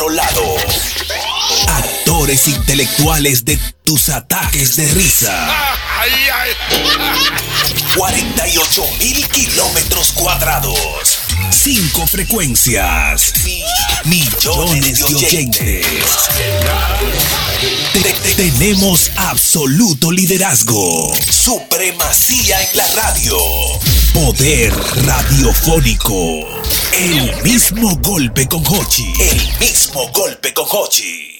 [0.00, 0.56] Controlado.
[1.68, 5.48] Actores intelectuales de tus ataques de risa.
[7.94, 11.09] 48 mil kilómetros cuadrados.
[11.50, 13.32] Cinco frecuencias.
[14.04, 15.86] Millones de oyentes.
[17.92, 21.12] Te- te- tenemos absoluto liderazgo.
[21.30, 23.36] Supremacía en la radio.
[24.14, 24.72] Poder
[25.04, 26.14] radiofónico.
[26.92, 29.12] El mismo golpe con Hochi.
[29.20, 31.39] El mismo golpe con Hochi.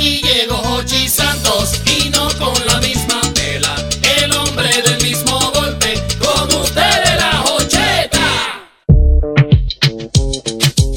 [0.00, 3.76] Aquí llegó Hochi Santos y no con la misma tela.
[4.22, 8.62] El hombre del mismo golpe, con ustedes la Hocheta.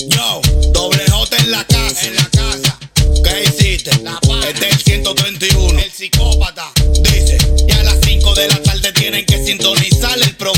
[0.08, 2.08] Yo, doble J en la casa.
[2.08, 2.80] En la casa.
[3.26, 3.92] ¿Qué hiciste?
[4.48, 5.80] Este es el 131.
[5.80, 6.72] El psicópata.
[7.02, 7.38] Dice,
[7.68, 10.53] ya a las 5 de la tarde tienen que sintonizar el programa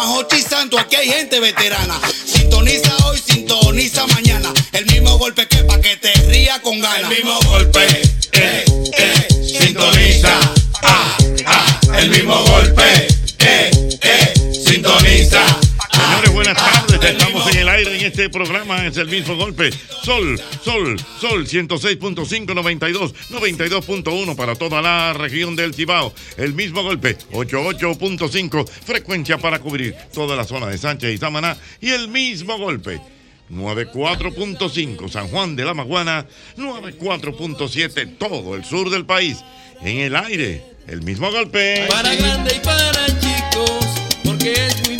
[0.00, 2.00] Se llama Jochi Santo, aquí hay gente veterana.
[2.24, 4.50] Sintoniza hoy, sintoniza mañana.
[4.72, 7.10] El mismo golpe que pa' que te ría con ganas.
[7.10, 7.86] El mismo golpe,
[8.32, 8.64] eh,
[8.96, 9.28] eh,
[9.58, 10.32] sintoniza.
[10.82, 13.08] Ah, ah, el mismo golpe,
[17.02, 18.86] Estamos en el aire en este programa.
[18.86, 19.70] Es el mismo golpe.
[20.02, 21.46] Sol, sol, sol.
[21.46, 26.12] 106.5, 92, 92.1 para toda la región del Cibao.
[26.36, 27.16] El mismo golpe.
[27.32, 28.68] 88.5.
[28.68, 31.56] Frecuencia para cubrir toda la zona de Sánchez y Samaná.
[31.80, 33.00] Y el mismo golpe.
[33.50, 39.38] 94.5 San Juan de la Maguana, 94.7 todo el sur del país.
[39.82, 41.86] En el aire, el mismo golpe.
[41.88, 43.86] Para grande y para chicos,
[44.24, 44.99] porque es muy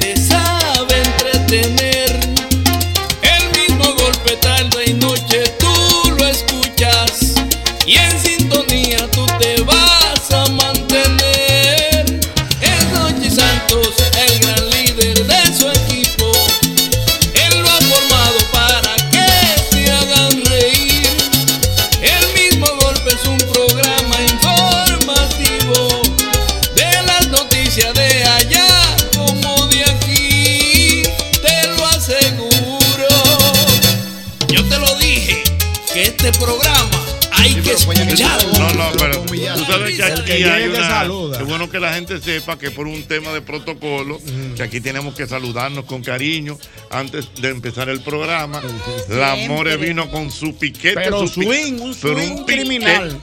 [41.71, 44.19] que la gente sepa que por un tema de protocolo,
[44.55, 46.57] que aquí tenemos que saludarnos con cariño
[46.89, 48.61] antes de empezar el programa.
[49.09, 50.95] La More vino con su piquete.
[50.95, 53.17] Pero su pi- swing, un pero swing piquete.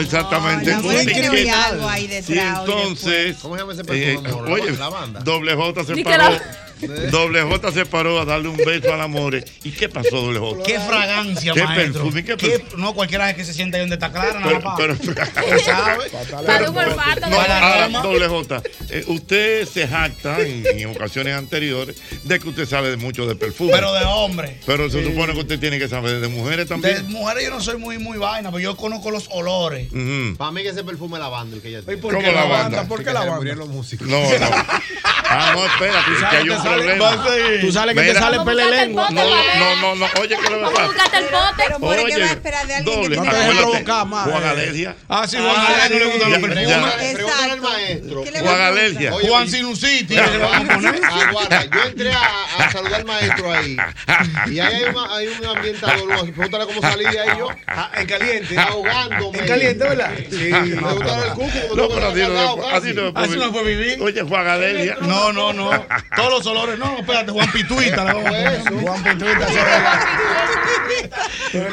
[0.00, 0.72] Exactamente.
[0.74, 1.64] Ay, un criminal.
[1.72, 3.36] algo ahí detrás, entonces.
[3.40, 4.18] ¿Cómo se llama ese eh,
[4.48, 5.20] oye, La banda.
[5.20, 6.30] doble J se paró.
[6.30, 6.66] la-
[7.10, 9.42] Doble J se paró a darle un beso al amor.
[9.64, 10.62] ¿Y qué pasó, doble J?
[10.64, 12.02] Qué fragancia, ¿Qué maestro.
[12.04, 12.24] perfume?
[12.24, 12.82] ¿Qué Qué- perfume?
[12.82, 14.74] no, cualquiera que se sienta ahí donde está clara, nada Pero, más.
[14.78, 15.26] pero, pero-
[17.30, 18.02] no, ahora, rama.
[18.02, 22.96] doble J, eh, usted se jacta en, en ocasiones anteriores de que usted sabe de
[22.96, 23.72] mucho de perfume.
[23.72, 24.58] Pero de hombre.
[24.66, 25.06] Pero se Sí.
[25.10, 27.08] supone que usted tiene que saber de mujeres De también.
[27.10, 29.88] mujeres yo no soy muy, muy vaina, pero yo conozco los olores.
[30.36, 32.00] Para mí que ese perfume es lavanda el que ella tiene.
[32.00, 32.84] por qué ¿Cómo lavanda?
[32.86, 33.54] ¿Por qué lavanda?
[33.54, 34.06] los músicos.
[34.08, 34.30] No, no.
[35.32, 36.56] Ah, no, espérate, Tú que sabes hay un
[37.60, 39.08] Tú sales que te sale pele lengua.
[39.10, 40.06] No, no, no, no.
[40.20, 40.88] Oye, ¿qué le pasa?
[41.56, 43.16] Pero por qué Oye, va a esperar de alguien doble.
[43.16, 44.28] que No te dejes provocar más.
[44.30, 44.44] Juan.
[44.44, 44.96] Alergia.
[45.08, 47.14] Ah, sí, Juan Alergia no le gustan los perfumes.
[47.14, 48.24] Pregúntale al maestro.
[48.24, 50.14] ¿Qué le va a Juan y- Sinusiti.
[50.14, 51.00] que le vamos a poner.
[51.04, 52.20] Aguarda, yo entré a,
[52.58, 53.76] a saludar al maestro ahí.
[54.50, 56.32] Y ahí hay, un ambientador.
[56.32, 57.48] Pregúntale cómo salí de ahí yo.
[57.66, 58.58] Ah, en caliente.
[58.58, 59.38] Ahogándome.
[59.38, 60.10] En caliente, ¿verdad?
[60.30, 60.50] Sí.
[61.34, 61.76] Cuco.
[61.76, 62.76] No, pero me así no, cagado me- casi.
[62.76, 64.02] así no me Así no fue vivir.
[64.02, 64.96] Oye, Juan Alergia.
[65.00, 65.70] No, no, no.
[66.16, 66.78] Todos los olores.
[66.78, 68.04] No, espérate, Juan Pituita.
[68.04, 68.62] le vamos a poner.
[68.82, 69.46] Juan Pituita.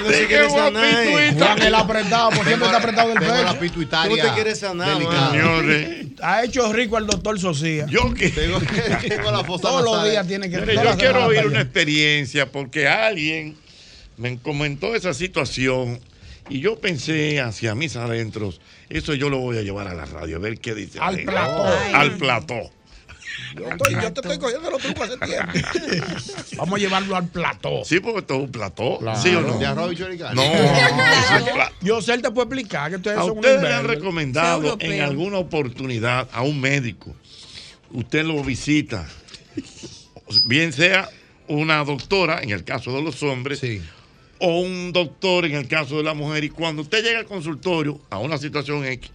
[0.09, 1.03] Se que Juan sanar.
[1.03, 1.45] Pituita.
[1.45, 3.59] Juan el apretado, porque siempre está apretado del Tengo la pecho.
[3.59, 4.09] pituitaria.
[4.09, 4.97] Tú no te quieres sanar.
[5.31, 7.85] Señores, Ha hecho rico al doctor Socia.
[7.87, 8.29] yo que.
[8.29, 8.59] Tengo,
[9.07, 13.55] tengo la fosa Todos los días tiene que yo quiero oír una experiencia porque alguien
[14.17, 15.99] me comentó esa situación
[16.49, 20.37] y yo pensé hacia mis adentros, eso yo lo voy a llevar a la radio,
[20.37, 20.97] a ver qué dice.
[20.97, 21.65] la Al plató.
[21.93, 22.71] Al plató.
[23.55, 25.51] Yo, estoy- yo te estoy cogiendo los trucos hace tiempo.
[26.57, 27.83] Vamos a llevarlo al plató.
[27.85, 28.99] Sí, porque esto es un plató.
[29.21, 29.57] ¿Sí o no?
[29.57, 30.35] De arroz y choricán.
[30.35, 30.43] No,
[31.81, 34.77] Yo sé, él te puede explicar que ustedes A son un ustedes le han recomendado
[34.79, 37.15] en alguna oportunidad a un médico,
[37.91, 39.07] usted lo visita,
[40.45, 41.09] bien sea
[41.47, 43.81] una doctora, en el caso de los hombres, Sí.
[44.39, 46.43] o un doctor en el caso de la mujer.
[46.43, 49.09] Y cuando usted llega al consultorio a una situación X,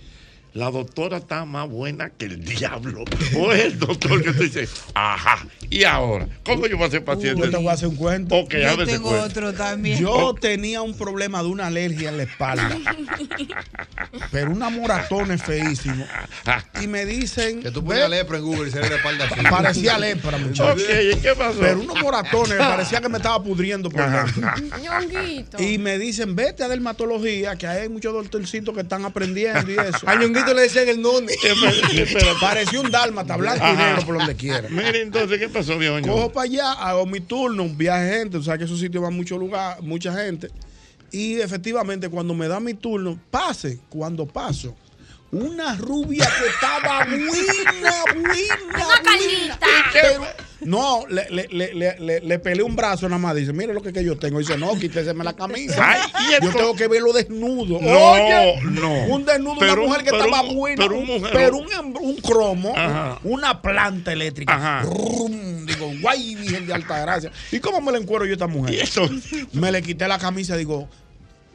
[0.54, 3.04] la doctora está más buena que el diablo.
[3.36, 7.04] O es el doctor que te dice, ajá, y ahora, ¿cómo yo voy a ser
[7.04, 7.40] paciente?
[7.40, 8.34] Yo te voy a hacer un cuento.
[8.34, 9.98] Ok, a Yo tengo otro también.
[9.98, 12.76] Yo tenía un problema de una alergia en la espalda.
[14.30, 16.06] pero una moratona es feísimo.
[16.82, 17.62] Y me dicen.
[17.62, 19.40] Que tú pones lepra en Google y se ve la espalda así.
[19.48, 20.82] Parecía lepra, muchachos.
[20.82, 21.58] Ok, ¿y qué pasó?
[21.58, 24.52] Pero unos moratones parecía que me estaba pudriendo por dentro.
[24.82, 25.62] Ñonguito.
[25.62, 30.06] Y me dicen, vete a dermatología, que hay muchos doctorcitos que están aprendiendo y eso.
[30.42, 31.32] Ñonguito le decían el noni.
[32.40, 34.68] Parecía un dálmata, blanco y negro por donde quiera.
[34.68, 36.00] Mire, entonces, ¿qué pasó, viejo?
[36.02, 39.14] Cojo para allá, hago mi turno, un viaje gente, o sea que esos sitios van
[39.14, 40.50] mucho lugar, mucha gente.
[41.10, 44.74] Y efectivamente, cuando me da mi turno, pase, cuando paso,
[45.32, 47.24] una rubia que estaba buena,
[48.12, 48.38] buena,
[48.68, 49.58] Una buena.
[49.92, 50.24] Pero,
[50.60, 53.34] no, le, le, le, le, le, le pelé un brazo nada más.
[53.34, 54.38] Dice, mire lo que, que yo tengo.
[54.38, 55.84] Dice, no, quíteseme la camisa.
[55.90, 56.00] Ay,
[56.38, 57.80] y yo tengo que verlo desnudo.
[57.80, 58.92] No, Oye, no.
[59.06, 60.76] Un desnudo, Pero una un- mujer que pero estaba buena.
[60.86, 63.18] pero un mujer- pero un, em- un cromo, Ajá.
[63.24, 64.54] una planta eléctrica.
[64.54, 64.82] Ajá.
[64.82, 67.32] Rum, digo, guay, Virgen de Alta Gracia.
[67.50, 68.74] ¿Y cómo me la encuero yo a esta Y mujer?
[68.82, 69.08] eso,
[69.54, 70.88] Me le quité la camisa y digo,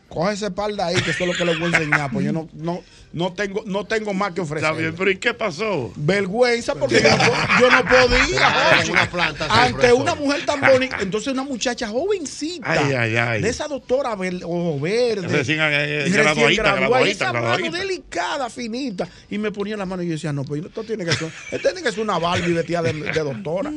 [0.10, 2.32] coge esa espalda ahí, que eso es lo que le voy a enseñar, pues yo
[2.32, 2.82] no, no,
[3.14, 4.66] no, tengo, no tengo más que ofrecer.
[4.70, 5.92] está bien, pero ¿y qué pasó?
[5.96, 8.92] Vergüenza porque yo no, po- yo no podía.
[8.92, 13.42] Una planta Ante una mujer tan bonita, entonces una muchacha jovencita, Ay, ay, ay.
[13.42, 19.08] de esa doctora ver- ojo verde, Recién, eh, recién graduadita, graduadita, esa mano delicada, finita,
[19.30, 21.70] y me ponía la mano y yo decía, no, pues esto tiene que ser, esto
[21.70, 23.72] tiene que ser una Barbie vestida de, de doctora.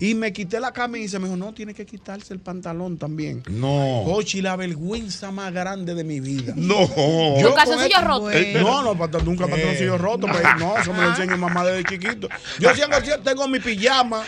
[0.00, 3.42] Y me quité la camisa y me dijo, no, tiene que quitarse el pantalón también.
[3.50, 4.02] No.
[4.04, 6.52] Jochi, la vergüenza más grande de mi vida.
[6.56, 6.86] No.
[6.88, 8.30] Con calzoncillo con- roto.
[8.30, 10.26] Eh, No, no, pata- nunca pantaloncillo roto.
[10.28, 12.28] pues, no, eso me lo enseñó mamá desde chiquito.
[12.60, 14.22] Yo siempre tengo mi pijama,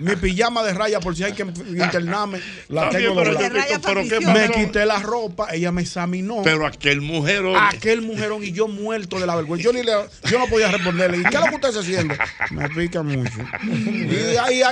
[0.00, 2.40] mi pijama de raya por si hay que internarme.
[2.68, 3.38] La tengo pero, yo-
[3.84, 6.42] pero ¿qué Me quité la ropa, ella me examinó.
[6.42, 9.64] Pero aquel mujer, Aquel mujerón y yo muerto de la vergüenza.
[9.64, 9.92] Yo, ni le-
[10.28, 11.18] yo no podía responderle.
[11.18, 12.14] ¿Y qué es lo que usted está haciendo?
[12.50, 13.38] Me pica mucho.
[13.62, 14.62] ¿Y, ahí-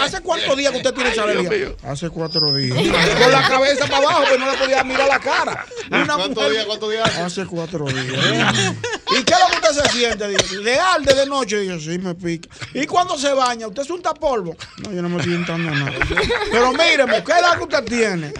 [0.00, 1.74] hace cuántos días que usted tiene esa Ay.
[1.84, 2.76] Hace cuatro días.
[2.76, 5.66] Con la cabeza para abajo, pues no le podía mirar la cara.
[5.90, 6.64] Una ¿Cuántos días?
[6.66, 7.18] ¿Cuántos días?
[7.18, 8.54] Hace cuatro días.
[9.18, 10.28] ¿Y qué es lo que usted se siente?
[10.28, 11.60] Digo, ¿Le arde de noche?
[11.60, 12.48] Digo, sí, me pica.
[12.72, 13.66] ¿Y cuando se baña?
[13.66, 14.56] ¿Usted es un tapolvo?
[14.78, 15.92] No, yo no me estoy untando nada.
[16.50, 18.32] Pero míreme, ¿qué edad que usted tiene?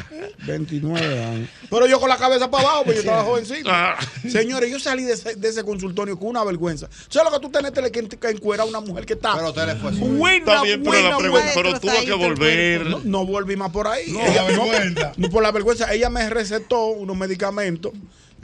[0.47, 1.49] 29 años.
[1.69, 3.71] Pero yo con la cabeza para abajo, pues yo estaba jovencito.
[3.71, 3.99] Ah.
[4.29, 6.89] Señores, yo salí de ese, de ese consultorio con una vergüenza.
[7.09, 9.77] ¿Sabes lo que tú tenés que, encuerar a una mujer que está Pero usted le
[9.77, 12.87] fue buena, Está bien, pero la pregunta, pero tuvo que volver.
[12.87, 14.11] No, no volví más por ahí.
[14.11, 15.13] No, Ella- la vergüenza.
[15.17, 15.93] no, por la vergüenza.
[15.93, 17.93] Ella me recetó unos medicamentos,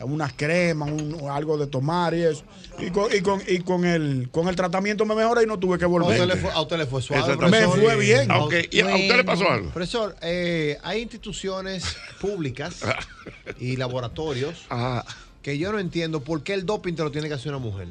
[0.02, 2.44] unas cremas, un- algo de tomar y eso.
[2.78, 5.78] Y con, y con, y con el, con el tratamiento me mejora y no tuve
[5.78, 6.26] que A usted volver.
[6.28, 7.36] le fue, a usted le fue suave.
[7.48, 8.30] Me fue bien.
[8.30, 8.54] Ah, ok.
[8.70, 9.70] ¿Y a usted le pasó algo?
[9.70, 11.84] Profesor, eh, hay instituciones
[12.20, 12.76] públicas
[13.58, 15.04] y laboratorios Ah,
[15.42, 17.88] que yo no entiendo por qué el doping te lo tiene que hacer una mujer.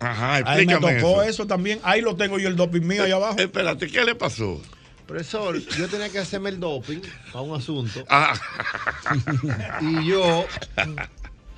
[0.00, 1.30] Ajá, Ahí me explícame tocó eso.
[1.30, 1.46] eso.
[1.46, 1.80] también.
[1.82, 3.38] Ahí lo tengo yo el doping mío allá abajo.
[3.38, 4.60] Espérate, ¿qué le pasó?
[5.06, 7.00] Profesor, yo tenía que hacerme el doping
[7.32, 8.32] para un asunto Ah,
[9.82, 10.46] y yo.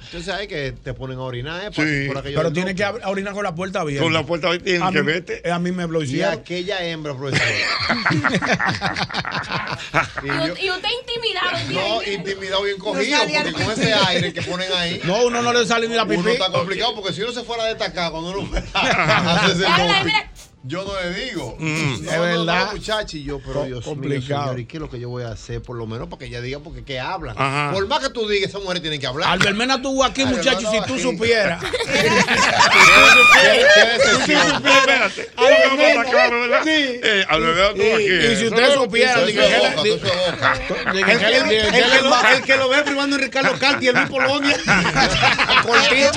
[0.06, 1.70] Entonces hay que te ponen a orinar, ¿eh?
[1.70, 2.06] Por, Sí.
[2.12, 4.02] por Pero tiene que orinar con la puerta abierta.
[4.04, 5.46] con la puerta ahí tienen a que mí, vete.
[5.46, 7.46] eh, a mí me lo Y aquella hembra, profesor.
[8.12, 8.16] y
[10.22, 11.58] Y, yo, y usted intimidado.
[11.70, 15.00] no, intimidado bien cogido, porque con ese aire que ponen ahí.
[15.04, 16.30] No, uno no le sale ni la Uno pipí.
[16.30, 19.44] está complicado porque si uno se fuera a destacar cuando uno fuera a
[20.66, 21.56] Yo no le digo.
[21.58, 22.04] Mm.
[22.04, 22.66] No, Es verdad.
[22.66, 24.18] No, muchacho, y yo, pero Dios complicado.
[24.18, 25.62] mío, señor, ¿y qué es lo que yo voy a hacer?
[25.62, 27.36] Por lo menos para que ella diga, porque que hablan.
[27.38, 27.70] Ajá.
[27.72, 29.30] Por más que tú digas, esas mujeres tienen que hablar.
[29.30, 31.62] Albermena tuvo aquí, muchachos, no, si tú supieras.
[34.26, 35.30] Espérate.
[35.36, 36.62] Vamos a estar claro, ¿verdad?
[36.66, 38.04] Eh, Alberto tuvo aquí.
[38.04, 38.66] Y si boca.
[39.24, 39.90] di-
[41.00, 41.56] El, que- lo, di-
[42.36, 44.56] el que lo ve privando en Ricardo Carti el Luis Polonia.
[45.66, 46.10] Cortivo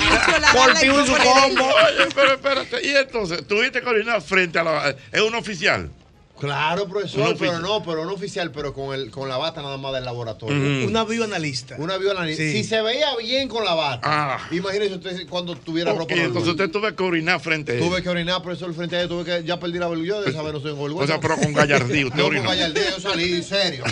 [0.52, 1.64] cortivo en su combo.
[1.66, 2.86] Oye, pero espérate.
[2.86, 4.96] Y entonces, tuviste que orinar frente a la.
[5.12, 5.90] ¿Es un oficial?
[6.38, 9.92] Claro, profesor, pero no, pero no oficial, pero con, el, con la bata nada más
[9.92, 10.56] del laboratorio.
[10.56, 10.88] Ujú.
[10.88, 11.74] Una bioanalista.
[11.76, 12.42] Una bioanalista.
[12.42, 12.52] Sí.
[12.52, 14.38] Si se veía bien con la bata, Ah.
[14.50, 16.28] imagínese usted cuando tuviera Ok, ropa normal.
[16.28, 17.80] entonces usted tuve que orinar frente a él.
[17.82, 20.54] Tuve que orinar, profesor, frente a ella, tuve que, ya perdí la vergüenza de saber,
[20.54, 22.44] no soy O sea, pero con gallardía, usted No, orinó.
[22.46, 23.84] con gallardía, yo salí serio.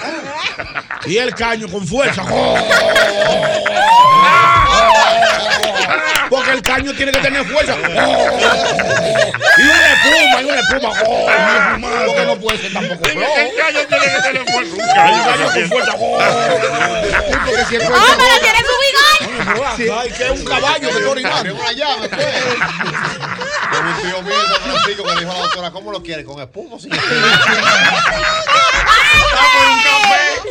[1.05, 2.25] Y el caño con fuerza.
[6.29, 7.75] Porque el caño tiene que tener fuerza.
[9.59, 10.91] Y una espuma, y una espuma.
[12.07, 13.37] Porque no puede ser tampoco flojo.
[13.37, 14.73] El gallo tiene que tener fuerza.
[14.73, 14.87] Un Un
[15.25, 15.93] caño con fuerza.
[17.45, 19.99] Porque siempre ¡Oh, pero tiene su bigón!
[19.99, 21.55] Ay, que es un caballo que está orinando.
[21.55, 22.27] una llave, pues.
[23.71, 26.25] Como un tío mío Francisco que dijo a la doctora, ¿cómo lo quiere?
[26.25, 27.39] ¿Con espuma o sin espuma?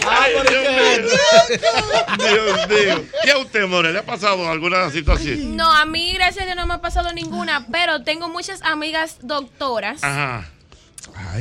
[0.08, 1.58] Ay, Dios mío.
[2.18, 3.06] Dios mío.
[3.26, 5.56] ¿Y a usted, More, le ha pasado alguna situación?
[5.56, 9.18] No, a mí, gracias a Dios, no me ha pasado ninguna, pero tengo muchas amigas
[9.22, 10.04] doctoras.
[10.04, 10.50] Ajá.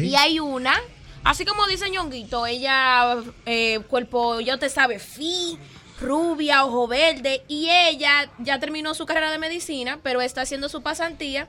[0.01, 0.81] Y hay una,
[1.25, 5.59] así como dice Ñonguito, ella, eh, cuerpo, ya te sabe, fi,
[6.01, 10.83] rubia, ojo verde, y ella ya terminó su carrera de medicina, pero está haciendo su
[10.83, 11.49] pasantía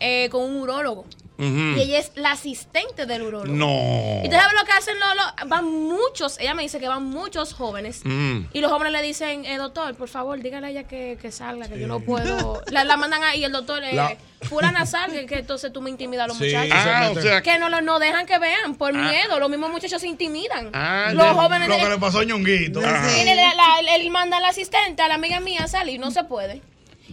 [0.00, 1.06] eh, con un urólogo.
[1.40, 3.56] Y ella es la asistente del urólogo.
[3.56, 4.20] No.
[4.24, 4.94] ¿Y tú sabes lo que hacen?
[5.00, 8.02] Lo- lo- van muchos, ella me dice que van muchos jóvenes.
[8.04, 8.40] Mm.
[8.52, 11.68] Y los jóvenes le dicen, eh, doctor, por favor, dígale a ella que, que salga,
[11.68, 12.62] que yo no puedo.
[12.70, 16.24] La, la mandan ahí, el doctor, eh, La- fulana salga, que entonces tú me intimidas
[16.24, 16.74] a los Sí, muchachos.
[16.76, 19.10] Ah, o sea- que no, lo- no dejan que vean por Ah.
[19.10, 19.38] miedo.
[19.40, 20.70] Los mismos muchachos se intimidan.
[20.74, 21.68] Ah, los jóvenes.
[21.68, 22.80] Lo que le pasó a Ñonguito.
[22.80, 26.24] Tiene la- la- él manda al asistente, a la amiga mía a salir, no se
[26.24, 26.60] puede.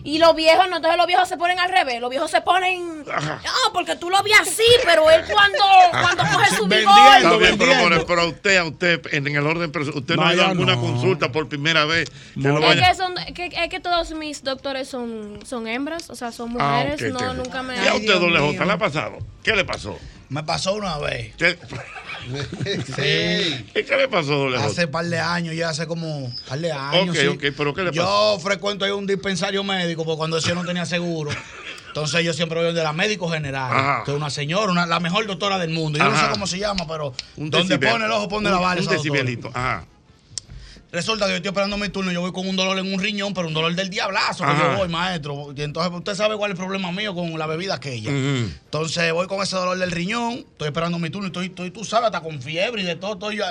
[0.03, 1.99] Y los viejos, no, entonces los viejos se ponen al revés.
[1.99, 3.03] Los viejos se ponen.
[3.05, 5.59] No, porque tú lo vi así, pero él cuando,
[5.91, 6.75] cuando coge su Está
[7.21, 7.39] vigor.
[7.39, 10.33] bien, pero, pero a usted, a usted, en el orden, personal, usted no, No, ha
[10.33, 10.81] ido a yo alguna no.
[10.81, 12.09] consulta por primera vez.
[12.09, 16.09] Que lo Es vaya- que, son, que, es que todos mis doctores son, son hembras,
[16.09, 17.13] o sea, son Ah, mujeres.
[17.13, 17.75] no, nunca me.
[17.83, 19.17] ¿Y a usted, doble J, le ha pasado?
[19.43, 19.97] ¿Qué le pasó?
[20.29, 21.33] Me pasó una vez.
[21.37, 21.57] ¿Qué,
[22.85, 23.65] Sí.
[23.79, 24.67] ¿Y qué le pasó, doble J?
[24.67, 27.15] Hace par de años, ya hace como par de años.
[27.15, 27.27] Ok, sí.
[27.27, 28.39] ok, pero ¿qué le Yo pasó?
[28.39, 31.31] frecuento ahí un dispensario médico porque cuando yo no tenía seguro.
[31.87, 33.71] Entonces yo siempre voy de la médico general.
[33.71, 34.03] Ajá.
[34.03, 35.97] Que es una señora, una- la mejor doctora del mundo.
[35.99, 37.91] Yo no sé cómo se llama, pero Un donde decibel.
[37.93, 38.81] pone el ojo, pone Un- la bala.
[38.81, 39.85] Un decibelito, ajá.
[40.91, 43.33] Resulta que yo estoy esperando mi turno, yo voy con un dolor en un riñón,
[43.33, 45.53] pero un dolor del diablazo que yo voy, maestro.
[45.55, 48.09] Y entonces usted sabe cuál es el problema mío con la bebida aquella.
[48.09, 48.51] Ujú.
[48.65, 51.83] Entonces voy con ese dolor del riñón, estoy esperando mi turno y estoy, estoy, tú
[51.83, 53.41] sabes, hasta con fiebre y de todo, estoy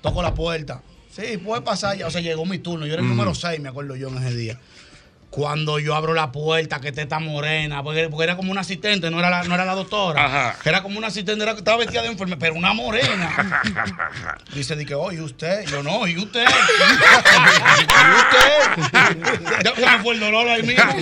[0.00, 0.82] toco la puerta.
[1.14, 2.08] Sí, puede pasar ya.
[2.08, 4.36] O sea, llegó mi turno, yo era el número 6, me acuerdo yo en ese
[4.36, 4.58] día.
[5.34, 9.18] Cuando yo abro la puerta, que está morena, porque, porque era como una asistente, no
[9.18, 10.24] era la, no era la doctora.
[10.24, 10.56] Ajá.
[10.64, 13.34] Era como una asistente, era, estaba vestida de enfermera, pero una morena.
[14.54, 15.66] Dice, di que, oye, usted.
[15.66, 16.44] Yo no, ¿y usted?
[16.46, 16.52] ¿Y
[18.16, 18.92] usted?
[19.64, 20.84] Ya se me fue el dolor ahí mismo.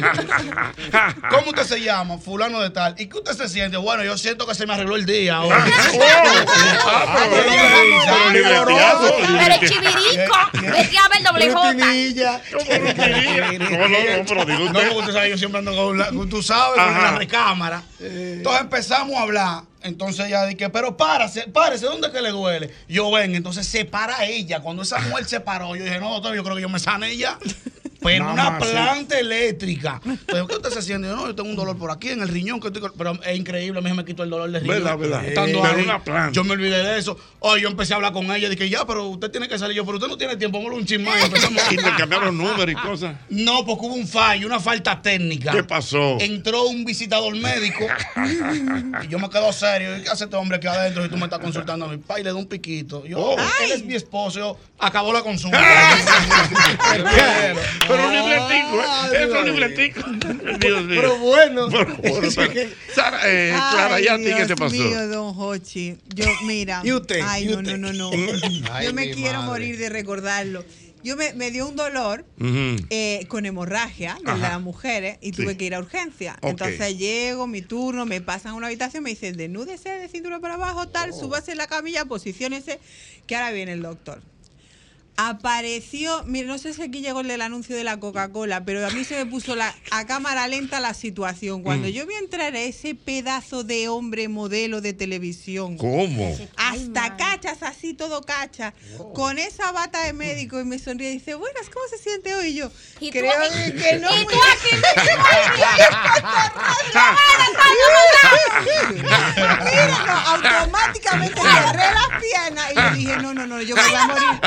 [1.31, 2.17] ¿Cómo usted se llama?
[2.17, 2.95] Fulano de tal.
[2.99, 3.77] ¿Y qué usted se siente?
[3.77, 5.63] Bueno, yo siento que se me arregló el día ahora.
[6.87, 7.29] Ah,
[8.33, 10.37] Pero el chivirico,
[11.19, 11.75] el doble J.
[14.23, 14.89] No, no, no, pero digo No, usted.
[14.89, 17.83] porque usted sabe, yo siempre ando con la, tú sabes, con la recámara.
[18.01, 19.63] Entonces empezamos a hablar.
[19.83, 22.71] Entonces ella dije, pero párase, párese, ¿dónde es que le duele?
[22.89, 24.61] Yo ven, entonces se para ella.
[24.61, 27.17] Cuando esa mujer se paró, yo dije, no, doctor, yo creo que yo me sané
[27.17, 27.37] ya.
[28.03, 28.73] Pero Nada una más, sí.
[28.73, 30.01] planta eléctrica.
[30.05, 31.09] Entonces, ¿qué usted se siente?
[31.09, 32.61] Yo, no, yo tengo un dolor por aquí en el riñón.
[32.61, 32.93] Que estoy con-".
[32.97, 34.77] Pero es increíble, a mí se me quitó el dolor del riñón.
[34.83, 35.25] Verdad, verdad.
[35.27, 36.33] Estando Pero ahí, una planta.
[36.33, 37.17] Yo me olvidé de eso.
[37.41, 38.49] Hoy yo empecé a hablar con ella.
[38.49, 39.77] Dije, ya, pero usted tiene que salir.
[39.77, 41.19] Yo, pero usted no tiene tiempo, vamos un chismán.
[41.23, 43.15] Y empezamos Intercambiaron números y cosas.
[43.31, 45.53] no, porque hubo un fallo, una falta técnica.
[45.53, 46.19] ¿Qué pasó?
[46.21, 47.87] Entró un visitador médico
[49.03, 49.89] y yo me quedo serio.
[50.03, 52.25] ¿Qué hace este hombre aquí adentro si tú me estás consultando a mi padre?
[52.25, 53.05] Le da un piquito.
[53.07, 53.37] Yo, Oh.
[53.65, 54.39] él es mi esposo.
[54.39, 55.59] Yo, acabó la consulta.
[57.93, 59.23] Pero un libretico, ¿eh?
[59.23, 60.59] Es un libretico.
[60.59, 61.01] Dios mío.
[61.01, 61.69] Pero bueno.
[61.71, 62.31] Pero bueno,
[62.95, 64.75] Sara, eh, Clara, ¿y a ti qué te pasó?
[64.75, 65.97] Dios mío, don Hochi.
[66.15, 66.81] Yo, mira.
[66.85, 67.21] ¿Y usted?
[67.25, 67.77] Ay, ¿Y no, usted?
[67.79, 68.11] no, no, no.
[68.73, 69.51] Ay, Yo me quiero madre.
[69.51, 70.65] morir de recordarlo.
[71.05, 74.51] Yo me, me dio un dolor eh, con hemorragia de Ajá.
[74.51, 75.57] las mujeres y tuve Sí.
[75.57, 76.39] que ir a urgencia.
[76.43, 80.55] Entonces llego, mi turno, me pasan a una habitación, me dicen, desnúdese de cintura para
[80.55, 81.19] abajo, tal, Oh.
[81.19, 82.79] súbase en la camilla, posiciónese,
[83.27, 84.23] que ahora viene el doctor.
[85.17, 88.91] Apareció, mira, no sé si aquí llegó el del anuncio de la Coca-Cola, pero a
[88.91, 91.63] mí se me puso la, a cámara lenta la situación.
[91.63, 91.91] Cuando Mm.
[91.91, 96.37] yo vi entrar a ese pedazo de hombre modelo de televisión, ¿Cómo?
[96.57, 98.73] hasta cachas, así todo cacha,
[99.15, 102.49] con esa bata de médico y me sonríe y dice, buenas, ¿cómo se siente hoy?
[102.49, 103.73] Y yo, ¿Y tú creo aquí?
[103.73, 104.09] que no.
[104.15, 104.33] ¿Y tú
[108.93, 113.95] Mira, no, automáticamente cerré las piernas y le dije, no, no, no, yo me voy
[113.95, 114.41] a morir.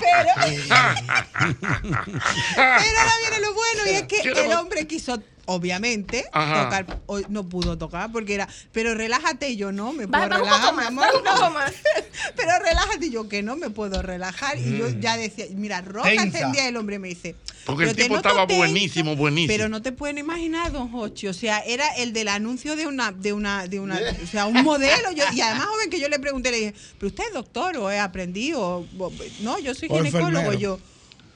[0.00, 0.74] Pero, pero
[2.58, 6.64] ahora viene lo bueno y es que el hombre quiso, obviamente, Ajá.
[6.64, 10.60] tocar, o- no pudo tocar porque era, pero relájate y yo no, me puedo relajar,
[10.60, 11.50] poco mi más, amor, baja un poco no.
[11.50, 11.72] más.
[12.36, 15.00] Pero relájate y yo que no me puedo relajar y yo Mm.
[15.00, 17.34] ya decía, mira, roja encendía el hombre me dice.
[17.66, 18.58] Porque "Pero el tipo estaba tensa".
[18.58, 19.52] buenísimo, buenísimo.
[19.52, 21.26] Pero no te pueden imaginar, don Jochi.
[21.28, 24.62] O sea, era el del anuncio de una, de una, de una, o sea, un
[24.62, 25.10] modelo.
[25.12, 27.90] Yo- y además, joven, que yo le pregunté, le dije, ¿pero usted es doctor o
[27.90, 28.86] es aprendido?
[28.98, 30.52] O- no, yo soy ginecólogo.
[30.54, 30.78] Yo,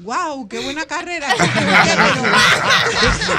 [0.01, 1.29] wow, qué buena carrera.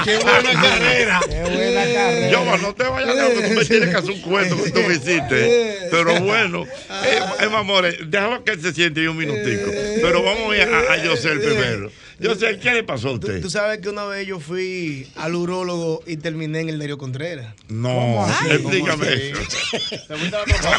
[0.04, 1.20] Qué buena carrera.
[1.28, 2.30] Qué buena carrera.
[2.30, 4.94] Yo, no te vayas a tú me tienes que hacer un cuento que tú me
[4.94, 5.88] hiciste.
[5.90, 6.64] Pero bueno,
[7.04, 9.70] eh, eh, amores, déjalo que él se siente ahí un minutico.
[10.02, 11.90] Pero vamos a ir a, a Yosel primero.
[12.20, 13.40] Yosel, ¿qué le pasó a usted?
[13.40, 17.54] tú sabes que una vez yo fui al urólogo y terminé en el Darío Contreras.
[17.68, 19.40] No, explícame eso.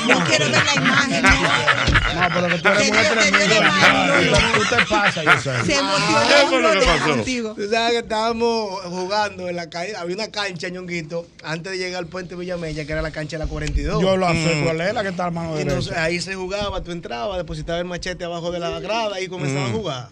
[0.08, 1.24] No quiero ver la imagen.
[1.24, 4.38] No, pero que tú eres muy tremendo.
[4.54, 5.66] Tú te pasas, yo sé.
[5.66, 6.28] Se emocionó.
[6.28, 7.56] ¿Qué fue lo que pasó?
[7.56, 12.00] Tú sabes que estábamos jugando en la calle, había una cancha, ñonguito, antes de llegar
[12.00, 14.02] al puente Villamella, que era la cancha de la 42.
[14.02, 16.92] Yo lo sé, ¿cuál es la que está a mano entonces ahí se jugaba, tú
[16.92, 19.70] entrabas, depositabas el machete abajo de la grada y comenzaba Mm.
[19.70, 20.10] a jugar.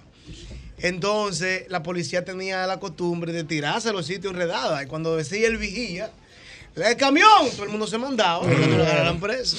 [0.81, 4.81] Entonces la policía tenía la costumbre de tirarse a los sitios enredados.
[4.81, 6.11] Y cuando decía el vigía,
[6.75, 9.57] el camión, todo el mundo se mandaba para que no lo agarraran preso.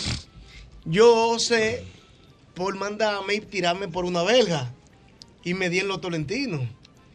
[0.84, 1.84] Yo sé
[2.54, 4.70] por mandarme y tirarme por una belga.
[5.44, 6.62] Y me di en los tolentinos,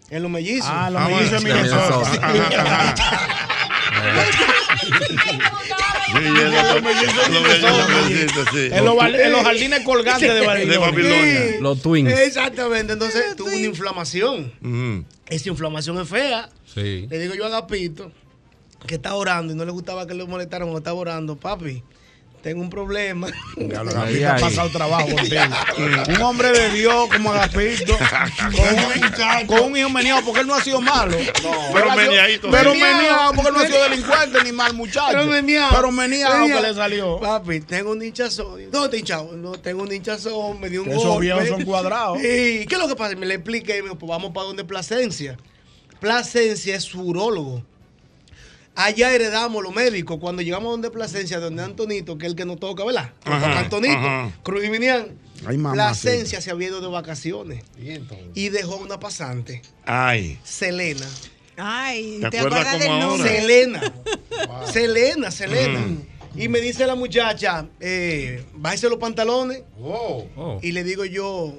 [0.10, 0.70] en los mellizos.
[0.72, 1.38] Ah, los Minnesota.
[1.38, 2.18] Los mellizos, sí.
[2.24, 2.96] En val-
[6.16, 6.34] en
[9.32, 11.60] los jardines colgantes de Babilonia.
[11.60, 12.12] Los twins.
[12.12, 12.94] Exactamente.
[12.94, 15.06] Entonces tuve una inflamación.
[15.28, 16.50] Esa inflamación es fea.
[16.74, 17.08] Sí.
[17.10, 18.12] Le digo yo a Agapito,
[18.86, 21.84] que está orando y no le gustaba que le molestaran cuando estaba orando, papi,
[22.46, 23.28] tengo un problema.
[23.58, 25.42] Ya lo Agapito ha pasado trabajo contigo.
[26.10, 27.98] Un hombre de Dios como Agapito,
[28.56, 31.18] con un, con un hijo meneado, porque él no ha sido malo.
[31.74, 35.08] Pero ha sido- meneadito, Pero meneado, porque él no ha sido delincuente ni mal muchacho.
[35.14, 35.76] Pero meneado.
[35.76, 36.62] Pero meneado que Meneado.
[36.68, 37.20] le salió.
[37.20, 38.70] Papi, tengo un hinchazón.
[38.70, 39.32] ¿Dónde te hinchado?
[39.36, 41.22] No, tengo un hinchazón, me dio un Que esos golpe.
[41.26, 42.20] viejos son cuadrados.
[42.20, 43.16] ¿Y qué es lo que pasa?
[43.16, 45.36] Me le expliqué y me dijo, pues vamos para donde Plasencia.
[46.00, 47.64] Plasencia es urólogo.
[48.76, 50.18] Allá heredamos los médicos.
[50.20, 53.12] Cuando llegamos a donde Plasencia, donde Antonito, que es el que nos toca, ¿verdad?
[53.24, 54.32] Ajá, Antonito, ajá.
[54.44, 55.08] Cruz y Minian.
[55.46, 57.64] Ay, mamá, Plasencia se había ido de vacaciones
[58.34, 60.40] y dejó una pasante, Ay.
[60.44, 61.06] Selena.
[61.58, 63.08] Ay, ¿Te ¿te, acuerdas acuerdas del como ahora?
[63.18, 63.40] nombre?
[63.42, 63.94] Selena.
[64.74, 65.86] Selena, Selena.
[66.36, 69.62] Y me dice la muchacha, eh, bájese los pantalones.
[69.80, 70.60] Oh.
[70.62, 71.54] Y le digo yo,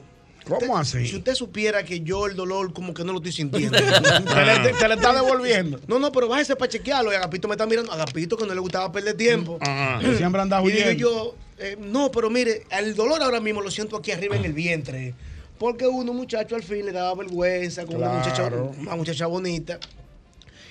[0.48, 1.06] ¿Cómo así?
[1.06, 3.76] si usted supiera que yo el dolor como que no lo estoy sintiendo.
[3.78, 5.80] Te le, está devolviendo.
[5.88, 7.12] No, no, pero bájese para chequearlo.
[7.12, 7.92] Y Agapito me está mirando.
[7.92, 9.58] Agapito que no le gustaba perder tiempo.
[9.60, 9.98] Ajá.
[10.00, 10.92] Que siempre anda Y digo huyendo.
[10.92, 14.52] yo, eh, no, pero mire, el dolor ahora mismo lo siento aquí arriba en el
[14.52, 15.14] vientre.
[15.58, 18.72] Porque uno, muchacho, al fin le daba vergüenza con una, muchacha, Claro.
[18.78, 19.78] una muchacha bonita.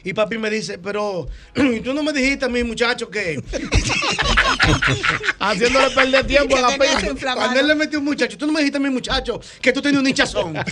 [0.06, 3.42] Y papi me dice, pero ¿y tú no me dijiste a mi muchacho que
[5.40, 7.42] Haciéndole perder tiempo a su inflamado.
[7.42, 9.82] cuando él le metió un muchacho, tú no me dijiste a mi muchacho que tú
[9.82, 10.56] tenías un hinchazón.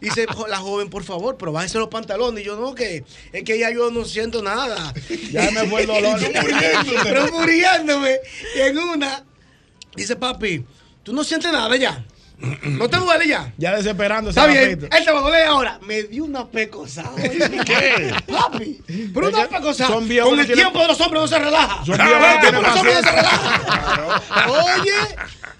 [0.00, 2.42] Y dice "Jo- la joven, por favor, pero bájese los pantalones.
[2.42, 4.92] Y yo, no, que es que ya yo no siento nada.
[5.30, 6.20] Ya me fue el dolor.
[7.02, 8.18] pero muriéndome.
[8.56, 9.24] Y en una,
[9.94, 10.64] dice papi,
[11.02, 12.04] tú no sientes nada ya.
[12.62, 13.52] No te duele ya.
[13.58, 15.78] Ya desesperando Está bien, él te va a doler ahora.
[15.86, 17.10] Me dio una pecosa.
[17.16, 18.14] ¿Qué?
[18.26, 18.80] Papi,
[19.12, 19.86] pero una pecosa.
[19.86, 21.84] Con que el tienen- tiempo de los hombres no se relaja.
[21.84, 24.22] Son Con viejos el que tiempo de los tienen hombres no se relaja.
[24.48, 24.92] Oye.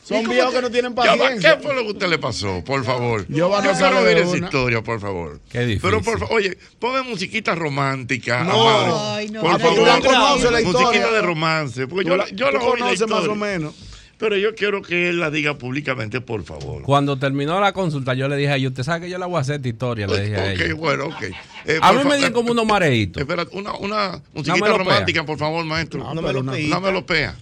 [0.02, 1.56] Son ¿y cómo viejos que no tienen paciencia.
[1.56, 2.64] ¿Qué fue lo que a usted le pasó?
[2.64, 3.26] Por favor.
[3.28, 5.40] Yo a quiero saber oír de esa historia, por favor.
[5.48, 5.80] Qué difícil.
[5.82, 8.42] Pero por favor, oye, ponme musiquita romántica.
[8.42, 9.12] No.
[9.14, 9.88] Ay, no, por Ah, pues tú favor.
[9.88, 11.06] la conoces, la musiquita historia.
[11.12, 11.86] de romance.
[11.86, 13.30] Porque yo, la- yo oí conoces más historia.
[13.30, 13.74] o menos.
[14.20, 16.83] Pero yo quiero que él la diga públicamente, por favor.
[16.83, 19.37] Cuando terminó la consulta, yo le dije a ella, usted sabe que yo le voy
[19.37, 20.74] a hacer esta historia, le dije a Ok, ella.
[20.74, 21.22] bueno, ok.
[21.64, 23.18] Eh, A mí me dieron como unos mareitos.
[23.20, 24.76] Espera, una, una musiquita melopea.
[24.85, 26.12] romántica, por favor, maestro.
[26.14, 26.66] No me lo pedí.
[26.66, 27.35] Una melopea.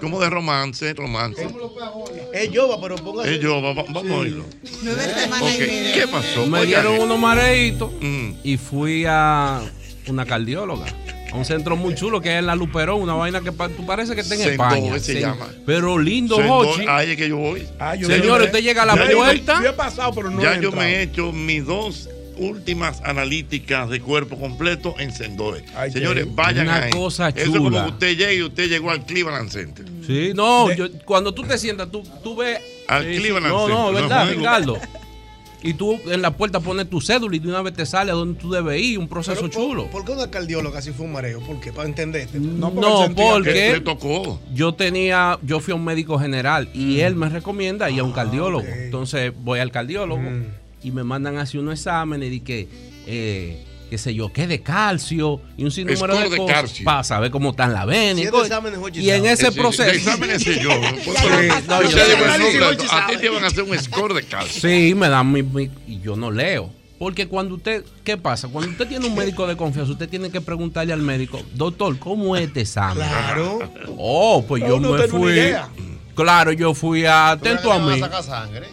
[0.00, 1.46] Como de romance, romance.
[2.34, 3.34] Es yoba, pero póngase.
[3.34, 4.44] Eh, yo, va- va- vamos a oírlo.
[4.82, 5.94] Nueve semanas Ok, y media.
[5.94, 6.46] ¿qué pasó?
[6.46, 8.32] Me dieron unos mareitos Mm.
[8.44, 9.62] y fui a
[10.08, 10.86] una cardióloga.
[11.32, 14.14] A un centro muy chulo que es la Luperón, una vaina que pa- tú parece
[14.14, 14.98] que está en Sendoe España.
[14.98, 15.20] se Sí.
[15.20, 15.48] llama.
[15.64, 16.84] Pero lindo, Hochi.
[16.88, 17.66] Ahí es que yo voy.
[17.78, 19.60] Ah, yo Señor, no- usted llega a la Ya yo- puerta.
[19.62, 23.88] Yo he pasado, pero no ya he yo me he hecho mis dos últimas analíticas
[23.90, 25.64] de cuerpo completo en Sendoe.
[25.76, 26.90] Ay, Señores, vayan Una ahí.
[26.90, 27.84] cosa Eso es como chula.
[27.84, 29.84] que usted llega y usted llegó al Cleveland Center.
[30.06, 32.58] Sí, no, yo- cuando tú te sientas, tú, tú ves.
[32.88, 33.16] Al sí.
[33.20, 34.38] Cleveland No, no, Center, no ¿verdad, juego.
[34.40, 34.80] Ricardo?
[35.64, 38.14] Y tú en la puerta pones tu cédula y de una vez te sale a
[38.14, 39.86] donde tú debes ir, un proceso Pero, ¿por- chulo.
[39.90, 41.40] ¿Por qué una cardióloga si fue un mareo?
[41.40, 41.72] ¿Por qué?
[41.72, 42.38] Para entenderte.
[42.40, 42.72] No,
[43.08, 44.40] Que porque le tocó.
[44.52, 48.12] yo tenía, yo fui a un médico general y él me recomienda ir a un
[48.12, 48.64] cardiólogo.
[48.66, 50.20] Entonces voy al cardiólogo
[50.82, 52.68] y me mandan así unos exámenes y que,
[53.06, 56.84] eh, qué sé yo, qué de calcio y un sinnúmero Score de de cosas calcio.
[56.86, 58.24] para saber cómo están las venas.
[58.94, 59.82] y en ese proceso.
[59.82, 60.70] de exámenes yo.
[61.02, 61.10] Sí,
[61.68, 62.16] no, Yo yo te sé.
[62.16, 64.62] digo el número, A ti te van a hacer un score de calcio.
[64.62, 66.70] Sí, me dan mi, mi- y yo no leo.
[66.98, 68.48] Porque cuando usted, ¿qué pasa?
[68.48, 72.34] Cuando usted tiene un médico de confianza, usted tiene que preguntarle al médico, doctor, ¿cómo
[72.34, 73.06] es este examen?
[73.06, 73.58] Claro.
[73.98, 75.52] Oh, pues yo me fui.
[76.14, 78.00] Claro, yo fui atento a mí.
[78.00, 78.68] sacar sangre.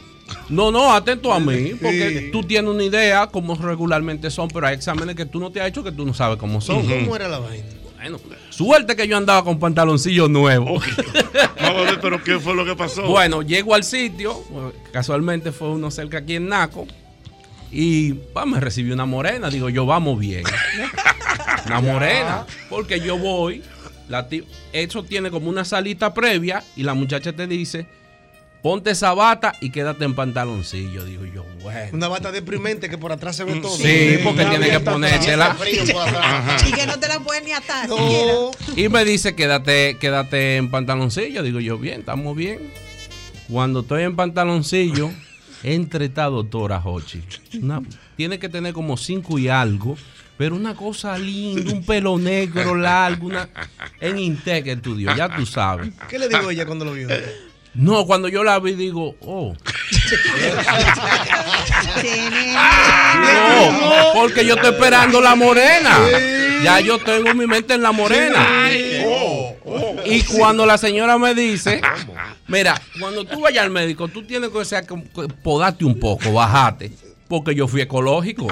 [0.49, 4.75] No, no, atento a mí, porque tú tienes una idea como regularmente son, pero hay
[4.75, 6.87] exámenes que tú no te has hecho que tú no sabes cómo son.
[6.87, 7.65] ¿Cómo era la vaina?
[7.95, 8.17] Bueno,
[8.49, 10.83] suerte que yo andaba con pantaloncillos nuevos.
[11.61, 13.05] Vamos a ver, pero ¿qué fue lo que pasó?
[13.05, 14.41] Bueno, llego al sitio,
[14.93, 16.87] casualmente fue uno cerca aquí en Naco,
[17.71, 19.49] y pa, me recibió una morena.
[19.49, 20.43] Digo, yo vamos bien.
[21.65, 23.61] Una morena, porque yo voy,
[24.07, 24.27] la
[24.73, 27.85] eso tiene como una salita previa, y la muchacha te dice,
[28.61, 31.05] ponte esa bata y quédate en pantaloncillo.
[31.05, 31.89] Digo yo, bueno.
[31.93, 33.75] Una bata deprimente que por atrás se ve todo.
[33.75, 35.55] Sí, porque tiene que ponérsela.
[36.67, 37.87] Y que no te la puedes ni atar.
[37.87, 38.51] No.
[38.75, 41.43] Y me dice, quédate, quédate en pantaloncillo.
[41.43, 42.71] Digo yo, bien, estamos bien.
[43.49, 45.09] Cuando estoy en pantaloncillo,
[45.63, 47.21] entre esta doctora Hochi.
[47.61, 47.81] Una-
[48.15, 49.97] tiene que tener como cinco y algo,
[50.37, 53.49] pero una cosa linda, un pelo negro largo, una,
[53.99, 55.89] en Intec estudió, ya tú sabes.
[56.09, 57.07] ¿Qué le digo a ella cuando lo vio?
[57.75, 59.55] No, cuando yo la vi, digo, oh.
[63.21, 65.97] No, porque yo estoy esperando la morena.
[66.63, 68.69] Ya yo tengo mi mente en la morena.
[70.05, 71.81] Y cuando la señora me dice,
[72.47, 75.99] mira, cuando tú vayas al médico, tú tienes que, o sea, que- que podarte un
[75.99, 76.91] poco, bajate.
[77.27, 78.47] Porque yo fui ecológico.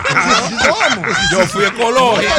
[1.32, 2.32] Yo fui ecológico.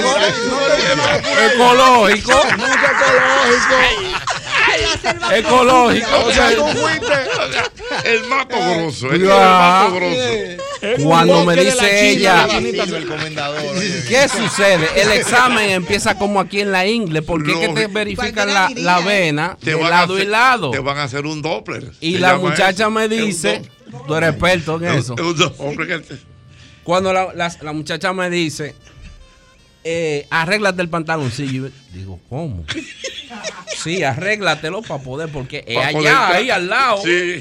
[1.53, 2.33] Ecológico.
[2.33, 4.08] Ecológico.
[4.89, 7.15] O sea, tú fuiste
[8.05, 9.13] el mato grosso.
[9.13, 9.37] El Ya.
[9.37, 11.05] mato grosso.
[11.05, 12.47] Cuando me dice ella.
[14.09, 14.89] ¿qué sucede?
[14.97, 19.01] El examen empieza como aquí en la ingle, porque es que te verifican la, la
[19.01, 20.71] vena Te de lado y lado.
[20.71, 21.93] Te van a hacer un Doppler.
[22.01, 22.91] Y la muchacha eso.
[22.91, 23.63] me dice,
[24.07, 25.17] tú eres experto en Es eso.
[26.85, 28.75] Cuando la, la- la muchacha me dice,
[29.91, 31.69] eh, arréglate el pantaloncillo.
[31.69, 32.65] Yo Digo, ¿cómo?
[33.83, 37.01] Sí, arréglatelo para poder, porque es Pa' allá, poder- ahí al lado.
[37.03, 37.41] Sí.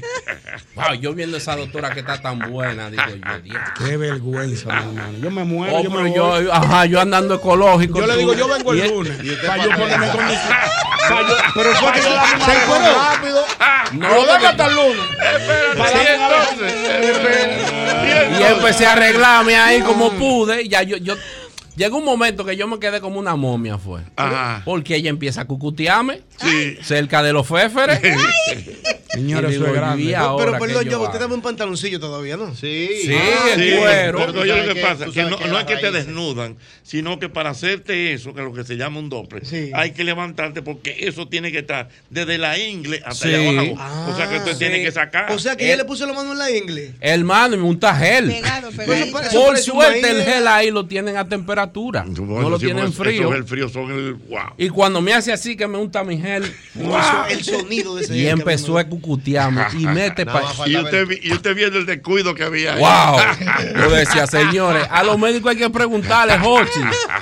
[0.76, 3.58] Wow, yo viendo esa doctora que está tan buena, digo yo, Dios.
[3.78, 5.18] Qué vergüenza, mi hermano.
[5.22, 5.76] Yo me muero.
[5.78, 6.48] Oh, yo, pero me yo, voy.
[6.52, 8.00] ajá, yo andando ecológico.
[8.00, 9.18] Yo le digo, yo vengo el lunes.
[9.24, 10.08] y Para yo ponerme.
[11.10, 12.08] Pa' yo- Pero fue que Se
[12.66, 13.46] fue rápido.
[13.94, 15.06] No, porque- hasta el lunes.
[16.60, 16.74] Entonces.
[18.40, 20.68] Y empecé a arreglarme ahí como pude.
[20.68, 21.16] Ya yo, yo
[21.78, 24.02] llegó un momento que yo me quedé como una momia, fue.
[24.18, 24.62] Ajá.
[24.66, 26.78] Porque ella empieza a cucutearme Sí.
[26.82, 28.02] cerca de los féferes.
[29.18, 30.04] Señores, eso es grande.
[30.04, 32.54] ¿y Pero, pero perdón, yo usted dame un pantaloncillo todavía, ¿no?
[32.56, 32.88] Sí.
[33.04, 34.18] Sí, Ah, el Sí, cuero.
[34.20, 35.66] Pero oye lo sabes que que- pasa, tú que sabes no, que no la es
[35.66, 39.10] que te desnudan, sino que para hacerte eso, que es lo que se llama un
[39.10, 39.72] doble, Sí.
[39.74, 43.34] hay que levantarte porque eso tiene que estar desde la ingle hasta Sí.
[43.34, 44.12] allá abajo.
[44.12, 45.32] o sea que usted Ah, tiene que sacar.
[45.32, 46.94] O sea que ella le puso la mano en la ingle.
[47.02, 48.28] Hermano, y me unta gel.
[48.28, 48.70] Pegado,
[49.34, 52.04] Por suerte el gel ahí lo tienen a temperatura.
[52.08, 53.34] Bueno, no lo tienen frío.
[53.34, 54.54] El frío son el wow.
[54.58, 56.44] Y cuando me hace así que me unta mi gel,
[56.76, 60.56] Eso- El sonido de ese y empezó a a cucutearme y mete Nada pa- más
[60.58, 62.80] falta Y usted, y usted viendo el descuido que había ahí.
[62.80, 63.20] Wow.
[63.76, 66.80] Yo decía, señores, a los médicos hay que preguntarle, Jochi,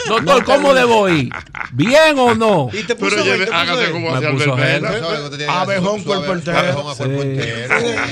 [0.07, 1.29] doctor, ¿cómo debo ir?
[1.71, 2.69] ¿Bien o no?
[2.73, 6.95] Y te puso Pero lleve, te hágase como tiene que Abejón, cuerpo entero.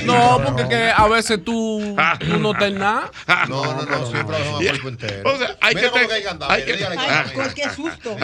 [0.04, 3.10] No, porque que a veces tú, tú no estás nada.
[3.48, 5.32] No, no, no, siempre abejón a cuerpo entero.
[5.34, 6.08] O sea, hay que te-
[6.48, 7.52] hay que mira.
[7.54, 8.16] qué susto.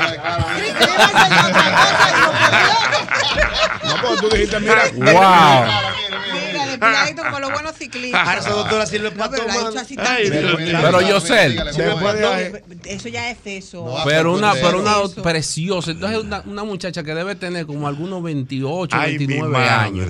[3.84, 4.82] No, porque tú dijiste, mira.
[5.30, 5.64] Wow.
[6.52, 8.22] Mira, estiradito como los buenos ciclistas.
[8.26, 8.84] Ah, esa doctora
[9.16, 10.16] para pero la hecho así tan-
[11.02, 11.56] yo sé.
[12.84, 13.96] Eso ya es feso.
[14.04, 15.22] Pero una, pero una Eso.
[15.22, 15.90] preciosa.
[15.92, 19.68] Entonces, una, una muchacha que debe tener como algunos 28, Ay, mi 29 madre.
[19.70, 20.08] años.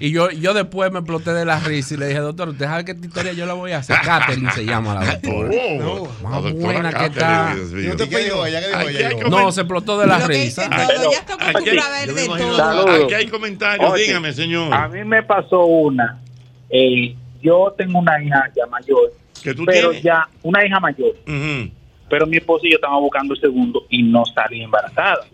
[0.00, 2.92] Y yo, yo después me exploté de la risa y le dije, doctor, deja que
[2.92, 3.96] esta historia yo la voy a hacer.
[4.04, 5.50] Catherine se llama la doctora.
[5.84, 7.54] Oh, la Más doctora buena que está.
[7.54, 7.94] Dios mío.
[7.94, 8.08] ¿Y qué?
[8.08, 10.68] ¿Qué No, se explotó de la risa.
[10.68, 13.04] dice todo, ya está acostumbrada a ver Yo me de imagino- todo.
[13.04, 14.51] Aquí hay comentarios, dígame, señor.
[14.72, 16.20] A mí me pasó una.
[16.70, 19.12] eh, yo tengo una hija ya mayor.
[19.42, 20.04] ¿Que tú pero tienes?
[20.04, 21.12] ya, una hija mayor.
[22.08, 25.24] Pero mi esposo y yo estábamos buscando el segundo y no salí embarazada.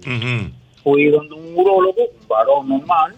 [0.83, 3.15] Fui donde un urólogo, un varón normal,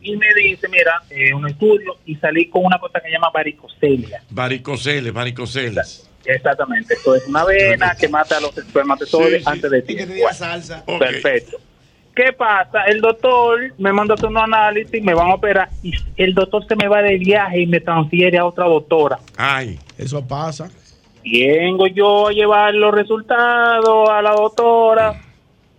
[0.00, 3.30] y me dice, mira, eh, un estudio, y salí con una cosa que se llama
[3.32, 4.22] varicocelia.
[4.30, 6.10] Varicoceles, varicoceles.
[6.24, 9.50] Exactamente, esto es una vena que mata a los espermatozoides Sí, sí.
[9.50, 10.12] antes de tiempo.
[10.14, 10.84] diga salsa.
[10.98, 11.58] Perfecto.
[12.18, 12.82] ¿Qué pasa?
[12.88, 16.66] El doctor me mandó a hacer un análisis, me van a operar y el doctor
[16.66, 19.20] se me va de viaje y me transfiere a otra doctora.
[19.36, 19.78] Ay.
[19.96, 20.68] Eso pasa.
[21.24, 25.20] Vengo yo a llevar los resultados a la doctora.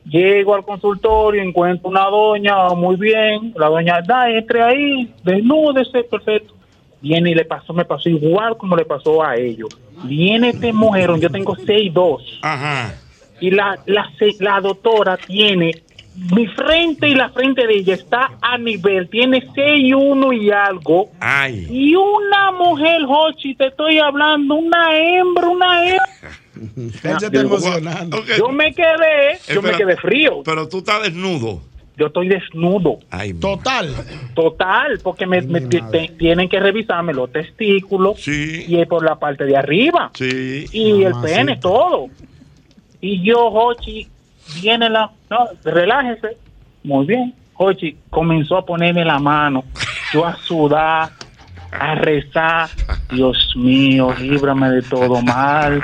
[0.05, 3.53] Llego al consultorio, encuentro una doña muy bien.
[3.57, 6.53] La doña, da, entre ahí, desnúdese, perfecto.
[7.01, 9.69] Viene y le pasó, me pasó igual como le pasó a ellos.
[10.05, 12.39] Viene este mujer, yo tengo 6'2".
[12.43, 12.93] Ajá.
[13.41, 15.71] Y la, la, se- la doctora tiene
[16.35, 21.09] mi frente y la frente de ella está a nivel, tiene 6'1 y algo.
[21.19, 21.67] Ay.
[21.69, 27.19] Y una mujer, Jochi, te estoy hablando, una hembra, una hembra.
[27.31, 28.23] Yo- emocionando.
[28.37, 30.41] Yo me quedé, yo me quedé frío.
[30.43, 31.61] Pero tú estás desnudo.
[31.95, 32.99] Yo estoy desnudo.
[33.11, 33.93] Ay, Total.
[34.33, 38.65] Total, porque me, me ti- te- tienen que revisarme los testículos Sí.
[38.67, 40.11] y por la parte de arriba.
[40.13, 40.65] Sí.
[40.71, 42.07] y el pene, todo.
[43.01, 44.07] Y yo, Hochi,
[44.61, 45.11] viene la.
[45.29, 46.37] No, relájese.
[46.83, 47.33] Muy bien.
[47.61, 49.65] Hochi comenzó a ponerme la mano,
[50.13, 51.09] yo a sudar,
[51.71, 52.69] a rezar.
[53.11, 55.83] Dios mío, líbrame de todo mal.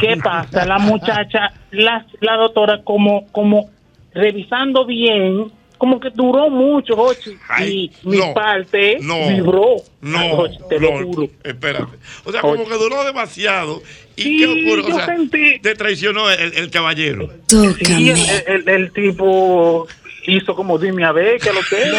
[0.00, 0.64] ¿Qué pasa?
[0.66, 3.70] La muchacha, la, la doctora, como, como
[4.12, 7.36] revisando bien, como que duró mucho, Hochi.
[7.48, 9.76] Ay, y mi no, parte no, vibró.
[10.00, 11.28] No, te lo juro.
[11.44, 11.96] espérate.
[12.24, 13.82] O sea, como que duró demasiado.
[14.16, 14.88] ¿Y Sí, qué ocurrió?
[14.88, 17.28] yo O sea, sentí- te traicionó el, el caballero.
[17.48, 19.86] Sí, el, el- el tipo
[20.26, 21.92] hizo como dime a ver que lo que es.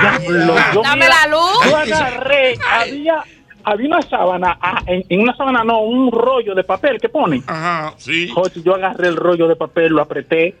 [0.00, 1.70] Diablo, yo Dame la luz.
[1.70, 3.22] Yo agarré, había,
[3.64, 7.42] había una sábana, ah, en, en una sábana no, un rollo de papel que ponen.
[7.46, 8.30] Ajá, sí.
[8.36, 10.54] Oye, yo agarré el rollo de papel, lo apreté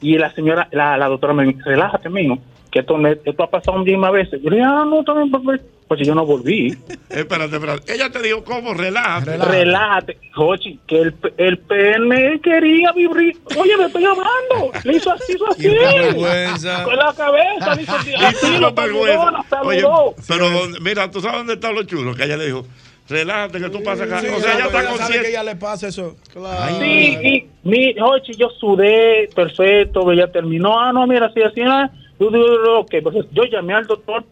[0.00, 2.38] y la señora, la, la doctora me dice, relájate, mijo,
[2.72, 4.40] que esto, me- esto ha pasado un día más veces.
[4.42, 6.74] Yo le dije, ah, no, también, pues, pues yo no volví.
[7.10, 7.92] Espérate, espérate.
[7.94, 8.72] Ella te dijo, ¿cómo?
[8.74, 9.36] Relájate.
[9.36, 13.24] Relájate, Jochi, que el, pe- el pene quería vibrar.
[13.58, 14.72] Oye, me estoy hablando.
[14.84, 15.68] Le hizo así, hizo así.
[15.68, 16.84] vergüenza.
[16.84, 18.10] Con la cabeza, le hizo así.
[18.18, 19.62] Y así tú lo vergüenza.
[19.62, 19.84] Oye,
[20.26, 22.66] pero ¿dónde- mira, tú sabes dónde está lo chulo, que ella le dijo,
[23.08, 24.20] relájate, que tú pasas acá.
[24.20, 25.28] Sí, o sea, ella está sabe que consciente.
[25.28, 26.16] ella le pasa eso.
[26.32, 26.78] Claro.
[26.80, 30.80] Sí, y mi, Jochi, yo sudé, perfecto, ella terminó.
[30.80, 31.90] Ah, no, mira, así, así, ah.
[32.22, 34.24] Yo digo, ok, pues yo llamé al doctor.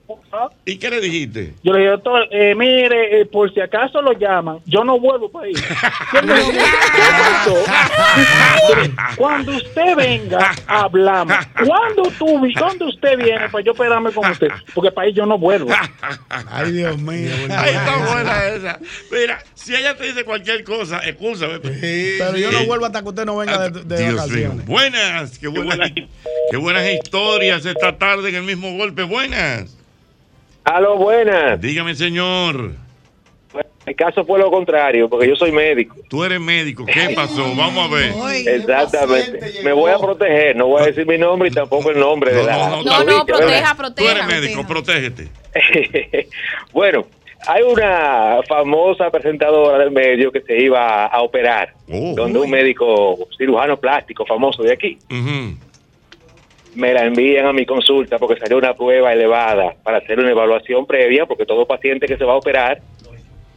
[0.64, 1.54] ¿Y qué le dijiste?
[1.64, 5.28] Yo le dije, doctor, eh, mire, eh, por si acaso lo llaman, yo no vuelvo
[5.28, 5.52] para ahí.
[6.12, 6.20] ¿qué
[7.18, 7.56] pasó?
[9.16, 11.34] Cuando usted venga, hablamos.
[11.66, 15.36] Cuando tú, cuando usted viene, pues yo esperarme con usted, porque para ahí yo no
[15.36, 15.70] vuelvo.
[16.28, 17.32] Ay, Dios mío.
[17.50, 18.78] Ahí está buena esa.
[19.10, 21.58] Mira, si ella te dice cualquier cosa, excúsame.
[21.58, 24.16] Pero yo no vuelvo hasta que usted no venga de, de Dios mío.
[24.22, 24.66] vacaciones.
[24.66, 25.90] Buenas, qué buenas,
[26.50, 29.02] qué buenas historias esta tarde en el mismo golpe.
[29.04, 29.76] Buenas.
[30.64, 31.60] Aló, buenas.
[31.60, 32.72] Dígame, señor.
[33.86, 35.96] El caso fue lo contrario, porque yo soy médico.
[36.08, 36.84] Tú eres médico.
[36.84, 37.42] ¿Qué pasó?
[37.56, 38.12] Vamos a ver.
[38.46, 39.40] Exactamente.
[39.64, 42.44] Me voy a proteger, no voy a decir mi nombre y tampoco el nombre de
[42.44, 42.68] la.
[42.68, 44.26] No, no, proteja, Tú eres proteja.
[44.26, 45.28] médico, protégete.
[46.72, 47.06] bueno,
[47.48, 52.12] hay una famosa presentadora del medio que se iba a operar, Oh.
[52.14, 55.56] donde un médico cirujano plástico famoso de aquí Ujú.
[56.74, 60.86] Me la envían a mi consulta porque salió una prueba elevada para hacer una evaluación
[60.86, 62.80] previa, porque todo paciente que se va a operar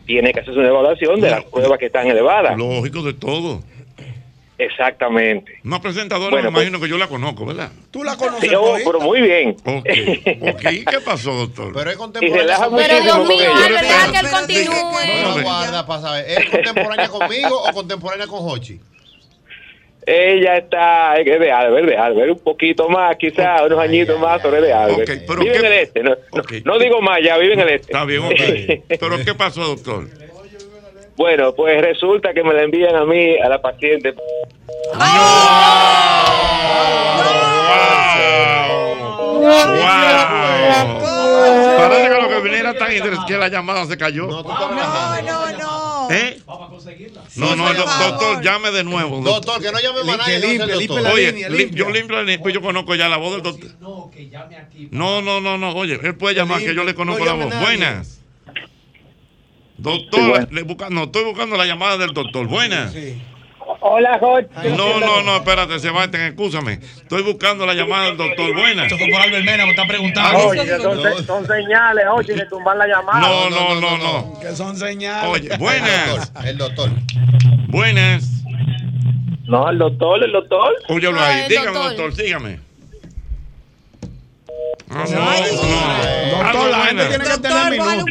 [0.06, 2.58] tiene que hacer una evaluación de las pruebas que están elevadas.
[2.58, 3.62] Lógico de todo.
[4.58, 5.60] Exactamente.
[5.63, 7.71] Una presentadora, Bueno, me imagino que yo la conozco, ¿verdad?
[7.91, 8.49] Tú la conoces.
[8.49, 9.56] Sí, oh, pero muy bien.
[9.84, 11.73] ¿Qué pasó, doctor?
[11.73, 12.58] Pero es Y contemporánea.
[12.69, 13.52] Pero Dios mío,
[14.12, 15.41] que él continúe.
[15.43, 16.26] guarda para saber.
[16.30, 18.80] ¿Es contemporánea conmigo o contemporánea con Hochi?
[20.05, 24.57] Ella está, es de Albert, de Albert, un poquito más, quizás unos añitos más, pero
[24.57, 25.09] es de Albert.
[25.09, 27.59] Ok, pero vive ¿qué- en el este, no, no- no digo más, ya vive en
[27.61, 27.91] el este.
[27.93, 28.97] Está bien, ok.
[28.99, 30.07] Pero ¿qué pasó, doctor?
[31.15, 34.13] Bueno, pues resulta que me la envían a mí, a la paciente.
[34.93, 35.03] ¡Wow!
[41.78, 44.28] Parece que lo que venía era tan interesante que la llamada se cayó.
[44.28, 46.08] No, no, no.
[46.12, 46.39] ¿Eh?
[47.36, 49.22] No, no, do- doctor, llame de nuevo.
[49.22, 52.96] Doctor, que no llame más nadie, no Oye, yo limpio la línea, pues yo conozco
[52.96, 53.69] ya la voz del doctor.
[54.91, 57.54] No, no, no, no, oye, él puede llamar que yo le conozco la voz.
[57.62, 58.19] Buenas.
[59.78, 62.48] Doctor, le busca- no, estoy buscando la llamada del doctor.
[62.48, 62.93] Buenas.
[63.82, 64.47] Hola, Jorge.
[64.78, 66.73] No, no, no, espérate, Sebastián, escúchame.
[66.73, 68.54] Estoy buscando la llamada del doctor.
[68.54, 68.86] Buenas.
[68.86, 70.47] Esto fue por Albert Mena, me está preguntando.
[70.47, 73.19] Oye, son, se- son señales, oye, de tumbar la llamada.
[73.19, 74.39] No, no, no, no.
[74.39, 75.30] Que son señales.
[75.30, 76.32] Oye, buenas.
[76.45, 76.89] El doctor.
[77.67, 78.30] Buenas.
[79.45, 80.73] No, el doctor, el doctor.
[80.89, 81.41] Óyelo Ah, ahí.
[81.43, 81.97] el Dígame, doctor.
[81.97, 82.60] doctor, sígame.
[84.89, 85.05] Ah,
[86.43, 88.05] Doctor, la gente tiene que tener minutos.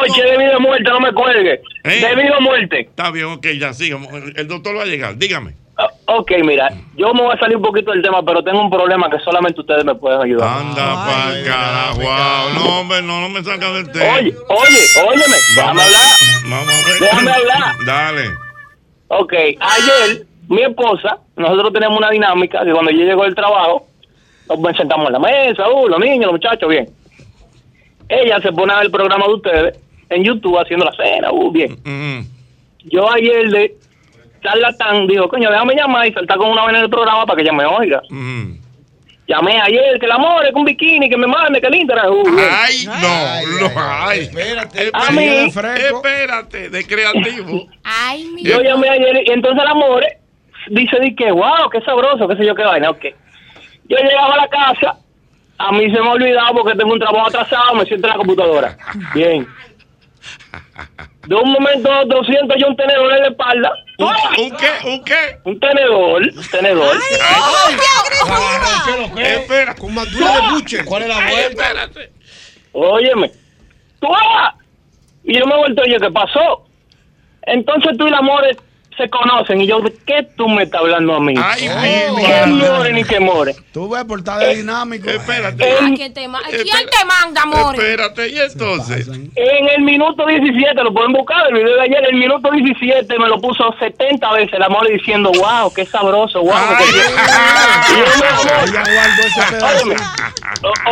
[0.00, 1.60] Oye, debido a muerte, no me cuelgue.
[1.84, 2.80] Debido a muerte.
[2.80, 2.86] ¿Eh?
[2.88, 4.08] Está bien, ok, ya sigamos.
[4.34, 5.54] El doctor va a llegar, dígame.
[6.06, 9.10] Ok, mira, yo me voy a salir un poquito del tema, pero tengo un problema
[9.10, 10.60] que solamente ustedes me pueden ayudar.
[10.60, 12.54] Anda pa'l carajo, wow.
[12.54, 14.14] No, hombre, no, no me saca del tema.
[14.14, 16.02] Oye, oye, óyeme, déjame hablar.
[16.48, 17.00] Vamos a ver.
[17.00, 17.74] Déjame hablar.
[17.84, 18.30] Dale.
[19.08, 23.86] Ok, ayer mi esposa, nosotros tenemos una dinámica que cuando yo llego del trabajo,
[24.48, 26.88] nos sentamos en la mesa, uh, los niños, los muchachos, bien.
[28.08, 29.78] Ella se pone a ver el programa de ustedes
[30.10, 31.76] en YouTube haciendo la cena, uh, bien.
[32.84, 33.74] Yo ayer de
[34.42, 37.42] charlatán digo, coño, déjame llamar y saltar con una vaina en el programa para que
[37.42, 38.00] ella me oiga.
[39.28, 42.12] Llamé ayer, que el amor es con bikini, que me mande, que Instagram.
[42.12, 42.22] uh.
[42.48, 44.20] Ay, no, no, ay.
[44.20, 47.66] Espérate, A mí- espérate, de creativo.
[47.82, 50.04] Ay, mi Yo llamé ayer y entonces el amor
[50.70, 53.04] dice di que wow, qué sabroso, qué sé yo qué vaina, ok.
[53.88, 54.98] Yo llegaba a la casa,
[55.58, 58.18] a mí se me ha olvidado porque tengo un trabajo atrasado, me siento en la
[58.18, 58.76] computadora.
[59.14, 59.46] Bien.
[61.26, 63.72] De un momento a otro siento yo un tenedor en la espalda.
[63.98, 64.88] ¿Un, qué?
[64.88, 65.38] ¿Un qué?
[65.44, 66.96] Un tenedor, un tenedor.
[69.16, 69.74] Espera.
[69.74, 70.84] Con madura de buche.
[70.84, 71.64] ¿Cuál es la vuelta?
[71.64, 72.12] Espérate.
[72.72, 73.32] Óyeme.
[74.00, 74.08] ¡Tú!
[75.24, 76.66] Y yo me he vuelto y yo, ¿qué pasó?
[77.42, 78.56] Entonces tú y la More
[78.96, 81.34] se conocen y yo, ¿qué tú me estás hablando a mí?
[81.36, 81.68] Ay,
[82.16, 83.54] ¿Qué more ni qué more?
[83.72, 85.08] Tú ves por estar de dinámico.
[85.10, 85.70] Espérate.
[85.72, 87.74] ¿A quién te, ma- ¿Quién te manda, amor?
[87.74, 89.08] Espérate, y entonces.
[89.08, 93.28] En el minuto 17, lo pueden buscar, el video de ayer, el minuto 17 me
[93.28, 96.52] lo puso 70 veces el amor diciendo, wow, qué sabroso, wow.
[96.78, 96.84] qué-
[97.92, 98.06] Y yo
[99.90, 99.96] me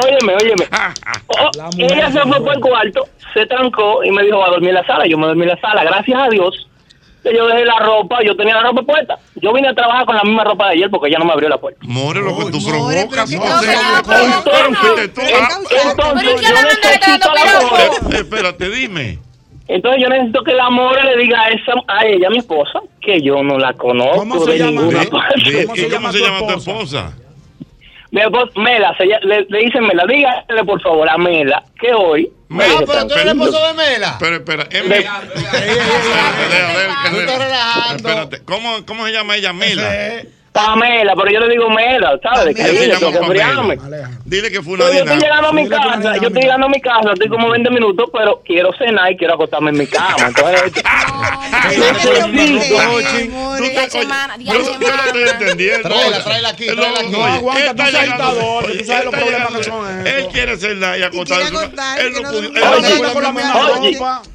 [0.04, 0.68] Óyeme, óyeme,
[1.28, 1.94] óyeme.
[1.94, 4.74] Ella se fue por el cuarto, se trancó y me dijo, va a dormir en
[4.76, 5.06] la sala.
[5.06, 6.68] Yo me dormí en la sala, gracias a Dios.
[7.24, 9.18] Que Yo dejé la ropa, yo tenía la ropa puesta.
[9.36, 11.48] Yo vine a trabajar con la misma ropa de ayer porque ella no me abrió
[11.48, 11.80] la puerta.
[11.82, 13.30] More, lo que tú provocas.
[13.30, 13.44] ¿qué no
[14.06, 18.16] Pero, entonces, yo necesito la ropa.
[18.16, 19.18] Espérate, dime.
[19.66, 23.22] Entonces yo necesito que el amor le diga a, esa, a ella, mi esposa, que
[23.22, 24.70] yo no la conozco ¿Cómo de se llama?
[24.82, 25.40] ninguna parte.
[25.42, 27.12] di- ¿Y cómo se llama tu esposa?
[28.14, 31.92] Mi esposa, Mela, se lla- le, le dicen Mela, dígale por favor a Mela que
[31.92, 32.30] hoy...
[32.48, 33.34] me dijo, tranquilo.
[33.74, 34.16] Mela.
[34.20, 35.02] Pero espera, es De-
[37.10, 37.96] Tú estás relajando.
[37.96, 39.52] Espérate, ¿cómo, ¿cómo se llama ella?
[39.52, 39.90] Mela.
[40.54, 42.54] Pamela, pero yo le digo Mela, ¿sabes?
[42.54, 43.76] Tengo que enfriarme.
[44.24, 45.26] Dile que fue una Yo estoy dinámica.
[45.26, 48.40] llegando a mi casa, yo estoy llegando a mi casa, estoy como 20 minutos, pero
[48.46, 50.14] quiero cenar y quiero acostarme en mi cama.
[50.28, 50.72] Entonces,
[54.38, 55.88] Yo estoy entendiendo.
[55.88, 59.24] Tráela, tráela aquí, tráela No, aguanta, tú sabes llegando- dictador, oye, tú sabes los está
[59.24, 61.46] problemas llegando- que son Él quiere cenar y acostarse.
[61.48, 62.42] Él no pudo-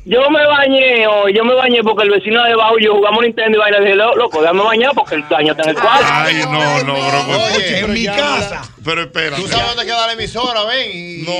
[0.06, 3.22] yo me bañé hoy, yo me bañé porque el vecino de abajo y yo jugamos
[3.24, 3.80] Nintendo y vaina.
[3.80, 6.06] Dije, "Lo- loco, déjame bañar porque el daño está en el cuarto.
[6.12, 7.44] Ay, no, no, bro.
[7.56, 8.62] Oye, en mi casa.
[8.84, 9.38] Pero espera.
[9.38, 10.92] Tú sabes dónde queda la emisora, ven.
[10.94, 11.22] Y...
[11.24, 11.34] No,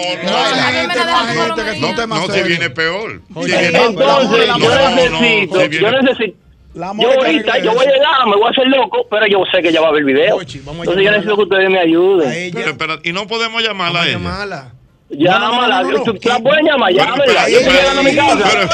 [1.80, 3.22] No, no, si viene peor.
[3.28, 6.38] Si Oye, viene- Entonces, no, yo no, no, necesito, yo necesito.
[6.76, 9.62] La Yo ahorita, yo voy a llegar, me voy a hacer loco, pero yo sé
[9.62, 10.40] que ella va a ver el video.
[10.40, 12.52] Entonces yo necesito que ustedes me ayuden.
[12.54, 14.72] Pero espera, y no podemos llamarla a ella.
[15.10, 17.50] Llámala, tú la pueden llamar, llámela.
[17.50, 18.70] Yo estoy llegando a mi casa.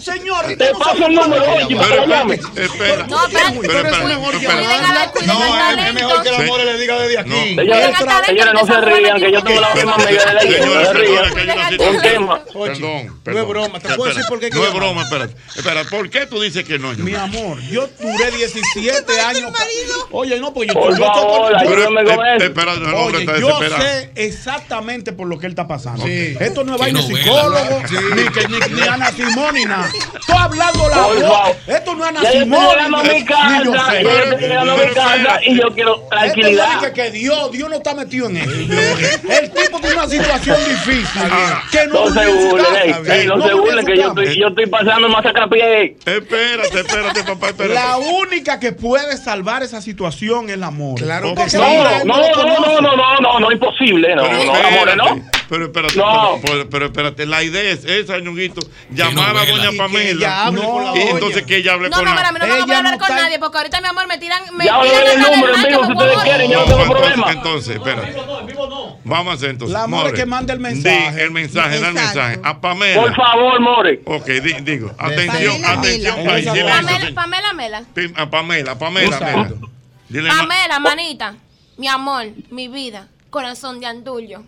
[0.00, 2.34] Señor, Te paso el número, la llame.
[2.34, 3.06] Espera.
[3.06, 6.36] No, espera, Es mejor que el talento.
[6.36, 7.56] amor le diga desde aquí.
[8.26, 11.80] Señores, no se rían, que yo tengo la misma amiga de la no se rían.
[11.80, 12.44] Un tema.
[12.44, 15.28] Perdón, no es broma, te puedo decir por qué No es broma, espera.
[15.54, 16.92] Espera, ¿por qué tú dices que no?
[16.94, 19.52] Mi amor, yo duré 17 años.
[20.10, 26.06] Oye, no, porque yo eh, eh, yo sé exactamente por lo que él está pasando.
[26.06, 27.82] Esto no es vaina psicólogo,
[28.14, 29.56] ni, que, ni, ni Ana Simón.
[29.56, 31.56] Estoy hablando la voz.
[31.66, 32.66] Esto no es Ana Simón.
[32.90, 33.72] Yo mi casa, yo
[35.46, 36.92] y yo quiero tranquilidad.
[36.92, 38.70] Que Dios, Dios no está metido en él.
[39.28, 41.22] El tipo tiene una situación difícil.
[41.30, 41.62] Ah.
[41.70, 45.24] Que no, no se burlen, no, se burlen, que yo estoy, yo estoy pasando más
[45.26, 45.96] a pie.
[46.04, 47.74] Espérate, espérate, papá, espérate.
[47.74, 50.98] La única que puede salvar esa situación es el amor.
[51.00, 51.56] Claro que sí
[52.04, 55.36] no, no, no, no, no, no, imposible, no, pero no, amor, no.
[55.48, 56.40] Pero espérate, no.
[56.42, 58.60] pero, pero, espérate, la idea es esa, ñuguito,
[58.90, 60.50] llamar a doña Pamela.
[60.94, 62.32] Y, y entonces que ella hable no, con No, no, la...
[62.32, 64.42] pero no, no voy a hablar con nadie, porque ahorita, mi amor, me tiran.
[64.56, 67.32] Me ya tiran el número en vivo si ustedes quieren, yo no tengo problema.
[67.32, 68.16] Entonces, espérate.
[69.04, 69.72] Vamos a hacer entonces.
[69.72, 71.22] La More que manda el mensaje.
[71.22, 72.40] el mensaje, da el mensaje.
[72.42, 73.02] A Pamela.
[73.02, 74.00] Por favor, More.
[74.04, 74.26] Ok,
[74.62, 77.84] digo, atención, atención, Pamela, Pamela,
[78.16, 81.34] A Pamela, Pamela, Pamela, manita
[81.76, 84.42] mi amor, mi vida, corazón de andullo.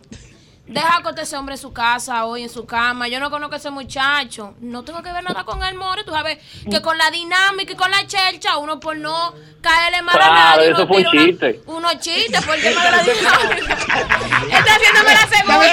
[0.69, 3.09] Deja que ese hombre en su casa hoy, en su cama.
[3.09, 4.55] Yo no conozco a ese muchacho.
[4.61, 6.05] No tengo que ver nada con el More.
[6.05, 6.39] Tú sabes
[6.71, 10.71] que con la dinámica y con la chelcha, uno por no caerle mal a nadie.
[10.71, 11.61] Eso uno fue un chiste.
[11.67, 13.75] Uno chiste por el tema de la dinámica.
[14.59, 15.67] Está haciéndome la segunda.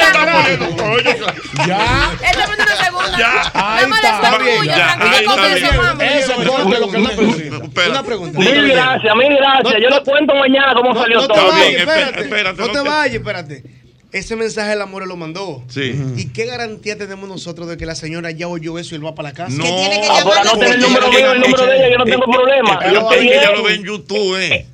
[1.68, 2.14] Ya.
[2.24, 3.18] Está haciendo la segunda.
[3.18, 3.52] Ya.
[3.54, 4.38] Ahí no está.
[4.38, 4.96] Tuyo, ya.
[5.22, 8.40] Lo que una, una pregunta.
[8.40, 9.76] Mil gracias, mil gracias.
[9.82, 11.36] Yo lo cuento mañana cómo salió todo.
[11.36, 12.62] No te vayas, espérate.
[12.62, 13.85] No te vayas, espérate.
[14.16, 15.62] Ese mensaje el amor lo mandó.
[15.68, 15.94] Sí.
[16.16, 19.14] ¿Y qué garantía tenemos nosotros de que la señora ya oyó eso y él va
[19.14, 19.58] para la casa?
[19.58, 22.06] No, tiene que ahora no tiene el número mío, el número de ella, yo no
[22.06, 22.74] tengo eh, problema.
[22.76, 24.66] Eh, claro, es que ella lo ve en YouTube, ¿eh?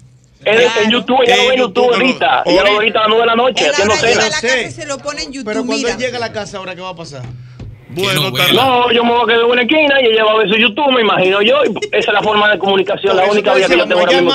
[0.44, 0.62] Claro.
[0.84, 2.44] En YouTube, ella lo ve en eh, YouTube ahorita.
[2.46, 4.72] Ella lo ve ahorita a las 9 de la noche, haciendo.
[4.76, 5.52] Se lo pone en YouTube.
[5.52, 7.24] Pero cuando él llega a la casa, ¿ahora qué va a pasar?
[7.92, 10.56] No, yo me voy a quedar en una esquina y ella va a ver su
[10.56, 11.62] YouTube, me imagino yo.
[11.92, 14.34] Esa es la forma de comunicación, la única vía que yo tengo ahora mismo.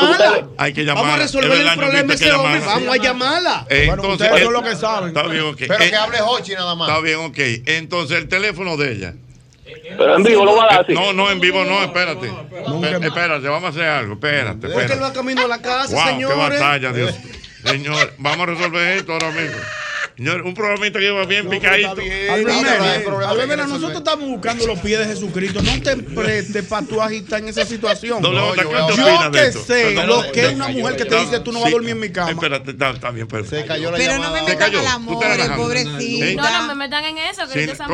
[0.58, 1.02] Hay que llamarla.
[1.02, 2.60] Vamos a resolver el, problema ese hombre.
[2.60, 3.66] Vamos a llamarla.
[3.70, 5.08] Eh, bueno, entonces, ustedes eh, el, lo que saben.
[5.08, 5.56] Está bien, ok.
[5.58, 6.88] Pero eh, que hable Hochi nada más.
[6.88, 7.38] Está bien, ok.
[7.66, 9.14] Entonces, el teléfono de ella.
[9.96, 10.90] Pero en vivo lo va a dar.
[10.90, 12.30] No, no, en vivo no, espérate.
[13.02, 14.66] Espérate, vamos a hacer algo, espérate.
[14.66, 14.74] espérate.
[14.74, 16.36] Porque él va camino la casa, wow, señores.
[16.36, 17.14] qué batalla, Dios.
[17.64, 19.58] Señor, vamos a resolver esto ahora mismo.
[20.18, 21.96] Un programita que va bien picadito.
[23.26, 25.60] Albemena, nosotros estamos buscando los pies de Jesucristo.
[25.62, 28.22] No te prestes para tú agitar en esa situación.
[28.22, 31.60] No, no, yo que sé lo que es una mujer que te dice tú no
[31.60, 32.30] vas a dormir en mi cama.
[32.30, 33.44] Espérate, está bien, pero.
[33.44, 35.24] Se cayó la Pero no me metan al amor,
[35.56, 36.42] pobrecito.
[36.42, 37.86] No, no me metan en eso, que esa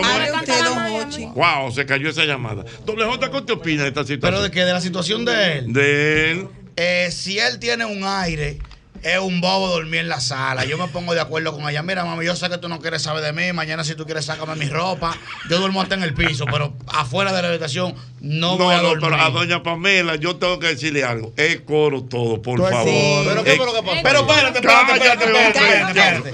[1.35, 2.65] Wow, se cayó esa llamada.
[2.85, 4.21] Doble J, ¿qué te opinas de esta situación?
[4.21, 5.73] Pero de que de la situación de él.
[5.73, 6.49] De él.
[6.77, 8.59] Eh, si él tiene un aire
[9.03, 10.65] es un bobo dormir en la sala.
[10.65, 11.83] Yo me pongo de acuerdo con ella.
[11.83, 13.53] Mira, mami, yo sé que tú no quieres saber de mí.
[13.53, 15.17] Mañana, si tú quieres, sácame mi ropa.
[15.51, 18.79] Yo duermo hasta en el piso, pero afuera de la habitación no, no voy a
[18.79, 19.11] dormir.
[19.11, 21.33] No, pero a doña Pamela, yo tengo que decirle algo.
[21.37, 22.89] Es coro todo, por pues favor.
[22.89, 23.23] Sí.
[23.27, 24.01] Pero qué es lo que pasó.
[24.03, 25.69] Pero espérate, espérate, espérate.
[25.89, 26.29] Espérate.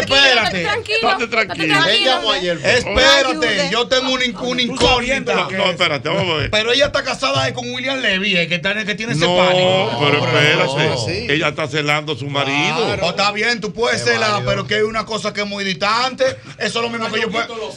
[0.00, 0.62] Espérate.
[0.62, 1.86] Espérate, tranquilo.
[1.86, 2.60] Ella ayer.
[2.64, 5.48] Espérate, yo tengo un incógnita.
[5.50, 6.50] No, espérate, vamos a ver.
[6.50, 9.90] Pero ella está casada con William Levy, que tiene ese pánico.
[9.92, 11.34] No, pero espérate.
[11.34, 12.86] Ella está celando su marido.
[13.02, 15.64] O oh, está bien, tú puedes celar, pero que hay una cosa que es muy
[15.64, 16.24] distante.
[16.58, 17.72] Eso es lo mismo que yo puedo.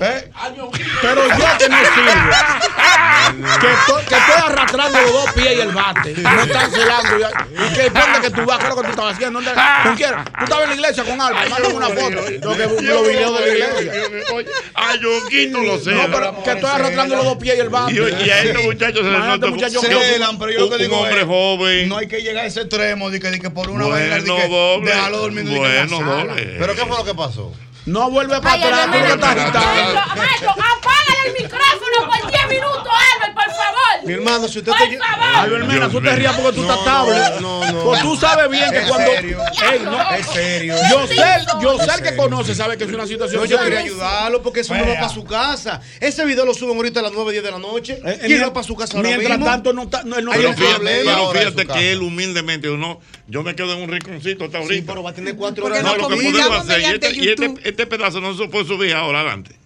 [0.00, 0.30] ¿Eh?
[1.00, 1.76] Pero yo que me
[3.60, 6.14] que, estoy, arrastrando los dos pies y el bate.
[6.14, 7.28] No están celando.
[7.52, 9.40] Y que depende que tú vas, creo que tú estabas haciendo.
[9.40, 10.10] ¿Dónde, ¿Con quién?
[10.38, 11.44] Tú estabas en la iglesia con Alba.
[11.48, 12.28] Mándame una foto.
[12.28, 12.40] ¿eh?
[12.42, 13.92] Lo que los videos de la iglesia.
[14.74, 15.86] Ay, yo quito celos.
[15.86, 17.94] No, pero que estoy arrastrando los dos pies y el bate.
[17.94, 20.02] Y a estos muchachos se les nota.
[20.02, 20.98] Celan, pero yo te digo.
[20.98, 21.88] Un hombre eh, joven.
[21.88, 25.30] No hay que llegar a ese extremo de que por una no va a déjalo
[25.30, 27.52] bueno, ¿Pero qué fue lo que pasó?
[27.86, 28.88] No vuelve para atrás
[31.26, 34.04] el micrófono por 10 minutos, Albert, por favor.
[34.04, 34.98] Mi hermano, si usted por te...
[34.98, 35.36] favor.
[35.36, 37.40] Albert, mira, tú te rías porque tú no, estás estable.
[37.40, 39.12] No, no, Pues tú sabes bien que cuando.
[39.12, 39.38] Serio.
[39.72, 40.10] Ey, no.
[40.10, 40.74] Es serio.
[40.90, 41.16] Yo sé,
[41.62, 43.42] yo sé el que conoce, sabe que es una situación.
[43.42, 44.84] No, yo quería ayudarlo porque eso Vaya.
[44.84, 45.80] no va para su casa.
[46.00, 48.00] Ese video lo suben ahorita a las 9, 10 de la noche.
[48.04, 49.46] Eh, y él va para su casa ahora Mientras mismo?
[49.46, 53.42] tanto, no, está, no, él no Pero fíjate, pero fíjate que él humildemente, no, yo
[53.42, 54.74] me quedo en un rinconcito hasta ahorita.
[54.74, 55.82] Sí, pero va a tener cuatro horas.
[55.82, 58.94] No, lo que podemos hacer, y este, y este, este pedazo no se puede subir
[58.94, 59.56] ahora adelante.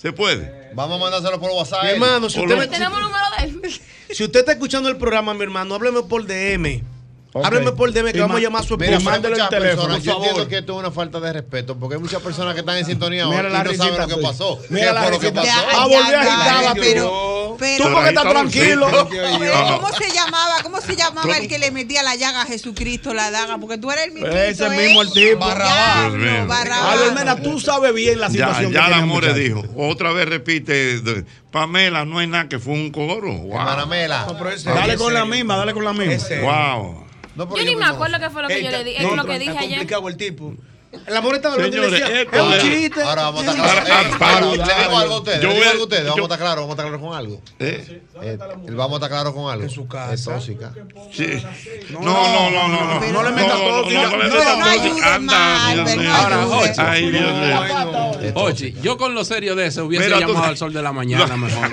[0.00, 0.65] Se puede.
[0.74, 1.82] Vamos a mandárselo por WhatsApp.
[1.84, 2.56] Mi hermano, si usted,
[4.10, 6.95] si usted está escuchando el programa, mi hermano, hábleme por DM
[7.36, 7.46] Okay.
[7.48, 9.00] Hábleme por DM que y vamos a llamar a su esposa.
[9.00, 9.88] Mándale el teléfono.
[9.88, 12.60] Personas, yo entiendo que esto es una falta de respeto porque hay muchas personas que
[12.60, 14.26] están en sintonía mira hoy la y no saben lo que pues.
[14.26, 14.58] pasó.
[14.70, 15.26] Mira la lo que.
[15.36, 17.56] Ah, volví agitada, pero.
[17.58, 18.88] pero tú porque estás tranquilo.
[18.90, 20.62] ¿Cómo se llamaba?
[20.62, 23.58] ¿Cómo se llamaba el que le metía la llaga a Jesucristo, la daga?
[23.58, 24.28] Porque tú eres el mismo.
[24.28, 25.44] Ese es mismo el tipo.
[25.44, 26.94] Barrabás.
[26.94, 28.72] Albermena, tú sabes bien la situación.
[28.72, 29.62] Ya, ya la dijo.
[29.76, 31.02] Otra vez repite.
[31.50, 33.32] Pamela, no hay nada que fue un coro.
[33.32, 33.58] Wow.
[34.64, 36.36] Dale con la misma, dale con la misma.
[36.42, 37.05] Wow.
[37.36, 39.50] Yo ni me acuerdo qué fue lo que yo le dije, es lo que dije
[39.58, 39.78] ayer.
[39.78, 40.54] complicado el tipo.
[41.06, 43.02] El amor estaba hablando y le Señores, decía, es un chiste.
[43.02, 44.54] Ahora vamos a estar claros.
[44.54, 45.40] Eh, le digo algo a ustedes.
[45.40, 46.04] Yo le digo algo a ustedes.
[46.04, 47.42] Vamos yo- a estar claros, vamos a estar claros con algo.
[47.58, 48.02] ¿Eh?
[48.22, 48.38] Eh,
[48.70, 49.64] vamos a estar claros con algo.
[49.64, 50.14] En su casa.
[50.14, 50.72] Es tóxica.
[51.12, 51.42] Sí.
[51.90, 53.12] No, no, no, no, no.
[53.12, 54.02] No le metas no, no, tóxica.
[54.02, 56.36] no, no le No, ayude Anda, Ahora.
[56.44, 56.72] Jochi.
[56.80, 58.32] Ay, Dios mío.
[58.34, 60.92] Ochi, yo con lo serio de ese hubiese Mira, tú- llamado al sol de la
[60.92, 61.70] mañana mejor.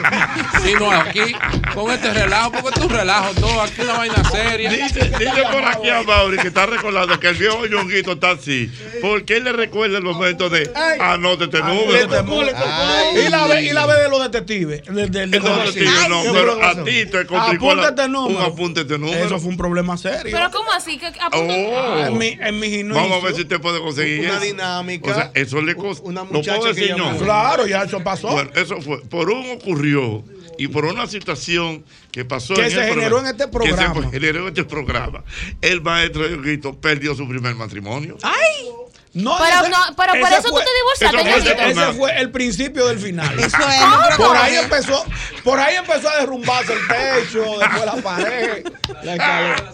[0.64, 1.34] Si no aquí,
[1.74, 4.70] con este relajo, porque un relajo todo, aquí una vaina seria.
[4.70, 8.70] Dice, dice por aquí a Mauri que está recordando que el viejo Yonguito está así.
[9.04, 11.92] Porque él le recuerda el momento de anote este número.
[11.92, 14.84] Y la vez y la vez de los detectives.
[14.86, 18.40] Del, del, del No, detective, no, ¿Qué pero a ti te complicó este número.
[18.40, 19.26] un apunte este número.
[19.26, 20.32] Eso fue un problema serio.
[20.36, 20.98] Pero ¿cómo así?
[20.98, 21.98] ¿Que Oh.
[22.08, 22.88] En mi, en mis.
[22.88, 24.42] Vamos a ver si usted puede conseguir Una eso.
[24.46, 25.12] dinámica.
[25.12, 26.04] O sea, eso le costó.
[26.04, 26.96] Una ¿Lo puedo muchacha que?
[27.24, 28.30] Claro, ya eso pasó.
[28.30, 29.02] Bueno, eso fue.
[29.02, 30.24] Por un ocurrió
[30.58, 34.02] y por una situación que pasó Que en se el generó en este Que programa.
[34.04, 35.24] se generó en este programa.
[35.62, 38.18] El maestro Yonguito perdió su primer matrimonio.
[38.24, 38.68] ¡Ay!
[39.14, 41.82] No, Pero ese- no- pero por eso tú te divorciaste, ese fue- Ñonguito.
[41.84, 43.40] Ese fue el principio del final.
[43.40, 45.06] Eso es, Por ahí empezó,
[45.44, 48.66] por ahí empezó a derrumbarse el techo, después la pared,
[49.04, 49.74] la escalera.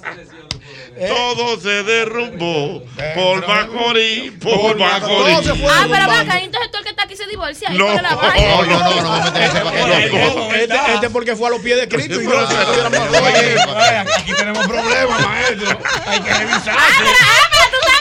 [1.08, 2.84] Todo se derrumbó
[3.16, 5.50] por Macorís, por Todo se Macorís.
[5.62, 7.70] fue Ah, pero acá, entonces tú el que está aquí se divorcia.
[7.70, 12.22] No, no, no, no, no Este, este, este porque fue a los pies de Cristo
[12.22, 15.80] y Oye, aquí tenemos problemas, maestro.
[16.08, 16.32] Hay que.
[16.32, 17.99] Ah, pero, ah, pero tú estás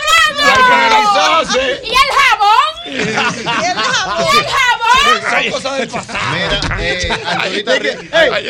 [1.85, 2.73] ¿Y el jabón?
[2.87, 4.78] ¿Y el jabón?
[5.31, 6.19] Son cosas del pasado.
[6.35, 7.09] Mira, eh,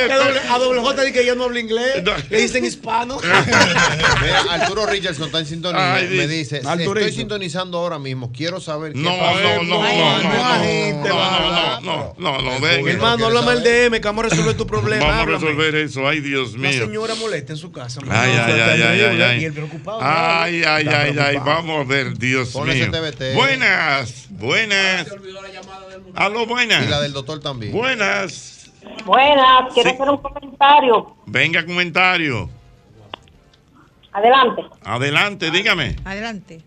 [0.08, 2.02] doble- a doble J dice que yo no hablo inglés.
[2.30, 3.18] Le dicen hispano.
[3.20, 5.94] Mira, Arturo Richardson está en sintonía.
[5.94, 8.32] Ay, me dice- estoy sintonizando ahora mismo.
[8.32, 9.82] Quiero saber qué No, no, no, no,
[10.22, 10.22] no,
[11.80, 15.06] no, no, no, no, hermano, háblame el DM, que vamos a resolver tu problema.
[15.06, 16.84] Vamos a resolver eso, ay Dios mío.
[16.86, 18.00] señora molesta en su casa.
[18.08, 19.40] Ay, ay, ay, ay.
[19.42, 19.98] Y el preocupado.
[20.02, 22.90] Ay, ay, ay, ay, vamos a ver, Dios mío.
[23.34, 25.06] Buenas, buenas.
[26.14, 26.67] Aló, buenas.
[26.84, 27.72] Y la del doctor también.
[27.72, 28.70] Buenas.
[29.04, 29.94] Buenas, quiero Sí.
[29.96, 31.16] hacer un comentario.
[31.26, 32.48] Venga, comentario.
[34.12, 34.62] Adelante.
[34.84, 35.96] Adelante, dígame.
[36.04, 36.62] Adelante.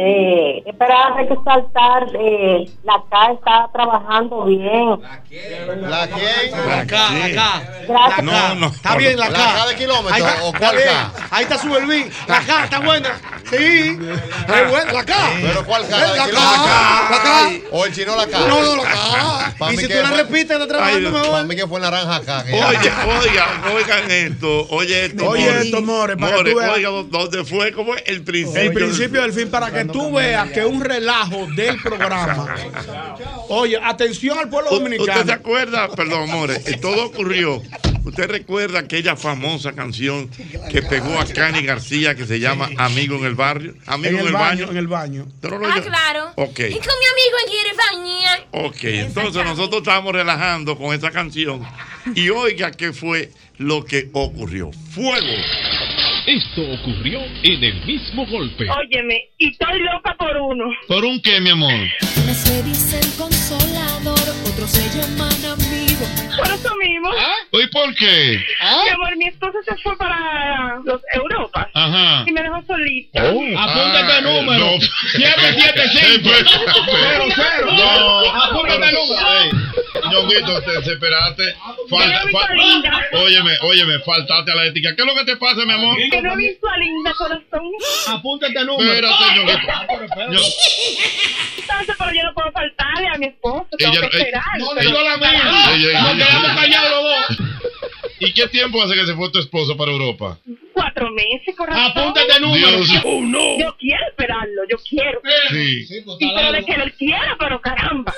[0.00, 5.00] Eh, espera resaltar, eh, la K está trabajando bien.
[5.02, 5.90] ¿La quién?
[5.90, 6.06] La
[6.86, 7.34] K, la.
[7.34, 7.62] K.
[7.88, 8.22] Gracias.
[8.22, 8.66] No, no.
[8.68, 9.54] Está bien la ¿La K.
[9.56, 10.88] K de kilómetro Ahí está, o cuál bien.
[10.88, 11.12] K?
[11.32, 12.08] Ahí está su Belvín.
[12.28, 13.08] La K está buena.
[13.50, 13.96] Sí.
[14.70, 14.92] Buena.
[14.92, 15.14] La K.
[15.42, 15.98] ¿Pero cuál K?
[15.98, 16.26] ¿La La?
[16.26, 17.08] K.
[17.10, 17.50] La K.
[17.72, 18.38] ¿O el chino la K?
[18.46, 19.72] No, no, la K.
[19.72, 21.44] Y si tú la repites, está trabajando Ay, Para mejor.
[21.46, 22.44] mí que fue naranja acá.
[22.44, 22.90] que- Oye,
[23.26, 24.66] oigan, oigan esto.
[24.70, 25.28] Oye esto.
[25.28, 25.60] Oye More.
[25.62, 26.70] esto, More, para More, tú veas.
[26.72, 27.72] oiga, ¿dónde fue?
[27.72, 28.60] ¿Cómo es el principio?
[28.62, 32.54] El principio del fin, para que tú veas que un relajo del programa.
[33.48, 35.32] Oye, atención al pueblo U- ¿Usted se dominicano.
[35.32, 35.88] acuerda?
[35.94, 36.54] Perdón, More.
[36.66, 37.62] eh, Todo ocurrió.
[38.04, 40.30] ¿Usted recuerda aquella famosa canción
[40.70, 43.74] que pegó a Cani García que se llama Amigo en el barrio?
[43.86, 45.24] Amigo En el baño, en el baño.
[45.28, 46.32] ¿Usted no lo Ah, claro.
[46.36, 46.58] Ok.
[46.60, 48.38] Y con mi amigo en Girifaña.
[48.66, 51.62] Ok, entonces nosotros estábamos relajando con esa canción
[52.14, 54.70] y oiga qué fue lo que ocurrió.
[54.94, 55.26] Fuego.
[56.28, 58.68] Esto ocurrió en el mismo golpe.
[58.68, 60.66] Óyeme, y estoy loca por uno.
[60.86, 61.72] ¿Por un qué, mi amor?
[62.22, 65.87] Unos se dicen consolador, otros se llaman amigo.
[66.36, 67.10] Por eso mismo.
[67.52, 68.44] ¿Y por qué?
[68.84, 72.24] Mi amor, mi esposo se fue para los Europas Ajá.
[72.26, 73.20] y me dejó solita.
[73.22, 74.78] Apúntate el número.
[75.12, 76.30] 775.
[76.90, 77.66] Cero, cero.
[77.72, 79.68] No, apúntate el número.
[80.10, 81.54] Ñonguito, te desesperaste.
[81.90, 83.02] Falta, Pero, fa- mi linda.
[83.14, 84.94] óyeme, óyeme, faltaste a la ética.
[84.94, 85.96] ¿Qué es lo que te pasa, mi amor?
[86.10, 87.62] Que no vi su linda corazón.
[88.08, 88.92] Apúntate el número.
[88.92, 89.58] Espérate, Ñonguito.
[90.30, 90.40] Ño-
[91.58, 93.66] Entonces, pero yo no puedo faltarle a mi esposo.
[93.76, 94.42] Tengo Ella- que esperar.
[94.56, 95.74] ella- Pero- ella- Carajo.
[95.92, 97.48] Nos quedamos callados los dos.
[98.20, 100.38] ¿Y qué tiempo hace que se fue tu esposo para Europa?
[100.72, 101.84] Cuatro meses, corazón.
[101.84, 102.68] Apúntate el número.
[102.68, 103.02] Dios.
[103.04, 103.58] Oh, no.
[103.58, 105.20] Yo quiero esperarlo, yo quiero.
[105.50, 105.86] Sí.
[106.18, 108.12] Y pero de que él quiera, pero caramba.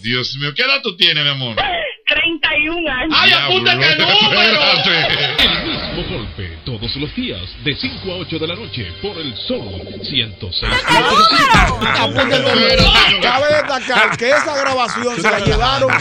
[0.00, 1.56] Dios mío, ¿qué edad tú tienes, mi amor?
[2.06, 3.16] 31 años.
[3.18, 4.60] ¡Ay, apúntate el número!
[5.38, 9.34] El mismo golpe todos los días de 5 a 8 de la noche por el
[9.36, 10.72] Sol 106.
[13.22, 15.92] Cabe destacar que esa grabación se la llevaron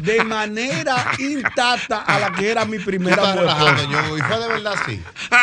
[0.00, 3.34] de manera intacta a la que era mi primera.
[3.34, 5.02] Ñongo, y fue de verdad así.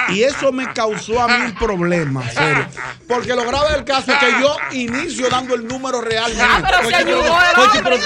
[0.10, 2.66] Y eso me causó a mí un problema, serio.
[3.08, 6.32] Porque lo grave del caso es que yo inicio dando el número real.
[6.40, 7.98] Ah, pero se ayudó el pero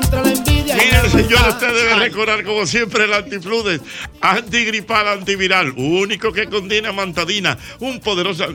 [0.01, 0.77] contra la envidia.
[0.77, 3.81] y Mire, la señor, usted debe recordar como siempre el antifludes,
[4.21, 8.47] antigripal, antiviral, único que contiene amantadina, un poderoso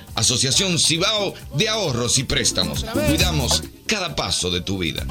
[0.15, 2.83] Asociación Cibao de Ahorros y Préstamos.
[2.83, 5.05] Cuidamos cada paso de tu vida.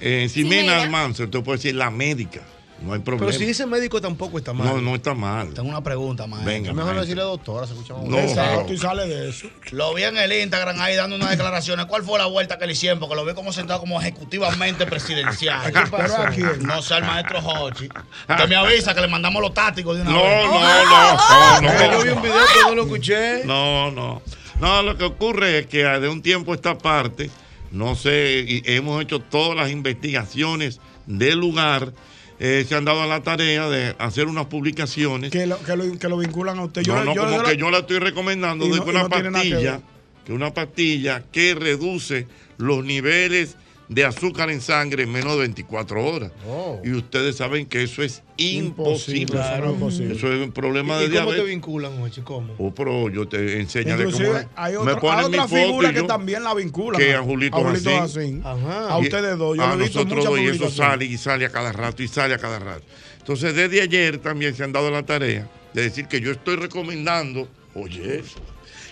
[0.00, 0.82] eh, Ximena.
[0.82, 2.42] Almanzar, usted puede decir la médica.
[2.82, 3.26] No hay problema.
[3.28, 4.66] Pero si dice médico tampoco está mal.
[4.68, 5.54] No, no está mal.
[5.54, 6.52] Tengo una pregunta, maestro.
[6.52, 7.00] Venga, Es mejor maestro.
[7.02, 8.72] decirle doctora, se escucha más No, Exacto, no.
[8.74, 9.48] y sale de eso.
[9.72, 11.86] Lo vi en el Instagram ahí dando unas declaraciones.
[11.86, 12.98] ¿Cuál fue la vuelta que le hicieron?
[13.00, 15.72] Porque lo vi como sentado como ejecutivamente presidencial.
[15.72, 15.90] ¿Qué pasó?
[15.96, 16.62] ¿Pero a quién?
[16.66, 17.88] No sé, el maestro Hochi.
[17.88, 20.44] Que me avisa que le mandamos los tácticos de una No, vez.
[20.44, 21.92] no, no, no, no.
[21.92, 23.44] Yo vi un video que no lo escuché.
[23.46, 24.22] No, no.
[24.60, 27.30] No, lo que ocurre es que de un tiempo a esta parte,
[27.72, 31.92] no sé, y hemos hecho todas las investigaciones del lugar.
[32.38, 35.30] Eh, se han dado a la tarea de hacer unas publicaciones.
[35.30, 36.86] Que lo, que lo, que lo vinculan a usted.
[36.86, 39.80] no, no, como yo que yo la estoy recomendando de no- una que pastilla,
[40.24, 42.26] que una pastilla que reduce
[42.58, 43.56] los niveles
[43.88, 46.32] de azúcar en sangre en menos de 24 horas.
[46.48, 46.80] Oh.
[46.84, 49.20] Y ustedes saben que eso es imposible.
[49.20, 50.14] Imposible, eso es posible.
[50.16, 51.46] Eso es un problema de ¿Y cómo te diabetes.
[51.46, 52.20] vinculan, Hochi?
[52.22, 52.54] ¿Cómo?
[52.58, 54.46] Oh, pero yo te enseñaré cómo Inclusive es.
[54.56, 57.00] hay Me otra, ponen hay mi otra foto figura y que también la vinculan.
[57.00, 57.92] que a Julito, Jacín.
[57.98, 58.42] Jacín.
[58.44, 58.94] Ajá.
[58.96, 59.56] A Y- ustedes dos.
[59.56, 62.38] Yo a nosotros dos, y eso sale y sale a cada rato y sale a
[62.38, 62.82] cada rato.
[63.18, 67.48] Entonces, desde ayer también se han dado la tarea de decir que yo estoy recomendando,
[67.74, 68.22] oye,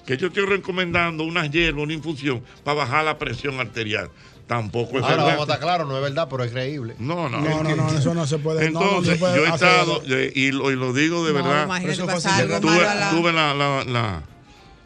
[0.06, 4.10] que yo estoy recomendando unas hierbas, una infusión para bajar la presión arterial.
[4.46, 5.24] Tampoco es Ahora verdad.
[5.26, 6.94] vamos a estar claros, no es verdad, pero es creíble.
[6.98, 7.40] No, no.
[7.40, 8.70] No, no, no, eso no se puede.
[8.70, 11.32] no, no Entonces, se puede yo he estado, eh, y, lo, y lo digo de
[11.32, 12.06] No, verdad, eso
[12.60, 14.22] tuve, la- tuve la, la, la,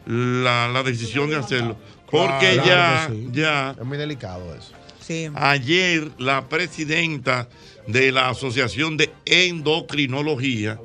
[0.05, 1.75] la- la decisión de hacerlo.
[2.09, 3.27] Porque Claro ya, sí.
[3.33, 4.71] ya, Es muy delicado eso.
[5.05, 5.29] Sí.
[5.35, 7.49] Ayer la presidenta
[7.85, 10.79] de la Asociación de Endocrinología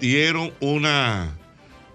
[0.00, 1.36] dieron una,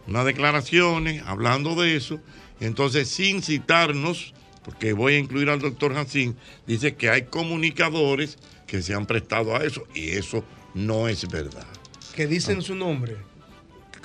[0.08, 2.20] unas declaraciones hablando de eso.
[2.60, 4.34] Entonces, sin citarnos,
[4.66, 6.36] porque voy a incluir al doctor Jacín,
[6.66, 8.38] dice que hay comunicadores
[8.68, 10.44] que se han prestado a eso y eso
[10.74, 11.68] no es verdad.
[12.16, 13.16] Que dicen su nombre.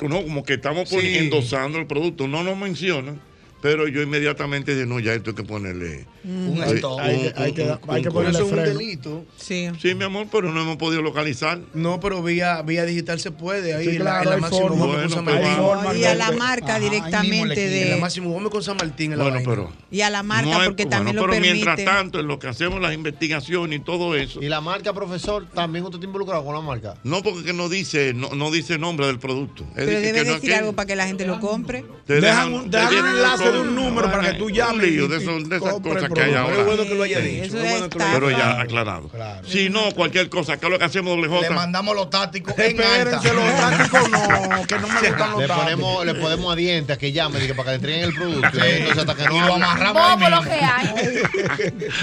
[0.02, 0.98] No, como que estamos Sí.
[1.18, 3.20] endosando el producto, no nos mencionan,
[3.60, 6.94] pero yo inmediatamente dije, no, ya esto hay que ponerle Un Hay- stop.
[6.96, 9.24] un- Hay que- hay un- que- un- hay que un- ponerle un delito.
[9.38, 9.68] Sí.
[9.80, 11.60] Sí, mi amor, pero no hemos podido localizar.
[11.72, 13.74] No, pero vía, vía digital se puede.
[13.74, 14.68] Ahí Sí, en la- claro, en la hay Máximo.
[14.68, 16.00] Gómez con San Martín.
[16.00, 18.00] Y a la marca directamente En la de.
[18.00, 19.12] Máximo Gómez con San Martín.
[19.12, 19.50] en la Bueno, vaina.
[19.50, 19.72] pero.
[19.90, 21.52] Y a la marca, no hay- porque bueno, también lo pero permite.
[21.54, 24.42] mientras tanto, en lo que hacemos las investigaciones y todo eso.
[24.42, 26.94] Y la marca, profesor, también usted está involucrado con la marca.
[27.04, 29.64] No, porque no dice, no, no dice nombre del producto.
[29.74, 31.84] Pero debe que decir algo para que la gente lo compre.
[32.06, 35.16] te Dejan un- un enlace un número para que tú Un llames lío y- de,
[35.18, 36.48] y esos- de esas cosas que hay ahora.
[36.50, 38.30] Pero es bueno que lo haya dicho, Eso es es bueno que lo haya Pero
[38.30, 39.10] ya aclarado.
[39.46, 41.48] Si no, cualquier cosa, ¿qué es lo que hacemos, doble J?
[41.48, 45.46] Le mandamos los tácticos en Espérense, los tácticos no, que no me gustan los Le
[45.48, 45.56] tácticos.
[45.58, 48.58] ponemos, le ponemos a dientes a que llame para que le entreguen el producto.
[48.64, 51.22] Entonces hasta que no lo amarramos lo que hay.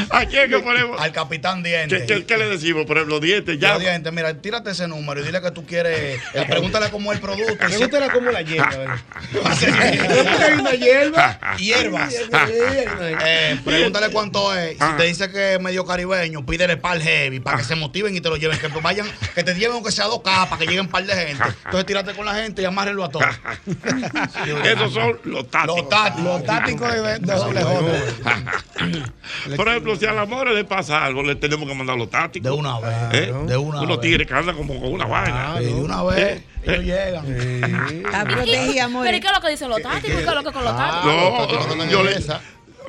[0.10, 1.00] ¿A quién que ponemos?
[1.02, 2.06] Al capitán Diente.
[2.26, 2.86] ¿Qué, le decimos?
[2.86, 3.74] Por ejemplo, dientes, ya.
[3.74, 3.80] Ya.
[3.80, 6.20] Diente, mira, tírate ese número y dile que tú quieres.
[6.34, 7.58] eh, pregúntale cómo es el producto.
[7.58, 8.98] Pregúntale cómo la hierba.
[9.78, 11.37] hay una hierba.
[11.58, 12.14] Hierbas.
[12.14, 12.86] Eh,
[13.26, 14.72] Eh, pregúntale cuánto es.
[14.78, 14.96] Si Ah.
[14.98, 18.30] te dice que es medio caribeño, pídele par heavy para que se motiven y te
[18.30, 18.58] lo lleven.
[18.60, 21.14] Que te vayan, que te lleven aunque sea dos cajas para que lleguen par de
[21.14, 21.44] gente.
[21.66, 23.26] Entonces tírate con la gente y amárrenlo a todos.
[24.64, 25.78] Esos son los tácticos.
[25.82, 26.24] Los tácticos.
[26.24, 29.56] Los tácticos de, de doble J.
[29.56, 32.52] Por ejemplo, si a la more le pasa algo, le tenemos que mandar los tácticos.
[32.52, 32.94] De una vez.
[33.14, 33.34] ¿Eh?
[33.48, 34.02] De una Unos vez.
[34.02, 35.56] tigres que andan como con una vaina.
[35.60, 36.42] Sí, de una vez.
[36.68, 38.06] Ellos llegan.
[38.06, 39.06] Está protegida, amor.
[39.06, 40.18] Pero ¿y qué es lo que dicen los tácticos?
[40.18, 41.78] ¿Qué es lo que con los Ah, tácticos?
[41.78, 42.16] No, yo le,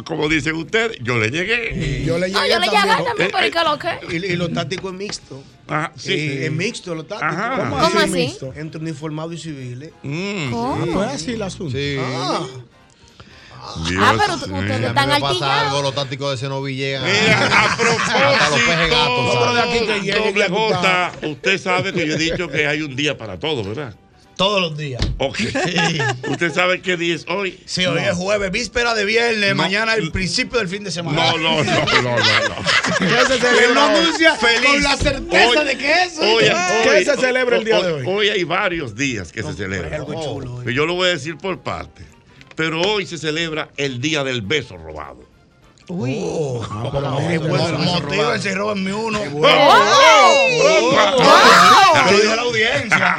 [0.04, 2.04] como dicen ustedes, yo le llegué.
[2.04, 3.04] Yo le Ah, llegué yo le llegué también.
[3.04, 4.16] también, pero ¿y qué es lo que?
[4.28, 5.42] Y, y los tácticos es mixto.
[5.66, 6.12] Ajá, sí.
[6.12, 7.34] Eh, Es mixto los tácticos.
[7.34, 7.56] Ajá.
[7.58, 7.96] ¿Cómo, ¿Cómo así?
[7.98, 8.10] así?
[8.12, 8.52] mixto?
[8.54, 9.90] Entre uniformados y civiles.
[10.02, 10.50] Mm.
[10.52, 10.78] ¿Cómo?
[10.82, 11.76] Ah, pues así el asunto.
[11.76, 11.96] Sí.
[11.98, 12.46] Ah.
[13.88, 15.42] Dios Ah, pero ustedes están altillados.
[15.42, 17.84] algo, los tácticos de Cenoví llegan Mira, a hasta
[18.50, 19.06] los pejes gatos.
[19.06, 22.66] propósito, Otro de aquí que llegue doble J, usted sabe que yo he dicho que
[22.66, 23.94] hay un día para todo, ¿verdad?
[24.36, 25.02] Todos los días.
[25.18, 25.36] Ok.
[26.28, 27.58] ¿Usted sabe qué día es hoy?
[27.66, 29.56] Sí, hoy es jueves, víspera de viernes, No.
[29.56, 31.32] mañana el principio del fin de semana.
[31.32, 32.10] No, no, no, no, no.
[32.12, 32.54] no.
[33.00, 34.70] ¿Qué se Él celebra anuncia Feliz.
[34.70, 36.20] con la certeza Hoy- de que eso.
[36.20, 36.44] Hoy,
[36.84, 38.04] ¿Qué hoy- se celebra el día de hoy?
[38.06, 39.92] Hoy hay varios días que se celebran.
[39.92, 40.60] algo chulo hoy.
[40.64, 42.04] Pero yo lo voy a decir por parte.
[42.58, 45.37] Pero hoy se celebra el Día del Beso Robado.
[45.88, 46.16] Uy.
[47.30, 49.18] Es bueno, motívense y robenme uno.
[49.20, 49.30] Te
[52.12, 53.16] lo dije a la audiencia.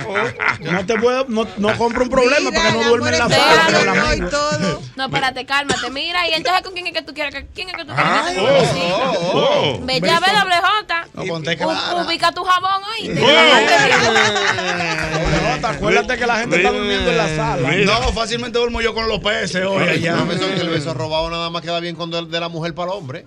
[0.62, 3.80] No te puedo, no, no compro un problema para que no duerme en la sala.
[3.80, 4.30] con amigo.
[5.00, 5.90] No, espérate, cálmate.
[5.92, 8.36] Mira, y entonces con quién es que tú quieres que quién es que tú quieres
[8.36, 8.82] que oh, sí.
[8.92, 9.80] oh, oh.
[9.86, 11.06] Ve ya ve doble J.
[11.14, 12.04] No, ponte U- clara.
[12.06, 13.10] Ubica tu jabón ahí.
[15.64, 17.70] Acuérdate que la gente está durmiendo en la sala.
[17.86, 20.18] No, fácilmente duermo yo con los peces hoy allá.
[20.60, 23.26] El beso robado nada más queda bien cuando es de la mujer para el hombre.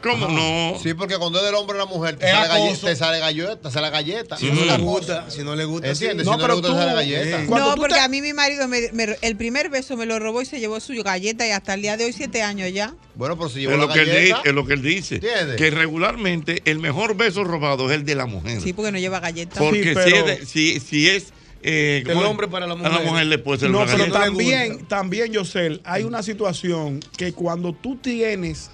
[0.00, 0.78] ¿Cómo no?
[0.80, 3.18] Sí, porque cuando es del hombre a la mujer te Es sale, galle- te sale
[3.18, 4.36] galleta, te sale galleta.
[4.36, 5.88] Si no es le gusta, si no le gusta.
[5.88, 6.24] ¿Entiendes?
[6.24, 6.32] sí.
[6.32, 7.38] si no le gusta, te sale galleta.
[7.48, 10.46] No, porque a mí mi marido me- me- el primer beso me lo robó y
[10.46, 12.94] se llevó su galleta y hasta el día de hoy siete años ya.
[13.16, 15.16] Bueno, pero si Es llevó la lo, que él, es lo que él dice.
[15.16, 15.56] ¿Entiendes?
[15.56, 18.60] Que regularmente el mejor beso robado es el de la mujer.
[18.60, 19.58] Sí, porque no lleva galleta.
[19.58, 21.32] Porque Sí, si, es de- si, si es.
[21.62, 22.30] Eh, Del ¿cómo es?
[22.30, 23.06] hombre para la A la mujer.
[23.06, 27.96] mujer le puede ser No, pero también, también, Yosel, hay una situación que cuando tú
[27.96, 28.70] tienes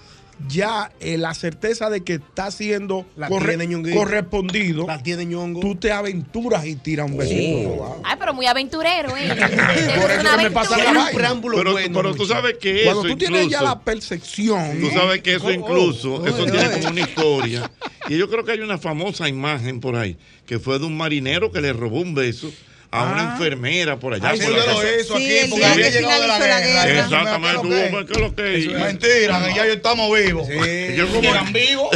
[0.48, 5.60] ya eh, la certeza de que está siendo corre- correspondido, La tiene ñongo.
[5.60, 7.32] tú te aventuras y tiras un beso.
[7.70, 8.00] robado.
[8.04, 9.28] Ay, pero muy aventurero, ¿eh?
[10.00, 11.40] Por eso que me pasa la vaina.
[11.54, 14.80] Pero, pero tú sabes que eso Cuando tú tienes ya la percepción.
[14.80, 16.72] Tú sabes que eso Oh, incluso, oh, eso oh, tiene oh.
[16.72, 17.70] como una historia.
[18.08, 20.16] Y yo creo que hay una famosa imagen por ahí,
[20.46, 22.50] que fue de un marinero que le robó un beso
[22.94, 24.30] a una enfermera por allá.
[24.30, 25.00] Ay, por sí, la casa.
[25.00, 27.00] hizo aquí, porque había llegado de la guerra.
[27.00, 28.66] Exactamente, tú, ¿qué es lo que es?
[28.72, 30.48] Mentira, que ya estamos vivos.
[30.96, 31.88] Yo como- Llegan vivos.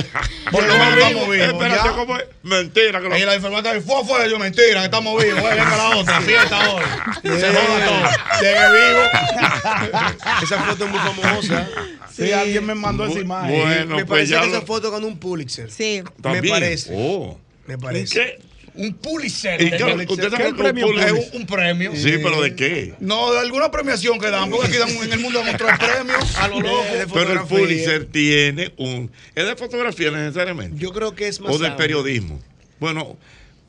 [0.50, 1.48] Por lo menos estamos vivos.
[1.48, 1.88] Espérate.
[1.90, 2.24] ¿cómo es?
[2.42, 3.00] Mentira.
[3.00, 5.42] Que lo- Y la enfermera dice, fue, fue, yo mentira, que estamos vivos.
[5.42, 6.82] Venga la otra, fiesta hoy.
[7.22, 8.40] Se joda todo.
[8.40, 9.02] Llegué vivo.
[10.42, 11.68] Esa foto es muy famosa.
[12.16, 13.60] Sí, alguien me mandó esa imagen.
[13.62, 15.70] Bueno, me pues parece que lo- esa foto ganó un Pulitzer.
[15.70, 16.02] Sí.
[16.16, 16.48] Me También.
[16.54, 16.90] parece.
[16.92, 17.38] Oh.
[17.66, 18.38] Me parece.
[18.78, 19.60] Un Pulitzer.
[19.60, 21.92] ¿Y qué- usted sabe ¿Qué que un premio Pulitzer- Es un, premio.
[21.96, 22.94] Sí, pero ¿de qué?
[23.00, 26.36] No, de alguna premiación que dan, porque aquí dan, en el mundo dan otros premios
[26.36, 26.84] a lo loco.
[27.12, 29.10] Pero el Pulitzer tiene un.
[29.34, 30.76] ¿Es de fotografía necesariamente?
[30.78, 31.52] Yo creo que es más.
[31.54, 32.40] ¿O del periodismo?
[32.78, 33.16] Bueno,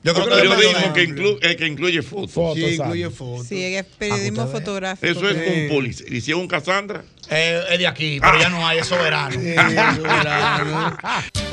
[0.04, 1.28] Yo creo el que periodismo que, periodismo.
[1.28, 2.56] inclu- eh, que incluye fotos.
[2.56, 3.48] Sí, incluye fotos.
[3.48, 5.12] Sí, es periodismo fotográfico.
[5.12, 6.14] Eso es un Pulitzer.
[6.14, 7.04] ¿Y si es un Cassandra?
[7.32, 9.36] Eh, es de aquí, pero ya no hay, es soberano.
[9.40, 9.56] El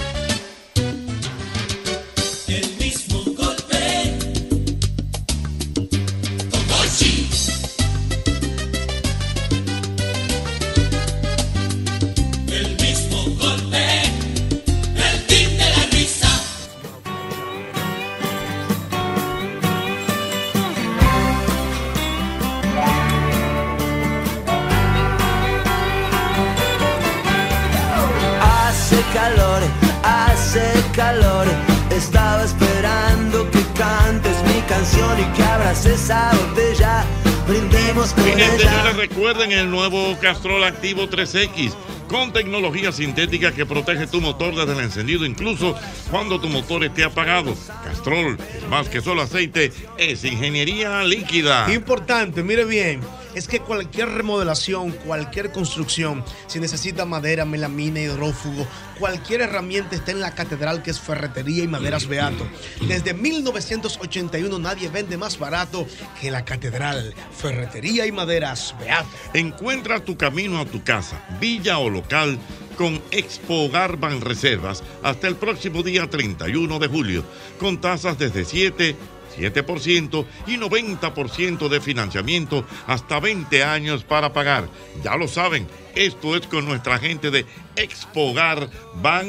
[38.07, 38.71] Brindemos con Mi gente, ella.
[38.71, 41.75] señores, recuerden el nuevo Castrol Activo 3X
[42.09, 45.75] con tecnología sintética que protege tu motor desde el encendido, incluso
[46.11, 47.55] cuando tu motor esté apagado.
[47.85, 48.39] Castrol
[48.69, 51.73] más que solo aceite, es ingeniería líquida.
[51.73, 53.01] Importante, mire bien,
[53.37, 58.67] es que cualquier remodelación, cualquier construcción, si necesita madera, melamina, hidrófugo,
[58.99, 62.49] cualquier herramienta está en la catedral que es Ferretería y Maderas Beato.
[62.89, 65.87] Desde 1981 nadie vende más barato
[66.19, 69.07] que la catedral, Ferretería y Maderas Beato.
[69.35, 72.39] Encuentra tu camino a tu casa, villa o local
[72.79, 77.25] con Expo Hogar Reservas hasta el próximo día 31 de julio,
[77.59, 78.97] con tasas desde 7,
[79.37, 84.69] 7% y 90% de financiamiento hasta 20 años para pagar.
[85.03, 88.69] Ya lo saben, esto es con nuestra gente de Expo Hogar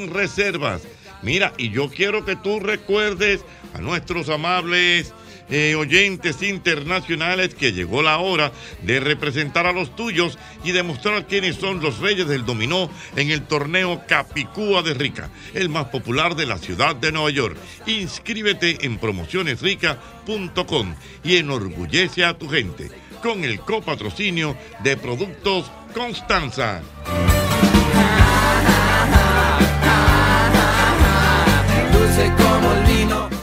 [0.09, 0.83] Reservas.
[1.21, 3.43] Mira, y yo quiero que tú recuerdes
[3.73, 5.13] a nuestros amables
[5.49, 11.55] eh, oyentes internacionales que llegó la hora de representar a los tuyos y demostrar quiénes
[11.55, 16.45] son los reyes del dominó en el torneo Capicúa de Rica, el más popular de
[16.45, 17.57] la ciudad de Nueva York.
[17.85, 22.91] Inscríbete en promocionesrica.com y enorgullece a tu gente
[23.21, 26.81] con el copatrocinio de Productos Constanza.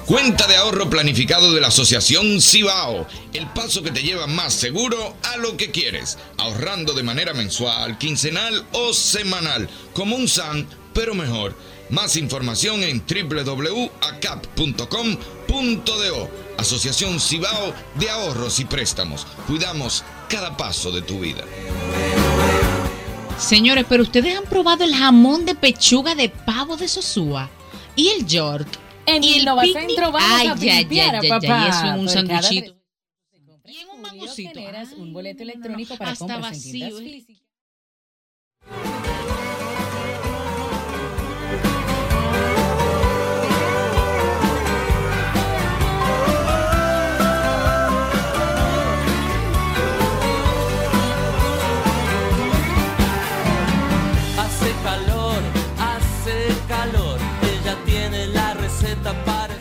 [0.07, 3.07] Cuenta de ahorro planificado de la Asociación Cibao.
[3.33, 6.19] El paso que te lleva más seguro a lo que quieres.
[6.37, 9.67] Ahorrando de manera mensual, quincenal o semanal.
[9.95, 11.57] Como un SAN, pero mejor.
[11.89, 13.95] Más información en www.acap.com.do.
[16.59, 19.27] Asociación Cibao de Ahorros y Préstamos.
[19.47, 21.45] Cuidamos cada paso de tu vida.
[23.39, 27.49] Señores, pero ustedes han probado el jamón de pechuga de pavo de Sosúa
[27.97, 28.84] y el York.
[29.07, 30.13] En y el Innovacentro picnic.
[30.13, 32.75] vamos Ay, a ya, limpiar, ya, ya, ya, papá, y eso en un sanduchito.
[33.67, 34.49] Y en un mangocito.
[34.61, 37.01] generas un boleto electrónico para Hasta compras en tiendas vacío.
[37.01, 37.05] ¿eh?
[37.13, 37.43] físicas.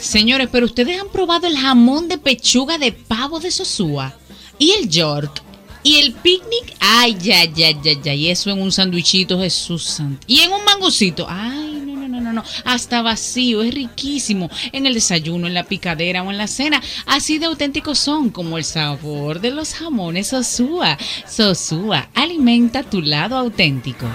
[0.04, 4.14] Señores, pero ustedes han probado el jamón de pechuga de pavo de Sosúa
[4.60, 5.42] y el York
[5.82, 6.76] y el picnic.
[6.82, 8.14] Ay, ya, ya, ya, ya.
[8.14, 10.26] Y eso en un sandwichito, Jesús santo.
[10.28, 11.26] Y en un mangocito.
[11.30, 12.44] Ay, no, no, no, no, no.
[12.66, 14.50] Hasta vacío, es riquísimo.
[14.74, 16.82] En el desayuno, en la picadera o en la cena.
[17.06, 20.98] Así de auténticos son como el sabor de los jamones Sosúa.
[21.30, 24.06] Sosúa, alimenta tu lado auténtico.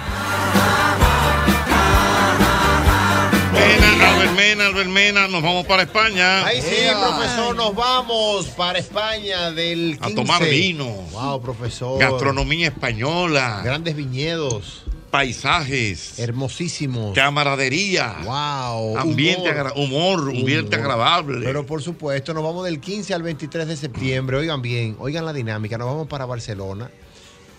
[4.39, 6.47] Mena, Albert Mena, nos vamos para España.
[6.47, 10.13] Ahí sí, profesor, nos vamos para España del 15.
[10.13, 10.85] A tomar vino.
[11.11, 11.99] Wow, profesor.
[11.99, 13.63] Gastronomía española.
[13.65, 14.85] Grandes viñedos.
[15.11, 16.21] Paisajes.
[16.21, 17.15] Hermosísimos.
[17.17, 18.19] Camaradería.
[18.25, 18.97] Wow.
[18.99, 21.45] Ambiente agra- humor, ambiente agradable.
[21.45, 24.37] Pero por supuesto, nos vamos del 15 al 23 de septiembre.
[24.37, 25.77] Oigan bien, oigan la dinámica.
[25.79, 26.93] Nos vamos para Barcelona,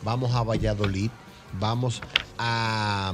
[0.01, 1.09] vamos a Valladolid,
[1.59, 2.01] vamos
[2.37, 3.13] a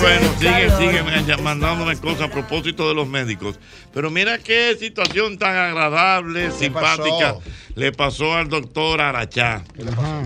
[0.00, 0.78] Bueno, sigue, calor.
[0.78, 3.58] sigue eh, mandándome cosas a propósito de los médicos.
[3.92, 7.42] Pero mira qué situación tan agradable, simpática pasó?
[7.74, 9.64] le pasó al doctor Arachá.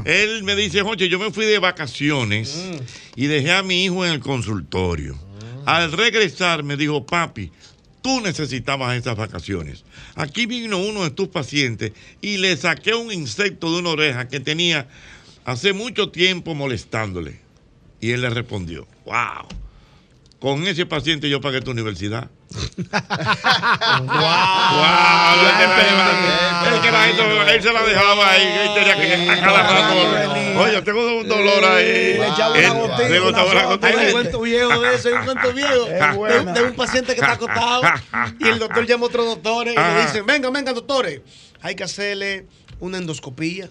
[0.05, 2.71] Él me dice, oye, yo me fui de vacaciones
[3.17, 5.19] y dejé a mi hijo en el consultorio.
[5.65, 7.51] Al regresar me dijo, papi,
[8.03, 9.85] tú necesitabas esas vacaciones.
[10.17, 14.41] Aquí vino uno de tus pacientes y le saqué un insecto de una oreja que
[14.41, 14.87] tenía
[15.45, 17.42] hace mucho tiempo molestándole.
[18.03, 19.47] Y él le respondió, wow,
[20.41, 22.29] con ese paciente yo pagué tu universidad.
[23.73, 25.47] Wow,
[26.75, 30.61] es que la gente, él se la dejaba ahí, él tenía que a cada rato.
[30.61, 31.85] Oye, tengo un dolor ahí.
[32.19, 33.39] Le echaba una Él- gotita, le una.
[33.89, 35.87] Hay un cuento viejo de eso, hay un cuento viejo
[36.27, 37.83] de, de un paciente que está acostado
[38.39, 41.21] y el doctor llama a otros doctores y le dicen, venga, venga, doctores,
[41.61, 42.47] hay que hacerle
[42.81, 43.69] una endoscopía,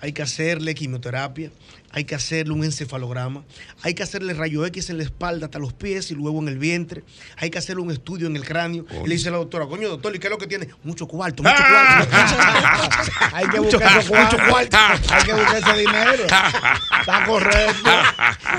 [0.00, 1.50] hay que hacerle quimioterapia,
[1.92, 3.44] hay que hacerle un encefalograma,
[3.82, 6.58] hay que hacerle rayo X en la espalda hasta los pies y luego en el
[6.58, 7.02] vientre,
[7.36, 8.84] hay que hacerle un estudio en el cráneo.
[9.04, 10.68] Y le dice la doctora, coño, doctor, ¿y qué es lo que tiene?
[10.82, 12.16] Mucho cuarto, mucho cuarto.
[13.32, 14.76] Hay que Mucho- buscar mucho cuarto.
[15.10, 16.24] Hay que buscar ese dinero.
[16.24, 17.90] Está correcto.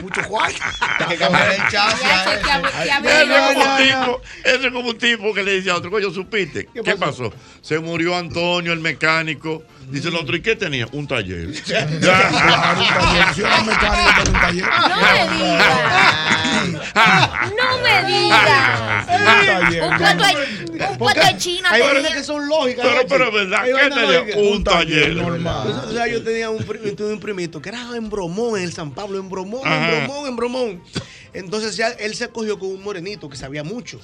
[0.01, 0.59] Mucho cuarto.
[0.99, 2.41] Hay que cambiar el chasis a ese.
[2.83, 6.11] Es como un tipo, ese es como un tipo que le dice a otro, coño,
[6.11, 6.67] ¿supiste?
[6.83, 7.33] ¿Qué, pasó?
[7.61, 9.63] Se murió Antonio, el mecánico.
[9.89, 10.87] Dice el otro, ¿y qué tenía?
[10.91, 11.49] Un taller.
[13.33, 14.65] Tiene un taller.
[16.93, 19.07] No me digas.
[19.81, 22.85] Un plato de, un plato de China Hay vainas que son lógicas.
[22.85, 23.63] Pero, pero, ¿verdad?
[23.65, 24.49] ¿Qué tenía?
[24.49, 25.17] Un taller.
[25.17, 29.19] O sea, yo tenía un, un primito que era en Bromón, en el San Pablo,
[29.19, 30.83] en Bromón, en Bromón, en Bromón.
[31.33, 33.99] Entonces ya él se acogió con un morenito que sabía mucho.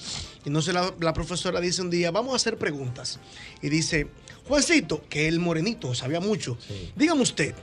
[0.46, 3.20] Entonces la, la profesora dice un día, vamos a hacer preguntas.
[3.62, 4.08] Y dice,
[4.48, 6.58] Juancito, que el morenito sabía mucho,
[6.96, 7.54] dígame usted,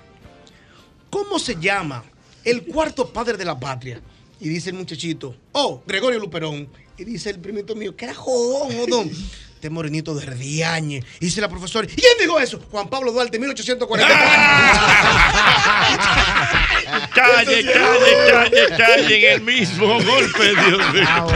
[1.10, 2.04] ¿cómo se llama
[2.44, 4.00] el cuarto padre de la patria?
[4.40, 6.68] Y dice el muchachito, oh, Gregorio Luperón.
[6.98, 9.10] Y dice el primito mío, que era jodón, jodón.
[9.54, 11.02] Este morenito de Rediañe.
[11.20, 12.60] Y dice la profesora, ¿y quién dijo eso?
[12.70, 14.06] Juan Pablo Duarte, 1840.
[17.14, 21.04] Calle, calle, calle, calle, en el mismo golpe, Dios mío.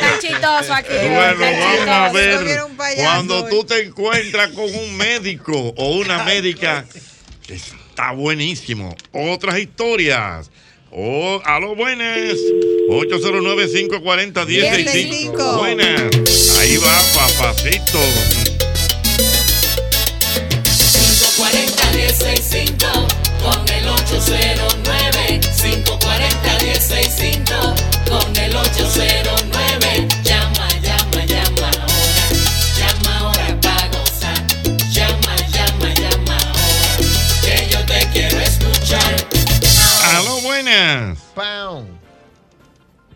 [0.00, 0.92] Tan chistoso aquí.
[0.92, 2.60] Bueno, vamos a ver.
[2.96, 6.84] Cuando tú te encuentras con un médico o una médica,
[8.00, 8.96] está buenísimo.
[9.12, 10.50] Otras historias.
[10.90, 12.34] Oh, a los buenas.
[12.88, 15.58] 809-540-1065.
[15.58, 16.00] Buenas.
[16.58, 17.98] Ahí va, papacito.
[20.64, 23.06] 540-1065
[23.42, 27.74] con el 809 540-1065
[28.08, 29.09] con el 809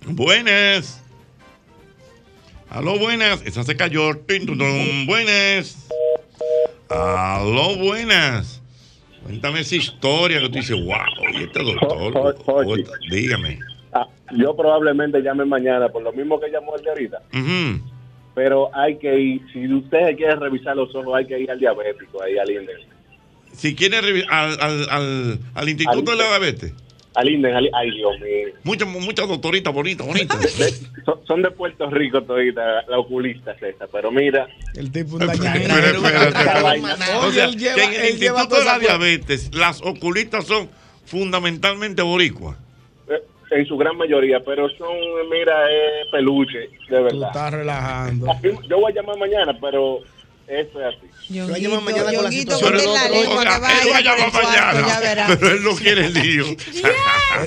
[0.06, 1.02] Buenas.
[2.70, 3.42] Aló, buenas.
[3.42, 4.10] Esa se cayó.
[5.06, 5.88] Buenas.
[6.88, 8.60] Aló, buenas.
[9.22, 10.96] Cuéntame esa historia que tú dices, wow,
[11.32, 12.36] y este doctor.
[13.10, 13.58] Dígame.
[13.92, 14.06] Ah,
[14.36, 17.22] yo probablemente llame mañana, por lo mismo que llamó el de ahorita.
[18.34, 22.20] Pero hay que ir, si usted quiere revisar los ojos, hay que ir al diabético,
[22.22, 22.76] ahí al INDEN.
[23.52, 26.72] Si quiere revi- al, al, al, al Instituto de la Diabetes.
[27.14, 28.48] Al INDEN, al- ay Dios mío.
[28.64, 30.38] Muchas muchas doctoritas bonitas, bonitas.
[31.04, 34.46] Son, son de Puerto Rico toditas, la oculista es esa, pero mira.
[34.74, 35.36] El tipo en el
[38.10, 40.68] Instituto de la Diabetes, las oculistas son
[41.04, 42.56] fundamentalmente boricuas.
[43.08, 44.88] eh, En su gran mayoría, pero son,
[45.30, 47.28] mira, es peluche, de Tú verdad.
[47.28, 48.26] estás relajando.
[48.68, 50.00] Yo voy a llamar mañana, pero
[50.46, 51.06] eso es así.
[51.34, 52.70] Yo voy a llamar mañana con la situación.
[52.72, 55.62] ponte la lengua O sea, que vaya él va a llamar ya mañana, pero él
[55.64, 56.44] no quiere el lío.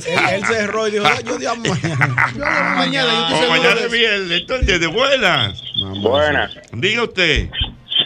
[0.05, 2.15] Él, él cerró y dijo, "Ah, yo llamo mañana.
[2.35, 3.07] Yo llamo mañana.
[3.13, 3.89] yo estoy O seguro mañana es eso".
[3.95, 5.63] viernes, entonces, de buenas.
[6.01, 6.51] Buenas.
[6.73, 7.49] Diga usted.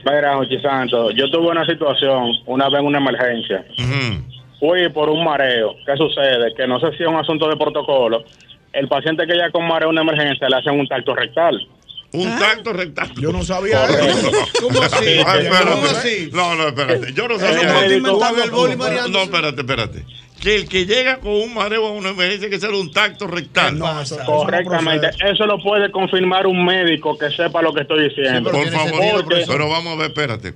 [0.06, 3.66] Mira, Jochi Santos, yo tuve una situación una vez en una emergencia.
[4.60, 5.76] Fui por un mareo.
[5.86, 6.54] ¿Qué sucede?
[6.56, 8.24] Que no sé si es un asunto de protocolo.
[8.74, 11.68] El paciente que llega con mareo en una emergencia le hacen un tacto rectal.
[12.14, 13.12] Un tacto rectal.
[13.16, 14.32] Yo no sabía eso.
[14.62, 15.18] ¿Cómo así?
[15.24, 16.30] ¿Cómo así?
[16.34, 17.14] No, no, espérate.
[17.14, 17.94] Yo no Eso sabía no eso.
[17.96, 19.08] inventando el boli No.
[19.08, 20.06] No, espérate, espérate.
[20.42, 23.78] Que el que llega con un mareo a una emergencia que hacer un tacto rectal.
[24.26, 25.10] Correctamente.
[25.24, 28.52] Eso lo puede confirmar un médico que sepa lo que estoy diciendo.
[28.52, 30.54] Por favor, Porque pero vamos a ver, espérate.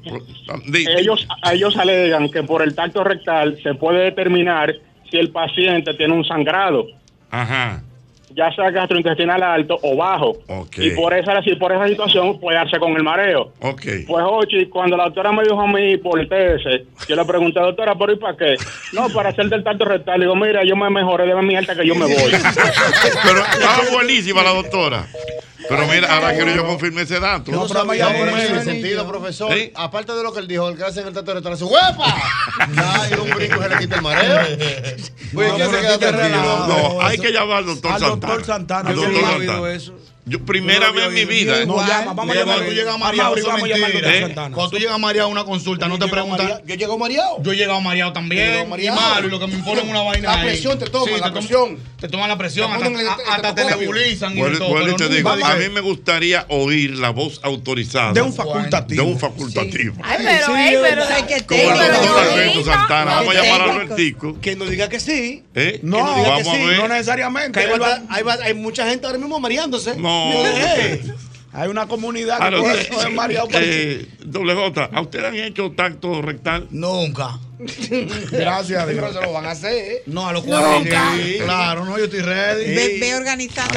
[0.68, 4.74] Di- ellos, ellos alegan que por el tacto rectal se puede determinar
[5.12, 6.88] si el paciente tiene un sangrado.
[7.30, 7.84] Ajá.
[8.36, 10.38] Ya sea gastrointestinal alto o bajo.
[10.78, 13.54] Y por esa, por esa situación puede darse con el mareo.
[13.62, 13.84] Ok.
[14.08, 17.96] Pues, Ochi, cuando la doctora me dijo a mí por TS, yo le pregunté, doctora,
[17.96, 18.56] ¿pero y para qué?
[18.94, 20.20] No, para hacerte el tacto rectal.
[20.20, 22.16] Le digo, mira, yo me mejoré, deme mi alta que yo me voy.
[23.24, 25.08] Pero estaba buenísima la doctora.
[25.68, 27.52] Pero mira, ahora quiero yo confirmar ese dato.
[27.52, 29.54] No, pero me llamo en ese sentido, profesor.
[29.54, 29.72] ¿Sí?
[29.76, 32.16] Aparte de lo que él dijo, el que hace en el tato de ¡huepa!
[32.76, 34.40] Ya, y un brinco se le quita el mareo.
[35.36, 36.68] Oye, ¿quién se queda tranquilo?
[36.68, 38.25] No, hay que llamar al doctor Santana.
[38.26, 38.92] Doctor Santana.
[38.94, 39.94] Yo no he oído eso.
[40.28, 41.66] Yo, primera vez en mi vida.
[41.68, 42.56] No, llama, vamos a llamar.
[42.56, 44.20] Cuando tú llegas a.
[44.22, 44.56] Santana.
[44.56, 46.62] Cuando tú llegas mareado a una consulta, no te preguntan.
[46.66, 47.44] Yo llego mareado.
[47.44, 48.48] Yo he llegado mareado Yo he también.
[48.68, 50.36] llegado Y malo, y lo que me imponen una vaina.
[50.36, 51.80] La presión te toman, Sí, la te toman- presión.
[52.00, 55.70] Te toman la presión, Te hasta, a- hasta te nebulizan pero te digo, a mí
[55.72, 59.04] me gustaría oír la voz autorizada De un facultativo.
[59.04, 59.96] De un facultativo.
[60.04, 62.66] Ay, pero, ey, pero de que doctor Alberto.
[62.66, 63.16] Santana.
[63.16, 63.74] Vamos a llamar a.
[63.74, 64.40] Albertico.
[64.42, 65.44] Que no diga que sí.
[65.54, 65.80] ¿Eh?
[65.84, 67.60] No, no a necesariamente.
[68.44, 69.96] Hay mucha gente ahora mismo mareándose.
[69.96, 70.15] No.
[70.34, 71.04] Eh,
[71.54, 75.72] Hay una comunidad que usted- coge mareado eh, doble J, ¿a usted le han hecho
[75.72, 76.68] tacto rectal?
[76.72, 77.40] Nunca.
[78.32, 79.00] Gracias a Dios.
[79.02, 79.74] Pero se lo van a hacer.
[79.74, 80.04] ¿eh?
[80.08, 80.60] No, a los Nunca.
[80.60, 81.12] 40.
[81.16, 82.76] Sí, Claro, no, yo estoy ready.
[82.76, 83.16] Ve, 10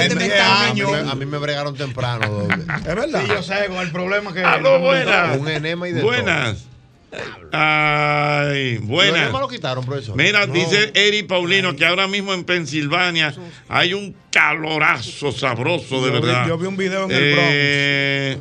[0.09, 0.35] mentalmente.
[0.41, 0.91] años.
[1.09, 2.57] A mí, me, a bregaron temprano, doble.
[2.79, 3.23] Es verdad.
[3.23, 4.43] Sí, yo sé, con el problema que.
[4.43, 5.37] Aló, buenas.
[5.39, 6.59] Un enema y de Buenas.
[6.59, 6.68] Todo.
[7.11, 9.23] ¿Los buenas.
[9.23, 10.17] enemas lo quitaron, profesor?
[10.17, 10.53] Mira, No.
[10.53, 13.35] dice Eri Paulino que ahora mismo en Pensilvania
[13.69, 16.47] hay un calorazo sabroso, de Yo vi- verdad.
[16.49, 18.39] yo vi un video en el eh,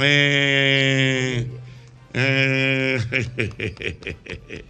[0.00, 1.46] eh,
[2.14, 2.98] eh,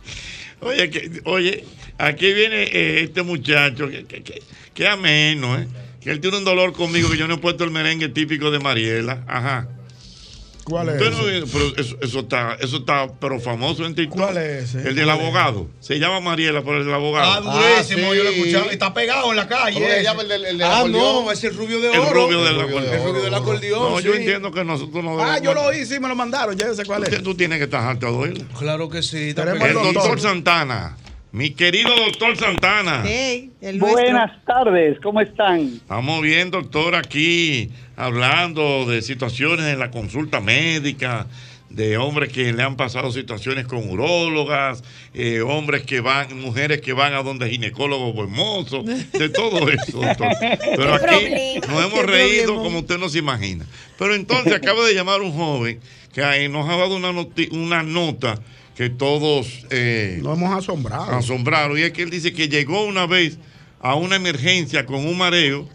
[0.61, 1.65] oye, que- oye,
[1.99, 4.43] aquí viene este muchacho que, que, que,
[4.75, 5.67] que ameno, ¿eh?
[6.01, 8.61] Que él tiene un dolor conmigo que yo no he puesto el merengue típico de
[8.61, 9.25] Mariela.
[9.27, 9.69] Ajá.
[10.69, 10.95] ¿Cuál es?
[10.99, 11.17] Pero
[11.77, 14.19] eso, eso está, eso está pero famoso en TikTok.
[14.19, 14.89] ¿Cuál es ese?
[14.89, 15.69] El del abogado.
[15.81, 17.51] Se llama Mariela, pero es el Ah, abogado.
[17.53, 18.71] durísimo, Ah, yo lo escuchado.
[18.71, 19.75] Está pegado en la calle.
[19.75, 20.03] ¿Cómo le ese.
[20.05, 21.25] llama el del, el del Ah, acordeón?
[21.25, 22.13] no, es el rubio de el oro.
[22.27, 22.91] rubio del El rubio acordeón.
[22.91, 23.93] de El rubio del acordeón.
[23.93, 26.57] No, yo entiendo que nosotros no Ah, yo lo oí, sí, me lo mandaron.
[26.57, 27.09] Ya yo sé cuál es.
[27.11, 28.45] Usted- Tú tienes que estar harto de oírlo.
[28.59, 29.31] Claro que sí.
[29.37, 30.97] El doctor Santana.
[31.31, 33.05] Mi querido doctor Santana.
[33.79, 35.61] Buenas tardes, ¿cómo están?
[35.61, 41.27] Estamos bien, doctor, aquí hablando de situaciones en la consulta médica,
[41.69, 46.95] de hombres que le han pasado situaciones con urólogas, eh, hombres que van, mujeres que
[46.95, 50.29] van a donde ginecólogos hermosos, de todo eso, doctor.
[50.77, 53.67] Pero aquí nos hemos reído como usted no se imagina.
[53.99, 55.79] Pero entonces acaba de llamar un joven
[56.15, 57.11] que ahí nos ha dado una,
[57.51, 58.41] una nota
[58.79, 59.67] que todos...
[59.71, 61.11] eh, Nos hemos asombrado.
[61.17, 61.77] asombraron.
[61.77, 63.37] Y es que él dice que llegó una vez
[63.81, 65.69] a una emergencia con un mareo,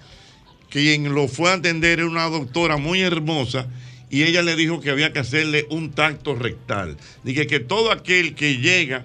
[0.69, 3.67] quien lo fue a atender era una doctora muy hermosa
[4.09, 6.95] y ella le dijo que había que hacerle un tacto rectal.
[7.25, 9.03] Dije que todo aquel que llega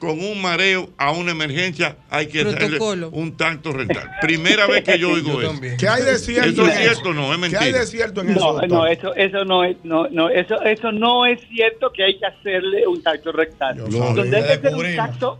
[0.00, 2.78] con un mareo a una emergencia hay que hacerle
[3.12, 4.10] un tacto rectal.
[4.20, 5.52] Primera vez que yo oigo eso.
[5.78, 6.50] ¿Qué hay de cierto?
[6.50, 7.22] ¿Eso es cierto o no?
[7.22, 7.78] Es ¿Qué hay mentira.
[7.80, 8.60] de cierto en eso?
[8.62, 12.18] No, no, eso, eso no es, no, no, eso, eso no es cierto que hay
[12.18, 13.76] que hacerle un tacto rectal.
[13.76, 14.96] Yo Donde hay que hacer un descubrimos.
[15.06, 15.38] tacto,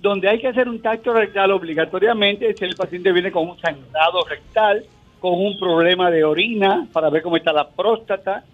[0.00, 3.58] donde hay que hacer un tacto rectal obligatoriamente es si el paciente viene con un
[3.58, 4.84] sangrado rectal
[5.18, 8.44] con un problema de orina para ver cómo está la próstata,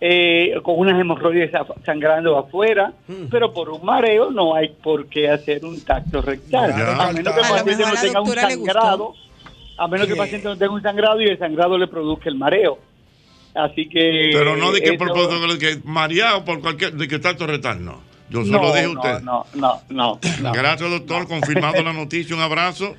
[0.00, 1.50] eh, con unas hemorroides
[1.84, 3.26] sangrando afuera, Mm.
[3.30, 6.70] pero por un mareo no hay por qué hacer un tacto rectal.
[6.76, 6.92] Ya.
[7.08, 9.14] A menos que el A lo paciente no tenga un sangrado,
[9.76, 12.36] a menos que el paciente no tenga un sangrado y el sangrado le produzca el
[12.36, 12.78] mareo.
[13.54, 14.30] Así que...
[14.32, 18.10] Pero no de que por que mareado por cualquier, de que tacto rectal, no.
[18.30, 19.20] Yo se No, lo dije a usted.
[19.22, 20.18] No, no, no.
[20.40, 20.52] no.
[20.52, 22.34] Gracias, doctor, confirmando la noticia.
[22.36, 22.94] Un abrazo.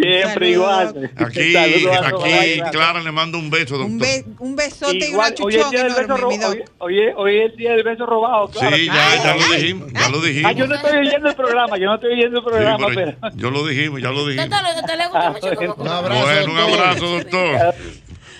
[0.00, 1.10] Siempre igual.
[1.16, 2.60] Aquí, aquí.
[2.70, 3.86] Clara le mando un beso, doctor.
[3.90, 6.50] Un, be- un besote y Igual, una hoy es chuchón enorme, doc.
[6.50, 8.76] hoy, hoy es- hoy es el día del beso robado, claro.
[8.76, 10.56] Sí, ya, ya lo dijimos, ya lo Ah, dijimos.
[10.56, 13.36] yo no estoy oyendo el programa, yo no estoy oyendo el Sí, programa, pero pero...
[13.36, 14.50] yo lo dijimos, ya lo dijimos.
[14.50, 16.80] Doctor, ¿te le gusta mucho cómo Un abrazo, Bueno, un doctor.
[16.80, 17.74] abrazo, doctor.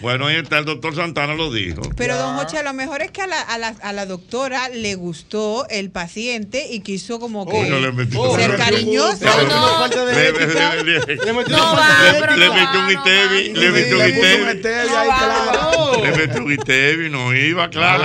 [0.01, 1.81] Bueno, ahí está, el doctor Santana lo dijo.
[1.97, 4.68] Pero, don Joche, a lo mejor es que a la, a, la, a la doctora
[4.68, 9.24] le gustó el paciente y quiso como que Coño, le metió- ser le metió- cariñoso.
[9.24, 13.98] le metió- No, falta de Le- le- le- Le metió No un Itevi, le metió
[13.98, 14.60] un Itevi.
[14.90, 16.02] Claro.
[16.05, 18.05] Le metió un Itevi, no iba, Clara.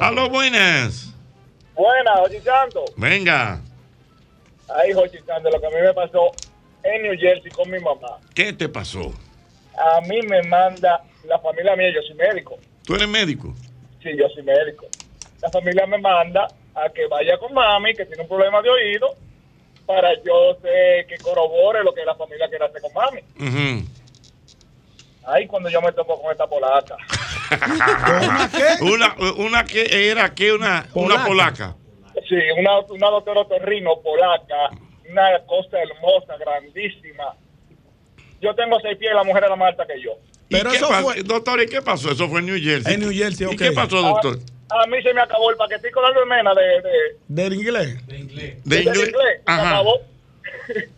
[0.00, 1.08] Aló, buenas.
[1.74, 2.84] Buenas, Jochi Santo.
[2.96, 3.60] Venga,
[4.74, 6.30] Ay, Jochi Santo, lo que a mí me pasó
[6.82, 8.18] en New Jersey con mi mamá.
[8.34, 9.12] ¿qué te pasó?
[9.76, 12.58] A mí me manda la familia mía, yo soy médico.
[12.84, 13.54] ¿Tú eres médico?
[14.02, 14.86] Sí, yo soy médico.
[15.40, 19.14] La familia me manda a que vaya con mami, que tiene un problema de oído,
[19.86, 23.20] para yo sé que corrobore lo que la familia quiere hacer con mami.
[25.24, 26.96] Ay, cuando yo me topo con esta polaca.
[27.52, 28.84] ¿Una qué?
[28.84, 31.76] Una, una que era que una, una polaca.
[32.28, 34.70] Sí, una, una doctora otorrino polaca,
[35.08, 37.34] una cosa hermosa, grandísima.
[38.40, 40.12] Yo tengo seis pies, la mujer era más alta que yo.
[40.52, 41.22] Pero eso fue...
[41.22, 42.10] Doctor, ¿y qué pasó?
[42.12, 42.94] Eso fue en New Jersey.
[42.94, 44.38] En New Jersey, ¿Y qué pasó, doctor?
[44.70, 46.90] A, a mí se me acabó el paquetico de almena de, de,
[47.28, 48.06] ¿Del inglés?
[48.06, 49.12] De del inglés.
[49.14, 49.70] Se Ajá.
[49.70, 50.00] acabó.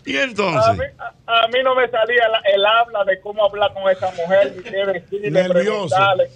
[0.04, 0.78] ¿Y A entonces?
[0.78, 0.84] mí,
[1.26, 4.52] a, a mí no me salía la- el habla de cómo hablar con esa mujer,
[4.54, 5.88] decirle, Nervioso.
[5.96, 6.28] preguntarle.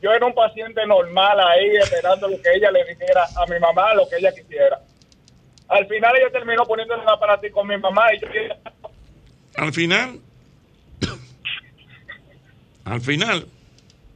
[0.00, 3.92] Yo era un paciente normal ahí, esperando lo que ella le dijera a mi mamá,
[3.94, 4.80] lo que ella quisiera.
[5.68, 8.28] Al final ella terminó poniéndole un aparatico con mi mamá y yo
[9.56, 10.20] Al final.
[12.86, 13.46] Al final.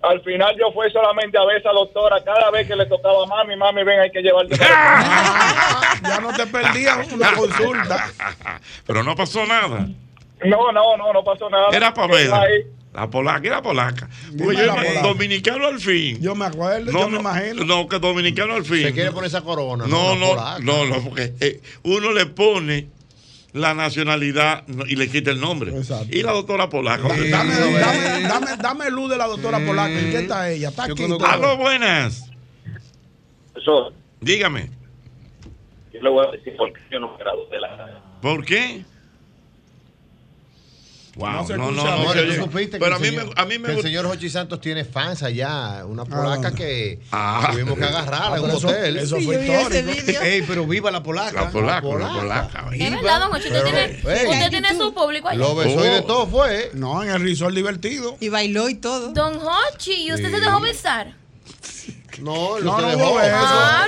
[0.03, 3.25] al final yo fui solamente a ver a esa doctora cada vez que le tocaba
[3.25, 4.57] a mami, mami, ven, hay que llevarte.
[6.03, 8.11] Ya no te perdías una consulta.
[8.87, 9.87] Pero no pasó nada.
[10.45, 11.69] No, no, no, no pasó nada.
[11.73, 12.33] Era para ver.
[12.33, 12.63] Ahí.
[12.95, 14.09] La polaca era polaca.
[14.31, 15.03] Dime Porque yo, la polaca.
[15.03, 16.19] dominicano al fin.
[16.21, 17.65] Yo me acuerdo, No, yo me no, imagino.
[17.65, 18.83] No, que dominicano al fin.
[18.87, 19.85] Se quiere poner esa corona.
[19.87, 22.89] No, no, no, no, porque eh, uno le pone
[23.53, 25.73] la nacionalidad y le quita el nombre.
[26.11, 27.09] Y la doctora polaca.
[27.09, 29.99] Dame, dame, dame, dame luz de la doctora Polaca.
[29.99, 30.69] ¿En qué está ella?
[30.69, 31.05] Está aquí.
[31.25, 32.31] Aló, buenas.
[33.57, 34.69] Eso, Dígame,
[35.95, 38.85] yo le voy a decir por qué yo no me gradué de la ¿por qué?
[41.21, 42.41] Wow, No se no, no, no, More, se ¿tú oye.
[42.43, 44.31] supiste que Pero a el mí, señor- me, a mí me que el señor Jochi
[44.31, 46.55] Santos tiene fans allá, una polaca dónde?
[46.55, 47.49] que Ah.
[47.53, 48.97] tuvimos que agarrarla Ah, en un pero eso- hotel.
[48.97, 50.21] eso Sí, fue histórico.
[50.23, 51.43] Ey, pero viva la polaca.
[51.43, 52.65] La polaca, la polaca.
[52.73, 55.39] Es verdad, don Ocho, usted Pero, tiene, usted tiene su público allá.
[55.39, 56.71] Lo besó y de todo fue.
[56.75, 58.17] No, en el resort divertido.
[58.19, 59.13] Y bailó y todo.
[59.13, 60.35] Don Hochi, ¿y usted Sí.
[60.35, 61.15] se dejó besar?
[62.21, 63.21] No, No, no dejó.
[63.21, 63.37] eso.
[63.37, 63.87] Ah,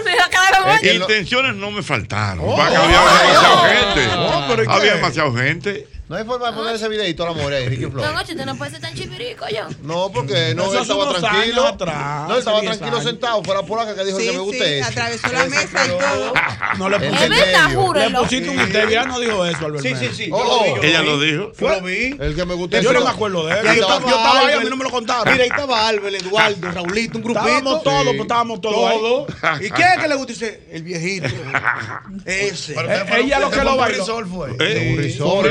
[0.83, 2.45] Eh, intenciones no me faltaron.
[2.47, 2.57] Oh.
[2.57, 4.11] Va que había demasiada gente.
[4.17, 4.73] Oh, pero ¿y qué?
[4.73, 5.89] había demasiada gente.
[6.13, 8.07] No hay forma de poner ese videito a la mujer, Ricky Flores.
[8.07, 9.67] Don Ocho, usted no puede ser tan chipirico yo.
[9.83, 11.67] No, porque no, él estaba tranquilo.
[11.67, 13.09] atrás, no, él estaba hace 10 tranquilo años.
[13.11, 13.43] sentado.
[13.43, 14.83] Fue la polaca que dijo Sí, que me sí, gusta ese.
[14.83, 16.33] atravesó la mesa y todo.
[16.77, 17.69] No le pusiste, Es verdad, medio.
[17.81, 18.23] le júrelo.
[18.25, 18.89] pusiste un usted.
[18.91, 19.83] Ya no dijo eso, Albert.
[19.87, 20.27] Sí, sí, sí.
[20.29, 21.53] Yo Oh, lo vi, yo Ella lo dijo.
[21.59, 22.17] Yo lo vi.
[22.21, 23.67] El que me gusta Yo no me acuerdo de él.
[23.69, 25.33] ahí Yo estaba, estaba yo estaba ahí, a mí no me lo contaron.
[25.33, 27.47] Mira, ahí estaba Albert, Eduardo, Raulito, un grupito.
[27.49, 28.07] Estábamos todos, Sí.
[28.09, 28.99] pues estábamos todos ahí.
[28.99, 29.27] Todo.
[29.63, 30.63] ¿Y quién es que le gusta ese?
[30.73, 31.29] El viejito.
[32.27, 32.75] Ese.
[33.17, 34.05] Ella lo que lo bailó.
[34.27, 34.51] Fue.
[34.61, 35.49] Eh, risol.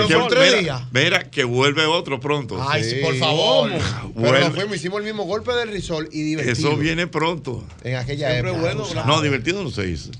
[0.91, 2.57] Mira, que vuelve otro pronto.
[2.69, 3.69] Ay, sí, por favor.
[3.72, 4.40] Pero Vuelve.
[4.41, 6.53] no fuimos, hicimos el mismo golpe del risol y divertido.
[6.53, 7.64] Eso viene pronto.
[7.84, 8.61] En aquella Siempre época.
[8.73, 10.11] bueno, tú No, divertido no se hizo.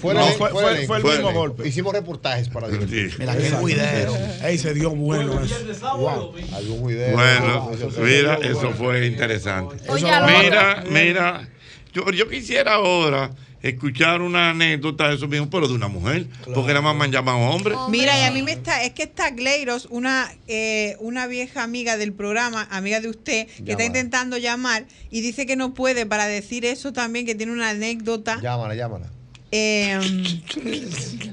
[0.00, 1.66] Fue, No, el- fue- fue fue- el- fue el fue mismo golpe.
[1.68, 3.14] Hicimos reportajes para divertir.
[3.18, 4.16] Mira, qué juidero.
[4.44, 5.96] Ey, se dio bueno eso.
[5.96, 6.82] Wow, algún.
[7.12, 9.76] Bueno, Eso fue- mira, eso fue interesante.
[9.92, 11.48] Mira, mira,
[11.92, 13.30] yo, yo quisiera ahora
[13.62, 17.36] escuchar una anécdota de eso mismo, pero de una mujer, porque nada más me llaman
[17.36, 17.74] hombre.
[17.90, 21.96] Mira, y a mí me está, es que está Gleiros, una, eh, una vieja amiga
[21.96, 26.26] del programa, amiga de usted, que está intentando llamar y dice que no puede para
[26.26, 28.40] decir eso también, que tiene una anécdota.
[28.40, 29.17] Llámala, llámala.
[29.50, 29.98] Eh,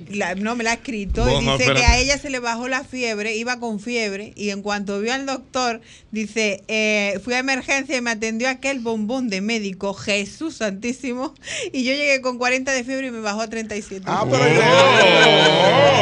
[0.10, 1.26] la- no me la ha escrito.
[1.26, 1.86] No, no, dice que espérate.
[1.86, 5.26] a ella se le bajó la fiebre, iba con fiebre, y en cuanto vio al
[5.26, 5.82] doctor,
[6.12, 11.34] dice, eh, fui a emergencia y me atendió aquel bombón de médico, Jesús Santísimo,
[11.74, 14.06] y yo llegué con 40 de fiebre y me bajó a 37.
[14.08, 14.44] Ah, pero,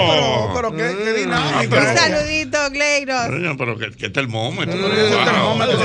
[0.06, 0.52] Oh.
[0.54, 1.80] pero qué, qué dinámica.
[1.80, 3.26] Un saludito, Gleiros.
[3.58, 4.76] Pero qué, qué termómetro.
[5.26, 5.80] termómetro.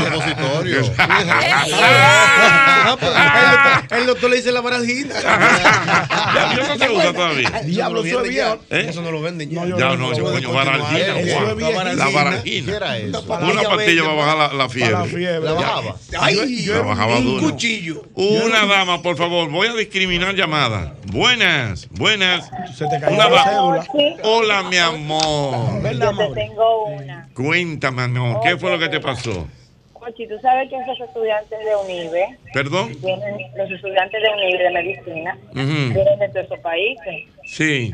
[0.98, 5.14] Ah, pero el, doctor, el doctor le dice la barajita.
[6.35, 7.51] Ya, no se usa todavía.
[7.65, 8.59] Diablo, eso es viejo.
[8.70, 8.86] ¿Eh?
[8.89, 9.65] Eso no lo venden ya.
[9.66, 10.53] Ya no, yo coño, viejito.
[10.53, 12.66] La baralgina.
[12.73, 13.23] ¿Qué era eso?
[13.23, 14.93] Una pastilla para bajar la, fiebre.
[14.93, 15.40] La fiebre.
[15.40, 15.55] ¿La Ya.
[15.61, 15.97] bajaba?
[16.20, 17.43] Ay, La bajaba un duro.
[17.51, 18.03] cuchillo.
[18.15, 20.93] Una dama, por favor, voy a discriminar llamadas.
[21.07, 22.51] Buenas, buenas.
[22.77, 23.86] Se te cayó Una la cédula.
[24.23, 25.82] Hola, mi amor.
[25.82, 26.35] ¿Verdad, Yo te amor?
[26.35, 27.28] tengo una.
[27.35, 29.47] Cuéntame, amor, ¿qué fue lo que te pasó?
[30.09, 32.93] Ochi, ¿tú sabes que esos estudiantes de UNIBE, ¿Perdón?
[33.02, 37.26] vienen, los estudiantes de UNIBE de medicina, vienen de todos esos países?
[37.44, 37.93] Sí.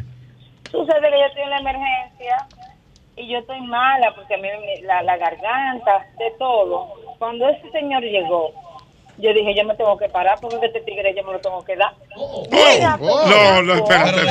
[0.71, 2.47] Sucede que yo estoy en la emergencia
[3.17, 4.49] y yo estoy mala porque a mí
[4.83, 6.89] la, la garganta, de todo.
[7.19, 8.53] Cuando ese señor llegó,
[9.19, 11.77] yo dije, yo me tengo que parar porque este tigre yo me lo tengo que
[11.77, 11.93] dar.
[12.51, 14.13] Mira, Oh, pues, no, no, espérate.
[14.13, 14.29] Pero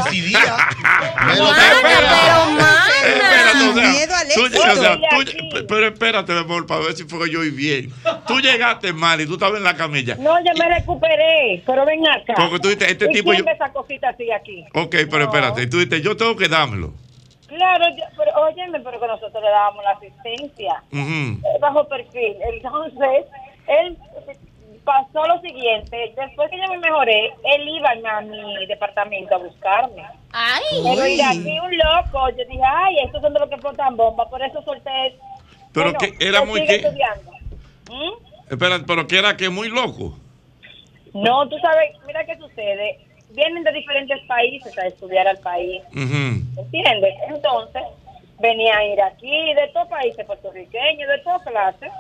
[1.50, 2.14] Espérate,
[2.52, 3.70] mana.
[3.70, 6.94] o sea, Miedo al tú- o sea, tú- Estoy pero espérate, mi amor, para ver
[6.94, 7.92] si fue que yo oí bien.
[8.28, 10.16] Tú llegaste mal y tú estabas en la camilla.
[10.20, 12.34] No, yo me recuperé, pero ven acá.
[12.36, 14.66] Porque tú dijiste, este ¿Y tipo quién yo- esa cosita así aquí?
[14.74, 16.94] Ok, pero espérate, y tú dices, yo tengo que dármelo.
[17.48, 20.84] Claro, yo- pero óyeme, pero que nosotros le dábamos la asistencia.
[20.92, 22.36] Eh, bajo perfil.
[22.54, 23.26] Entonces,
[23.68, 23.98] él
[24.84, 30.04] pasó lo siguiente, después que yo me mejoré, él iba a mi departamento a buscarme.
[30.32, 30.62] Ay.
[30.84, 34.28] Pero ir aquí un loco, yo dije, ay, estos son de los que explotan bombas,
[34.30, 35.18] por eso solté.
[35.74, 37.32] Pero Bueno, que era muy que- estudiando.
[37.92, 38.52] ¿Mm?
[38.52, 40.18] Espérate, pero que era que muy loco.
[41.14, 43.00] No, tú sabes, mira qué sucede.
[43.32, 45.82] Vienen de diferentes países a estudiar al país.
[45.92, 46.62] Ujú.
[46.62, 47.16] ¿Entiendes?
[47.30, 47.82] Entonces,
[48.40, 51.92] venía a ir aquí, de todos países puertorriqueños, de todas clases.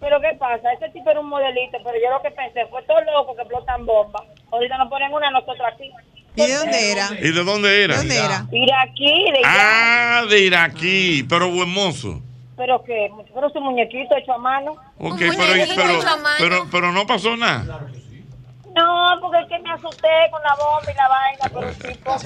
[0.00, 0.72] Pero ¿qué pasa?
[0.72, 3.86] Este tipo era un modelito, pero yo lo que pensé fue todo loco que explotan
[3.86, 4.22] bombas.
[4.50, 5.90] Ahorita nos ponen una nosotros aquí.
[6.34, 7.08] ¿Y de dónde era?
[7.18, 7.96] ¿Y de dónde era?
[7.96, 8.46] ¿Dónde era?
[8.52, 9.56] Ir aquí, de Irak.
[9.58, 12.20] Ah, de Iraquí, pero buen mozo.
[12.56, 14.72] Pero que, pero su muñequito hecho a mano.
[14.98, 15.36] Ok, pero,
[15.74, 16.00] pero,
[16.38, 17.86] pero, pero no pasó nada.
[18.76, 22.16] No, porque es que me asusté con la bomba y la vaina, pero el tipo.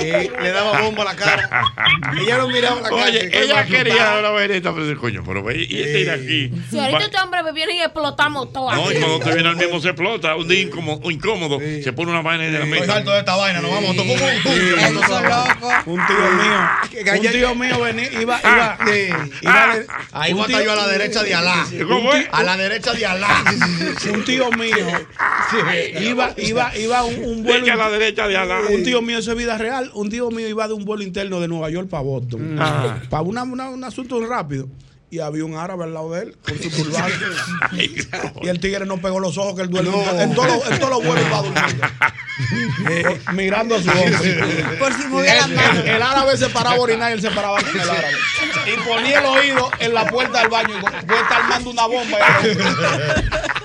[0.00, 1.48] Eh, le daba bomba a la cara.
[2.20, 2.94] Ella no miraba la cara.
[3.04, 4.18] Oye, ella quería asustaba.
[4.20, 6.52] una vainita, pero coño, pero ve, y este Iraquí.
[6.70, 8.96] Si ahorita este hombre me viene y explotamos todo No, aquí.
[8.96, 12.22] y cuando te viene al mismo se explota, un día incómodo, incómodo se pone una
[12.22, 12.96] vaina en la Estoy mesa.
[12.96, 14.20] harto de esta vaina, nos vamos, tocó un
[15.86, 18.78] Un tío mío, un tío mío venía, iba, iba,
[19.42, 21.66] iba de- Ahí un voy a estar tío- yo a la derecha de Alá.
[21.88, 22.26] ¿Cómo es?
[22.32, 23.28] A la derecha de Alá.
[24.12, 24.86] un tío mío
[26.00, 27.72] iba, iba, iba un, un vuelo.
[27.72, 28.38] A la derecha de.
[28.74, 29.90] Un tío mío, eso es vida real.
[29.94, 32.56] Un tío mío iba de un vuelo interno de Nueva York para Boston.
[32.58, 33.00] Ah.
[33.08, 34.68] Para un asunto rápido.
[35.12, 37.16] Y había un árabe al lado de él con su turbante.
[38.42, 39.90] y el tigre no pegó los ojos que él duerme.
[40.22, 41.86] En todos los- en todos los vuelos va durmiendo.
[42.90, 44.64] Eh, mirando a su hombre.
[44.78, 45.78] Por si movía las el, manos.
[45.84, 48.14] el- el árabe se paraba a orinar y él se paraba con el árabe.
[48.66, 52.18] Y ponía el oído en la puerta del baño y estar armando una bomba.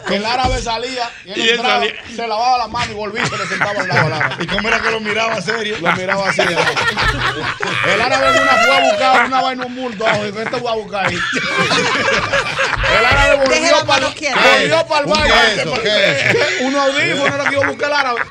[0.09, 1.93] El árabe salía y él Y él entraba, salía.
[2.15, 4.43] se lavaba la mano y volvía y se le sentaba al lado al árabe.
[4.43, 5.77] ¿Y cómo era que lo miraba serio?
[5.81, 6.41] Lo miraba así.
[6.41, 6.73] El árabe,
[7.93, 10.07] el árabe una fue a buscar una vaina, un bulto.
[10.07, 11.17] abajo, Dijo, este voy a buscar ahí.
[11.35, 15.33] El árabe la volvió para el volvió para el ¿Un baño.
[16.61, 18.21] Un audífono era que iba a buscar el árabe.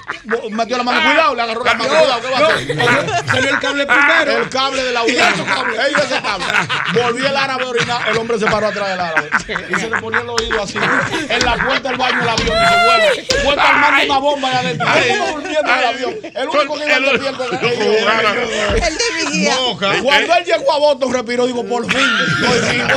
[0.50, 1.90] Metió la mano, cuidado, le agarró la mano.
[1.90, 3.26] Cuidado, ¿qué va a hacer?
[3.26, 4.32] Salió el cable primero.
[4.38, 5.44] El cable del audífono.
[5.86, 6.46] Ellos ese cable.
[6.94, 8.08] Volvió el árabe a orinar.
[8.08, 9.30] El hombre se paró atrás del árabe.
[9.68, 10.78] Y se le ponía el oído así.
[11.28, 12.58] En la puerta del baño del avión.
[12.58, 13.04] Dice, bueno,
[13.42, 14.88] fue estar armando una bomba allá adentro.
[14.94, 16.14] Él como durmiendo en el avión.
[16.34, 16.96] El único que iba.
[18.86, 19.56] El de vigía.
[20.02, 22.10] Cuando él llegó a Boston, respiró, digo, por fin,
[22.42, 22.93] estoy vivo.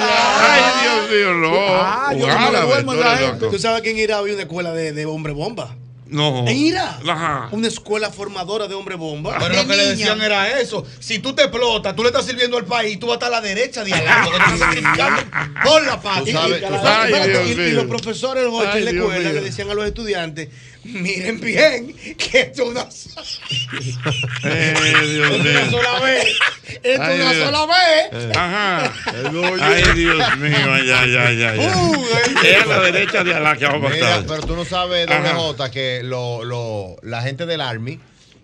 [0.00, 1.54] Ay, Dios mío, no.
[1.56, 3.46] Ah, yo no me árabe, duermo en tú la gente.
[3.48, 5.74] ¿Tú sabes que en Irak había una escuela de, de hombre bomba?
[6.06, 6.46] No.
[6.48, 7.06] En Irak.
[7.06, 7.48] Ajá.
[7.52, 9.36] Una escuela formadora de hombre bomba.
[9.38, 10.86] Pero lo que le decían era eso.
[11.00, 13.32] Si tú te explotas, tú le estás sirviendo al país, tú vas a estar a
[13.32, 13.84] la derecha
[14.38, 15.22] estás sacrificando
[15.62, 16.22] por la paz.
[16.24, 18.44] Y, Y- y- y- y- y- y los profesores
[18.74, 20.48] en la escuela le decían a los estudiantes,
[20.84, 22.88] miren bien, que esto es una,
[24.44, 24.74] Eh,
[25.12, 25.70] Dios es una mío.
[25.70, 26.24] sola vez.
[26.82, 27.44] Esto es Ay, una Dios.
[27.46, 28.36] sola vez.
[28.36, 28.92] Ajá.
[29.06, 31.58] Ay, Dios mío, ay, ay, ay, ay.
[31.58, 32.04] Uh.
[32.44, 34.24] Es a la derecha de Alá que vamos a Mira, pasar.
[34.26, 35.18] pero tú no sabes, Ajá.
[35.18, 37.98] doble J, que lo, lo, la gente del Army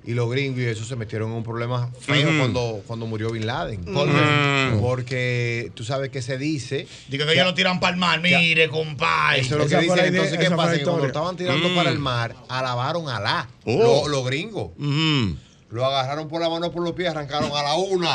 [0.06, 3.46] y los gringos y eso se metieron en un problema feo cuando, cuando murió Bin
[3.46, 3.84] Laden.
[3.84, 4.70] ¿Por qué?
[4.72, 4.80] Ujú.
[4.82, 6.86] Porque tú sabes que se dice.
[7.08, 8.20] Digo que ellos lo tiran para el mar.
[8.20, 9.40] Mire, compadre.
[9.40, 10.04] Eso es lo que dicen.
[10.14, 10.76] Entonces, ¿qué pasa?
[10.78, 11.74] Que cuando estaban tirando Mm.
[11.74, 13.48] para el mar, alabaron a Alá.
[13.64, 14.02] Oh.
[14.04, 14.70] Los, los gringos.
[15.74, 18.14] Lo agarraron por la mano por los pies, arrancaron a la una.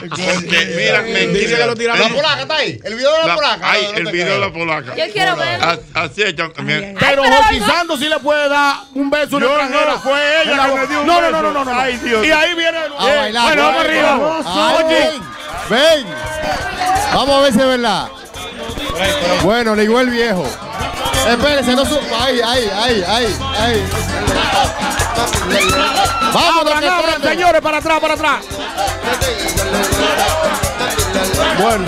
[0.00, 2.02] Porque, mira, Dice que lo tiraron.
[2.02, 2.80] La polaca está ahí.
[2.82, 3.70] El video de la, La- polaca.
[3.70, 4.96] Ay, No, no el video de la polaca.
[4.96, 5.64] Yo quiero verlo.
[5.64, 6.34] A- Así es.
[6.34, 9.98] Pero Jochi Santos sí le puede dar un beso no, extranjera.
[10.00, 11.30] fue ella que me dio un no, no, beso.
[11.42, 11.80] no, no, no, no.
[11.80, 12.26] Ay, Dios.
[12.26, 12.78] Y ahí viene.
[12.98, 13.44] Bailar.
[13.46, 14.18] Bueno, vamos arriba.
[15.70, 16.06] Ven.
[17.14, 18.08] Vamos a ver si es verdad.
[19.42, 20.44] Bueno, le igual el viejo.
[21.26, 21.98] Espérense, no su.
[22.20, 23.84] Ahí, ahí, ahí, ahí, ahí.
[26.32, 28.44] Vamos, Abran, señores, para atrás, para atrás.
[31.60, 31.86] Bueno.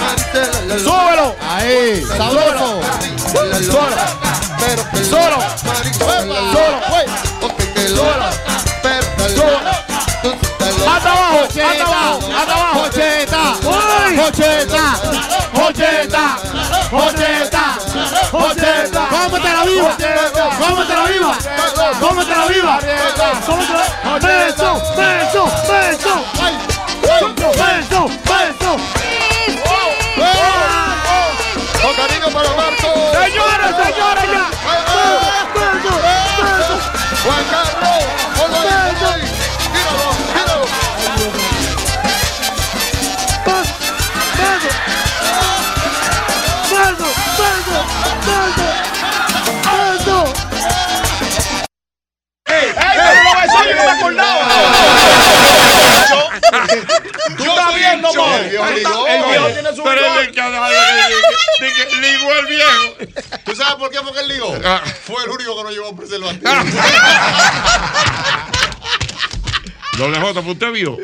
[0.79, 1.37] Súbelo.
[1.49, 2.81] Ahí, sabroso.
[3.33, 3.57] Solo.
[3.63, 3.97] Solo.
[5.11, 5.39] Solo.
[7.89, 8.27] Solo.
[10.89, 12.79] Hasta abajo, hasta abajo, hasta abajo.
[12.81, 13.43] Jocheta.
[13.63, 14.17] Uy.
[14.17, 14.85] Jocheta.
[16.91, 17.56] Jocheta.
[18.41, 18.67] Jocheta.
[18.67, 19.09] Jocheta.
[19.09, 19.97] Cómetela viva.
[20.59, 21.33] Cómetela viva.
[22.01, 22.79] Cómetela viva.
[23.47, 23.85] Cómetela.
[24.21, 26.15] Beso, beso, beso.
[27.03, 28.77] Beso, beso.
[31.83, 32.89] Con cariño para Marco.
[33.13, 34.51] Señores, señores, ya.
[35.65, 35.95] Beso,
[37.23, 37.66] beso.
[53.77, 54.49] No me acordaba!
[59.09, 60.41] El viejo tiene su Pero el que
[61.61, 62.97] de que ligó el viejo.
[63.45, 63.99] ¿Tú sabes por qué?
[64.01, 64.57] Porque él ligó.
[64.65, 64.83] Ah.
[65.05, 66.51] Fue el único que no llevó preservativo.
[69.97, 70.99] Doble J, ¿pues ¿usted vio?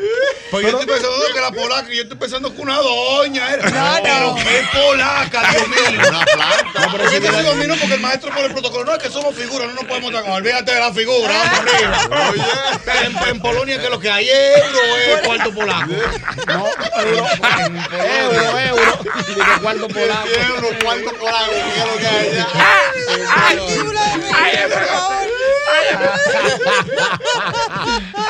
[0.51, 3.69] Pues yo estoy pensando que la polaca, yo estoy pensando que una doña era.
[3.71, 4.35] No, Pero no.
[4.35, 5.99] qué polaca, Dios mío.
[6.09, 6.79] Una planta.
[6.85, 8.85] No, pero es que digo a mí no, porque el maestro por el protocolo.
[8.85, 10.29] No, es que somos figuras, no nos podemos tocar.
[10.31, 12.43] Olvídate de la figura, vamos arriba.
[13.03, 15.91] En, en Polonia, que lo que hay es euro, es cuarto polaco.
[16.47, 16.67] No,
[17.01, 18.99] euro, euro, euro.
[19.27, 20.27] De cuarto polaco.
[20.27, 21.51] Euro, cuarto polaco.
[21.51, 22.47] ¿Qué es lo que hay allá?
[23.35, 23.57] Ay,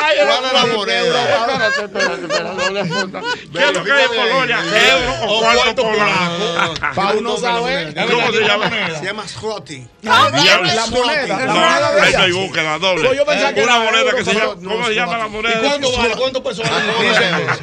[0.04, 1.24] ¿Cuál es la moneda?
[1.24, 3.22] Espérate, espérate, espérate, doble J.
[3.54, 4.60] ¿Qué es lo que hay en Polonia?
[4.92, 6.74] ¿Euro o cuarto polaco?
[6.96, 7.96] Para uno saber.
[8.12, 8.70] ¿Cómo se llama?
[9.00, 9.88] Se llama Scotty.
[10.02, 10.76] La moneda.
[10.76, 12.04] La moneda.
[12.04, 13.10] Ahí hay búsqueda doble.
[13.64, 14.56] Una moneda que se llama.
[14.56, 15.60] ¿Cómo se llama la ¿Y moneda?
[15.62, 16.16] cuánto vale?
[16.16, 16.94] ¿Cuántos pesos vale?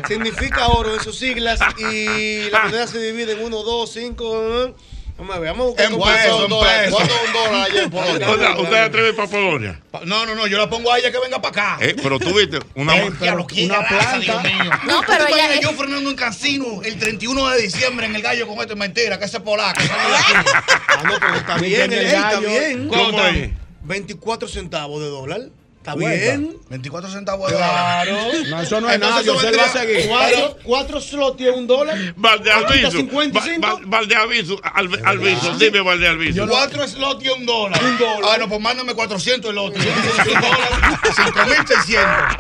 [0.09, 4.75] Significa oro en sus siglas y la moneda se divide en 1, 2, 5.
[5.21, 6.95] Vamos a ver, vamos a buscar En pesos, en pesos.
[6.95, 8.31] ¿Cuánto es un dólar allá en Polonia?
[8.31, 9.81] O sea, ¿Usted atreve para Polonia?
[10.07, 11.85] No, no, no, yo la pongo a ella que venga para acá.
[11.85, 12.97] Eh, pero tú viste una.
[12.97, 14.19] Ey, pero una planta.
[14.19, 14.71] Dios mío.
[14.87, 18.17] No, ¿Tú pero te ella- imaginas yo frenando en Cancino el 31 de diciembre en
[18.17, 19.79] el gallo con esto es mentira, que ese es polaco.
[19.79, 19.91] es.
[19.91, 22.49] Ah, no, pero está bien, el está gallo.
[22.49, 22.89] bien.
[22.89, 23.51] ¿Cómo ¿Cuánto es?
[23.83, 25.41] 24 centavos de dólar.
[25.81, 26.37] Está Vuelta.
[26.37, 26.57] bien.
[26.69, 28.15] 24 centavos de Claro.
[28.15, 28.35] dólar.
[28.49, 29.23] No, eso no es nada.
[29.23, 30.07] Yo sé, él va a seguir.
[30.09, 31.97] Cuatro, cuatro slots y un dólar.
[32.17, 32.91] Valdeaviso.
[32.91, 33.67] 55.
[33.67, 34.61] Va- Va- Valdeaviso.
[34.61, 35.57] Alve- Alviso.
[35.59, 36.47] Dime Valdeaviso.
[36.47, 37.83] Cuatro slots y un dólar.
[37.83, 38.31] Un dólar.
[38.35, 39.79] Ah, no, pues mándame 400 slots.
[39.81, 40.69] 100 dólares,
[41.17, 42.37] 5.600.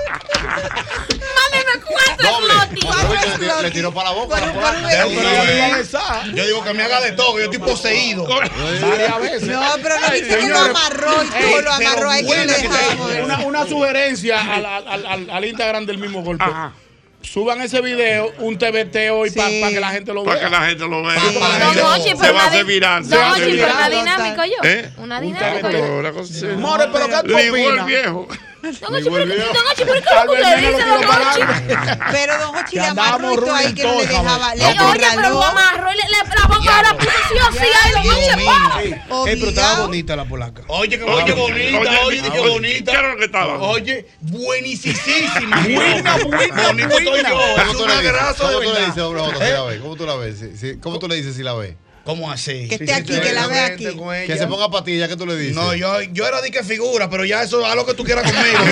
[2.18, 3.62] Doble.
[3.62, 4.38] le tiró- para la boca.
[6.34, 8.26] yo digo que me haga de todo, que yo estoy poseído.
[8.26, 9.42] Varias veces.
[9.48, 13.24] No, pero no dice que lo amarró y todo lo amarró ahí que mover.
[13.44, 16.44] Una, sugerencia al, al, al, al Instagram del mismo golpe.
[17.22, 19.62] Suban ese video, un TBT hoy para Sí.
[19.74, 20.58] que la gente lo Para que vea.
[20.60, 21.20] la gente lo vea.
[21.20, 23.04] Don Hochi, Se va a hacer viral.
[23.04, 23.76] se Don va a hacer pero viral.
[23.76, 24.54] una dinámica yo.
[24.62, 24.90] ¿Eh?
[24.96, 26.56] Una dinámica yo.
[26.56, 27.86] More, pero ¿qué tú opinas?
[27.86, 28.26] viejo.
[28.62, 31.98] Don Hochi, pero Don Hochi, pero ¿qué lo que dice, Don adelante.
[32.12, 34.54] Pero Don Hochi Que le amarró todo ahí que no le dejaba.
[34.54, 34.76] Le Oye,
[35.14, 37.58] pero lo amarró y le, la boca de la puso sí o sí.
[37.82, 39.28] Ay, Don.
[39.28, 40.62] Ey, pero estaba bonita la polaca.
[40.68, 42.92] Oye, que oye, bonita, oye, qué bonita.
[42.92, 43.58] ¿Qué era lo que estaba?
[43.60, 44.94] Oye, buenísima.
[45.70, 47.28] Buena, buena, Bonito estoy buena.
[47.30, 47.40] yo.
[47.40, 48.12] Es ¿Cómo tú una le dices?
[48.12, 49.54] grasa de ¿Cómo tú le verdad.
[49.54, 49.80] la ves?
[49.80, 50.44] ¿Cómo tú la ves?
[50.82, 51.74] ¿Cómo tú le dices si la ves?
[52.04, 52.66] ¿Cómo así?
[52.68, 53.86] Que esté aquí, que la vea aquí.
[54.26, 55.54] Que se ponga patilla, ¿qué tú le dices?
[55.54, 58.24] No, yo, yo era de que figura, pero ya eso haz lo que tú quieras
[58.30, 58.58] conmigo.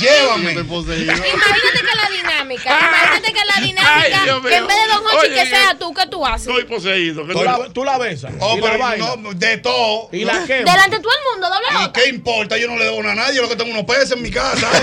[0.00, 0.64] Llévame.
[0.64, 1.12] Poseído.
[1.12, 5.46] Imagínate que la dinámica, imagínate que la dinámica, que en vez de Don Hochi que
[5.46, 6.48] sea tú, ¿qué tú haces?
[6.48, 7.24] Estoy poseído.
[7.72, 8.32] Tú la, besas.
[8.40, 8.78] Oh, pero
[9.18, 10.08] no, de todo.
[10.12, 10.70] Y la quema.
[10.72, 11.92] Delante de todo el mundo, doble ¿Y J.
[11.92, 12.56] qué importa?
[12.56, 14.30] Yo no le debo nada a nadie, yo lo que tengo unos pesos en mi
[14.30, 14.68] casa.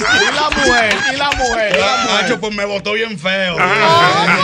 [0.00, 1.74] Y la mujer, y la mujer.
[1.76, 2.22] y la Ah, mujer.
[2.22, 3.56] Nacho, pues me botó bien feo.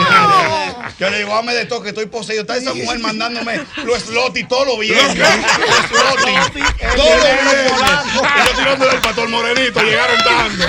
[0.09, 0.66] Oh.
[0.97, 2.41] Que le digo, dame de todo, que estoy poseído.
[2.41, 4.95] Está esa mujer mandándome los slots y todo lo bien.
[4.95, 6.41] Los slots todo lo bien.
[6.55, 10.65] Y yo tirándole el pastor morenito, llegaron dando.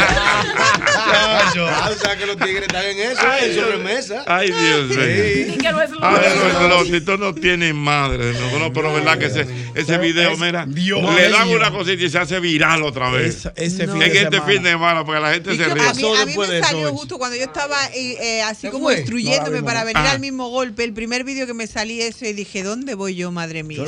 [1.10, 4.24] Ah, o sea que los tigres están en eso, en sobremesa.
[4.26, 4.98] Ay, Dios mío.
[4.98, 5.58] Sí.
[5.58, 9.46] que no es Ay, los lotitos no tienen madre, no, no, pero verdad que ese,
[9.74, 13.48] ese video, mira, le dan una cosita y se hace viral otra vez.
[13.56, 14.46] ese en de este semana.
[14.46, 15.82] fin de semana, porque la gente se A ríe.
[15.94, 19.84] mí, a mí me salió justo cuando yo estaba eh, eh, así como instruyéndome para
[19.84, 20.12] venir Ah.
[20.12, 20.84] al mismo golpe.
[20.84, 23.82] El primer vídeo que me salí eso y dije, ¿dónde voy yo, madre mía?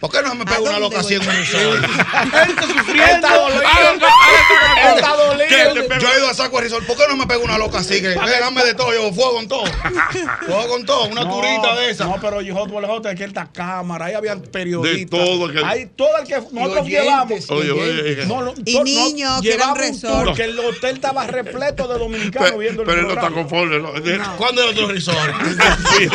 [0.00, 1.84] ¿Por qué no me pego una loca así en un resort?
[1.84, 3.04] Él está sufriendo.
[3.16, 4.06] Está dolido.
[4.96, 5.98] Está dolido.
[6.00, 6.86] Yo he ido a Saco Resort.
[6.86, 8.00] ¿Por qué no me pego una loca así?
[8.00, 9.64] Que dame de todo, yo fuego con todo.
[10.46, 12.04] Fuego con todo, una No, turita de esa.
[12.04, 15.10] No, pero yo J, que esta cámara, ahí habían periodistas.
[15.10, 17.50] De todo que- Ahí todo el que nosotros oyentes, llevamos.
[17.50, 18.26] Oye, oye, oye.
[18.26, 20.24] No, no, Y niños, que era un llevamos resort.
[20.26, 23.78] tour, que el hotel estaba repleto de dominicanos viendo el Pero él no está conforme.
[23.78, 23.92] ¿no?
[24.76, 26.08] Sí.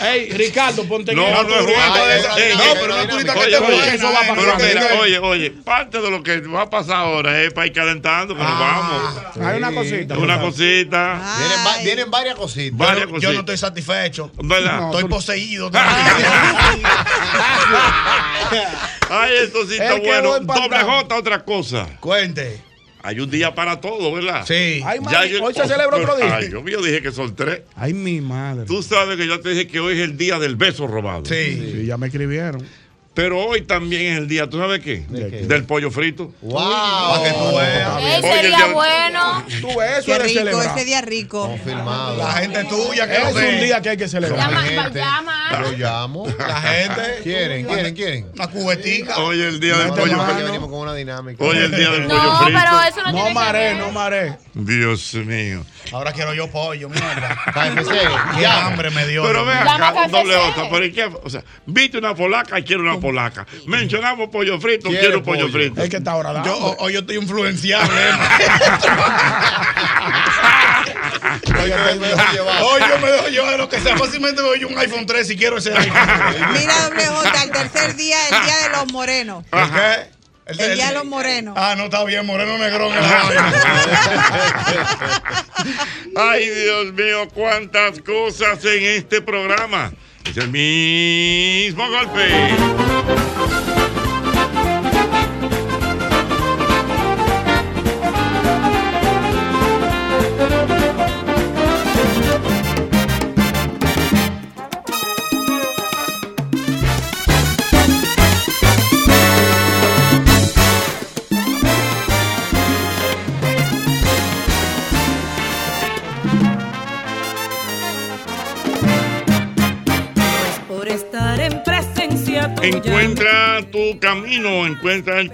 [0.04, 1.76] Ey, Ricardo, ponte No, no el es
[2.56, 7.40] No, pero va para pero oye, oye, parte de lo que va a pasar ahora
[7.42, 9.16] es para ir calentando, que nos vamos.
[9.44, 10.18] Hay una cosita.
[10.18, 12.78] Una cosita, Vienen, va- vienen varias cositas.
[12.78, 13.38] varias Yo no cositas.
[13.40, 14.30] estoy satisfecho.
[14.36, 14.84] ¿Verdad?
[14.86, 15.70] Estoy poseído.
[19.10, 20.28] Ay, esto sí está bueno.
[20.30, 20.78] buen Doble.
[20.80, 21.86] J, otra cosa.
[22.00, 22.67] Cuente.
[23.02, 24.44] Hay un día para todo, ¿verdad?
[24.46, 24.82] Sí.
[24.84, 26.36] Ay, mami, hoy se celebra otro día.
[26.36, 27.62] Ay, yo, yo dije que son tres.
[27.76, 28.66] Ay, mi madre.
[28.66, 31.24] Tú sabes que yo te dije que hoy es el día del beso robado.
[31.24, 31.72] Sí.
[31.74, 32.62] Sí, ya me escribieron.
[33.18, 35.04] Pero hoy también es el día, ¿tú sabes qué?
[35.08, 35.36] ¿De qué?
[35.38, 36.30] Del pollo frito.
[36.40, 36.54] ¡Wow!
[36.54, 38.24] Para que tú veas.
[38.24, 39.44] Ese ya- bueno.
[39.60, 40.76] Tú ves, eso Qué es de rico, celebrar.
[40.78, 41.48] ese día rico.
[41.48, 42.16] Confirmado.
[42.16, 44.48] La gente tuya que lo Es un día que hay que celebrar.
[44.48, 44.98] Llama, gente.
[45.00, 45.62] llama.
[45.64, 46.26] Yo llamo.
[46.38, 47.02] La gente.
[47.24, 47.66] ¿Quieren?
[47.66, 47.94] ¿Quieren?
[47.96, 48.26] ¿Quieren?
[48.34, 49.18] Una cubetica.
[49.18, 50.44] Hoy es el día del No, pollo no, frito.
[50.44, 51.42] venimos con una dinámica.
[51.44, 52.60] Hoy es el día del pollo No, frito.
[52.60, 53.76] pero eso no, No tiene que maré, ver.
[53.78, 54.36] no maré.
[54.54, 55.64] Dios mío.
[55.92, 57.36] Ahora quiero yo pollo, mierda.
[57.54, 57.90] KFC,
[58.34, 58.66] Qué ya.
[58.66, 59.22] hambre me dio.
[59.22, 60.34] Pero ve Llama acá, a doble.
[60.36, 60.68] J.
[60.70, 61.04] Pero ¿y qué?
[61.04, 63.46] O sea, viste una polaca y quiero una polaca.
[63.66, 65.52] Mencionamos pollo frito, quiero pollo pollo.
[65.52, 65.82] frito.
[65.82, 68.00] Es que está ahora Yo, hoy yo estoy influenciable.
[71.60, 72.62] Hoy me dejo llevar.
[72.62, 73.96] Hoy yo me dejo llevar de lo que sea.
[73.96, 76.52] Fácilmente me doy un iPhone 3 si quiero ese iPhone.
[76.52, 79.44] Mira, doble J, el tercer día, el día de los morenos.
[80.48, 80.64] ¿El qué?
[80.64, 81.54] El día de los morenos.
[81.58, 82.90] Ah, no, está bien, Moreno Negrón.
[86.16, 89.92] Ay, Dios mío, cuántas cosas en este programa.
[90.24, 92.56] Es el mismo golpe.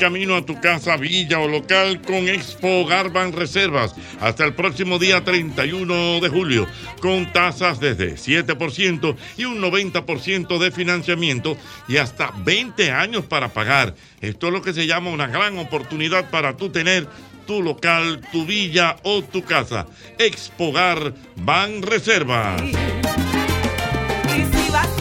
[0.04, 5.24] Camino a tu casa, villa o local con Expo Garban Reservas hasta el próximo día
[5.24, 6.66] 31 de julio,
[7.00, 11.56] con tasas desde 7% y un 90% de financiamiento
[11.88, 13.94] y hasta 20 años para pagar.
[14.20, 17.08] Esto es lo que se llama una gran oportunidad para tú tener
[17.46, 19.86] tu local, tu villa o tu casa.
[20.18, 22.60] Expo Garban Reservas.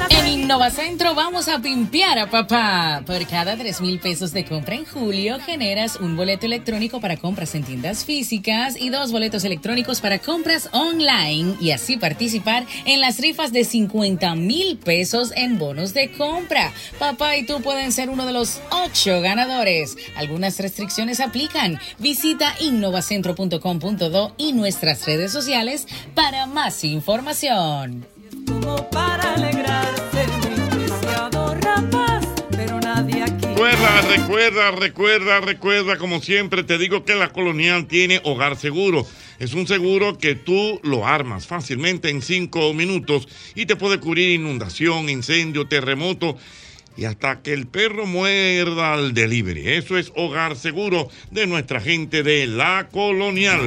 [0.09, 3.01] En Innovacentro vamos a pimpear a papá.
[3.05, 7.55] Por cada 3 mil pesos de compra en julio, generas un boleto electrónico para compras
[7.55, 13.19] en tiendas físicas y dos boletos electrónicos para compras online y así participar en las
[13.19, 16.71] rifas de 50 mil pesos en bonos de compra.
[16.99, 19.97] Papá y tú pueden ser uno de los ocho ganadores.
[20.15, 21.79] Algunas restricciones aplican.
[21.99, 28.12] Visita innovacentro.com.do y nuestras redes sociales para más información.
[28.47, 30.25] Como para alegrarse
[30.71, 33.45] preciado rapaz, pero nadie aquí.
[33.45, 39.05] Recuerda, recuerda, recuerda, recuerda, como siempre te digo que la colonial tiene hogar seguro.
[39.39, 44.29] Es un seguro que tú lo armas fácilmente en cinco minutos y te puede cubrir
[44.29, 46.37] inundación, incendio, terremoto
[46.95, 49.69] y hasta que el perro muerda al delivery.
[49.69, 53.59] Eso es hogar seguro de nuestra gente de la colonial.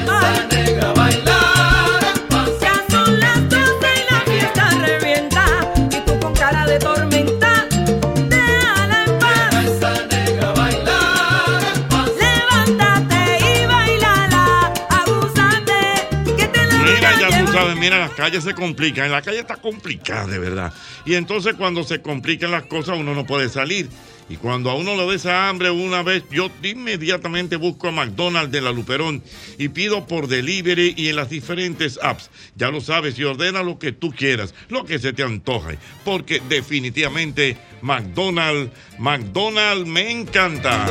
[17.83, 19.11] Mira, las calles se complican.
[19.11, 20.73] La calle está complicada, de verdad.
[21.05, 23.89] Y entonces cuando se complican las cosas, uno no puede salir.
[24.29, 28.53] Y cuando a uno le da esa hambre una vez, yo inmediatamente busco a McDonald's
[28.53, 29.21] de la Luperón
[29.59, 32.31] y pido por delivery y en las diferentes apps.
[32.55, 35.77] Ya lo sabes, y ordena lo que tú quieras, lo que se te antoje.
[36.05, 40.87] Porque definitivamente McDonald's, McDonald's me encanta.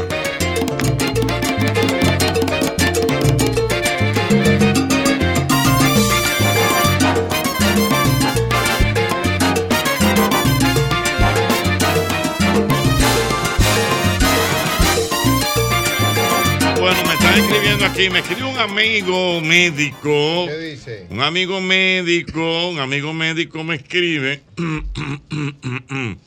[17.92, 20.46] Aquí, me escribió un amigo médico.
[20.48, 21.08] ¿Qué dice?
[21.10, 24.42] Un amigo médico, un amigo médico me escribe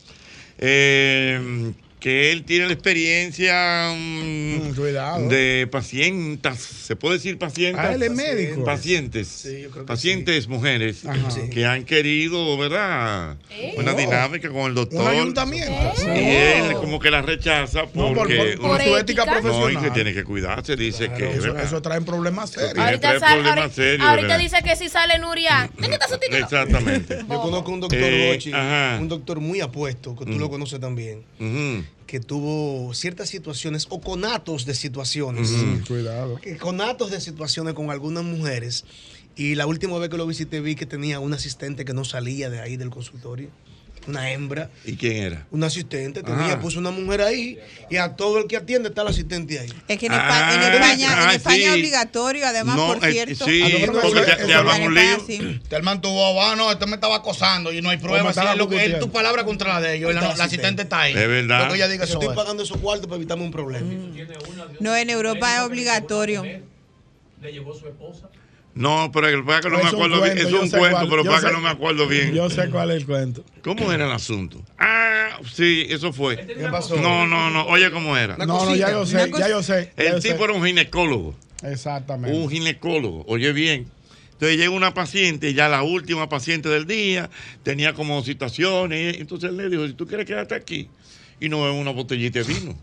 [0.59, 1.73] eh,
[2.05, 7.83] que él tiene la experiencia mm, de pacientes, ¿se puede decir pacientes?
[7.83, 8.63] Ah, él es médico.
[8.63, 11.31] Pacientes, yo creo que pacientes mujeres Ajá.
[11.31, 11.49] Sí.
[11.49, 13.37] que han querido, ¿verdad?
[13.79, 13.97] Una Oh.
[13.97, 15.01] dinámica con el doctor.
[15.01, 15.73] Un ayuntamiento.
[16.05, 19.41] Y él como que la rechaza No, por- porque por- por su ética No, y
[19.41, 19.83] profesional.
[19.85, 21.31] que tiene que cuidarse, dice que
[21.63, 22.77] Eso, trae problemas serios.
[22.77, 26.37] Ahorita, problemas ahorita- serios, ahorita dice que si sale Nuria, ¿de qué está su título?
[26.39, 27.19] Exactamente.
[27.21, 28.53] Yo conozco un doctor Eh, Bochi,
[29.01, 30.39] un doctor muy apuesto, que tú Mm.
[30.41, 31.85] lo conoces también, Ujú.
[32.07, 35.51] Que tuvo ciertas situaciones o conatos de situaciones.
[35.87, 36.39] Cuidado.
[36.61, 38.85] Conatos de situaciones con algunas mujeres.
[39.37, 42.51] Y la última vez que lo visité vi que tenía un asistente que no salía
[42.51, 43.49] de ahí del consultorio.
[44.07, 44.69] Una hembra.
[44.85, 45.47] ¿Y quién era?
[45.51, 46.61] Un asistente tenía, Ah.
[46.61, 47.59] puso una mujer ahí
[47.91, 49.73] y a todo el que atiende está el asistente ahí.
[49.89, 51.65] Es que en, Ah, Espa- en España, en ah, España sí.
[51.65, 53.45] es obligatorio, además, No, por eh, cierto.
[53.47, 55.27] sí, Ah, porque te, te arman en un España lío.
[55.27, 55.61] sí.
[56.03, 58.37] Tuvo, ah, no, este me estaba acosando y no hay ¿Cómo pruebas.
[58.37, 58.99] la es lo que- discutiendo?
[58.99, 60.15] es tu palabra contra la de ellos.
[60.15, 61.13] La, la asistente está ahí.
[61.15, 61.63] Es verdad.
[61.65, 62.35] Lo que ella diga Yo estoy es.
[62.35, 63.87] pagando esos cuartos para evitarme un problema.
[64.81, 66.43] No, en Europa es obligatorio.
[66.43, 68.29] Le llevó su esposa.
[68.75, 70.33] No, pero el para que no me Es un acuerdo bien.
[70.35, 72.35] cuento, Es yo un cuento, cuál- pero para que no me acuerdo bien.
[72.35, 73.45] Yo sé cuál es el cuento.
[73.63, 74.63] ¿Cómo era el asunto?
[74.79, 76.45] Ah, sí, eso fue.
[76.45, 76.97] ¿Qué pasó?
[76.97, 77.67] No, no, no.
[77.67, 78.37] Oye, ¿cómo era?
[78.37, 79.93] No, no, ya yo sé, ya yo sé.
[79.97, 80.33] ya El yo sé.
[80.33, 81.37] tipo era un ginecólogo.
[81.63, 82.37] Exactamente.
[82.37, 83.25] Un ginecólogo.
[83.29, 83.87] Oye, bien.
[84.33, 87.31] Entonces llega una paciente, ya la última paciente del día,
[87.63, 89.19] tenía como situaciones.
[89.21, 90.89] Entonces él le dijo: si tú quieres quedarte aquí
[91.39, 92.77] y no bebes una botellita de vino.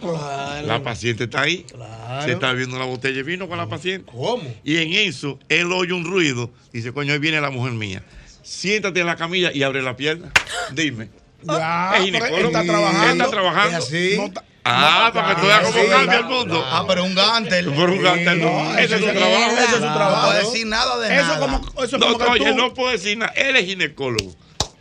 [0.00, 0.66] Claro.
[0.66, 1.64] La paciente está ahí.
[1.64, 2.24] Claro.
[2.24, 4.10] Se está viendo la botella de vino con la paciente.
[4.10, 4.42] ¿Cómo?
[4.64, 6.50] Y en eso, él oye un ruido.
[6.72, 8.02] Dice, coño, ahí viene la mujer mía.
[8.42, 10.32] Siéntate en la camilla y abre la pierna.
[10.72, 11.08] Dime.
[11.42, 12.46] Ya, Es pero ginecólogo.
[12.48, 13.24] está trabajando.
[13.24, 13.78] Está trabajando.
[13.78, 14.14] Es así.
[14.16, 16.62] No está- Ah, para que tú veas cómo cambia el mundo.
[16.66, 17.72] Ah, pero un gantel.
[17.72, 18.64] Por un gantel, no.
[18.64, 19.50] No, Ese es su trabajo.
[19.52, 20.26] Eso es su No trabajo.
[20.28, 21.38] puedo decir nada de Eso nada.
[21.40, 23.32] como, eso No, como oye, tú- no puedo decir nada.
[23.36, 24.36] Él es ginecólogo.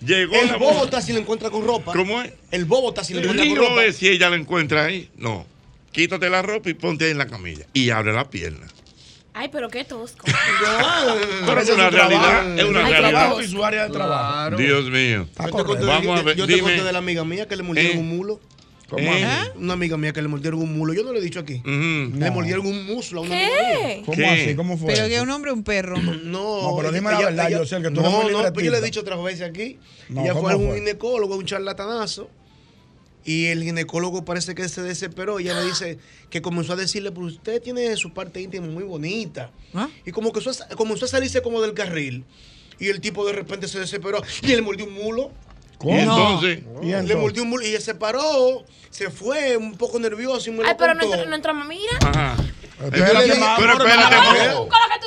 [0.06, 1.92] Llegó El bobo está si lo encuentra con ropa.
[1.94, 2.32] ¿Cómo es?
[2.52, 3.84] El bobo está si lo encuentra con ropa.
[3.86, 5.10] es si ella la encuentra ahí.
[5.18, 5.46] No.
[5.92, 7.66] Quítate la ropa y ponte ahí en la camilla.
[7.74, 8.68] Y abre la pierna.
[9.34, 10.26] Ay, pero qué tosco.
[11.46, 12.58] Pero es una realidad.
[12.60, 13.10] Es una Ay, realidad.
[13.12, 14.58] trabajo y su área de trabajo.
[14.58, 15.22] Dios mío.
[15.30, 15.86] Está Yo te conté correcto.
[15.86, 16.64] de- Vamos a yo- ver, Yo te dime.
[16.68, 18.00] conté de la amiga mía que le mordieron Eh.
[18.00, 18.40] un mulo.
[18.90, 19.24] ¿Cómo Eh.
[19.24, 19.50] así?
[19.58, 20.94] Una amiga mía que le mordieron un mulo.
[20.94, 21.62] Yo no lo he dicho aquí.
[21.64, 22.32] Le No.
[22.32, 23.88] mordieron un muslo a una amiga mía.
[23.88, 24.02] ¿Qué?
[24.06, 24.26] ¿Cómo ¿Qué?
[24.26, 24.56] así?
[24.56, 24.94] ¿Cómo fue?
[24.94, 25.98] Pero que un hombre un perro.
[25.98, 26.14] No,
[26.72, 28.44] No, pero ella- dime la ella- verdad, ella- yo sé que tú no, eres muy
[28.44, 29.78] no, pues yo le he dicho otras veces aquí.
[30.10, 32.30] No, ella ¿cómo fue a un ginecólogo, un charlatanazo.
[33.26, 35.40] Y el ginecólogo parece que se desesperó.
[35.40, 36.00] Ella le dice
[36.30, 39.52] que comenzó a decirle, pues usted tiene su parte íntima muy bonita.
[39.74, 39.90] ¿Ah?
[40.06, 42.24] Y como que comenzó a- comenzó a salirse como del carril.
[42.80, 45.32] Y el tipo de repente se desesperó y le mordió un mulo.
[45.80, 45.96] ¿Cómo?
[45.96, 50.54] Y entonces, ¿Y Le mordió un y se paró, se fue un poco nervioso y
[50.54, 51.26] me Ay, lo pero no contó.
[51.26, 51.98] no entra mamira.
[52.06, 52.36] ajá.
[52.80, 54.16] Espérate, Pero más, pero amor, espérate,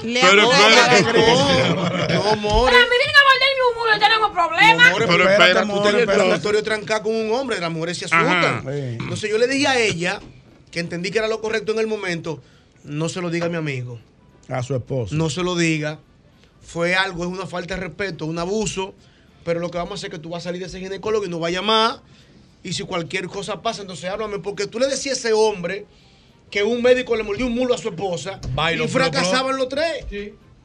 [0.02, 2.14] Pero espérate.
[2.14, 2.70] No, more.
[2.70, 4.92] Pero a mí vienen a morder mi humor, tenemos problemas.
[4.92, 8.64] Pero espérate, espérate, tú tenías el consultorio trancado con un hombre, las mujeres se asustan.
[8.68, 10.20] Entonces yo le dije a ella,
[10.70, 12.42] que entendí que era lo correcto en el momento,
[12.84, 13.98] no se lo diga a mi amigo,
[14.48, 15.14] A su esposo.
[15.14, 15.98] no se lo diga.
[16.60, 18.94] Fue algo, es una falta de respeto, un abuso,
[19.44, 21.24] pero lo que vamos a hacer es que tú vas a salir de ese ginecólogo
[21.24, 22.00] y no va a llamar.
[22.62, 25.86] Y si cualquier cosa pasa, entonces háblame, porque tú le decías a ese hombre
[26.50, 30.06] que un médico le mordió un mulo a su esposa Bailo, y fracasaban los tres.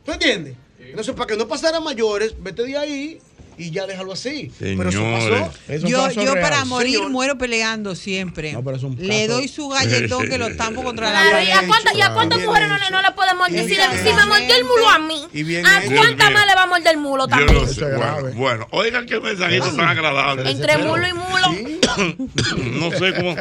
[0.05, 0.55] ¿Tú entiendes?
[0.79, 3.19] Entonces, para que no pasara mayores, vete de ahí
[3.57, 4.51] y ya déjalo así.
[4.59, 5.87] Pero eso pasó.
[5.87, 7.11] Yo, yo para morir Señor.
[7.11, 8.55] muero peleando siempre.
[8.55, 11.67] un Le doy su galletón que lo tampo contra la Claro, ¿y a pared.
[11.67, 13.67] cuántas, y a cuántas mujeres no, le- no le puede morder?
[13.67, 13.75] Si,
[14.13, 16.87] me mordió el mulo a mí, Y bien ¿a cuántas más le va a morder
[16.93, 17.61] el mulo Yo también?
[17.61, 17.85] no sé.
[17.85, 20.49] Bueno, bueno, oigan qué mensajito tan agradable.
[20.51, 21.77] Entre mulo y mulo.
[22.57, 23.35] no sé cómo.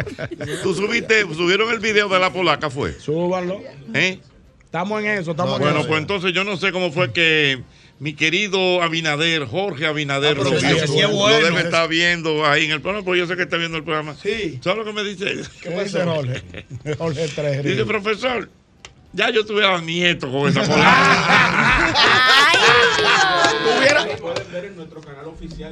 [0.63, 2.93] Tú subiste, subieron el video de la polaca, fue.
[2.99, 3.61] Súbanlo.
[3.95, 4.19] ¿Eh?
[4.65, 5.89] Estamos en eso, estamos en bueno, eso.
[5.89, 7.63] pues entonces yo no sé cómo fue que
[7.99, 10.87] mi querido Abinader, Jorge Abinader, Ah, lo, ese vio.
[10.87, 11.45] sí Lo bueno.
[11.47, 14.15] debe estar viendo ahí en el programa, porque yo sé que está viendo el programa.
[14.23, 14.59] Sí.
[14.63, 15.43] ¿Sabes lo que me dice?
[15.63, 16.43] ¿Qué dice Jorge?
[16.99, 17.65] Jorge Tres.
[17.65, 18.51] Dice, profesor,
[19.13, 20.61] ya yo tuviera nieto con esa
[21.97, 23.57] polaca.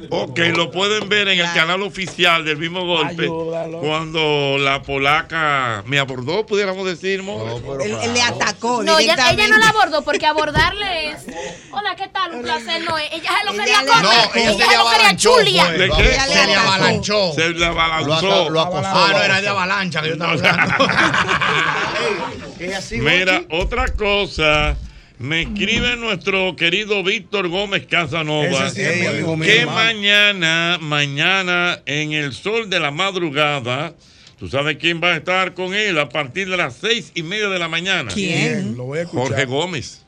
[0.09, 3.23] Ok, lo pueden ver en el canal oficial del mismo golpe.
[3.23, 3.79] Ayúdalo.
[3.79, 7.59] Cuando la polaca me abordó, pudiéramos decir, Mo.
[7.83, 11.25] Él, él le atacó No, ella, ella no la abordó porque abordarle es.
[11.71, 12.35] Hola, ¿qué tal?
[12.35, 13.11] Un placer, no es.
[13.11, 14.03] Ella se lo quería le- comer.
[14.03, 15.65] No, ella ella se lo quería avalanchó, chulia.
[15.71, 16.09] ¿De qué?
[16.13, 17.33] Ella Se le avalanchó.
[17.33, 17.59] Se le.
[17.59, 18.83] Lo aca- lo acosó.
[18.85, 20.87] Ah, no, era de avalancha que yo estaba hablando.
[22.91, 24.75] Mira, otra cosa.
[25.17, 32.33] Me escribe nuestro querido Víctor Gómez Casanova sí es mío, que mañana, mañana en el
[32.33, 33.93] sol de la madrugada,
[34.37, 37.47] tú sabes quién va a estar con él a partir de las seis y media
[37.47, 38.11] de la mañana.
[38.13, 38.75] ¿Quién?
[38.75, 39.27] Lo voy a escuchar.
[39.29, 40.01] Jorge Gómez.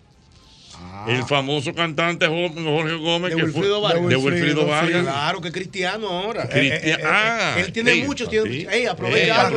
[1.08, 4.10] El famoso cantante Jo- Jorge Gómez De que fue- Wilfrido Vargas.
[4.10, 5.04] de Wilfrido Vargas.
[5.04, 6.50] Claro, que es cristiano ahora.
[6.50, 8.30] Cristian- ah, él tiene sí, muchos.
[8.30, 8.68] Tiene, sí.
[8.70, 9.50] ey, aprovecha,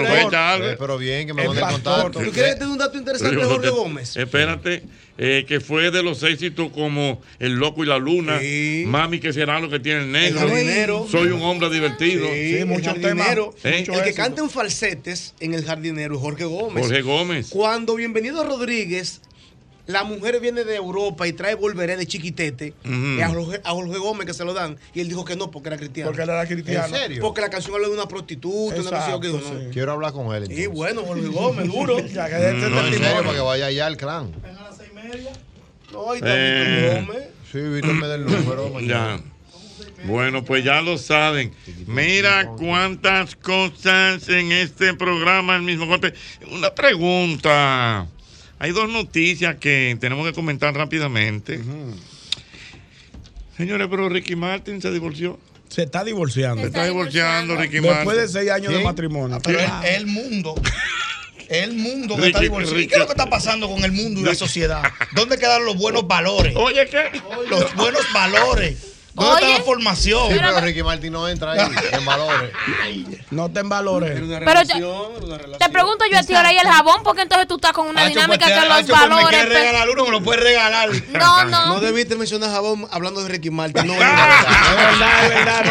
[0.58, 0.72] Eh.
[0.72, 2.10] Eh, pero bien, que me mande contacto.
[2.22, 4.16] ¿Tú quieres tener un dato interesante de Jorge Gómez?
[4.16, 4.84] Espérate,
[5.22, 8.40] eh, que fue de los éxitos como El Loco y la Luna,
[8.86, 10.40] Mami, que será lo que tiene el negro.
[10.40, 11.06] El jardinero.
[11.10, 12.26] Soy un hombre divertido.
[12.26, 13.54] Sí, el jardinero.
[13.62, 13.84] ¿Eh?
[13.86, 16.86] El que canta en falsetes en el jardinero es Jorge Gómez.
[16.86, 17.48] Jorge Gómez.
[17.50, 19.20] Cuando Bienvenido Rodríguez,
[19.86, 23.98] la mujer viene de Europa y trae volveré de chiquitete, y a, Jorge, a Jorge
[23.98, 26.10] Gómez que se lo dan, y él dijo que no porque era cristiano.
[26.10, 26.96] Porque él era cristiano.
[26.96, 27.20] ¿En serio?
[27.20, 29.70] Porque la canción habla de una prostituta, una canción que dijo, no.
[29.70, 30.50] Quiero hablar con él.
[30.50, 31.98] Y bueno, Jorge Gómez, duro.
[32.10, 32.98] Ya que este No, testimonio.
[32.98, 34.32] serio, para que vaya allá al clan.
[35.92, 36.86] No, ahí Eh.
[36.86, 37.28] está Víctor Gómez.
[37.52, 39.20] Sí, Víctor me da el número mañana.
[40.00, 40.06] Ya.
[40.06, 41.52] Bueno, pues ya lo saben.
[41.86, 46.14] Mira cuántas cosas en este programa, el mismo golpe.
[46.52, 48.06] Una pregunta.
[48.58, 51.60] Hay dos noticias que tenemos que comentar rápidamente.
[53.56, 55.38] Señores, pero Ricky Martin se divorció.
[55.68, 56.62] Se está divorciando.
[56.62, 58.22] Se está divorciando Ricky Después Martin.
[58.22, 59.38] de seis años de matrimonio.
[59.44, 60.54] Pero es es el mundo.
[61.50, 62.78] El mundo que está divorciado.
[62.78, 64.82] ¿Y Ricky- qué es lo que está pasando con el mundo y la sociedad?
[65.16, 66.54] ¿Dónde quedaron los buenos valores?
[66.56, 67.10] Oye, ¿qué?
[67.48, 68.76] Los buenos valores.
[69.20, 70.28] ¿Dónde está la formación?
[70.32, 71.60] Sí, pero Ricky Martin no entra ahí
[71.92, 72.50] en valores.
[73.30, 74.20] No te en valores.
[74.20, 77.72] Pero te, te pregunto yo a ti ahora y el jabón, porque entonces tú estás
[77.72, 79.28] con una Hacho, dinámica pues, que los Hacho, pues, me valores.
[79.28, 80.90] quiere pe- regalar uno, me lo puede regalar.
[81.20, 81.66] No, no.
[81.74, 83.86] No debiste mencionar jabón hablando de Ricky Martin.
[83.86, 85.64] No, Es verdad, es verdad.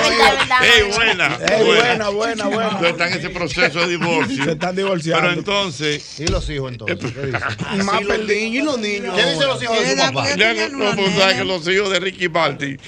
[0.64, 1.38] ¡Ey, buena!
[1.48, 2.70] Ey, buena, buena, buena.
[2.70, 4.44] Entonces Está en ese proceso de divorcio.
[4.44, 5.22] Se están divorciando.
[5.28, 6.20] Pero entonces.
[6.20, 6.98] ¿Y los hijos entonces?
[7.00, 7.86] ¿Qué dicen?
[7.86, 9.16] Más niños y los niños.
[9.16, 10.36] ¿Qué dicen los hijos de su papá?
[10.36, 12.80] Ya no, no, pues, sabes que los hijos de Ricky Martin.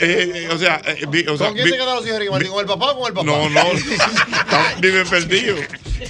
[0.00, 2.14] Eh, eh, o sea, eh, vi- o sea, ¿Con quién vi- se quedaron los hijos
[2.14, 2.50] de Ricky Martin?
[2.50, 3.26] ¿Con el papá o con el papá?
[3.26, 3.62] No, no.
[4.80, 5.60] Viven perdidos.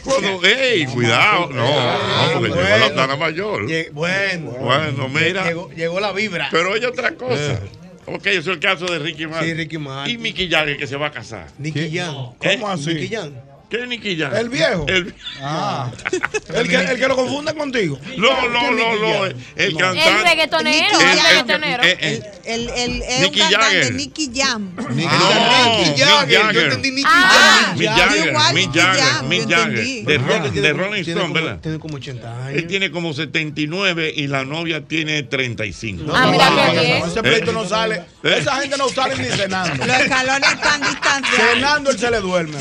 [0.04, 1.48] Cuando, ¡Ey, cuidado!
[1.50, 3.66] No, no, porque llegó la plana mayor.
[3.92, 4.50] Bueno.
[4.52, 5.44] Bueno, mira.
[5.46, 6.48] Llegó, llegó la vibra.
[6.50, 7.60] Pero oye otra cosa.
[8.06, 9.48] Ok, eso es el caso de Ricky Martin.
[9.48, 10.14] Sí, Ricky Martin.
[10.14, 11.46] Y Mickey Jagger que se va a casar.
[11.58, 12.32] Nicky Jam.
[12.38, 12.94] ¿Cómo así?
[12.94, 13.32] Nicky Jam.
[13.70, 14.38] ¿Qué es Nicky Jagger?
[14.40, 14.84] El viejo.
[14.88, 15.90] El- Ah.
[16.54, 17.98] El que, el que lo confunde contigo.
[18.18, 19.24] No, no, no, no.
[19.56, 20.08] El cantante.
[20.08, 21.82] El reggaetonero, El- el el- reggaetonero.
[21.84, 23.94] eh, eh, El, el, es Nicky un cantante, Jagger.
[23.94, 24.72] Nicky Jam.
[24.76, 26.52] No, Nicky Jagger.
[26.52, 27.78] Yo entendí Nicky Ah, Jam.
[27.78, 30.52] Mick Jagger, Mick Nicky Jagger, Jam, Mick Jagger.
[30.52, 31.58] De, Rolling Stone, como- ¿verdad?
[31.62, 32.58] Tiene como 80 años.
[32.58, 36.12] Él tiene como 79 y la novia tiene 35.
[36.14, 37.02] Ah, mira qué No, bien.
[37.06, 38.02] ese pleito no sale.
[38.24, 38.36] ¿Eh?
[38.40, 39.86] Esa gente no sale ni cenando.
[39.86, 41.50] Los escalones están distanciados.
[41.54, 42.58] Cenando él se le duerme.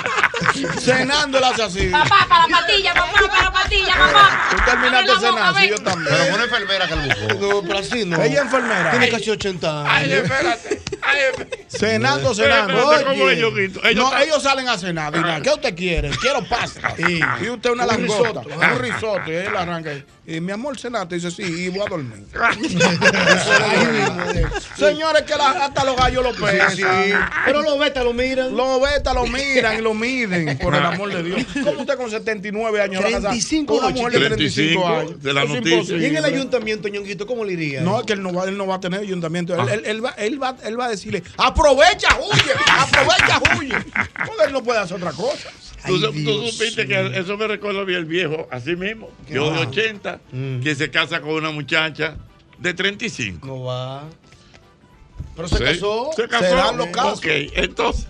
[1.50, 1.86] Hace así.
[1.88, 4.48] Papá, para la patilla, papá, para la patilla, papá.
[4.50, 6.16] Tú terminaste cenando, sí, yo también.
[6.18, 7.34] Pero una enfermera que lo buscó.
[7.54, 8.22] No, pero así no.
[8.22, 8.90] Ella es enfermera.
[8.90, 10.24] Tiene casi 80 Ay, años.
[10.24, 10.82] espérate.
[11.02, 11.66] Ay, espérate.
[11.68, 12.92] Cenando, cenando.
[12.92, 13.34] espérate, ¿cómo Oye.
[13.36, 13.80] ellos, Guito?
[13.84, 15.12] Ellos no, están- ellos salen a cenar.
[15.12, 16.10] Dime, ¿qué usted quiere?
[16.10, 16.94] Quiero pasta.
[16.98, 18.40] Y usted una Un langota.
[18.42, 18.48] risotto.
[18.72, 19.30] Un risotto.
[19.32, 19.90] Y él arranca.
[19.90, 20.04] ahí.
[20.30, 21.16] Y mi amor, cenaste.
[21.16, 22.24] Y dice, sí, y voy a dormir.
[24.76, 26.70] Señores, que la- hasta los gallos lo pesan.
[26.70, 27.12] Sí, sí.
[27.44, 28.56] Pero los betas lo miran.
[28.56, 31.46] Los betas lo miran y lo miden, por el amor de Dios.
[31.64, 34.88] ¿Cómo usted con 79 años va a casar 35 con una mujer de 35 35
[34.88, 35.22] años?
[35.22, 35.96] de la noticia.
[35.96, 37.80] Y en el ayuntamiento, ñonguito, ¿cómo le iría?
[37.80, 39.54] No, es que él no va, él no va a tener ayuntamiento.
[39.54, 43.74] Él, él- él va, él, va, él va a decirle, aprovecha, huye, aprovecha, huye.
[44.26, 45.48] Porque él no puede hacer otra cosa.
[45.86, 50.20] Tú, tú supiste que eso me recuerda bien el viejo, así mismo, yo de 80,
[50.62, 52.16] que se casa con una muchacha
[52.58, 53.46] de 35.
[53.46, 54.04] No va.
[55.36, 56.10] Pero se Sí, casó.
[56.14, 56.44] Se casó.
[56.44, 57.18] Se dan los casos.
[57.18, 58.06] Ok, entonces.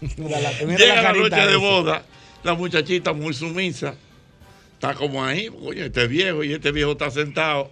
[0.16, 2.04] Mira la- mira llega la noche de boda,
[2.42, 3.94] la muchachita muy sumisa.
[4.74, 7.70] Está como ahí, coño, este viejo, y este viejo está sentado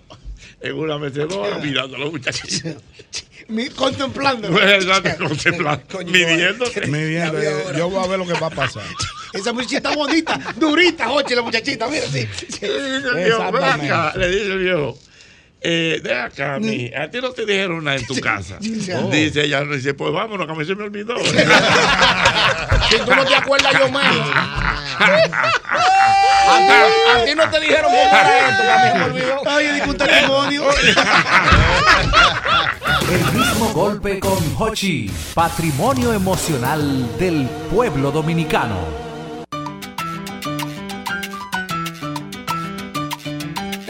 [0.61, 2.75] en una mecedora mirando a la muchachita.
[3.49, 4.51] Mi- Contemplando.
[4.53, 5.17] ¿Verdad?
[5.17, 6.67] Contemplando, midiendo.
[6.89, 8.85] Midiendo, yo voy a ver lo que va a pasar.
[9.33, 12.27] Esa muchachita bonita, durita, oche, la muchachita, mira, sí.
[12.61, 14.99] Le dice el viejo, "Ven acá", le dice el viejo.
[15.61, 18.59] Eh, de acá, mi, a ti no te dijeron nada en tu casa.
[18.61, 19.11] Oh.
[19.11, 21.15] Dice ella, dice, pues vámonos, que a mí se me olvidó.
[22.91, 24.31] Si tú no te acuerdas, yo menos.
[24.99, 26.73] A ti,
[27.21, 29.43] a ti no te dijeron cómo era esto, que a mí se me olvidó.
[29.51, 30.65] Ay, di un testimonio.
[33.11, 39.08] El mismo golpe con Hochi, patrimonio emocional del pueblo dominicano.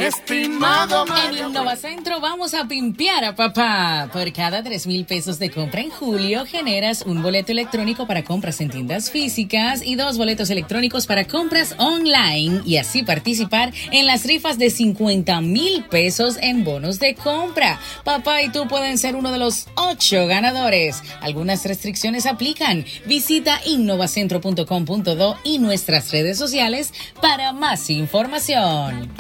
[0.08, 4.08] Estimado En Innovacentro vamos a pimpear a papá.
[4.10, 8.62] Por cada 3 mil pesos de compra en julio, generas un boleto electrónico para compras
[8.62, 14.24] en tiendas físicas y dos boletos electrónicos para compras online y así participar en las
[14.24, 17.78] rifas de 50 mil pesos en bonos de compra.
[18.02, 21.02] Papá y tú pueden ser uno de los ocho ganadores.
[21.20, 22.86] Algunas restricciones aplican.
[23.04, 29.10] Visita innovacentro.com.do y nuestras redes sociales para más información.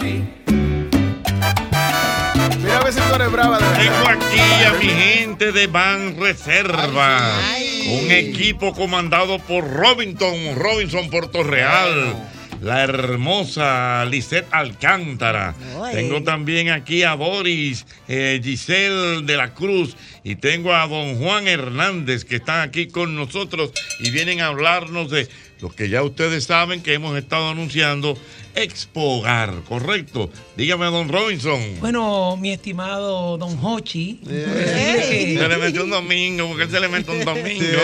[2.88, 3.78] Mira a ver si tú eres brava de verdad.
[3.78, 7.38] Tengo aquí a mi gente de Ban Reserva.
[7.86, 12.16] Un equipo comandado por Robinson, Robinson Puerto Real.
[12.62, 15.54] La hermosa Lisette Alcántara.
[15.82, 15.96] Ay.
[15.96, 19.94] Tengo también aquí a Boris, eh, Giselle de la Cruz
[20.24, 23.70] y tengo a don Juan Hernández que están aquí con nosotros
[24.00, 25.28] y vienen a hablarnos de
[25.60, 28.16] lo que ya ustedes saben que hemos estado anunciando,
[28.62, 30.30] Expo Hogar, ¿correcto?
[30.56, 31.60] Dígame, don Robinson.
[31.80, 34.20] Bueno, mi estimado Don Hochi.
[34.24, 37.78] Se le metió un domingo, porque él se le metió un domingo.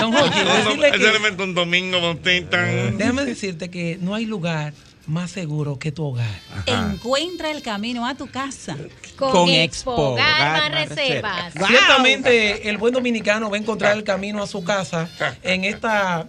[0.00, 2.96] Don Hochi, decirle Él que- se le metió un domingo, don Titan.
[2.98, 4.72] Déjame decirte que no hay lugar
[5.06, 6.30] más seguro que tu hogar.
[6.66, 8.76] Encuentra el camino a tu casa.
[9.16, 10.40] Con Expo Hogar
[10.70, 11.52] Hogar Reservas.
[11.66, 15.08] Ciertamente el buen dominicano va a encontrar el camino a su casa
[15.42, 16.28] en esta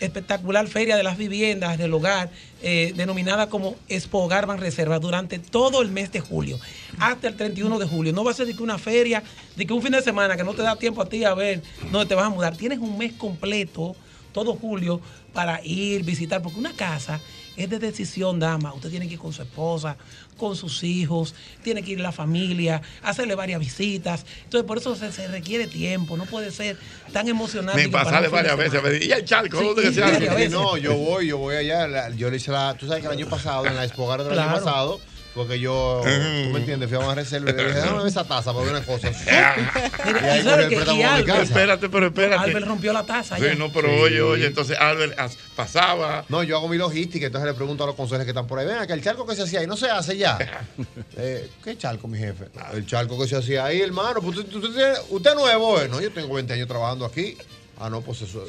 [0.00, 2.30] espectacular feria de las viviendas del hogar,
[2.62, 6.58] eh, denominada como Expo Hogar Ban Reserva, durante todo el mes de julio,
[6.98, 8.12] hasta el 31 de julio.
[8.12, 9.22] No va a ser de que una feria,
[9.56, 11.62] de que un fin de semana que no te da tiempo a ti a ver
[11.90, 12.56] dónde te vas a mudar.
[12.56, 13.96] Tienes un mes completo,
[14.32, 15.00] todo julio,
[15.32, 17.20] para ir, visitar, porque una casa
[17.58, 18.72] es de decisión, dama.
[18.74, 19.96] Usted tiene que ir con su esposa,
[20.36, 24.24] con sus hijos, tiene que ir la familia, hacerle varias visitas.
[24.44, 26.76] Entonces, por eso se, se requiere tiempo, no puede ser
[27.12, 27.76] tan emocionante.
[27.88, 28.82] Me de varias veces.
[28.82, 29.58] me di- ¿Y el charco?
[29.58, 30.48] Sí, ¿Dónde que se.
[30.48, 32.08] No, yo voy, yo voy allá.
[32.10, 32.74] yo le hice la.
[32.74, 34.50] Tú sabes que el año pasado, en la Expo Hogar del Claro.
[34.50, 35.00] año pasado,
[35.34, 38.24] porque yo, tú me entiendes, fui a una reserva y le dije, déjame ver esa
[38.24, 39.10] taza para ver una cosa.
[40.04, 41.42] Mira, Y ahí ¿y cogió sabe el préstamo a mi casa.
[41.42, 42.42] Espérate, pero espérate.
[42.44, 43.36] Albert rompió la taza.
[43.36, 43.54] Sí, ya.
[43.54, 46.24] no, pero oye, oye, entonces Albert as- pasaba.
[46.28, 48.66] No, yo hago mi logística, entonces le pregunto a los consejeros que están por ahí,
[48.66, 50.38] ven acá, el charco que se hacía ahí no se hace ya.
[51.16, 52.44] Eh, ¿Qué charco, mi jefe?
[52.72, 54.20] El charco que se hacía ahí, hermano.
[54.22, 55.88] Pues usted, usted, usted es nuevo, ¿eh?
[55.88, 57.36] No, yo tengo 20 años trabajando aquí.
[57.80, 58.44] Ah, no, pues eso.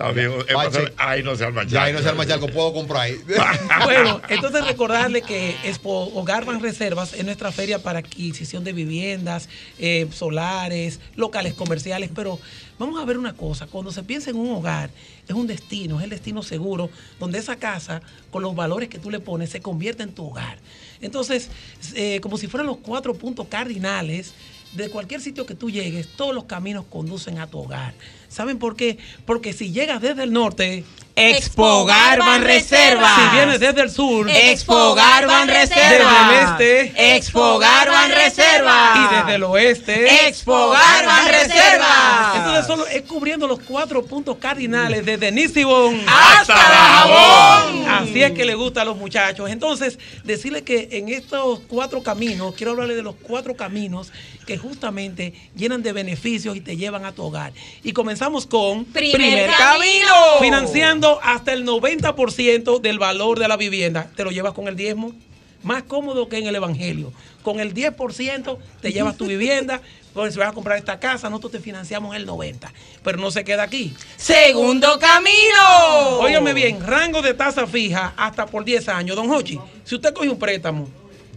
[0.55, 3.15] Pasar- ahí no se arma Ya, ahí no se arma charco, puedo comprar ahí.
[3.83, 9.47] Bueno, entonces recordarle que Expo Hogar Ban Reservas es nuestra feria para adquisición de viviendas,
[9.77, 12.39] eh, solares, locales comerciales, pero
[12.79, 14.89] vamos a ver una cosa, cuando se piensa en un hogar,
[15.27, 16.89] es un destino, es el destino seguro,
[17.19, 18.01] donde esa casa,
[18.31, 20.57] con los valores que tú le pones, se convierte en tu hogar.
[21.01, 21.49] Entonces,
[21.93, 24.33] eh, como si fueran los cuatro puntos cardinales,
[24.73, 27.93] de cualquier sitio que tú llegues, todos los caminos conducen a tu hogar.
[28.29, 28.97] ¿Saben por qué?
[29.25, 30.85] Porque si llegas desde el norte,
[31.15, 33.19] Expo Hogar Ban Reservas.
[33.19, 36.29] Si vienes desde el sur, Expo Hogar Ban Reservas.
[36.29, 38.97] Desde el este, Expo Hogar Ban Reservas.
[38.97, 42.35] Y desde el oeste, Expo Hogar Ban Reservas.
[42.35, 47.89] Entonces solo es cubriendo los cuatro puntos cardinales desde Nisibón Hasta Dajabón.
[47.89, 49.49] Así es que le gusta a los muchachos.
[49.49, 54.11] Entonces, decirle que en estos cuatro caminos, quiero hablarle de los cuatro caminos
[54.45, 57.51] que justamente llenan de beneficios y te llevan a tu hogar.
[57.83, 58.18] Y comenzamos
[58.49, 60.13] con Primer Camino.
[60.41, 64.11] Financiando hasta el 90% del valor de la vivienda.
[64.15, 65.13] Te lo llevas con el diezmo.
[65.63, 67.13] Más cómodo que en el Evangelio.
[67.43, 69.81] Con el 10% te llevas tu vivienda.
[70.11, 72.71] Pues si vas a comprar esta casa, nosotros te financiamos el 90%.
[73.03, 73.93] Pero no se queda aquí.
[74.17, 76.19] Segundo camino.
[76.19, 79.15] Óigame bien, rango de tasa fija hasta por 10 años.
[79.15, 80.89] Don Hochi, si usted coge un préstamo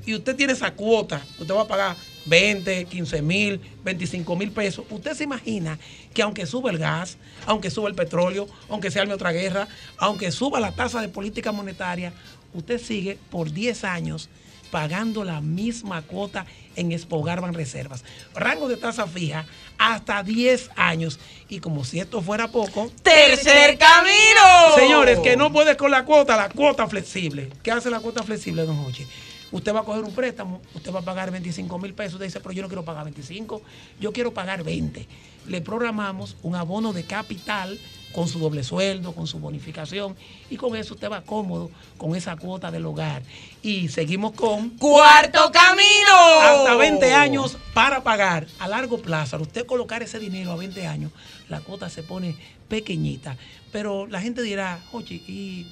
[0.06, 1.96] y usted tiene esa cuota, usted va a pagar
[2.26, 5.78] 20, 15 mil, 25 mil pesos, usted se imagina
[6.14, 7.16] que aunque suba el gas,
[7.46, 9.68] aunque suba el petróleo, aunque se arme otra guerra,
[9.98, 12.12] aunque suba la tasa de política monetaria,
[12.54, 14.28] usted sigue por 10 años
[14.72, 16.46] pagando la misma cuota
[16.76, 18.04] en Expogarban Reservas.
[18.34, 19.44] Rango de tasa fija
[19.76, 21.20] hasta 10 años.
[21.50, 22.90] Y como si esto fuera poco.
[23.02, 24.74] ¡Tercer camino!
[24.74, 27.50] Señores, que no puede con la cuota, la cuota flexible.
[27.62, 29.06] ¿Qué hace la cuota flexible, don Jochi?
[29.52, 32.40] Usted va a coger un préstamo, usted va a pagar 25 mil pesos, usted dice,
[32.40, 33.62] pero yo no quiero pagar 25,
[34.00, 35.06] yo quiero pagar 20.
[35.46, 37.78] Le programamos un abono de capital
[38.12, 40.16] con su doble sueldo, con su bonificación,
[40.50, 43.22] y con eso usted va cómodo con esa cuota del hogar.
[43.62, 44.70] Y seguimos con...
[44.70, 46.40] ¡Cuarto camino!
[46.42, 49.36] Hasta 20 años para pagar a largo plazo.
[49.36, 51.12] Al usted colocar ese dinero a 20 años,
[51.48, 52.36] la cuota se pone
[52.68, 53.36] pequeñita.
[53.70, 55.66] Pero la gente dirá, oye, ¿y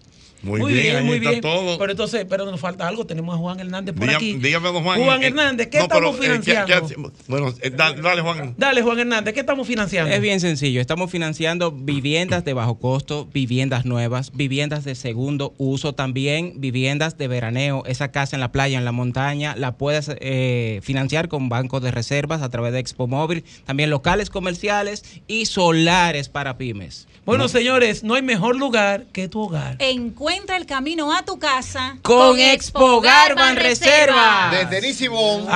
[0.46, 1.40] Muy, bien, ahí muy está bien.
[1.42, 1.78] todo.
[1.78, 3.06] Pero entonces, pero nos falta algo.
[3.06, 4.32] Tenemos a Juan Hernández por Dígame, aquí.
[4.34, 5.02] dígame, don Juan.
[5.02, 7.12] Juan eh, Hernández, ¿qué no, pero, estamos eh, ¿qué- qué financiando?
[7.28, 8.54] bueno, eh, dale, dale, Juan.
[8.56, 10.14] Dale, Juan Hernández, ¿qué estamos financiando?
[10.14, 10.80] Es bien sencillo.
[10.80, 17.28] Estamos financiando viviendas de bajo costo, viviendas nuevas, viviendas de segundo uso, también viviendas de
[17.28, 17.82] veraneo.
[17.86, 21.90] Esa casa en la playa, en la montaña, la puedes eh, financiar con bancos de
[21.90, 23.44] reservas a través de Expo Móvil.
[23.64, 27.08] También locales comerciales y solares para pymes.
[27.24, 29.76] Bueno, señores, no hay mejor lugar que tu hogar.
[29.80, 34.52] Encuentra el camino a tu casa Con Expogar Ban Reservas.
[34.52, 35.46] Desde Nisibón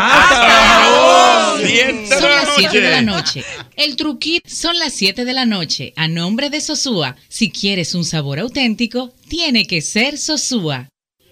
[1.63, 3.45] Siete Son las 7 de la noche.
[3.77, 5.93] El truquit son las 7 de la noche.
[5.97, 10.89] A nombre de Sosúa, si quieres un sabor auténtico, tiene que ser Sosúa.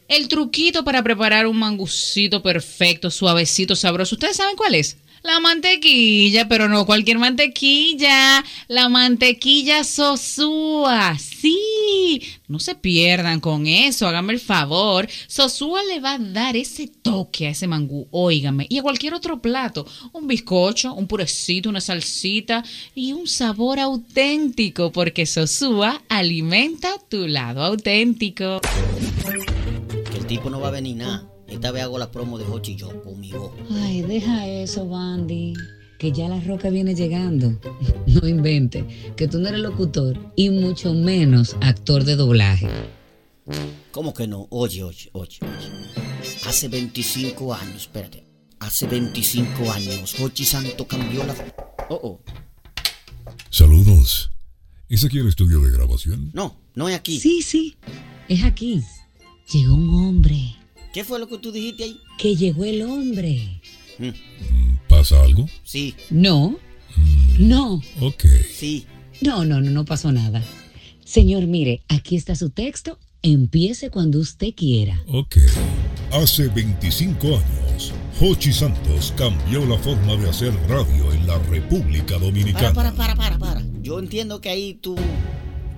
[0.09, 4.97] El truquito para preparar un mangucito perfecto, suavecito, sabroso, ¿ustedes saben cuál es?
[5.23, 8.45] La mantequilla, pero no cualquier mantequilla.
[8.69, 11.17] La mantequilla Sosúa.
[11.19, 15.09] Sí, no se pierdan con eso, háganme el favor.
[15.27, 19.41] Sosúa le va a dar ese toque a ese mangú, óigame, y a cualquier otro
[19.41, 19.87] plato.
[20.13, 22.65] Un bizcocho, un purecito, una salsita
[22.95, 28.61] y un sabor auténtico, porque Sosúa alimenta tu lado auténtico.
[30.17, 31.28] El tipo no va a venir nada.
[31.49, 33.55] Esta vez hago la promo de Hochi y yo conmigo.
[33.71, 35.55] Ay, deja eso, Bandy.
[35.99, 37.59] Que ya la roca viene llegando.
[38.07, 39.13] No invente.
[39.17, 42.69] Que tú no eres locutor y mucho menos actor de doblaje.
[43.93, 44.47] ¿Cómo que no?
[44.51, 45.71] Oye, oye, oye, oye.
[46.47, 48.25] Hace 25 años, espérate.
[48.61, 51.35] Hace 25 años, Hochi Santo cambió la.
[51.91, 52.21] Oh, oh.
[53.51, 54.31] Saludos.
[54.89, 56.31] ¿Es aquí el estudio de grabación?
[56.35, 57.21] No, no es aquí.
[57.21, 57.77] Sí, sí.
[58.29, 58.83] Es aquí.
[59.53, 60.57] Llegó un hombre.
[60.93, 62.01] ¿Qué fue lo que tú dijiste ahí?
[62.19, 63.61] Que llegó el hombre.
[64.89, 65.47] ¿Pasa algo?
[65.65, 66.57] Sí, No.
[67.39, 67.81] No.
[68.01, 68.25] Ok.
[68.53, 68.87] sí.
[69.21, 70.43] No, no, no, no pasó nada.
[71.05, 72.99] Señor, mire, aquí está su texto.
[73.23, 75.03] Empiece cuando usted quiera.
[75.09, 75.37] Ok.
[76.13, 82.19] Hace 25 años, Hochi Santos cambió la forma de hacer radio en la República Para,
[82.21, 82.73] Dominicana.
[82.73, 83.63] para, para, para, para.
[83.83, 84.95] Yo entiendo que ahí tú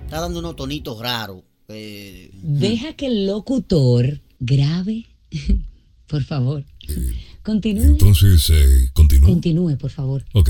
[0.05, 1.41] estás dando unos tonitos raros.
[1.67, 5.07] Eh, Deja que el locutor grabe.
[6.07, 6.65] por favor.
[7.41, 7.83] Continúe.
[7.85, 9.29] Entonces, eh, continúo.
[9.29, 10.25] Continúe, por favor.
[10.33, 10.49] Ok.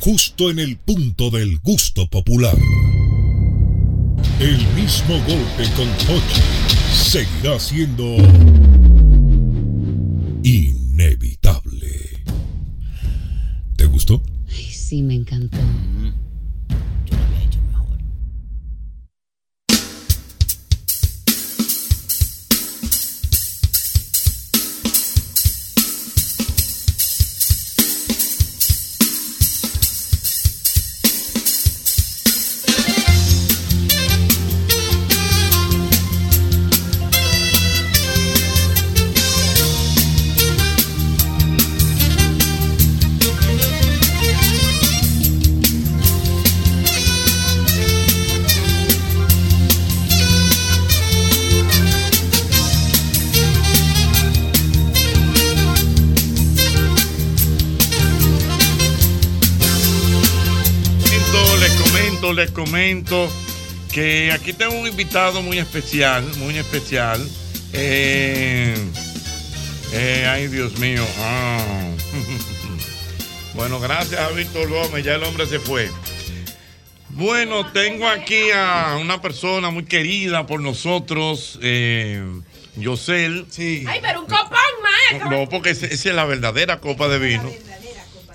[0.00, 2.56] Justo en el punto del gusto popular.
[4.40, 6.40] El mismo golpe con Hochi
[6.92, 8.16] seguirá siendo
[10.44, 12.22] inevitable.
[13.76, 14.22] ¿Te gustó?
[14.46, 15.58] Sí, me encantó.
[63.92, 67.26] Que aquí tengo un invitado muy especial, muy especial.
[67.72, 68.74] Eh,
[69.92, 71.04] eh, ay, Dios mío.
[71.18, 71.58] Ah.
[73.54, 75.90] Bueno, gracias a Víctor Gómez, ya el hombre se fue.
[77.08, 82.22] Bueno, tengo aquí a una persona muy querida por nosotros, eh,
[82.76, 83.46] Yosel.
[83.50, 83.84] Sí.
[83.88, 84.48] Ay, pero un copón,
[85.10, 85.30] maestro.
[85.30, 87.50] No, porque esa es la verdadera copa de vino.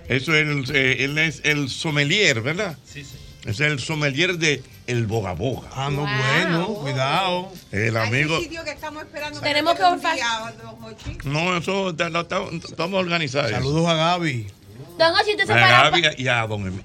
[0.09, 2.77] Eso es el, eh, él es el sommelier, ¿verdad?
[2.85, 3.15] Sí, sí.
[3.45, 5.67] Es el sommelier de El Boga Boga.
[5.75, 7.51] Ah, no, bueno, cuidado.
[7.71, 8.39] El amigo.
[8.39, 9.41] sitio que estamos esperando.
[9.41, 10.17] Tenemos que olfar.
[11.25, 13.51] No, eso estamos organizados.
[13.51, 14.47] Saludos a Gaby.
[14.97, 15.89] Don Ochi, usted se A para.
[15.89, 16.83] Gaby y a Don Emilio.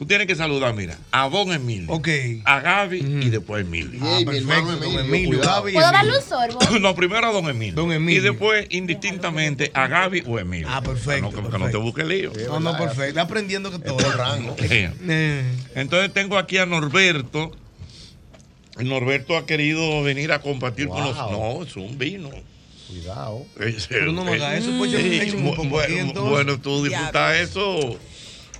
[0.00, 1.92] Tú tienes que saludar, mira, a Don Emilio.
[1.92, 2.08] Ok.
[2.46, 4.00] A Gaby y después a Emilio.
[4.02, 5.74] Ah, perfecto, don Emilio, Gaby.
[5.74, 6.58] ¿Puedo darle un sorbo?
[6.80, 8.10] No, primero a Don Emilio.
[8.10, 10.68] Y después, indistintamente, a Gaby o Emilio.
[10.70, 12.32] Ah, perfecto, que, que no te busque lío.
[12.48, 13.04] No, no, perfecto.
[13.04, 13.98] Está aprendiendo que todo.
[13.98, 14.56] el rango.
[15.74, 17.54] Entonces tengo aquí a Norberto.
[18.78, 21.30] Norberto ha querido venir a compartir con nosotros.
[21.30, 22.30] No, es un vino.
[22.88, 23.44] Cuidado.
[23.90, 26.84] Pero no me haga eso, pues yo me echo un poco aquí, bueno, bueno, tú
[26.84, 27.98] disfrutas eso.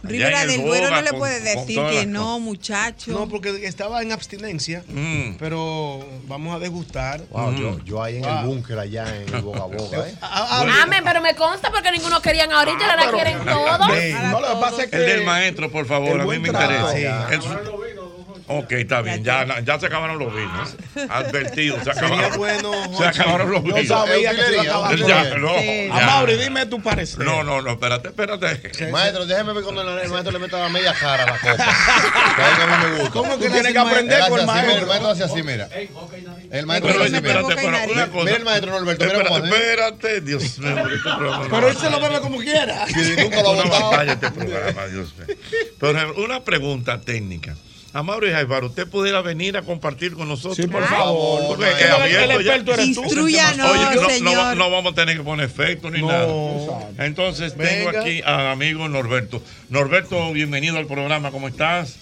[0.02, 3.10] Rivera del Duero no le puede con decir que no, muchacho.
[3.12, 5.34] No, porque estaba en abstinencia, Mm.
[5.38, 7.20] pero vamos a degustar.
[7.30, 8.44] Wow, yo, yo ahí en el Wow.
[8.46, 10.14] búnker allá en el Boga Boga, ¿eh?
[10.22, 13.78] Amén, pero me consta porque ninguno querían ahorita, ahora la quieren todos.
[13.78, 14.96] No, lo que pasa es que.
[14.96, 16.92] El del maestro, por favor, a mí me interesa.
[16.92, 17.04] Sí.
[17.04, 17.40] El-
[18.52, 20.74] Ok, está bien, ya, ya se acabaron los vinos.
[21.08, 22.38] Advertido, se Sería acabaron.
[22.38, 23.86] bueno, se acabaron los Yo vinos.
[23.86, 25.86] sabía que se iba a acabar con Ya, no, Sí.
[25.88, 25.96] ya.
[26.02, 27.24] Amaury, dime tu parecer.
[27.24, 28.90] No, no, no, espérate, espérate.
[28.90, 31.56] Maestro, déjeme ver cuando el, maestro le meta la media cara a la copa.
[31.56, 33.10] Que que a mí me gusta.
[33.12, 33.70] ¿Cómo que maestro?
[33.70, 34.80] Él hace con el así, mira, maestro?
[34.80, 35.68] El maestro hace así, mira.
[36.50, 37.40] El maestro hace así, mira.
[37.40, 38.24] espérate, pero una cosa.
[38.24, 40.76] Mira el maestro Norberto, mira Espérate, cómo espérate, Dios mío.
[40.78, 42.84] este Pero él se lo bebe como quiera.
[43.22, 45.36] Nunca lo ha Una batalla este programa, Dios mío.
[45.78, 47.54] Pero una pregunta técnica.
[47.92, 50.56] Amaro y Jaibaro, ¿usted pudiera venir a compartir con nosotros?
[50.56, 51.48] Sí, por favor.
[51.48, 52.54] Porque el abierto ya.
[52.54, 53.02] experto eres tú.
[53.24, 54.56] Oye, no, no, señor.
[54.56, 56.06] no vamos a tener que poner efecto ni No.
[56.06, 56.88] nada.
[57.04, 59.42] Entonces tengo aquí al amigo Norberto.
[59.70, 61.96] Norberto, bienvenido al programa, ¿cómo estás?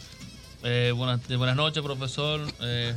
[0.63, 2.41] Eh, buenas, buenas noches, profesor.
[2.61, 2.95] Eh,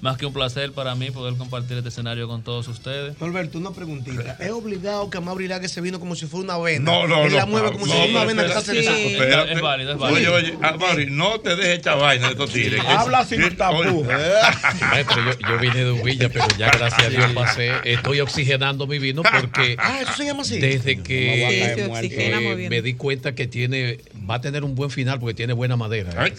[0.00, 3.20] Más que un placer para mí poder compartir este escenario con todos ustedes.
[3.20, 4.36] Norberto, una preguntita.
[4.38, 6.84] ¿Es obligado que Amaury le haga ese vino como si fuera una vena?
[6.84, 7.46] No, no, Él la no.
[7.48, 8.72] mueve como si fuera una vena que está.
[8.72, 9.52] Espérate.
[9.54, 10.34] Es válido, es válido.
[10.34, 12.80] Oye, oye, Amaury, no te dejes echar vaina de estos tigres.
[12.86, 13.56] Habla sin Sí.
[14.90, 17.72] Maestro, yo, yo vine de Uvilla, pero ya gracias a Dios pasé.
[17.84, 20.58] Estoy oxigenando mi vino porque Ah, eso se llama así.
[20.58, 22.70] desde Sí, que se oxigena muy eh, bien.
[22.70, 23.98] me di cuenta que tiene
[24.28, 26.12] va a tener un buen final porque tiene buena madera.
[26.16, 26.32] Ay,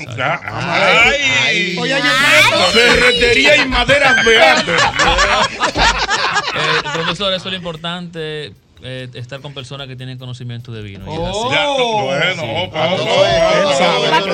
[0.48, 1.78] ay.
[1.78, 2.04] Oye, oye,
[2.74, 4.82] Ferretería y maderas beatas.
[6.56, 8.54] Eh, profesor, eso es lo importante.
[8.82, 11.04] eh, estar con personas que tienen conocimiento de vino.
[11.06, 11.30] Y es así.
[11.34, 11.52] Oh.
[11.52, 12.50] Ya, no, bueno, Sí.
[12.70, 13.04] opa, opa,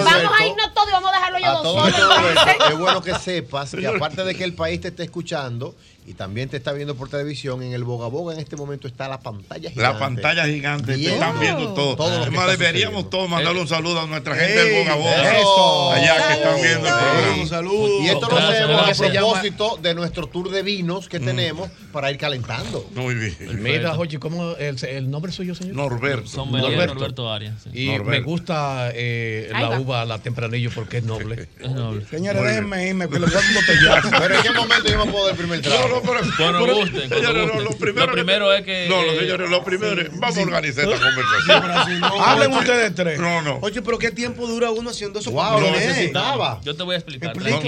[0.03, 2.69] Vamos a irnos todos y vamos a dejarlo yo A dos solos.
[2.71, 5.73] Es bueno que sepas que aparte de que el país te esté escuchando
[6.07, 9.07] y también te está viendo por televisión, en el Boga Boga en este momento está
[9.07, 9.81] la pantalla gigante.
[9.81, 11.95] La pantalla gigante, te están viendo todo.
[11.95, 15.37] todo lo Además, deberíamos todos mandarle un saludo a nuestra gente Ey, del Boga Boga.
[15.39, 15.91] eso.
[15.93, 17.45] Allá que están viendo el programa.
[17.47, 18.01] Saludos.
[18.03, 22.17] Y esto lo hacemos a propósito de nuestro tour de vinos que tenemos para ir
[22.17, 22.87] calentando.
[22.93, 23.35] Muy bien.
[23.63, 25.75] Mira, Jochi, ¿cómo el, el nombre suyo, señor?
[25.75, 26.27] Norberto.
[26.27, 26.93] Son Norberto.
[26.95, 27.69] Norberto Arias, sí.
[27.73, 28.11] Y Norberto.
[28.11, 29.79] me gusta eh, la va.
[29.79, 31.47] uva, la tempranillo, porque es noble.
[31.59, 32.05] Es noble.
[32.05, 34.09] Señores, déjenme irme, que doy un botellazo.
[34.19, 35.94] Pero en qué momento yo me puedo dar el primer trago.
[35.95, 37.63] No, no, pero, Cuando pero- gusten, cuando señores, gusten.
[37.63, 40.19] no, lo primero, Lo primero es que- No, eh, señores, lo primero es.
[40.19, 41.99] Vamos a organizar esta conversación.
[42.01, 42.23] no.
[42.25, 43.19] Hablen Oye, ustedes tres.
[43.19, 43.59] No, no.
[43.61, 45.31] Oye, pero ¿qué tiempo dura uno haciendo eso?
[45.31, 46.61] Wow, lo necesitaba.
[46.63, 47.35] Yo te voy a explicar.
[47.37, 47.61] No,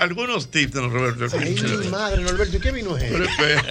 [0.00, 1.36] algunos tips de Roberto.
[1.38, 3.10] Ay, mi madre, Norberto, ¿y qué vino es.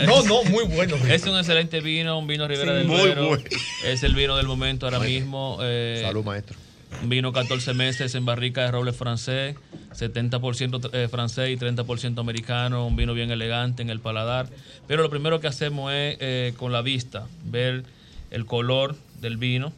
[0.05, 0.95] No, no, muy bueno.
[1.07, 3.37] Es un excelente vino, un vino Ribera Sí, del muy bueno.
[3.83, 5.59] Es el vino del momento ahora mismo.
[5.61, 6.57] eh, Salud, maestro.
[7.01, 9.55] Un vino 14 meses en barrica de roble francés,
[9.91, 14.47] 70% eh, francés y 30% americano, un vino bien elegante en el paladar.
[14.87, 17.83] Pero lo primero que hacemos es eh, con la vista, ver
[18.31, 19.71] el color del vino,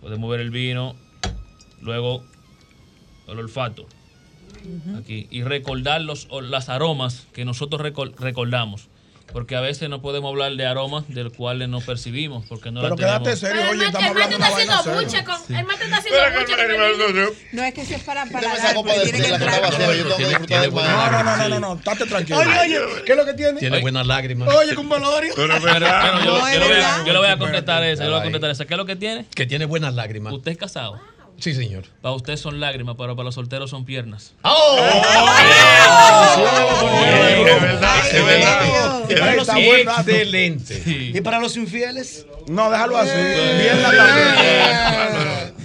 [0.00, 0.94] podemos ver el vino,
[1.80, 2.24] luego
[3.28, 3.86] el olfato,
[4.98, 8.88] aquí, y recordar los, las aromas que nosotros recordamos.
[9.32, 12.96] Porque a veces no podemos hablar de aromas del cuales no percibimos, porque no Pero
[12.96, 13.38] la tenemos.
[13.38, 15.24] serio, Pero oye, estamos hablando está de haciendo seria.
[15.24, 15.56] con.
[15.56, 16.20] El mate está haciendo.
[17.52, 18.54] No es que eso es para para No,
[21.10, 22.38] no, no, no, no, no, estate tranquilo.
[22.38, 23.58] Oye, oye, ¿qué es lo que tiene?
[23.58, 24.48] Tiene buenas lágrimas.
[24.54, 25.32] Oye, con velorio.
[25.34, 27.04] Pero yo, le voy a, verdad.
[27.06, 28.64] yo le voy a contestar esa, yo le voy a contestar esa.
[28.66, 29.26] ¿Qué es lo que tiene?
[29.34, 30.32] Que tiene buenas lágrimas.
[30.32, 31.00] Usted es casado.
[31.38, 31.84] Sí, señor.
[32.00, 34.34] Para usted son lágrimas, pero para los solteros son piernas.
[34.42, 34.78] ¡Oh!
[39.98, 40.82] Excelente.
[41.14, 42.26] ¿Y para los infieles?
[42.46, 43.10] No, déjalo así.
[43.14, 43.58] Eh.
[43.62, 43.92] Bien la
[45.48, 45.61] Entonces, Ey,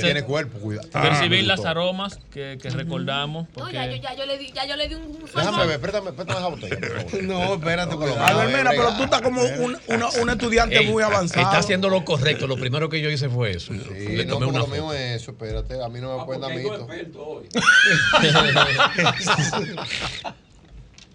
[0.00, 0.88] tiene cuerpo, cuidado.
[0.90, 3.46] percibir Ah, las aromas que, que recordamos.
[3.56, 5.80] No, ya yo, Porque ya yo le di, ya yo le di un Déjame ver,
[5.80, 7.22] préstame, esa botella, por favor.
[7.22, 11.02] No, espérate, con lo Albert Mena, pero tú estás como un, una- un estudiante muy
[11.02, 11.42] avanzado.
[11.46, 12.46] Está haciendo lo correcto.
[12.46, 13.72] Lo primero que yo hice fue eso.
[13.72, 14.76] Sí, Le no, tomé por una lo foto.
[14.82, 16.86] mío es eso, espérate, a mí no me pueden dar mito.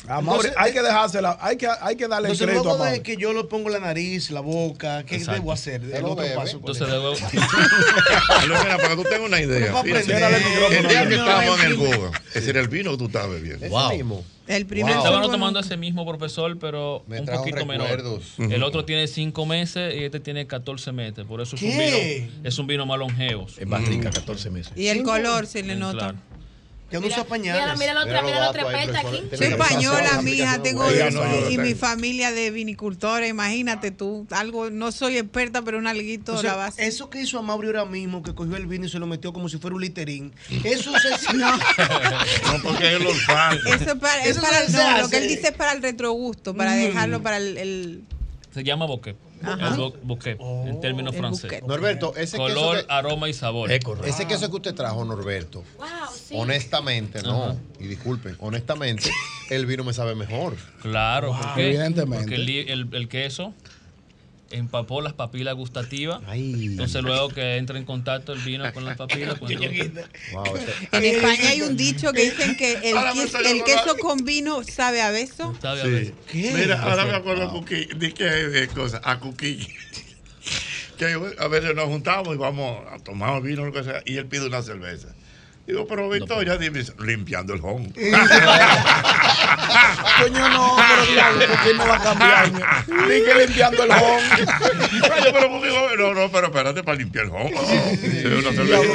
[0.07, 2.83] A Entonces, hay que dejársela, hay que, hay que darle el Entonces, crédito a luego
[2.83, 3.03] de Mauri.
[3.03, 5.39] que yo lo pongo en la nariz, la boca, ¿qué Exacto.
[5.39, 5.81] debo hacer?
[5.81, 6.35] El otro bebe.
[6.35, 6.57] paso.
[6.57, 7.13] entonces luego
[8.41, 9.73] Pero mira, para que tú tengas una idea.
[9.81, 13.65] El día que estábamos en el Boga, ese era el vino que tú estabas bebiendo.
[13.65, 13.91] Ese Wow.
[13.91, 14.23] mismo.
[14.45, 17.87] El primer Estábamos sorbo tomando ese mismo profesor, pero Me un poquito menor.
[17.87, 18.33] recuerdos.
[18.39, 21.23] El otro tiene 5 meses y este tiene 14 meses.
[21.25, 21.97] Por eso es un vino,
[22.43, 23.47] es un vino más longevo.
[23.57, 24.73] Es más rica, 14 meses.
[24.75, 26.15] Y el color se le nota.
[26.93, 27.79] Ya no usa Mira, pañales.
[27.79, 28.95] mira la otra, Mira la otra profesor.
[28.97, 29.23] aquí.
[29.35, 35.17] Soy española, mija, tengo yo y mi familia de vinicultores, imagínate tú, algo, no soy
[35.17, 36.85] experta, pero un alguito sea, la base.
[36.85, 39.49] eso que hizo Amaury ahora mismo, que cogió el vino y se lo metió como
[39.49, 40.33] si fuera un literín,
[40.63, 41.33] eso se...
[41.33, 43.57] No, No, porque es el olfato.
[43.65, 44.35] eso es para, es
[44.71, 48.03] no, lo que él dice es para el retrogusto, para dejarlo para el, el-
[48.53, 49.15] Se llama bouquet.
[49.43, 51.41] El bo- bouquet, en términos El francés.
[51.51, 51.63] bouquet.
[51.67, 53.71] Norberto, ese Color, queso, aroma y sabor.
[53.71, 56.33] Es que, ese queso que usted trajo, Norberto, Wow, sí.
[56.37, 59.09] honestamente, no, y disculpen, honestamente,
[59.49, 60.55] el vino me sabe mejor.
[60.81, 61.37] Claro.
[61.57, 62.23] Evidentemente.
[62.25, 63.53] Porque el, el- el queso
[64.53, 66.21] empapó las papilas gustativas.
[66.27, 66.65] Ay.
[66.65, 69.91] Entonces luego que entra en contacto el vino con las papilas, pues, entonces-
[70.33, 75.01] Wow, ese- En España hay un dicho que dicen que el, queso con vino sabe
[75.01, 75.55] a beso.
[75.61, 76.13] sabe a veces.
[76.33, 77.63] Mira, ahora me acuerdo
[77.97, 79.67] di que de cosas, a Cuqui.
[80.97, 81.05] Que
[81.39, 84.27] a veces nos juntamos y vamos a tomar vino o lo que sea, y él
[84.27, 85.07] pide una cerveza.
[85.65, 87.89] Digo, pero Victoria, dime, limpiando el home.
[90.19, 92.51] Coño, no, pero diablo, ¿por qué no va a cambiar?
[93.07, 94.23] Ni que limpiando el home.
[94.35, 95.49] Oye, pero
[95.97, 97.53] no, no, pero espérate para limpiar el home.
[97.65, 98.07] Sí,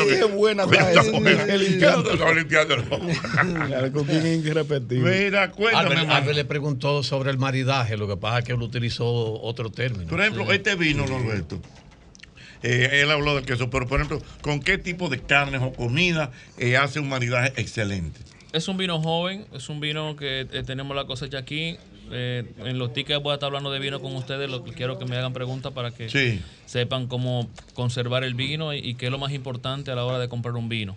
[0.09, 2.11] qué buena limpiando.
[2.11, 2.20] el
[2.90, 3.19] home.
[3.93, 5.24] Cooking es irrepetible.
[5.24, 9.07] Mira, cuéntame, Albert, le preguntó sobre el maridaje, lo que pasa es que él utilizó
[9.40, 10.11] otro término.
[10.11, 11.59] Por ejemplo, este vino, Norberto,
[12.62, 16.30] eh, él habló del queso, pero por ejemplo, ¿con qué tipo de carnes o comida
[16.59, 18.20] eh, hace un maridaje excelente?
[18.52, 21.76] Es un vino joven, es un vino que eh, tenemos la cosecha aquí.
[22.10, 24.48] En los tickets voy a estar hablando de vino con ustedes.
[24.51, 26.40] Lo que quiero que me hagan preguntas para que Sí.
[26.64, 30.18] sepan cómo conservar el vino y, y qué es lo más importante a la hora
[30.18, 30.97] de comprar un vino.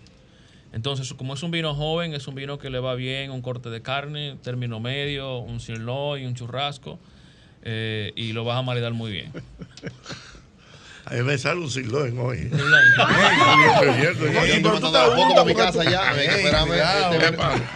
[0.72, 3.68] Entonces, como es un vino joven, es un vino que le va bien, un corte
[3.68, 6.98] de carne, término medio, un sirloin, un churrasco,
[7.62, 9.32] eh, y lo vas a maridar muy bien.
[11.04, 12.38] A mí me sale un sirloin hoy.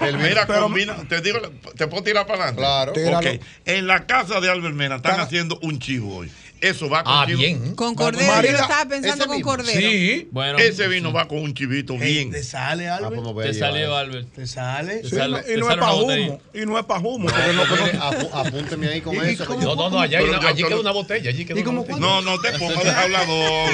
[0.00, 1.38] El Mira, combina, te digo,
[1.76, 3.02] te puedo tirar para adelante.
[3.02, 3.28] Claro.
[3.64, 6.30] En la casa de Albert Mena están haciendo un chivo hoy.
[6.60, 7.74] Eso va con Ah, bien.
[7.74, 9.78] Con cordero, yo lo estaba pensando con cordero.
[9.90, 10.28] Sí.
[10.30, 10.58] Bueno.
[10.58, 12.30] ese vino va con un chivito bien.
[12.30, 13.22] ¿Te sale, Albert?
[13.42, 14.28] Te salió, Albert.
[14.34, 14.96] ¿Te sale?
[15.02, 16.26] Te Sí, sale- y te no es para una botella.
[16.28, 16.40] humo.
[16.54, 17.28] Y no es para humo.
[17.28, 19.44] No, porque no- no- mire, apu- apúnteme ahí con ¿Y- y eso.
[19.46, 21.30] cómo- yo- No, no, no, allá, yo- allí yo- queda una botella.
[21.30, 21.98] Allí queda ¿Y una cómo botella.
[21.98, 23.70] No, no te pongas de hablador.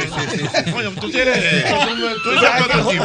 [0.74, 1.64] Oye, tú tienes.
[2.22, 2.42] Tú eres
[2.84, 2.98] oye,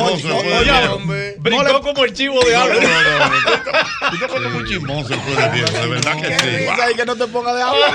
[1.05, 1.35] pues.
[1.39, 2.81] Brincó como el chivo de No, no, Albert.
[2.83, 4.11] no, no, no.
[4.11, 6.91] Tú te pones muy chismoso, pues, de verdad que Qué sí.
[6.93, 7.91] y que no te ponga de hablar.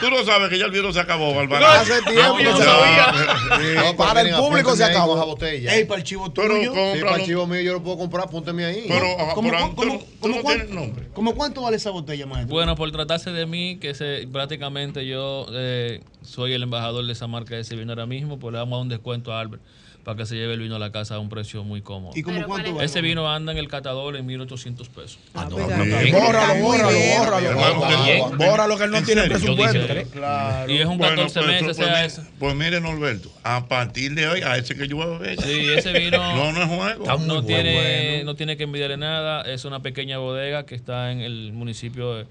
[0.00, 1.80] Tú no sabes que ya el video se acabó, Bárbara.
[1.80, 3.82] Hace tiempo yo que no se sabía.
[3.82, 5.14] No, Para el público se acabó.
[5.16, 5.74] esa botella.
[5.74, 6.72] Ey, para el chivo Pero tuyo.
[6.94, 8.84] Sí, para el chivo mío yo lo puedo comprar, apúnteme ahí.
[8.88, 11.08] Pero, ajá, ¿Cómo, pero cómo, tú, cómo, tú cómo no cuánto- tienes nombre.
[11.14, 12.54] ¿Cómo cuánto vale esa botella, maestro?
[12.54, 17.26] Bueno, por tratarse de mí, que se, prácticamente yo eh, soy el embajador de esa
[17.26, 19.62] marca de ese vino ahora mismo, pues le vamos a dar un descuento a Albert
[20.08, 22.12] para que se lleve el vino a la casa a un precio muy cómodo.
[22.16, 22.86] ¿Y cómo cuánto vale?
[22.86, 25.18] Ese vino anda en el catador en 1800 pesos.
[25.34, 25.84] Ah, no, pero- no,
[26.18, 26.98] Bórralo, bórralo,
[27.54, 28.36] bórralo.
[28.38, 28.78] Bórralo.
[28.78, 29.78] que él no ¿En tiene presupuesto.
[29.82, 30.72] dije, Claro.
[30.72, 32.22] Y es un Bueno, 14 pues, meses, pues, sea mire- ese.
[32.38, 35.42] Pues miren, Norberto, a partir de hoy, a ese que yo voy a beber.
[35.42, 37.04] Sí, ese vino No, no es juego.
[37.04, 37.44] No, bueno.
[37.44, 39.42] tiene, no tiene que envidiarle nada.
[39.42, 42.26] Es una pequeña bodega que está en el municipio de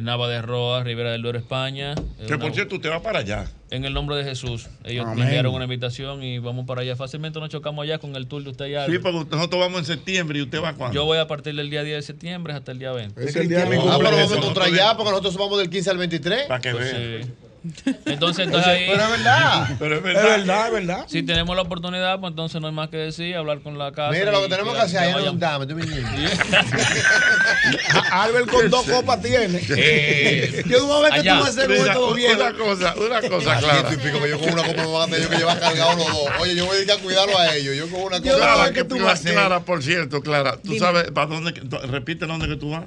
[0.00, 1.92] Nava de Roa, Ribera del Duero, España.
[2.18, 3.46] Es Que una- por cierto, usted va para allá.
[3.70, 4.68] En el nombre de Jesús.
[4.84, 5.24] Ellos me Amén.
[5.26, 6.96] enviaron una invitación y vamos para allá.
[6.96, 8.86] Fácilmente nos chocamos allá con el tour de usted ya.
[8.86, 10.94] Sí, porque nosotros vamos en septiembre y usted va cuándo.
[10.94, 13.22] Yo voy a partir del día 10 de septiembre hasta el día 20.
[13.22, 14.18] Es el día de mi Ah, pero cumpleaños.
[14.30, 16.46] vamos a encontrar ya, porque nosotros vamos del 15 al 23.
[16.46, 17.22] Para que Pues, vean.
[17.24, 17.30] sí.
[18.06, 19.68] Entonces, entonces ahí, Pero es verdad.
[19.78, 20.22] Pero es Es verdad.
[20.38, 21.04] verdad, es verdad.
[21.08, 24.10] si tenemos la oportunidad, pues entonces no hay más que decir, hablar con la casa.
[24.12, 25.76] Mira, lo que tenemos que hacer es un dame, tú.
[28.12, 29.60] Albert con dos copas tiene.
[29.76, 32.36] Eh, Yo no voy a ver que tú vas a hacer Mira, un todo bien.
[32.36, 33.88] una cosa, una cosa clara.
[33.90, 36.28] típico yo con una copa me van a tener yo que llevar cargado los dos.
[36.40, 37.76] Oye, yo voy a ir a cuidarlo a ellos.
[37.76, 38.44] Yo con una Yo- copa.
[38.54, 39.32] Clara, ¿qué que tú vas a hacer?
[39.32, 40.78] Clara, por cierto, Clara, tú Dime.
[40.78, 41.52] sabes para dónde,
[41.88, 42.84] repite dónde que tú vas.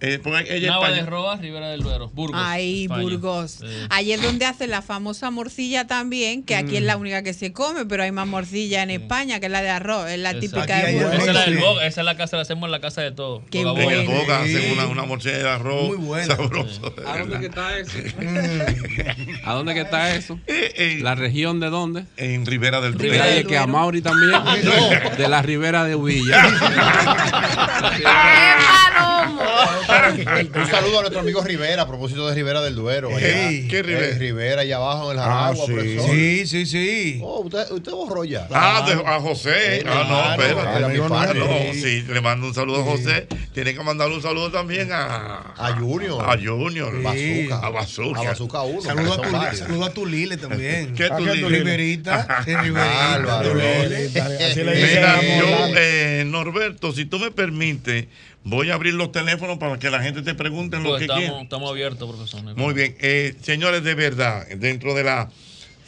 [0.00, 1.02] Eh, ella Nava de.
[1.02, 2.40] Roa, Ribera del Duero, Burgos.
[2.42, 3.02] Ahí, España.
[3.02, 3.50] Burgos.
[3.60, 3.66] Sí.
[3.90, 7.52] Allí es donde hacen la famosa morcilla también, que aquí es la única que se
[7.52, 10.54] come, pero hay más morcilla en España, que es la de arroz, es la Exacto.
[10.56, 11.14] típica Aquí de Burgos.
[11.14, 11.60] Esa es la del Sí.
[11.60, 13.42] Boga, esa es la casa, la hacemos en la casa de todo.
[13.50, 14.18] Qué Boga En el Boga.
[14.20, 14.54] Boga Sí.
[14.56, 16.36] hacen una, una morcilla de arroz Muy buena.
[16.36, 16.94] sabroso.
[17.06, 17.98] ¿A dónde que está eso?
[19.44, 20.38] ¿A dónde que está eso?
[20.46, 22.04] Eh, eh, ¿La región de dónde?
[22.16, 23.22] en Rivera del Duero.
[23.24, 24.32] Oye, que a Mauri también.
[25.18, 26.36] De la Ribera de Uvilla.
[29.88, 33.08] Un saludo a nuestro amigo Rivera a propósito de Rivera del Duero.
[33.16, 33.48] allá.
[33.48, 34.06] Ey, ¿qué Rivera?
[34.06, 35.72] Eh, Rivera, allá abajo en el Ah, Jaragua, sí.
[35.72, 36.10] profesor.
[36.10, 37.20] Sí, sí, sí.
[37.22, 38.46] Oh, usted, usted borró ya.
[38.52, 39.80] Ah, de- a José.
[39.80, 40.06] Sí, Ah, no,
[40.36, 40.68] claro, espérate.
[40.78, 41.38] era mi Amigo padre.
[41.38, 41.72] No, nuestro.
[41.74, 43.26] sí, le mando un saludo a José.
[43.54, 46.22] Tiene que mandarle un saludo también a, A Junior.
[46.28, 47.02] A Junior.
[47.02, 47.58] Bazooka.
[47.66, 48.20] A Bazooka.
[48.20, 48.82] A Bazooka 1.
[48.82, 49.16] Saludo a,
[49.50, 50.94] tu, saludo a tu Lile también.
[50.94, 51.48] ¿Qué ¿A tú qué tú dices?
[51.48, 51.58] dices?
[51.64, 52.42] Riverita.
[52.46, 53.42] Riverita.
[54.74, 58.06] Mira, yo, eh, Norberto, si tú me permites,
[58.48, 61.24] voy a abrir los teléfonos para que la gente te pregunte lo Pues que estamos,
[61.24, 61.42] quiera.
[61.42, 62.56] estamos abiertos, profesor.
[62.56, 62.96] Muy bien.
[63.00, 65.30] Eh, señores, de verdad, dentro de la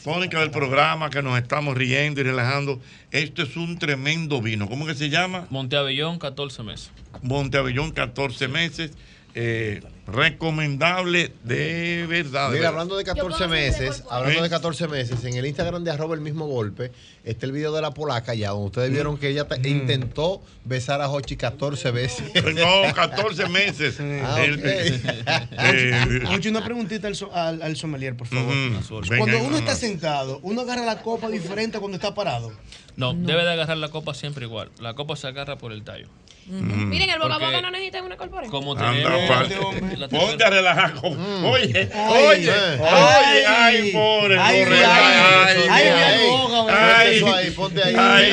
[0.03, 2.81] fónica del programa que nos estamos riendo y relajando,
[3.11, 4.69] esto es un tremendo vino.
[4.69, 5.47] ¿Cómo que se llama?
[5.51, 6.91] Monteavellón, 14 meses.
[7.23, 8.93] Monteavellón, 14 meses.
[9.35, 9.81] Eh,
[10.13, 12.51] recomendable de verdad.
[12.51, 16.21] Mira, hablando de 14 meses, hablando de 14 meses, en el Instagram de arroba el
[16.21, 16.93] mismo golpe,
[17.25, 21.01] está el video de la polaca ya, donde ustedes vieron que ella te- intentó besar
[21.01, 22.25] a Hochi 14 veces.
[22.61, 23.99] No, 14 meses.
[24.01, 24.65] Ah, El- ok.
[24.65, 28.53] eh, una preguntita al, so- al, al sommelier, por favor.
[28.55, 28.81] Venga,
[29.19, 32.53] Cuando uno está sentado, uno agarra la copa diferente a cuando está parado.
[32.97, 34.71] No, debe de agarrar la copa siempre igual.
[34.81, 36.09] La copa se agarra por el tallo.
[36.49, 38.51] Miren, el boca a boca Porque- no necesita una corporación.
[38.51, 40.95] Como tenemos Ponte a relajar.
[40.95, 44.85] con- Oye, Ay, oye, oye, ay, pobre, Ay, pobre.
[44.85, 47.95] ay, Ay, ay, ay, ay, boga, ay, Eso ahí, ponte ahí.
[47.97, 48.31] ay.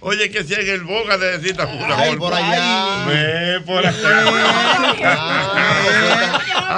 [0.00, 0.82] Oye, que si en el
[1.72, 2.18] una Ay, golpe.
[2.18, 3.04] por allá.
[3.08, 3.96] Ve por acá.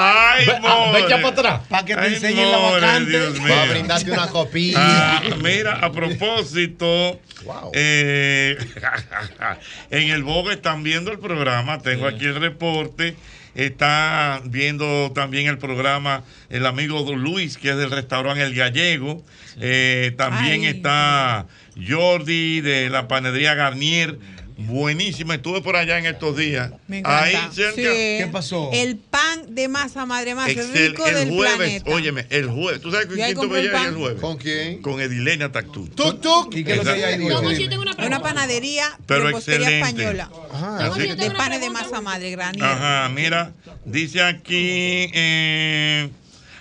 [0.00, 1.02] Ay, Ay, more.
[1.08, 1.60] Para atrás.
[1.68, 3.10] Para que te Ay, enseñen la vacante.
[3.10, 3.48] Dios mío.
[3.54, 4.78] Va a brindarte una copilla.
[4.80, 7.20] Ah, mira, a propósito,
[7.72, 8.56] eh,
[9.90, 13.16] en el Boga están viendo el programa, tengo aquí el reporte,
[13.54, 19.24] está viendo también el programa el amigo Don Luis, que es del restaurante El Gallego,
[19.60, 20.66] Eh, también Ay.
[20.68, 21.46] está
[21.88, 24.16] Jordi de la panadería Garnier,
[24.58, 26.72] buenísima, estuve por allá en estos días.
[26.88, 27.22] Me encanta.
[27.24, 28.42] Ahí cerca.
[28.42, 28.68] Sí.
[28.72, 31.90] El pan de masa madre más Excel, rico el del jueves, planeta.
[31.90, 32.80] óyeme, el jueves.
[32.80, 34.20] ¿Tú sabes con quién tuve el jueves?
[34.20, 34.82] ¿Con quién?
[34.82, 35.88] Con Edilenia Tactú.
[35.88, 36.54] Tuk tuk.
[36.54, 37.18] ¿Y qué es lo que hay?
[37.18, 39.78] Yo tengo una una panadería, Pero excelente.
[39.80, 40.30] española.
[40.80, 42.64] Así- de panes de masa madre, granier.
[42.64, 43.52] Ajá, mira,
[43.84, 45.10] dice aquí.
[45.12, 46.08] eh,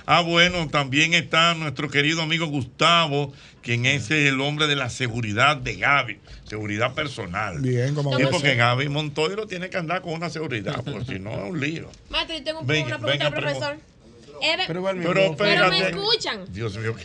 [0.06, 3.34] ah, bueno, también está nuestro querido amigo Gustavo,
[3.68, 7.60] quien es el hombre de la seguridad de Gaby, seguridad personal.
[7.60, 8.56] Bien, como Sí, porque.
[8.56, 11.90] Gaby Montoiro tiene que andar con una seguridad, porque si no es un lío.
[12.10, 13.78] Maestro, yo tengo un- Venga, una pregunta al profesor.
[14.42, 15.70] Eve- Pero, pero espérate.
[15.70, 16.46] me escuchan.
[16.54, 16.96] Dios mío.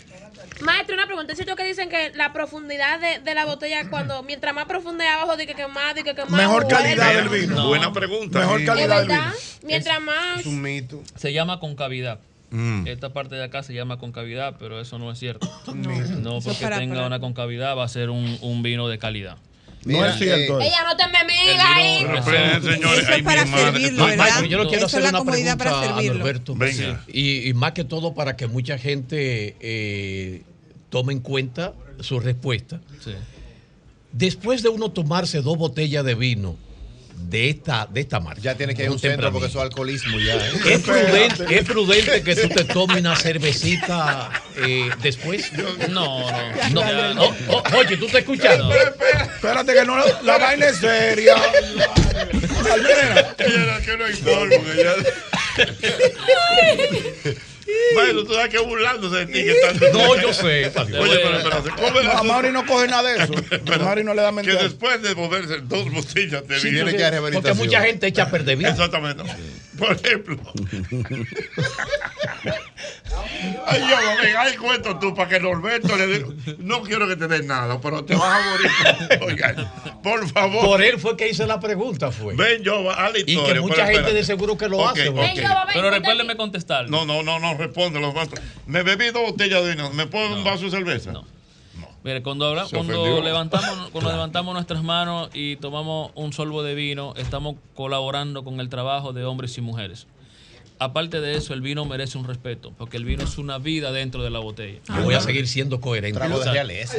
[0.60, 1.32] Maestro, una pregunta.
[1.32, 5.04] ¿Es cierto que dicen que la profundidad de, de la botella, cuando mientras más profunda
[5.04, 6.30] es abajo, dice que, que más, dice que más.
[6.30, 7.66] Mejor calidad del vino.
[7.66, 8.38] Buena pregunta.
[8.38, 8.66] Mejor Sí.
[8.66, 9.32] calidad ¿Es verdad?
[9.64, 10.46] Mientras más.
[10.46, 11.02] mito.
[11.16, 12.20] Se llama concavidad.
[12.52, 12.86] Mm.
[12.86, 15.50] Esta parte de acá se llama concavidad, pero eso no es cierto.
[15.74, 16.40] No.
[16.40, 19.38] Porque para- tenga para- una concavidad va a ser un, un vino de calidad.
[19.84, 20.60] No es cierto.
[20.60, 21.98] Ella no te me mira ahí.
[22.62, 23.02] Señores.
[23.02, 24.24] Eso es para servirlo, ¿verdad?
[24.26, 26.18] Michael, yo le quiero Eso hacer es la una comodidad pregunta para a servirlo.
[26.18, 26.54] Norberto.
[26.54, 27.04] Venga.
[27.12, 30.42] Y, y más que todo para que mucha gente eh,
[30.88, 32.80] tome en cuenta su respuesta.
[34.12, 36.56] Después de uno tomarse dos botellas de vino
[37.16, 38.40] de esta, de esta marca.
[38.42, 40.34] Ya tiene que ir a un centro porque eso es alcoholismo ya.
[40.36, 40.52] ¿eh?
[40.66, 45.50] ¿Es prudente, es prudente que tú te tomes una cervecita eh, después?
[45.88, 46.30] No,
[46.70, 47.14] no.
[47.14, 47.24] no.
[47.24, 48.58] Oh, oh, oye, ¿tú te escuchas?
[49.34, 51.36] Espérate que no, la vaina es seria.
[52.72, 53.34] Almena.
[53.38, 54.14] Ella que no hay
[54.82, 54.94] ya-
[57.94, 59.92] Bueno, tú sabes que burlándose de ti que estás.
[59.92, 60.72] No, yo sé.
[60.98, 62.22] Oye, pero ¿cómo es No, a?
[62.22, 63.32] Mauri no coge nada de eso.
[63.72, 64.62] A Mauri no le da Que mentira.
[64.62, 66.84] después de moverse dos botellas de Sí, vino.
[66.84, 68.70] porque- porque mucha gente echa a perder vino.
[68.70, 69.22] Exactamente.
[69.78, 70.36] Por ejemplo.
[73.66, 76.26] Ay, yo, ven, ay, cuento tú para que Norberto le diga.
[76.58, 79.22] No quiero que te den nada, pero te vas a morir.
[79.22, 79.72] Oiga,
[80.02, 80.64] por favor.
[80.64, 82.34] Por él fue que hice la pregunta, fue.
[82.36, 84.14] Ven, yo, a la Y que mucha pero gente espérate.
[84.14, 85.08] de seguro que lo hace.
[85.08, 85.16] ok.
[85.72, 86.88] Pero recuérdeme contestar.
[86.90, 88.00] No, no, no, no, responde.
[88.00, 88.34] Los vasos.
[88.66, 89.90] Me bebí dos botellas de vino.
[89.92, 91.12] ¿Me puedo un vaso de cerveza?
[91.12, 91.26] No.
[92.04, 96.74] Mire, cuando, habla- Se cuando, levantamos, cuando levantamos nuestras manos y tomamos un sorbo de
[96.74, 100.06] vino, estamos colaborando con el trabajo de hombres y mujeres.
[100.80, 104.24] Aparte de eso, el vino merece un respeto, porque el vino es una vida dentro
[104.24, 104.80] de la botella.
[104.88, 106.18] Yo voy a seguir siendo coherente.
[106.18, 106.96] Trago de realeza.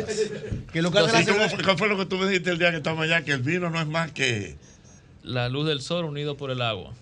[0.72, 2.60] ¿Qué lo que hace la ¿cómo fue, ¿Cuál fue lo que tú me dijiste el
[2.60, 3.26] día que estábamos allá?
[3.26, 4.56] Que el vino no es más que.
[5.22, 6.94] La luz del sol unido por el agua.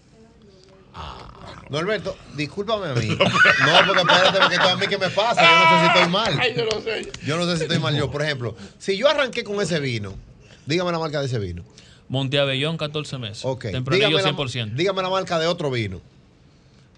[1.70, 3.08] Norberto, discúlpame a mí.
[3.18, 5.42] No, porque espérate, porque esto a mí que me pasa.
[5.42, 6.40] Yo no sé si estoy mal.
[6.40, 7.12] Ay, yo no sé.
[7.26, 8.12] Yo no sé si estoy mal yo.
[8.12, 10.14] Por ejemplo, si yo arranqué con ese vino,
[10.66, 11.64] dígame la marca de ese vino.
[12.10, 13.46] Monteabellón, 14 meses.
[13.46, 13.68] Ok.
[13.72, 14.72] Tempranillo, Dígame la, 100%.
[14.76, 16.02] dígame la marca de otro vino.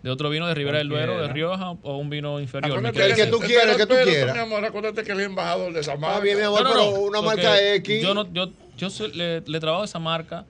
[0.01, 1.27] De otro vino de Ribera del Duero, de.
[1.31, 2.77] Rioja o un vino inferior.
[2.77, 4.35] Acuérdate el que tú quieras, el que tú quieras.
[4.35, 6.15] Mi amor, acuérdate que el embajador de esa marca.
[6.15, 8.01] Está bien, mi amor, No, no, pero no, una marca X.
[8.01, 10.45] Yo, no, yo, yo soy- le, le trabajo a esa marca,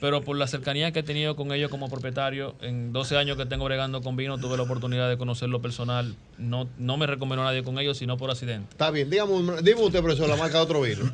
[0.00, 3.46] pero por la cercanía que he tenido con ellos como propietario, en 12 años que
[3.46, 6.14] tengo bregando con vino, tuve la oportunidad de conocerlo personal.
[6.38, 8.66] No, no me recomendó nadie con ellos, sino por accidente.
[8.70, 11.04] Está bien, dígame, un- dime usted, profesor, la marca de otro vino.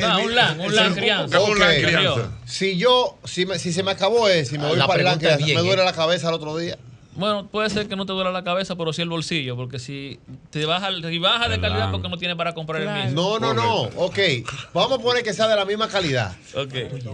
[0.00, 1.40] No, un LAN, un LAN crianza.
[1.40, 1.48] Ok.
[1.50, 2.30] Un LAN crianza.
[2.44, 5.04] Si yo, si, me- si se me acabó ese, si me voy La para el
[5.06, 5.84] LAN crianza, bien, me duele ¿eh?
[5.84, 6.78] la cabeza al otro día.
[7.16, 10.18] Bueno, puede ser que no te duela la cabeza, pero sí el bolsillo, porque si
[10.50, 13.38] te baja, si baja de calidad porque no tienes para comprar el mismo.
[13.38, 13.82] No, no, no.
[13.96, 14.18] Ok.
[14.74, 16.36] Vamos a poner que sea de la misma calidad.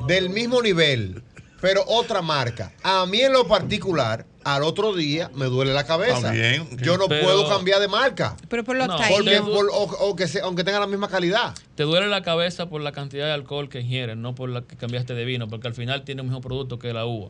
[0.07, 1.23] Del mismo nivel.
[1.61, 2.73] Pero otra marca.
[2.83, 6.33] A mí en lo particular, al otro día me duele la cabeza.
[6.33, 6.69] Bien.
[6.79, 8.37] Yo no Pero- puedo cambiar de marca.
[8.49, 8.97] Pero por los No.
[9.09, 11.55] Porque, por- o, o que se- aunque tenga la misma calidad.
[11.77, 14.75] Te duele la cabeza por la cantidad de alcohol que ingieres, no por la que
[14.77, 17.29] cambiaste de vino, porque al final tiene el mismo producto que la uva.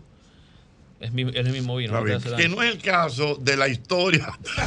[1.03, 2.01] Es, mi- es el mismo vino.
[2.01, 2.05] No
[2.37, 4.39] Que no es el caso de la historia.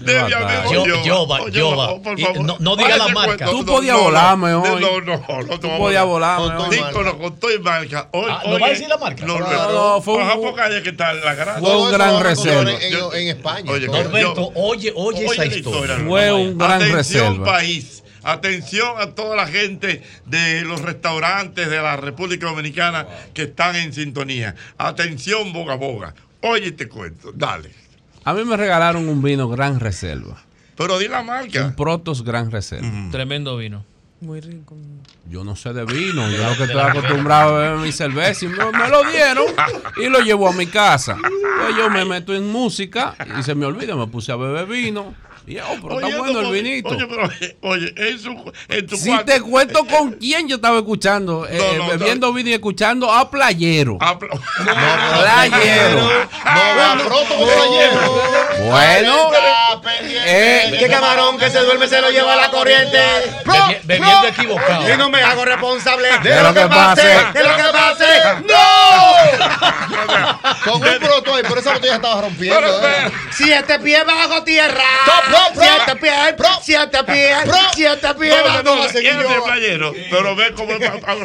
[0.00, 1.04] de mi amigo Yo- Yoba.
[1.04, 2.02] Yoba, Oh, Yoba.
[2.02, 2.40] por Y favor.
[2.44, 3.46] no- no diga Oye, la marca.
[3.46, 4.80] cuento, Tú no, podías no, volarme no, hoy.
[4.80, 6.38] No, no, no, no Tú podías volar.
[6.38, 6.76] volarme hoy.
[6.92, 8.08] todo- con- con todo y marca.
[8.12, 9.26] Hoy, Ah, ¿no va a decir la marca?
[9.26, 10.20] No, No, no, no, fue un-
[10.84, 11.60] que la gran.
[11.60, 12.70] Fue un gran reserva.
[13.14, 13.72] En, España.
[13.88, 15.98] Norberto, oye, oye esa historia.
[16.06, 16.94] Fue un gran Atención,
[17.38, 17.44] reserva.
[17.44, 18.04] país.
[18.22, 23.92] Atención a toda la gente de los restaurantes de la República Dominicana que están en
[23.92, 24.54] sintonía.
[24.76, 26.14] Atención, boga boga.
[26.42, 27.32] Oye, te cuento.
[27.32, 27.70] Dale.
[28.24, 30.42] A mí me regalaron un vino Gran Reserva.
[30.76, 31.64] Pero di la marca.
[31.64, 32.88] Un Protos Gran Reserva.
[33.10, 33.84] Tremendo vino.
[34.20, 34.76] Muy rico.
[35.30, 38.48] Yo no sé de vino, yo lo que estoy acostumbrado a beber mi cerveza y
[38.48, 39.46] me, me lo dieron
[39.96, 41.16] y lo llevo a mi casa.
[41.20, 45.14] Pues yo me meto en música y se me olvida, me puse a beber vino.
[45.60, 46.88] Oh, pero Oye, está bueno el vinito.
[46.90, 47.30] Oye, pero,
[47.62, 51.58] oye, en, su, en tu Si cuarto- te cuento con quién yo estaba escuchando, eh,
[51.78, 51.90] no, no.
[51.98, 53.96] bebiendo vino y escuchando a Playero.
[54.00, 56.00] A Playero.
[56.00, 58.22] No, pronto con playero.
[58.68, 59.30] Bueno,
[60.26, 62.98] eh, ¿Qué camarón que se duerme se lo lleva la corriente?
[63.44, 64.92] Bebi- bebiendo equivocado.
[64.92, 67.02] Y no me hago responsable de, De lo que pase,
[67.32, 68.04] de lo que pase.
[68.46, 68.58] ¡No!
[70.64, 72.88] Con un proto ahí, por esa botella estaba rompiendo.
[72.88, 73.10] ¿eh?
[73.32, 74.84] Siete pies bajo tierra.
[75.38, 77.38] Pro, pro, Siete pies, siete pies,
[77.74, 78.34] siete pies.
[78.44, 80.72] No, no, no, de playero, pero ve cómo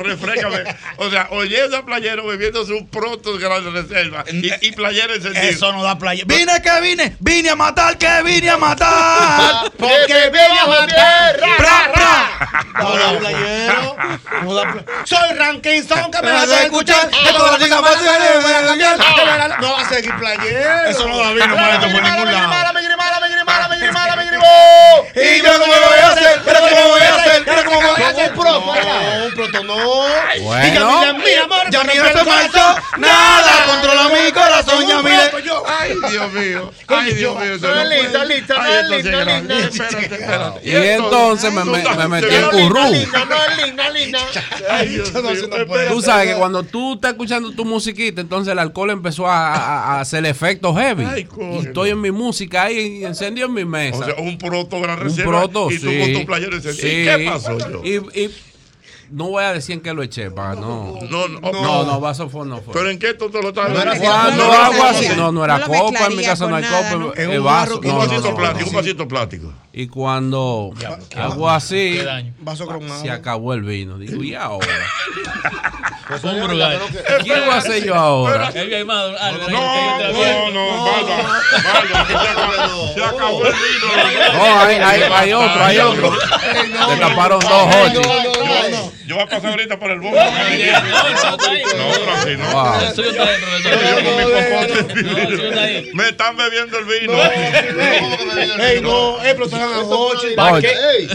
[0.04, 0.64] refrescame.
[0.98, 5.44] O sea, oyendo a playero bebiéndose un pronto gran reserva y, playero encendido.
[5.44, 6.24] Eso no da playa.
[6.26, 9.72] Vine que vine, vine a matar, que vine a matar.
[9.78, 11.40] Porque vine a matar.
[12.80, 13.96] No da playero.
[14.44, 17.10] No da Soy Rankinson que me Me hace escuchar.
[19.62, 20.90] No va a seguir playero.
[20.90, 22.73] Eso no da vino, maestro, por ningún lado.
[25.16, 28.10] Y yo cómo voy a hacer, pero cómo voy a hacer, pero cómo voy a
[28.10, 28.32] hacer.
[28.32, 28.74] Un proto
[29.26, 29.76] un proto no.
[30.44, 31.14] Bueno.
[31.14, 32.76] Mi amor, Ya mira, se marchó.
[32.98, 35.32] Nada, controla mi corazón, ya mire.
[35.68, 36.72] Ay, Dios mío.
[36.88, 37.58] Ay, Dios mío.
[37.62, 39.58] No es lindo, lindo, no es lindo, lindo.
[39.58, 40.70] Espérate, espérate.
[40.70, 42.84] y entonces me, me- me metí en currú.
[42.84, 44.20] No linda, linda.
[45.90, 50.26] Tú sabes que cuando tú estás escuchando tu musiquita, entonces el alcohol empezó a, hacer
[50.26, 51.28] efectos heavy.
[51.64, 54.06] Y estoy en mi música ahí encendido en mi mesa.
[54.34, 55.32] Un proto gran un reserva.
[55.42, 56.00] proto, y tú sí.
[56.00, 56.58] con tu playero.
[56.58, 56.74] ¿Y Sí.
[56.82, 57.82] qué pasó yo?
[57.84, 58.36] Y, y
[59.12, 60.98] no voy a decir en qué lo eché, para no.
[61.10, 62.74] No, no, No, no, vasofón no fue.
[62.74, 65.60] ¿Pero en qué tú te lo estás No era Cuando no, así, no, no, era
[65.62, 67.80] copa, en mi casa no hay nada, copa, es un vaso.
[67.84, 69.54] Un vasito plástico, un vasito plástico.
[69.76, 70.72] Y cuando
[71.16, 72.00] hago así,
[73.02, 73.98] se acabó el vino.
[73.98, 74.68] Digo, ¿y ahora?
[76.22, 76.80] Un brugal.
[77.24, 78.52] ¿Qué voy a hacer yo ahora?
[79.52, 80.94] No, no, no, que
[82.94, 83.88] se acabó- el vino.
[84.34, 86.12] No, hay, hay, hay otro, hay otro.
[86.90, 88.02] Te taparon dos ocho.
[89.08, 90.18] Yo, voy a pasar ahorita por el bombo.
[90.18, 90.24] No.
[95.94, 97.14] Me están bebiendo el vino.
[98.64, 99.80] Ey, no, eh, pero tengan a.
[100.60, 101.08] Ey,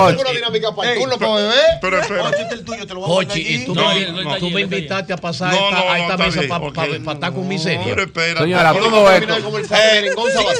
[0.00, 0.20] Ocho.
[0.20, 1.54] una dinámica para el turno para beber.
[1.80, 2.30] Pero espera.
[2.30, 5.16] Este es el tuyo, te lo voy a poner Jochi, y tú, me, invitaste a
[5.16, 7.94] pasar a esta mesa para estar con Pero miseria.
[7.94, 8.40] espera.
[8.40, 9.34] Señora, Pero- todo esto.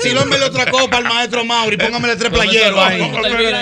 [0.02, 3.12] Si no me le otra copa al maestro Mauri, póngamele tres playeros ahí.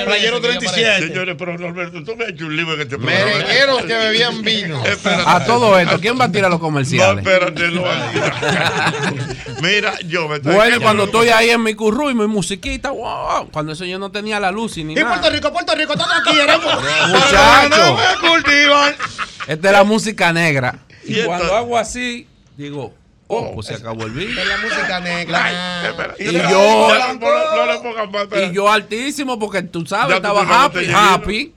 [0.04, 1.08] Playero 37.
[1.08, 3.05] Señores, pero Norberto, tú me has hecho un libro en este programa.
[3.06, 4.84] Merengueros que bebían vino.
[4.84, 5.22] Espérate.
[5.26, 7.24] A todo esto, ¿quién va a tirar los No, comerciales?
[7.26, 7.82] espérate, no.
[9.62, 12.90] Mira, yo me estoy Bueno, y cuando estoy ahí en mi curru y mi musiquita,
[12.90, 15.30] wow, cuando eso yo no tenía la luz y ni Y Puerto nada.
[15.30, 16.74] Rico, Puerto Rico, todo aquí éramos.
[17.08, 18.94] Muchacho, me cultivan.
[19.46, 20.78] esta es la música negra.
[21.04, 22.26] Y Y cuando hago así,
[22.56, 22.92] digo,
[23.28, 24.40] oh, pues se acabó el vino.
[24.40, 25.88] Es la música negra.
[25.88, 28.42] Espera, Y yo- no, no, no.
[28.42, 31.54] Y yo altísimo, porque tú sabes, estaba happy, happy.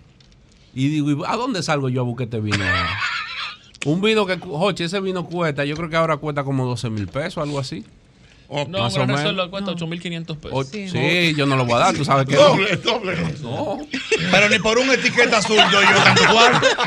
[0.74, 2.58] Y digo, ¿y ¿a dónde salgo yo a buscar este vino?
[3.86, 7.08] Un vino que, Jochi, ese vino cuesta, yo creo que ahora cuesta como 12 mil
[7.08, 7.86] pesos, algo así.
[8.50, 9.22] No, Más pero o menos.
[9.22, 10.50] resuelvo cuesta 8.500 pesos.
[10.52, 11.34] O- sí.
[11.38, 12.42] yo no lo voy a dar, tú sabes que no.
[12.42, 13.16] Doble, doble.
[13.42, 13.78] No.
[14.32, 16.68] Pero ni por una etiqueta azul yo yo tanto cuarto.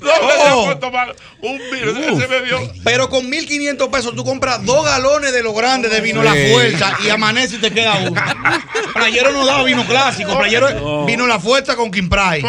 [0.00, 0.66] No, Oh.
[0.66, 1.90] me puedo tomar un vino.
[1.90, 2.58] Ese bebió.
[2.84, 6.26] Pero con 1500 pesos tú compras dos galones de lo grande de vino Sí.
[6.28, 8.20] La Fuerza y amanece y te queda uno.
[8.94, 11.04] Playero no da vino clásico, Playero No.
[11.06, 12.42] vino La Fuerza con Kimpray.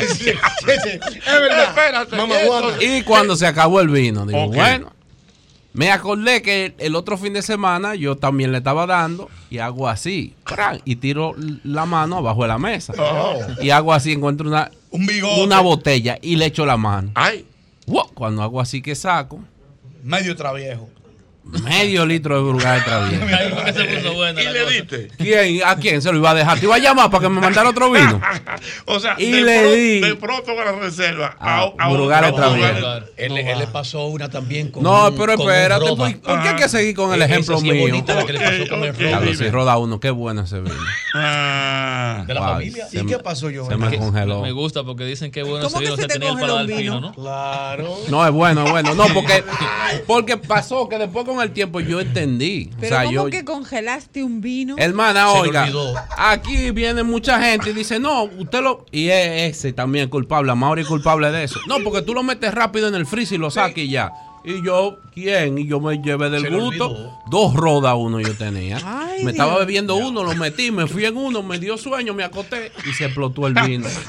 [0.00, 0.34] Es
[1.32, 1.68] verdad.
[1.68, 2.16] Espérate.
[2.16, 2.34] Mamá.
[2.80, 4.92] Y cuando se acabó el vino, digo, bueno,
[5.74, 9.88] me acordé que el otro fin de semana yo también le estaba dando y hago
[9.88, 10.80] así, ¡pran!
[10.84, 11.34] y tiro
[11.64, 12.94] la mano abajo de la mesa.
[12.96, 13.40] Oh.
[13.60, 15.08] Y hago así, encuentro una, Un
[15.42, 17.10] una botella y le echo la mano.
[17.14, 17.44] Ay,
[17.86, 18.12] ¡Wow!
[18.14, 19.40] Cuando hago así que saco,
[20.04, 20.88] Medio traviejo.
[21.44, 22.60] Medio litro de
[23.72, 24.70] se puso buena y le cosa.
[24.72, 25.08] diste.
[25.18, 25.60] ¿Quién?
[25.64, 26.58] ¿A quién se lo iba a dejar?
[26.58, 28.20] ¿Te iba a llamar para que me mandara otro vino?
[28.86, 30.00] O sea, Y de, le pro- di.
[30.00, 31.36] de pronto a la reserva.
[31.38, 32.78] Ah, a, a a otra un- vez.
[32.78, 33.06] Claro.
[33.16, 35.84] Él, él le pasó una también con No, un- pero con espérate.
[35.96, 37.82] ¿por, por qué hay que seguir con el Esa ejemplo sí es mío?
[37.88, 39.18] bonita la que le pasó con el Ok, roja.
[39.18, 40.74] Claro, si roda uno, qué bueno ese vino.
[41.14, 42.24] Ah.
[42.26, 42.86] de la Wow, familia.
[42.88, 43.66] se ¿Y qué pasó, yo?
[43.68, 44.40] Se me congeló.
[44.42, 46.40] Me gusta porque dicen que bueno ¿Cómo ese vino que se se te tenía el
[46.40, 47.00] paladar fino?
[47.00, 47.12] ¿no?
[47.14, 47.96] Claro.
[48.08, 48.94] No, es bueno, es bueno.
[48.94, 49.44] No, porque,
[50.06, 52.70] porque pasó que después con el tiempo yo entendí.
[52.72, 53.30] O Pero sea, ¿cómo yo.
[53.30, 54.76] que congelaste un vino?
[54.78, 55.68] Hermana, Se oiga,
[56.16, 58.86] aquí viene mucha gente y dice, no, usted lo...
[58.90, 61.58] Y es ese también culpable, Mauri es culpable de eso.
[61.66, 64.12] No, porque tú lo metes rápido en el freezer y lo sacas y ya.
[64.46, 65.56] Y yo, ¿quién?
[65.56, 67.18] Y yo me llevé del gusto.
[67.30, 68.78] Dos rodas uno yo tenía.
[68.84, 72.24] Ay, me estaba bebiendo uno, lo metí, me fui en uno, me dio sueño, me
[72.24, 73.88] acosté y se explotó el vino.
[73.88, 74.00] se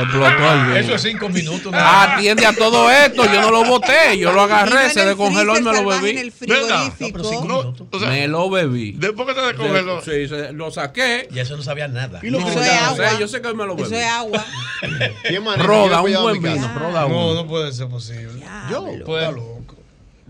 [0.00, 0.76] explotó el vino.
[0.76, 1.72] Eso es cinco minutos.
[1.72, 2.14] nada.
[2.16, 5.72] Atiende a todo esto, yo no lo boté, yo lo agarré, se descongeló y me
[5.72, 6.10] lo bebí.
[6.10, 7.18] en el frigorífico.
[7.46, 7.74] No.
[7.94, 8.92] No, me lo bebí.
[8.92, 10.00] Después que se descongeló.
[10.02, 11.28] Sí, se- lo saqué.
[11.32, 12.20] Y eso no sabía nada.
[12.22, 13.08] Y lo No, que yo yo sé no agua.
[13.10, 13.86] sé, yo sé que me lo bebí.
[13.88, 14.44] Eso es agua.
[15.56, 17.34] Roda, un buen vino, roda No, uno.
[17.42, 18.33] no puede ser posible.
[18.70, 19.28] Yo, pues,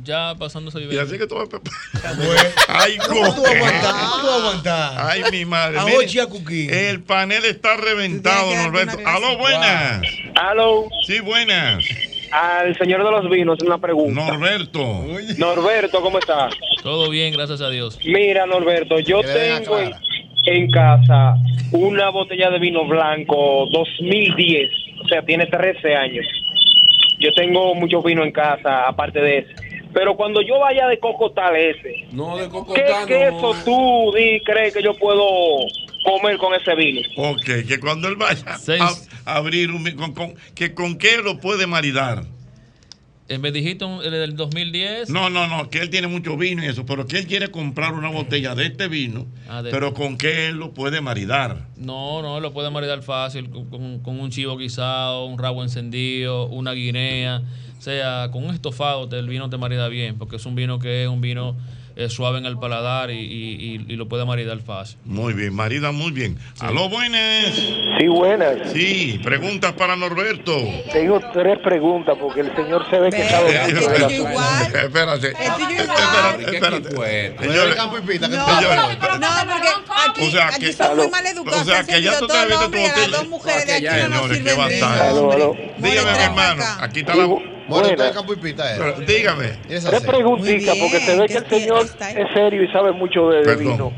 [0.02, 1.04] ya pasando esa Y vivencia.
[1.04, 1.60] así que tú vas a
[2.82, 3.58] Ay, ¿Cómo tú coque.
[3.58, 4.92] ¿Cómo tú vas a aguantar?
[4.98, 5.78] Ay, mi madre.
[5.78, 6.72] A Ochi y a Cuquín.
[6.72, 8.98] El panel está reventado, Tú Norberto.
[9.06, 10.02] Aló, buenas.
[10.34, 10.88] Aló.
[11.06, 11.84] Sí, buenas.
[12.32, 14.26] Al señor de los vinos, una pregunta.
[14.26, 15.04] Norberto.
[15.38, 16.48] Norberto, ¿cómo está?
[16.82, 17.98] Todo bien, gracias a Dios.
[18.04, 19.78] Mira, Norberto, yo tengo
[20.46, 21.36] en casa
[21.70, 24.70] una botella de vino blanco 2010,
[25.04, 26.26] o sea, tiene 13 años.
[27.18, 29.54] Yo tengo mucho vino en casa, aparte de ese.
[29.92, 34.82] Pero cuando yo vaya de cocotal ese, No, de ¿qué queso tú di, crees que
[34.82, 35.24] yo puedo
[36.04, 37.00] comer con ese vino?
[37.16, 38.44] Ok, que cuando él vaya
[39.26, 42.24] a abrir un con, con- que con qué lo puede maridar.
[43.28, 45.08] Eh, Me dijiste el del 2010.
[45.08, 47.94] No, no, no, que él tiene mucho vino y eso, pero que él quiere comprar
[47.94, 51.68] una botella de este vino, Ah, de- pero con qué él lo puede maridar.
[51.76, 56.72] No, no, lo puede maridar fácil con, con- un chivo guisado, un rabo encendido, una
[56.72, 57.42] guinea.
[57.78, 61.02] O sea, con un estofado el vino te marida bien, porque es un vino que
[61.04, 61.56] es un vino
[61.96, 64.98] eh, suave en el paladar y, y- y- y lo puede maridar fácil.
[65.04, 66.38] Muy bien, marida muy bien.
[66.60, 67.54] Aló, buenas.
[67.98, 68.56] Sí, buenas.
[68.72, 70.56] Sí, preguntas para Norberto.
[70.92, 74.40] Tengo tres preguntas porque el señor se ve que sabe mucho del asunto.
[74.78, 75.28] Espérate.
[75.28, 76.90] Espérate, espérate.
[77.38, 77.90] Señores, No,
[78.60, 79.68] señores, porque, no, porque
[80.08, 81.62] aquí, O sea aquí que- son muy mal educados.
[81.62, 83.08] O sea que ya tú te y a las botella.
[83.08, 85.56] dos mujeres de aquí no nos sirven aló.
[85.78, 86.64] Dígame, mi hermano.
[86.80, 87.53] Aquí está la.
[87.68, 88.12] Bueno, Buenas.
[88.12, 88.78] campo y pita, eh.
[88.78, 89.48] Pero Dígame.
[89.68, 93.56] Tres preguntitas porque se ve que el señor es serio y sabe mucho de, de
[93.56, 93.92] vino.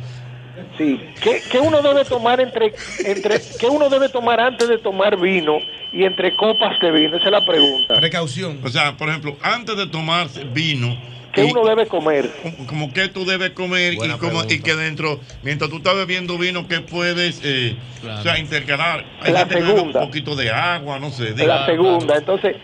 [0.78, 1.00] Sí.
[1.22, 2.72] ¿Qué, qué uno debe tomar entre,
[3.04, 5.58] entre qué uno debe tomar antes de tomar vino
[5.92, 7.16] y entre copas de vino?
[7.16, 7.94] Esa es la pregunta.
[7.94, 8.60] Precaución.
[8.62, 10.96] O sea, por ejemplo, antes de tomar vino.
[11.32, 12.30] ¿Qué uno debe comer?
[12.66, 16.66] como- que tú debes comer y, como, y que dentro, mientras tú estás bebiendo vino,
[16.66, 18.20] que puedes, eh, Claro.
[18.20, 19.04] o sea, intercalar.
[19.20, 20.00] Hay La segunda.
[20.00, 21.34] Un poquito de agua, no sé.
[21.36, 22.16] La segunda.
[22.16, 22.56] Entonces,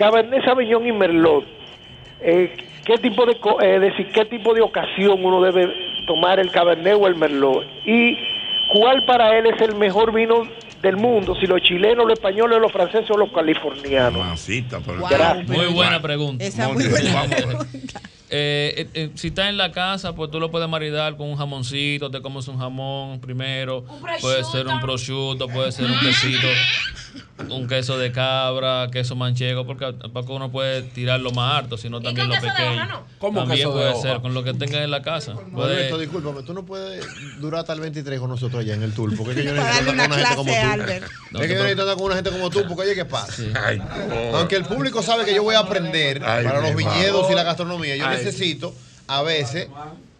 [0.00, 1.44] Cabernet Sauvignon y Merlot.
[2.22, 5.70] eh, ¿Qué tipo de co- eh, decir, qué tipo de ocasión uno debe
[6.06, 7.62] tomar el Cabernet o el Merlot?
[7.84, 8.16] Y
[8.72, 10.48] cuál para él es el mejor vino
[10.82, 14.18] del mundo, si los chilenos, los españoles, los franceses o los californianos.
[14.18, 15.46] Mamacita, pero- Gracias.
[15.48, 16.42] Muy buena pregunta.
[16.42, 16.82] Esa Muy
[18.32, 21.36] Eh, eh, eh, si estás en la casa, pues tú lo puedes maridar con un
[21.36, 23.84] jamoncito, te comes un jamón primero,
[24.20, 26.46] puede ser un prosciutto, puede ser un quesito,
[27.48, 32.28] un queso de cabra, queso manchego, porque tampoco uno puede tirarlo más harto, sino también
[32.28, 32.72] lo queso de pequeño.
[32.74, 33.02] hoja, no?
[33.18, 34.02] ¿Cómo también queso de puede hoja?
[34.02, 35.34] ser con lo que tengas en la casa.
[35.34, 37.04] Puede- Norberto, discúlpame, tú no puedes
[37.40, 39.90] durar hasta el 23 con nosotros allá en el tour, porque es que yo necesito
[39.90, 40.92] andar con una gente como tú.
[41.32, 43.42] No es que yo necesito andar con una gente como tú, porque oye, ¿qué pasa?
[43.64, 43.80] Ay.
[44.34, 47.42] Aunque el público sabe que yo voy a aprender Ay, para los viñedos y la
[47.42, 48.18] gastronomía, yo Ay.
[48.18, 48.74] necesito
[49.06, 49.68] a veces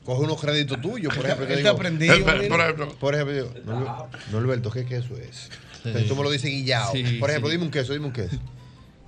[0.05, 1.47] coger unos créditos tuyos, por ejemplo.
[1.47, 5.51] que digo- por ejemplo, por ejemplo, digo, "Norbe- Norberto, ¿qué queso es?
[5.85, 6.93] Entonces tú me lo dices guillado.
[7.19, 8.36] Por ejemplo, dime un queso, dime un queso.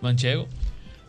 [0.00, 0.48] Manchego.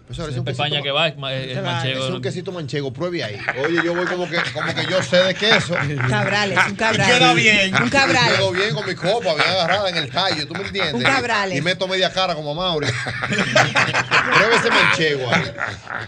[0.05, 2.05] Pues es un España quesito- que va, es manchego.
[2.05, 3.37] Es un quesito manchego, pruebe ahí.
[3.65, 5.75] Oye, yo voy como que, como que yo sé de queso.
[6.09, 7.07] Cabrales, un cabral.
[7.07, 7.73] Queda bien.
[7.81, 8.35] Un cabral.
[8.35, 10.93] Quedo bien con mi copa, bien agarrada en el callo, ¿tú me entiendes?
[10.95, 11.57] Un cabrales.
[11.57, 12.87] Y meto media cara como Mauri.
[13.27, 15.43] Pruebe ese manchego ahí.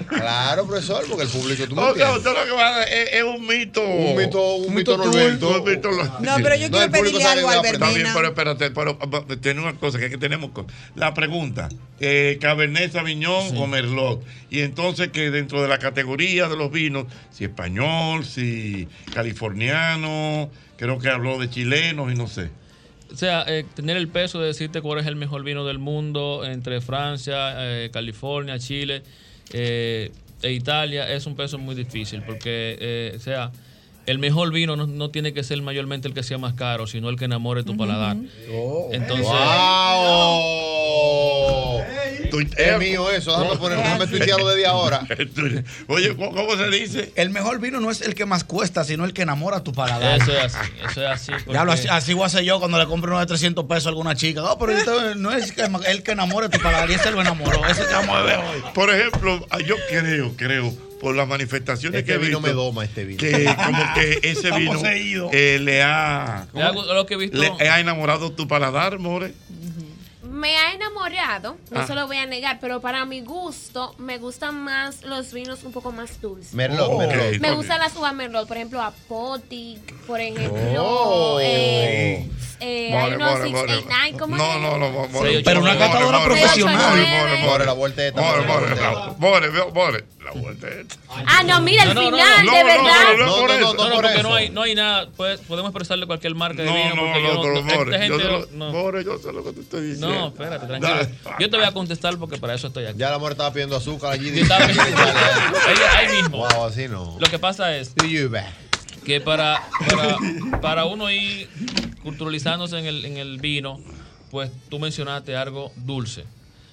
[0.10, 2.18] Claro, profesor, porque el público, tú me entiendes.
[2.18, 3.82] usted lo que va a dar es, es un mito.
[3.82, 5.62] Un mito, un mito Norberto.
[5.62, 5.90] Un mito
[6.20, 8.12] No, pero yo quiero pedirle algo a Está bien, Albertina.
[8.14, 10.52] pero espérate, pero pero, tiene una cosa que, es que tenemos.
[10.96, 11.70] La pregunta:
[12.00, 13.95] eh, Cabernet Sauvignon o Merlot.
[14.50, 21.00] Y entonces, que dentro de la categoría de los vinos, si español, si californiano, creo
[21.00, 22.50] que habló de chilenos y no sé.
[23.12, 26.44] O sea, eh, tener el peso de decirte cuál es el mejor vino del mundo
[26.44, 29.04] entre Francia, eh, California, Chile
[29.52, 30.12] eh,
[30.42, 33.52] e Italia es un peso muy difícil porque, eh, o sea,
[34.06, 37.10] el mejor vino no, no tiene que ser mayormente el que sea más caro, sino
[37.10, 38.18] el que enamore tu paladar.
[38.92, 40.36] Entonces, ¡Wow!
[42.40, 45.02] Es mío eso, déjame poner, déjame tuitearlo desde ahora.
[45.88, 47.12] Oye, ¿cómo, se dice?
[47.16, 50.22] El mejor vino no es el que más cuesta, sino el que enamora tu paladar.
[50.22, 51.32] eso es así, eso es así.
[51.32, 53.88] porque- Diablo, así, así voy a hacer yo cuando le compro uno de 300 pesos
[53.88, 54.42] a alguna chica.
[54.42, 54.74] No, pero
[55.16, 55.54] no es
[55.88, 57.66] el que enamora tu paladar, y ese lo enamoró.
[57.68, 58.64] Ese que vamos a hoy.
[58.74, 62.54] Por ejemplo, ah, yo creo, creo, por las manifestaciones Este que he vino visto, me
[62.54, 63.20] doma, este vino.
[63.20, 64.80] que como que ese vino
[65.32, 69.34] eh, le ha Le ha lo que he visto- le ha enamorado tu paladar, more.
[70.36, 71.88] Me ha enamorado, no Ah.
[71.88, 75.72] se lo voy a negar, pero para mi gusto me gustan más los vinos un
[75.72, 76.54] poco más dulces.
[76.54, 77.40] Merlot, Oh, Merlot.
[77.40, 81.40] Me gustan las uvas Merlot, por ejemplo, Apotic, por ejemplo, Oh.
[81.42, 83.68] eh, eh, hay More, unos more, more.
[83.74, 86.76] 689, ¿cómo No, no, no, more, Pero una catadora profesional.
[86.78, 87.42] more, more, more.
[87.46, 88.22] More, la vuelteta.
[88.22, 88.76] More, more,
[89.20, 90.96] more, la- more, la vuelteta.
[91.28, 92.84] Ah, no, mira, el No, no, no, final, no, de no, verdad.
[93.18, 95.08] No, no, no, no, porque no hay, no hay nada.
[95.16, 96.96] Pues, podemos expresarle cualquier marca de No, vino.
[96.96, 99.82] no, no, no, more, esta gente yo no- more, yo sé lo que te estoy
[99.82, 100.08] diciendo.
[100.10, 101.08] No, espérate, tranquilo.
[101.40, 102.98] Yo te voy a contestar porque para eso estoy aquí.
[102.98, 104.34] Ya la mujer estaba pidiendo azúcar allí.
[104.36, 106.38] Yo estaba- Ella- ahí mismo.
[106.38, 107.18] Wow, así no.
[107.20, 107.94] Lo que pasa es
[109.06, 110.18] que para, para,
[110.62, 111.48] para uno ir
[112.06, 113.82] culturalizándose en el, en el vino,
[114.30, 116.24] pues tú mencionaste algo dulce.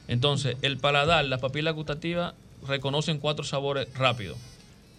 [0.07, 2.35] Entonces, el paladar, las papilas gustativas
[2.69, 4.36] reconocen cuatro sabores rápidos.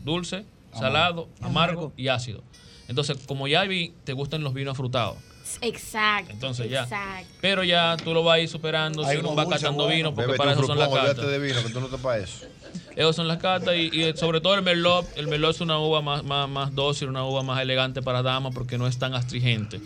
[0.03, 0.43] Dulce,
[0.77, 2.41] salado, amargo y ácido.
[2.87, 5.17] Entonces, como ya vi, te gustan los vinos afrutados.
[5.61, 6.31] Exacto.
[6.31, 6.83] Entonces ya.
[6.83, 7.31] Exacto.
[7.39, 9.95] Pero ya tú lo vas a ir superando Hay según uno catando bueno.
[9.95, 11.27] vino, porque para eso son las cartas.
[11.27, 12.47] de vino, que tú no te para eso.
[12.95, 15.05] Esas son las cartas y, y sobre todo el Merlot.
[15.15, 18.53] El Merlot es una uva más, más, más dócil, una uva más elegante para damas
[18.53, 19.79] porque no es tan astringente.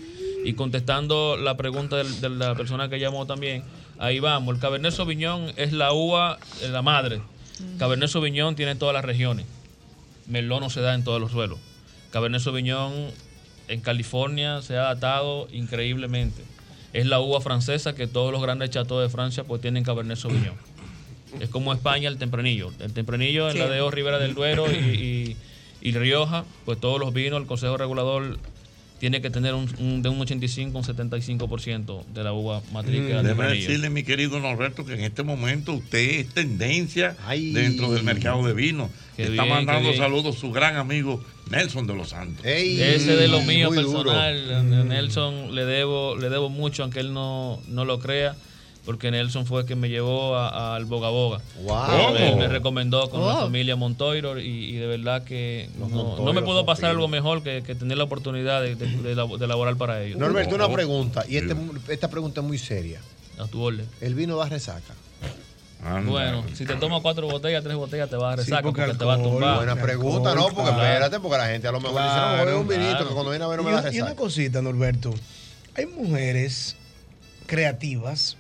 [0.48, 3.64] Y contestando la pregunta de, la persona que llamó también,
[4.00, 4.56] ahí vamos.
[4.56, 6.38] El Cabernet Sauvignon es la uva,
[6.72, 7.22] la madre.
[7.78, 9.46] Cabernet Sauvignon tiene en todas las regiones.
[10.28, 11.60] Merlot no se da en todos los suelos.
[12.12, 12.94] Cabernet Sauvignon
[13.68, 16.42] en California se ha adaptado increíblemente.
[16.94, 20.56] Es la uva francesa que todos los grandes chateaux de Francia pues tienen Cabernet Sauvignon.
[21.42, 22.72] Es como España el tempranillo.
[22.80, 23.60] El tempranillo en Sí.
[23.60, 25.38] la de Ribera del Duero y, y-
[25.82, 28.40] y Rioja, pues todos los vinos, el Consejo Regulador
[29.00, 32.96] tiene que tener un, un- de un 85 a un 75% de la uva matriz
[33.02, 37.16] el Déjame decirle, mi querido Norberto, que en este momento usted es tendencia
[37.54, 38.90] dentro del mercado de vino.
[39.18, 42.46] Está bien, mandando saludos su gran amigo Nelson de los Santos.
[42.46, 44.12] Ese de lo mío duro.
[44.12, 48.36] personal, Nelson le debo, le debo mucho, aunque él no, no lo crea,
[48.88, 51.42] porque Nelson fue el que me llevó al Boga Boga.
[51.64, 52.16] Wow.
[52.18, 53.42] Él me recomendó con la Oh.
[53.42, 57.76] familia Montoiro y, y de verdad que no, me pudo pasar algo mejor que, que
[57.76, 60.18] tener la oportunidad de, de, de lab- de laborar para ellos.
[60.18, 61.56] Norberto, una pregunta, y este-
[61.90, 63.02] esta pregunta es muy seria.
[63.38, 63.86] A tu orden.
[64.02, 64.96] ¿El vino da resaca?
[66.06, 69.06] Bueno, si te tomas cuatro botellas, tres botellas, te vas a resaca porque porque, te
[69.06, 69.58] va a tumbar.
[69.58, 70.82] Buena pregunta, no, porque Claro.
[70.84, 73.08] espérate, porque la gente a lo mejor dice, no, voy a un vinito, claro.
[73.10, 74.16] que cuando viene a ver no me y, da una, y una resaca.
[74.16, 75.14] cosita, Norberto.
[75.76, 76.76] Hay mujeres
[77.46, 78.38] creativas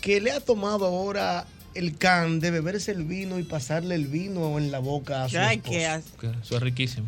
[0.00, 4.58] que le ha tomado ahora el can de beberse el vino y pasarle el vino
[4.58, 6.16] en la boca a su Ay, esposo.
[6.20, 7.06] qué Eso es riquísimo.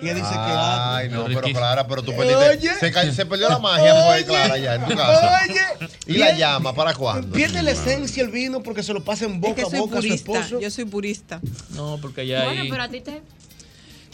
[0.00, 1.40] Y ella dice que Ay, no, pero.
[1.42, 2.34] Clara, pero tú Oye.
[2.34, 2.92] perdiste.
[2.92, 4.24] Se, se perdió la magia, pues, Oye.
[4.24, 5.40] Clara, ya en tu casa.
[5.48, 5.88] Oye.
[6.06, 7.32] ¿Y la llama para cuándo?
[7.34, 9.98] Pierde la esencia el vino porque se lo pasa en Es boca que a boca
[9.98, 10.60] a su esposo.
[10.60, 11.40] Yo soy purista.
[11.70, 13.22] No, porque ya Bueno, pero a ti te...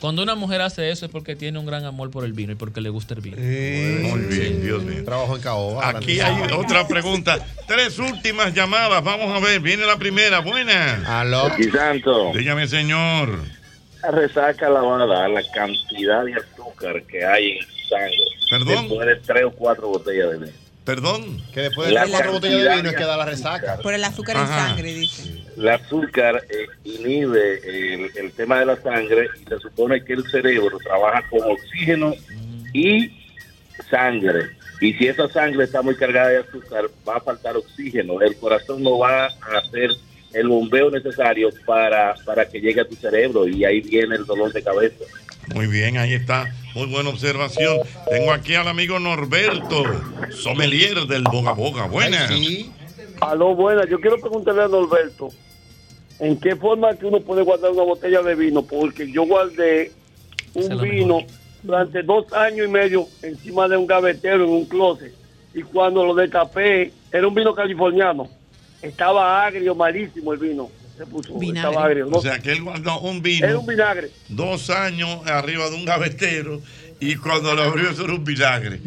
[0.01, 2.55] Cuando una mujer hace eso es porque tiene un gran amor por el vino y
[2.55, 3.37] porque le gusta el vino.
[3.37, 5.05] Muy bien, Dios mío.
[5.05, 5.89] Trabajo en Caoba.
[5.91, 7.39] Aquí hay otra pregunta.
[7.67, 9.05] Tres últimas llamadas.
[9.05, 9.61] Vamos a ver.
[9.61, 10.41] Viene la primera.
[10.41, 11.21] Buena.
[11.21, 11.47] Aló.
[11.49, 12.33] Aquí, Santo.
[12.35, 13.41] Dígame, señor.
[14.03, 18.17] La resaca la van a dar la cantidad de azúcar que hay en sangre.
[18.49, 18.89] Perdón.
[18.89, 20.53] Después de tres o cuatro botellas de vino.
[20.85, 21.43] Perdón.
[21.53, 23.77] Que después de La las cuatro botellas de vino es que da la resaca.
[23.83, 24.61] Por el azúcar Ajá.
[24.61, 25.40] en sangre, dice.
[25.57, 30.25] El azúcar eh, inhibe el, el tema de la sangre y se supone que el
[30.31, 32.15] cerebro trabaja con oxígeno
[32.73, 33.11] y
[33.91, 34.51] sangre.
[34.81, 38.21] Y si esa sangre está muy cargada de azúcar, va a faltar oxígeno.
[38.23, 39.91] El corazón no va a hacer
[40.33, 44.53] el bombeo necesario para, para que llegue a tu cerebro y ahí viene el dolor
[44.53, 45.05] de cabeza.
[45.55, 46.55] Muy bien, ahí está.
[46.75, 47.79] Muy buena observación.
[48.09, 49.83] Tengo aquí al amigo Norberto,
[50.31, 51.87] sommelier del Boga Boga.
[51.87, 52.29] Buena.
[53.21, 53.85] Aló, buena.
[53.87, 55.29] Yo quiero preguntarle a Norberto,
[56.19, 58.63] ¿en qué forma que uno puede guardar una botella de vino?
[58.63, 59.93] Porque yo guardé
[60.55, 61.19] un vino
[61.63, 65.13] durante dos años y medio encima de un gavetero en un closet.
[65.55, 68.29] Y cuando lo destapé, era un vino californiano.
[68.81, 70.71] Estaba agrio, malísimo el vino.
[70.97, 72.09] Se puso, estaba agrio.
[72.13, 74.11] O sea, que él guardó un Era vino un vinagre.
[74.29, 76.61] dos años arriba de un gavetero
[77.01, 78.81] y cuando lo abrió eso era un vinagre.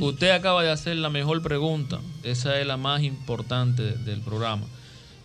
[0.00, 2.00] Usted acaba de hacer la mejor pregunta.
[2.22, 4.64] Esa es la más importante del programa.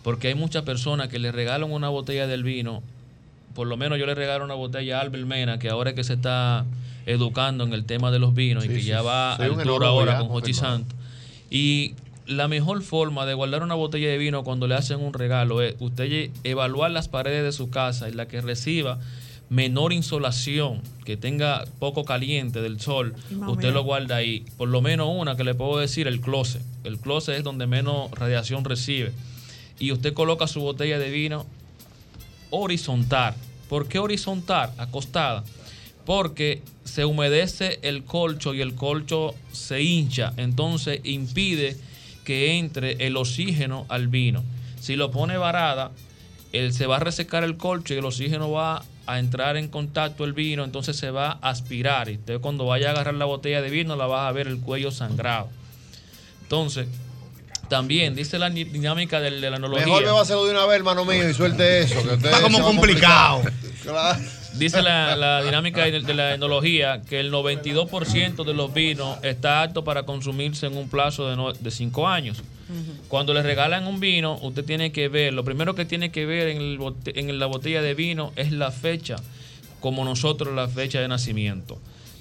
[0.02, 2.82] Porque hay muchas personas que le regalan una botella del vino.
[3.54, 6.04] Por lo menos yo le regalo una botella a Albert Mena, que ahora es que
[6.04, 6.66] se está
[7.06, 9.84] educando en el tema de los vinos y que sí, ya va al un tour
[9.84, 10.52] ahora con Jochi.
[10.52, 10.96] Santos.
[11.50, 11.94] Y
[12.26, 15.76] la mejor forma de guardar una botella de vino cuando le hacen un regalo es
[15.78, 18.98] usted evaluar las paredes de su casa y la que reciba
[19.48, 23.14] menor insolación, que tenga poco caliente del sol,
[23.46, 24.44] usted lo guarda ahí.
[24.56, 26.62] Por lo menos una que le puedo decir, el closet.
[26.82, 29.12] El closet es donde menos radiación recibe.
[29.78, 31.46] Y usted coloca su botella de vino
[32.50, 33.34] horizontal.
[33.68, 34.72] ¿Por qué horizontal?
[34.78, 35.44] Acostada.
[36.06, 40.32] Porque se humedece el colcho y el colcho se hincha.
[40.36, 41.76] Entonces impide
[42.24, 44.42] que entre el oxígeno al vino.
[44.80, 45.90] Si lo pone varada,
[46.52, 50.24] él se va a resecar el colcho y el oxígeno va a entrar en contacto
[50.24, 52.08] el vino, entonces se va a aspirar.
[52.08, 54.58] Y usted cuando vaya a agarrar la botella de vino la va a ver el
[54.60, 55.48] cuello sangrado.
[56.42, 56.86] Entonces,
[57.68, 59.86] también dice la dinámica del- de, la enología.
[59.86, 61.94] Mejor bébaselo de una vez, hermano mío, y suelte eso.
[62.02, 63.42] Que usted Está como va a complicado.
[63.42, 63.74] complicar.
[63.84, 64.20] Claro.
[64.58, 69.62] Dice la, la dinámica de, de la enología que el 92% de los vinos está
[69.62, 72.42] apto para consumirse en un plazo de 5 años.
[73.08, 76.48] Cuando le regalan un vino, usted tiene que ver, lo primero que tiene que ver
[76.48, 79.16] en, el bote- en la botella de vino es la fecha,
[79.80, 81.78] como nosotros la fecha de nacimiento.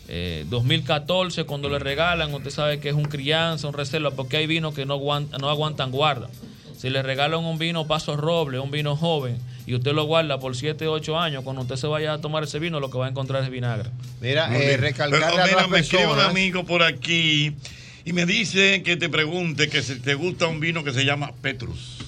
[0.10, 4.48] Eh, 2014, cuando le regalan, usted sabe que es un crianza, un reserva, porque hay
[4.48, 6.30] vinos que no aguantan, no aguantan guarda.
[6.78, 10.56] Si le regalan un vino paso roble, un vino joven, y usted lo guarda por
[10.56, 13.10] 7, 8 años, cuando usted se vaya a tomar ese vino, lo que va a
[13.10, 13.90] encontrar es vinagre.
[14.22, 14.82] Mira, eh, bien.
[14.82, 17.54] recalcarle Pero, a mira, las me escribe un amigo por aquí
[18.06, 21.32] y me dice que te pregunte que si te gusta un vino que se llama
[21.42, 22.03] Petrus.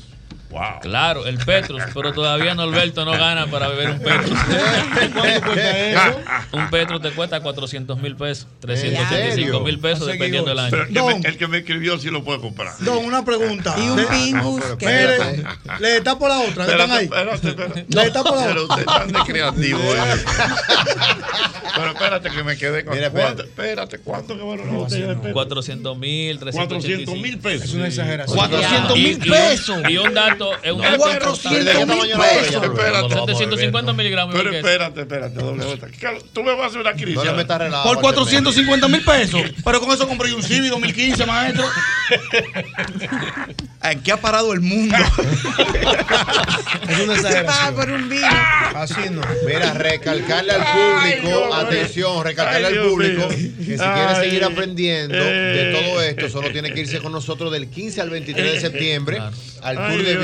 [0.55, 0.79] Wow.
[0.81, 4.39] Claro, el Petrus, pero todavía Norberto no gana para beber un Petrus.
[5.13, 6.19] ¿Cuánto cuesta eso?
[6.53, 9.59] Un Petrus te cuesta 400 mil pesos, ¿En 385 serio?
[9.59, 10.71] mil pesos dependiendo del año.
[10.71, 12.73] Pero el que, me, el que me escribió sí lo puede comprar.
[12.79, 13.75] Don, una pregunta.
[13.77, 15.43] Y un Le- pingus que- Mire,
[15.81, 16.65] le está por la otra.
[16.65, 17.03] ¿Están ahí?
[17.03, 17.85] Espérate, espérate.
[17.89, 18.75] Le está por la Pero otra.
[18.77, 19.79] usted es tan de creativo.
[19.83, 20.25] eh.
[21.75, 22.95] Pero espérate que me quedé con.
[22.95, 23.43] Mira, ¿Cuánto?
[23.43, 25.33] Espérate, ¿cuánto que vale una botella de Petrus?
[25.33, 27.65] 400 mil, 400 mil pesos.
[27.67, 28.37] Es una exageración.
[28.37, 29.77] 400 mil Y- y- pesos.
[29.89, 32.63] Y un dato, es un No, dato 400 mil pesos.
[32.63, 33.09] Espérate.
[33.15, 34.35] 750 miligramos.
[34.35, 35.39] Pero espérate, espérate,
[36.33, 37.15] Tú me vas a hacer una crisis.
[37.15, 39.41] Por Walter 450 mil pesos.
[39.63, 41.65] Pero con eso compré un Civi 2015, maestro.
[43.83, 44.95] ¿En qué ha parado el mundo?
[46.89, 47.75] es una exageración.
[47.75, 48.27] por un vino.
[48.75, 49.21] Así no.
[49.45, 53.27] Mira, recalcarle al público, atención, recalcarle Ay, al público mío.
[53.29, 54.15] que si quiere Ay.
[54.29, 55.21] seguir aprendiendo Eh.
[55.21, 59.19] de todo esto, solo tiene que irse con nosotros del 15 al 23 de septiembre
[59.61, 60.15] al Ay, tour de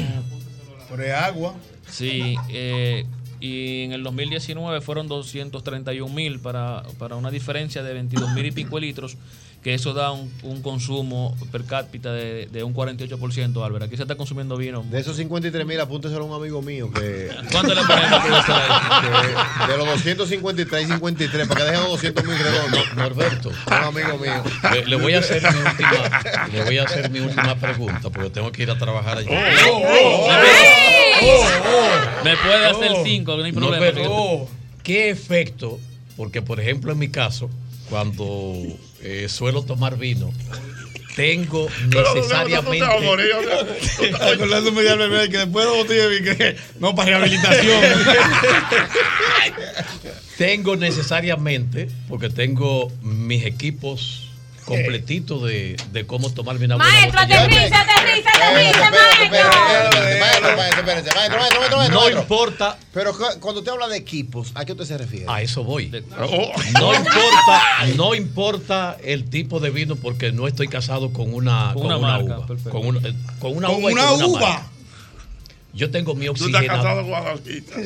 [1.01, 1.53] El agua.
[1.89, 3.05] Sí, eh,
[3.41, 8.51] y en el 2019 fueron 231 mil para, para una diferencia de 22 mil y
[8.51, 9.17] pico de litros,
[9.64, 13.84] que eso da un, un consumo per cápita de, de un 48%, Álvaro.
[13.84, 14.86] Aquí se está consumiendo vino.
[14.90, 17.30] De esos 53 mil, apúnteselo a un amigo mío que.
[17.52, 18.22] ¿Cuánto le ponemos
[19.66, 22.95] Que De los 253 y 53, para que dejen los 200 mil redondos.
[22.95, 23.50] Norberto.
[23.50, 24.44] Un amigo mío.
[24.74, 26.22] Le, le voy a hacer mi última,
[26.53, 29.30] le voy a hacer mi última pregunta porque tengo que ir a trabajar allí.
[32.24, 33.77] Me puede hacer cinco, no hay problema.
[33.77, 34.48] Norberto,
[34.84, 35.80] ¿Qué efecto?
[36.16, 37.50] Porque, por ejemplo, en mi caso,
[37.90, 38.53] cuando
[39.01, 40.32] eh, suelo tomar vino,
[41.16, 42.85] tengo necesariamente.
[44.14, 47.83] Acordándome de Albert que después de no para rehabilitación.
[50.38, 54.26] Tengo necesariamente, porque tengo mis equipos
[54.67, 60.47] completitos de, de cómo tomar una buena Maestro, aterriza, aterriza, aterriza, maestro.
[61.89, 62.77] No importa.
[62.93, 65.25] Pero cu- cuando usted habla de equipos, ¿a qué usted se refiere?
[65.29, 65.89] A eso voy.
[65.89, 67.61] No importa,
[67.95, 72.19] no importa el tipo de vino porque no estoy casado con una, Con con una
[72.19, 72.45] uva.
[72.69, 72.99] Con una,
[73.39, 74.67] con una Con uva.
[75.77, 77.77] Yo tengo mi Tú estás casado oxigenador.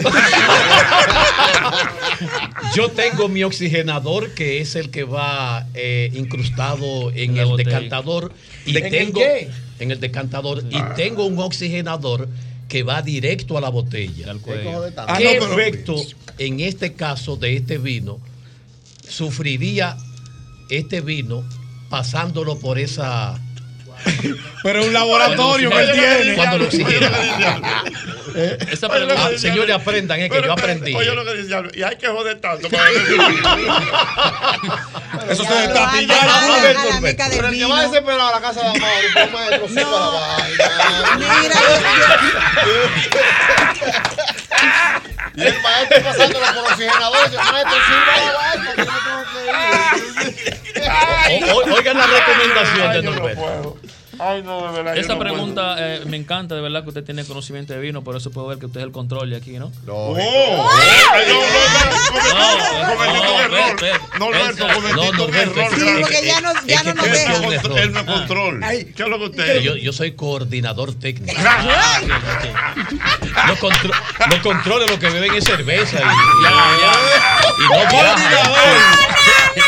[2.75, 7.69] Yo tengo mi oxigenador que es el que va eh, incrustado en el botella.
[7.69, 8.33] decantador
[8.65, 9.49] y ¿En el tengo qué?
[9.79, 12.29] en el decantador y tengo un oxigenador
[12.69, 14.31] que va directo a la botella.
[14.39, 14.85] cuello.
[14.95, 15.95] Ah, ¿Qué no, pero- efecto
[16.37, 18.19] en este caso de este vino
[19.07, 19.97] sufriría
[20.69, 21.43] este vino
[21.89, 23.37] pasándolo por esa
[24.63, 26.33] Pero es un laboratorio que él tiene.
[26.35, 26.65] cuando lo?
[28.71, 30.95] Esa Ah, dice señores, aprendan, es que Pero yo aprendí.
[30.95, 32.89] Oye lo que dice Y hay que joder tanto para
[35.29, 35.91] Eso se a la
[37.29, 41.17] Pero el que va desesperado a la casa de Amaury, pues maestro, sirva la vaina.
[41.17, 41.55] Mira,
[45.33, 48.71] Y el maestro pasándolo por oxigenador, dice, maestro, sirva la vaina.
[48.75, 49.23] que yo no tengo
[51.35, 53.77] que- o- Oigan la recomendación de Norberto.
[54.19, 54.97] Ay, no, de verdad.
[54.97, 58.15] Esa no pregunta eh, me encanta, de verdad que usted tiene conocimiento de vino, por
[58.15, 59.71] eso puedo ver que usted es el control de aquí, ¿no?
[59.87, 61.33] Oh, ay, no,
[62.33, 63.77] no, no, un error.
[64.19, 65.53] Norberto, cometiste un error.
[65.53, 66.01] grande.
[66.01, 67.33] porque ya no- ya no nos él deja.
[67.33, 68.59] no contro- Él no es control.
[68.95, 69.59] ¿Qué es lo que usted?
[69.61, 71.41] Yo, yo soy coordinador técnico.
[73.47, 73.93] Los, contro-
[74.29, 78.21] los controles lo que beben es cerveza y, y- y no viajan.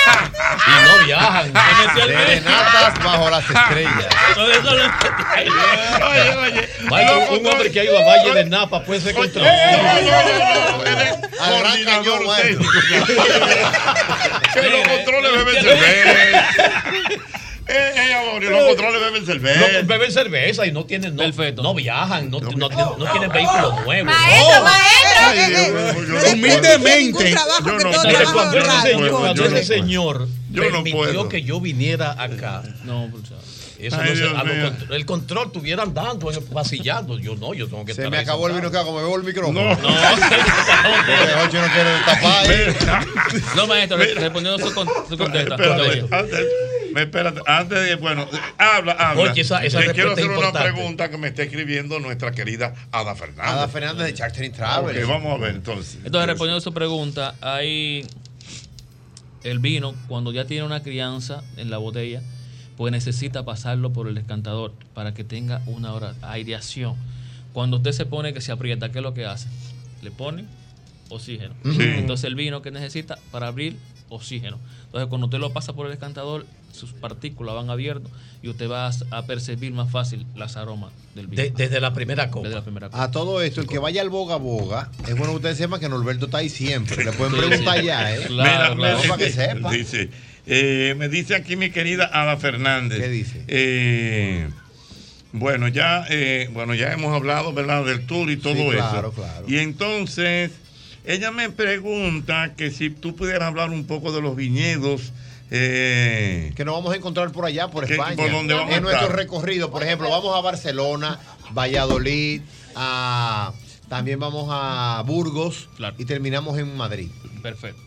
[0.65, 1.51] Y no viajan.
[1.95, 4.07] Serenatas bajo las estrellas.
[4.37, 4.59] Oye,
[6.37, 6.69] oye.
[6.89, 9.45] Vaya, un hombre que ha ido a Valle de Napa puede ser control.
[9.45, 10.05] Al
[11.59, 12.61] gran cañón, bueno.
[14.53, 15.65] Que los controles beben
[17.65, 17.79] cerveza.
[17.79, 19.59] Eh, eh, los controles beben cerveza.
[19.81, 21.23] No, beben cerveza y no tienen, no,
[21.61, 24.05] no viajan, no, no, no- no tienen vehículos nuevos.
[24.13, 25.73] Maestro, maestro.
[26.07, 27.31] No Humildemente.
[27.31, 30.71] Yo no trabajo cuando ese señor, no puedo.
[30.71, 31.29] no permitió puedo.
[31.29, 32.63] que yo viniera acá.
[32.83, 33.09] No,
[33.79, 34.63] Eso Ay, no se- Dios a lo mío.
[34.69, 37.19] contro- el control estuviera andando, eh, vacillando.
[37.19, 38.99] Yo no, yo tengo que Se estar me ahí acabó el vino que hago, me
[39.01, 39.61] bebo el micrófono.
[39.61, 39.75] No.
[39.75, 39.91] No
[42.05, 42.45] tapar.
[42.49, 42.73] ¿eh?
[43.57, 44.71] No, maestro, respondiendo su,
[45.09, 45.55] su contesta.
[45.55, 49.31] Espérate, me- espérate, antes de, bueno, habla, habla.
[49.31, 53.15] Oye, esa- esa Le quiero hacer una pregunta que me está escribiendo nuestra querida Ada
[53.15, 53.53] Fernández.
[53.53, 54.97] Ada Fernández de Chartering Travel.
[55.03, 55.97] Ok, vamos a ver entonces.
[56.03, 58.05] Entonces, respondiendo a su pregunta, hay
[59.43, 62.21] el vino, cuando ya tiene una crianza en la botella,
[62.77, 66.95] pues necesita pasarlo por el descantador para que tenga una hora aireación.
[67.51, 69.47] Cuando usted se pone que se aprieta, ¿qué es lo que hace?
[70.01, 70.45] Le pone
[71.09, 71.53] oxígeno.
[71.63, 71.77] Sí.
[71.81, 73.75] Entonces el vino que necesita para abrir
[74.15, 74.57] oxígeno.
[74.85, 78.11] Entonces cuando usted lo pasa por el descantador, sus partículas van abiertas
[78.41, 81.43] y usted va a, percibir más fácil las aromas del vino.
[81.43, 82.47] De- desde la primera copa.
[82.47, 83.03] Desde la primera copa.
[83.03, 85.87] A todo esto, el que vaya al Boga Boga, es bueno que ustedes sepan que
[85.89, 87.03] Norberto está ahí siempre.
[87.05, 87.85] Le pueden Sí, preguntar sí.
[87.85, 88.25] ya, ¿eh?
[88.29, 89.71] Mira, Claro, para que sepa.
[89.71, 90.09] Dice,
[90.47, 92.99] eh, me dice aquí mi querida Ada Fernández.
[92.99, 93.43] ¿Qué dice?
[93.47, 94.49] Eh,
[95.31, 97.85] bueno, ya, eh, bueno, ya hemos hablado, ¿verdad?
[97.85, 99.11] Del tour y todo Sí, claro, eso.
[99.21, 99.45] claro.
[99.47, 100.51] Y entonces,
[101.05, 105.11] ella me pregunta que si tú pudieras hablar un poco de los viñedos.
[105.55, 108.15] eh, Que nos vamos a encontrar por allá, por ¿Qué- España.
[108.15, 111.19] por dónde vamos a en nuestro recorrido, por ejemplo, vamos a Barcelona,
[111.51, 112.41] Valladolid,
[112.75, 113.53] a-
[113.87, 117.09] también vamos a Burgos y terminamos en Madrid.
[117.43, 117.79] Perfecto.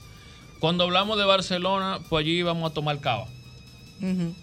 [0.61, 3.27] Cuando hablamos de Barcelona, pues allí vamos a tomar cava.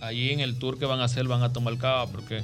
[0.01, 2.43] Allí en el tour que van a hacer van a tomar cava porque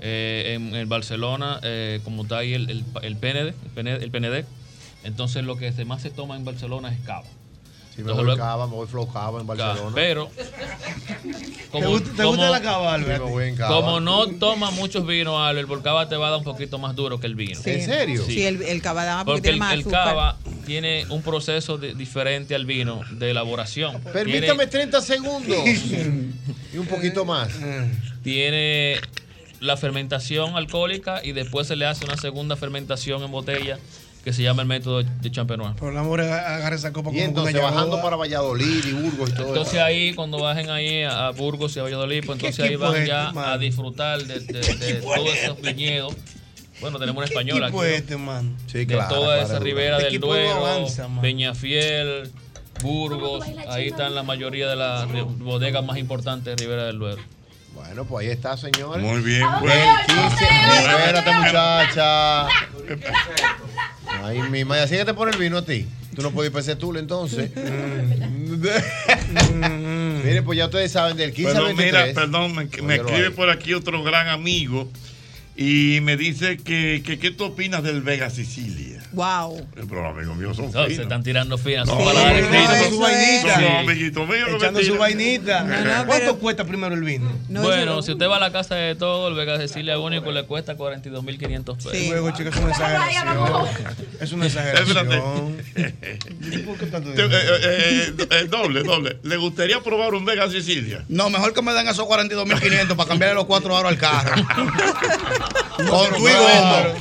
[0.00, 4.10] eh, en, en Barcelona, eh, como está ahí el, el, el PND, el PND, el
[4.10, 4.44] PND,
[5.04, 7.24] entonces lo que se- más se toma en Barcelona es cava.
[7.94, 9.92] Si me Entonces, voy luego- Cava, me voy Flow Cava en Cava, Barcelona.
[9.96, 10.30] Pero
[11.72, 13.18] ¿Te gusta- te gusta la cava, Albert?
[13.18, 13.76] Sí, me voy en Cava.
[13.80, 16.94] como no toma muchos vinos, Albert, por cava te va a dar un poquito más
[16.94, 17.60] duro que el vino.
[17.60, 17.80] Sí.
[18.26, 21.94] Sí, el, el cabadama porque, Porque tiene el, más el cava tiene un proceso de-
[21.94, 24.00] diferente al vino de elaboración.
[24.12, 25.58] Permítame 30 segundos.
[26.72, 27.48] y un poquito más.
[27.58, 27.90] Tiene,
[28.22, 29.00] tiene
[29.60, 33.78] la fermentación alcohólica y después se le hace una segunda fermentación en botella
[34.24, 35.74] que se llama el método de Champenois.
[35.76, 39.30] Por el amor, agarra esa copa Y como entonces una bajando para Valladolid y Burgos
[39.30, 39.84] y todo Entonces eso.
[39.84, 42.98] ahí, cuando bajen ahí a, Burgos y a Valladolid, pues ¿Qué entonces ahí van es
[43.00, 43.52] este, ya mano?
[43.52, 46.14] a disfrutar de, de- de todos esos viñedos.
[46.82, 47.76] Bueno, tenemos una española aquí.
[47.94, 48.56] este, man?
[48.66, 49.64] Sí, de claro, toda claro, esa claro.
[49.64, 51.20] ribera El del no Duero, avanza, man.
[51.22, 52.30] Peñafiel,
[52.82, 55.06] Burgos, ahí están la mayoría de las
[55.38, 57.22] bodegas más importantes de Ribera del Duero.
[57.74, 59.02] Bueno, pues ahí está, señores.
[59.02, 59.74] Muy bien, El pues.
[60.06, 60.44] 15.
[60.78, 62.46] Espérate, muchacha.
[64.22, 65.86] Ay, mi madre, así que te pone el vino a ti.
[66.14, 67.50] Tú no puedes ir para ese tour entonces.
[70.24, 72.06] Mire, pues ya ustedes saben del 15 al Perdón, 23.
[72.06, 74.90] mira, perdón, me, me escribe por aquí otro gran amigo
[75.56, 78.89] y me dice que, que qué tú opinas del Vega Sicilia.
[79.12, 79.66] Wow.
[79.74, 80.94] Pero los amigos míos son No, finos.
[80.96, 83.80] se están tirando finas, No, su vainita.
[83.80, 86.04] Amiguitos míos Echando su vainita.
[86.06, 87.30] ¿Cuánto cuesta primero el vino?
[87.48, 90.76] bueno, si usted va a la casa de todo, el Vega Cecilia único le cuesta
[90.76, 91.92] 42.500 pesos.
[92.08, 93.66] Luego, chicos, es una exageración.
[94.20, 95.56] Es una exageración.
[95.76, 96.18] Eh, eh,
[97.16, 99.18] eh, eh, doble, doble.
[99.22, 101.04] ¿Le gustaría probar un Vega Sicilia?
[101.08, 104.34] No, mejor que me den esos 42.500 para cambiarle los cuatro aros al carro.
[105.88, 106.24] Con tu.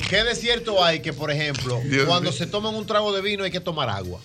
[0.09, 3.51] ¿Qué de cierto hay que, por ejemplo, Cuando se toman un trago de vino hay
[3.51, 4.19] que tomar agua?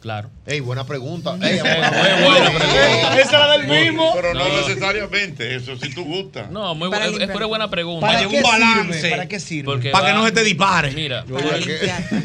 [0.00, 0.30] Claro.
[0.46, 1.36] Ey, buena pregunta.
[1.42, 3.20] Ey, Muy buena buena pregunta.
[3.20, 4.12] Esa era del mismo.
[4.14, 4.56] Pero no, No.
[4.60, 6.48] necesariamente, eso si tú gustas.
[6.52, 8.06] No, muy Para bu- es, una buena pregunta.
[8.06, 8.92] Para ¿Para un balance.
[9.00, 9.10] sirve?
[9.10, 9.64] ¿Para qué sirve?
[9.64, 10.92] Porque Para que no se te dispare.
[10.92, 11.24] Mira,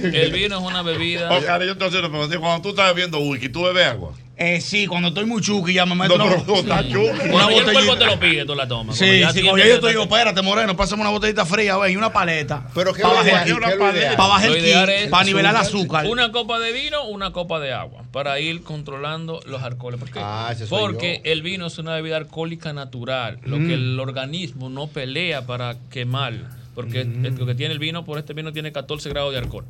[0.03, 1.35] el vino es una bebida.
[1.35, 2.39] Ok, ahora yo te voy a.
[2.39, 4.13] Cuando tú estás bebiendo whisky, ¿tú bebes agua?
[4.35, 6.95] Eh, sí, cuando estoy muy chuki ya me meto No, una, pero tú estás Sí.
[6.95, 7.17] una
[7.51, 7.97] ya el cuerpo botellita.
[7.99, 8.97] te lo pide, tú la tomas.
[8.97, 11.95] Sí, ya sí, que yo te digo, espérate, moreno, pásame una botellita fría, ve, y
[11.95, 12.67] una paleta.
[12.73, 14.63] Pero qué para bajar, el- para bajar el
[15.03, 16.07] ki, para nivelar el azúcar.
[16.07, 19.99] Una copa de vino, una copa de agua, para ir controlando los alcoholes.
[19.99, 20.19] ¿Por qué?
[20.21, 23.67] Ah, Porque el vino es una bebida alcohólica natural, lo Mm.
[23.67, 26.33] que el organismo no pelea para quemar.
[26.73, 27.25] Porque Mm.
[27.27, 29.65] el- lo que tiene el vino, por este vino tiene 14 grados de alcohol.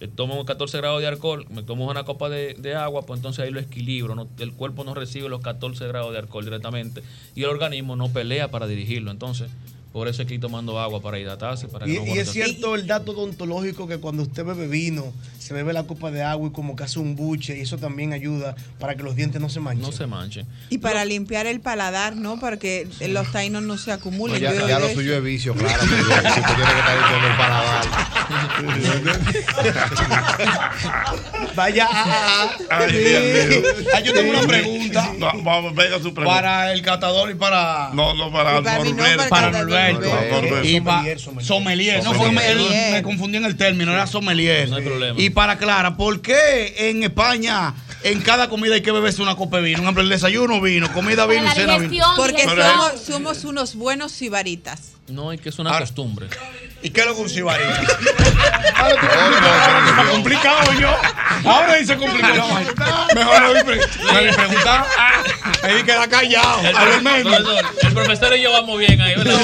[0.00, 3.44] Le tomo 14 grados de alcohol, me tomo una copa de, de agua, pues entonces
[3.44, 4.14] ahí lo equilibro.
[4.14, 7.02] no- el cuerpo no recibe los 14 grados de alcohol directamente
[7.34, 9.10] y el organismo no pelea para dirigirlo.
[9.10, 9.50] Entonces,
[9.92, 11.68] por eso hay que ir tomando agua para hidratarse.
[11.68, 15.12] Para que Y, no y es cierto el dato odontológico que cuando usted bebe vino,
[15.38, 18.12] se bebe la copa de agua y como que hace un buche, y eso también
[18.12, 19.82] ayuda para que los dientes no se manchen.
[19.82, 20.46] No se manchen.
[20.68, 22.38] Y para limpiar el paladar, ¿no?
[22.38, 24.40] Para que los tainos no se No, acumulen.
[24.40, 25.82] ya, Yo ya lo suyo es vicio, claro.
[25.82, 27.84] Si tú tienes que estar limpiando el paladar.
[31.54, 32.50] Vaya a.
[32.70, 33.62] Ay, Dios mío.
[33.94, 35.12] Ah, yo tengo una pregunta.
[35.18, 36.40] No, vamos, venga su pregunta.
[36.40, 37.90] Para el catador y para.
[37.94, 39.28] No, no, para para Norberto.
[39.28, 39.50] para
[39.92, 40.64] Norberto.
[40.64, 41.04] Y para
[41.40, 42.02] sommelier.
[42.04, 42.42] No, fue me,
[42.92, 44.68] me confundí en el término, era sommelier.
[44.68, 45.20] No hay problema.
[45.20, 47.74] Y para Clara, ¿por qué en España
[48.04, 49.78] en cada comida hay que beberse una copa de vino?
[49.78, 52.04] Por ejemplo, el desayuno vino, comida vino y cena vino.
[52.16, 54.92] Porque somos, somos unos buenos sibaritas.
[55.08, 56.28] No, es que es una costumbre.
[56.82, 57.82] ¿Y qué es lo que un sibarita?
[58.76, 60.94] Ahora está complicado yo.
[61.44, 62.44] Ahora dice complicado.
[63.14, 64.86] Mejor no me preguntar.
[65.62, 66.60] Ahí queda callado.
[66.62, 69.40] El, profesor, el profesor y yo vamos bien ahí, ¿verdad?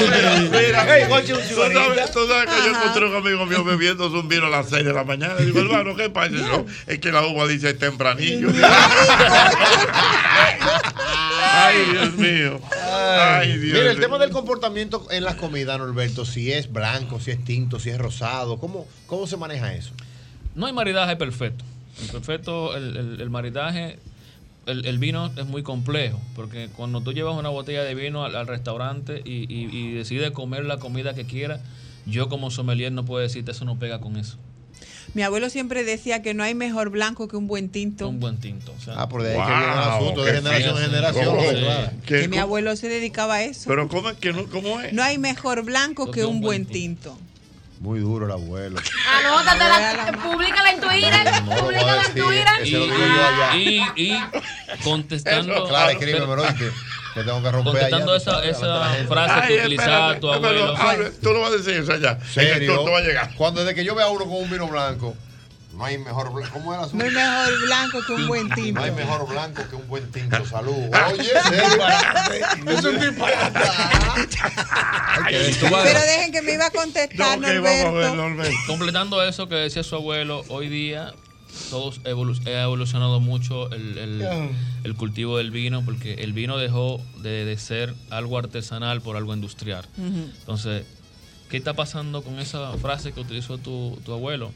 [0.51, 4.15] Mira, Hey, Gochi, un tú sabes, tú sabes que yo encontré un amigo mío bebiéndose
[4.15, 5.35] un vino a las 6 de la mañana.
[5.39, 6.35] Y digo, hermano, ¿qué pasa?
[6.87, 8.47] Es que la uva dice tempranillo.
[11.57, 12.59] Ay, Dios mío.
[12.91, 14.05] Ay, Dios Mira, el mío.
[14.05, 17.97] tema del comportamiento en las comidas, Norberto, si es blanco, si es tinto, si es
[17.97, 19.91] rosado, ¿cómo, cómo se maneja eso?
[20.53, 21.65] No hay maridaje perfecto.
[21.99, 23.97] El perfecto, el, el- maridaje,
[24.67, 28.45] el, el vino es muy complejo, porque cuando tú llevas una botella de vino al,
[28.45, 31.61] restaurante y, y- y decides comer la comida que quieras,
[32.05, 34.37] yo como sommelier no puedo decirte eso no pega con eso.
[35.15, 38.09] Mi abuelo siempre decía que no hay mejor blanco que un buen tinto.
[38.09, 38.73] Un buen tinto.
[38.77, 38.93] o sea.
[38.97, 41.27] Ah, por de ahí que viene el asunto de generación en generación.
[41.29, 41.91] Oh, claro.
[42.05, 43.63] ¿qué- Que mi abuelo se dedicaba a eso.
[43.67, 44.45] Pero ¿cómo es que no?
[44.47, 44.93] ¿Cómo es?
[44.93, 47.17] No hay mejor blanco que un buen tinto.
[47.79, 48.79] Muy duro el abuelo.
[49.19, 52.47] Anótatela, públicala en Twitter, públicala en Twitter.
[52.47, 53.55] Allá.
[53.57, 54.17] Y, y
[54.83, 55.67] contestando.
[55.67, 56.71] Claro, escríbemelo, ¿oíste?
[57.15, 60.75] Que tengo que romper Contestando allá, esa, esa frase que Ay, utilizaba tu abuelo.
[60.75, 62.17] Albert, Tú no vas a decir allá.
[62.21, 62.75] Es que ¿Serio?
[62.75, 63.31] tú, tú vas a llegar.
[63.37, 65.15] Cuando desde que yo vea a uno con un vino blanco,
[65.77, 66.49] no hay mejor blanco.
[66.51, 68.81] ¿Cómo era su No hay mejor blanco que un buen tinto.
[68.81, 70.45] No hay mejor blanco que un buen tinto.
[70.45, 70.73] Salud.
[70.73, 71.31] Oye,
[72.67, 73.59] es un disparate.
[75.83, 78.43] Pero dejen que me iba a contestar, Norberto.
[78.67, 81.13] Completando eso que decía su abuelo, hoy día
[81.69, 84.49] todos evolu- ha evolucionado mucho el, el-
[84.83, 89.33] el cultivo del vino porque el vino dejó de, de ser algo artesanal por algo
[89.33, 89.85] industrial.
[89.97, 90.85] Entonces,
[91.49, 94.51] ¿qué está pasando con esa frase que utilizó tu, tu abuelo?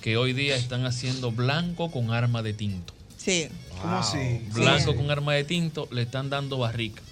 [0.00, 2.92] Que hoy día están haciendo blanco con arma de tinto.
[3.16, 3.48] Sí.
[3.80, 4.40] ¿Cómo así?
[4.52, 7.02] Blanco con arma de tinto le están dando barrica.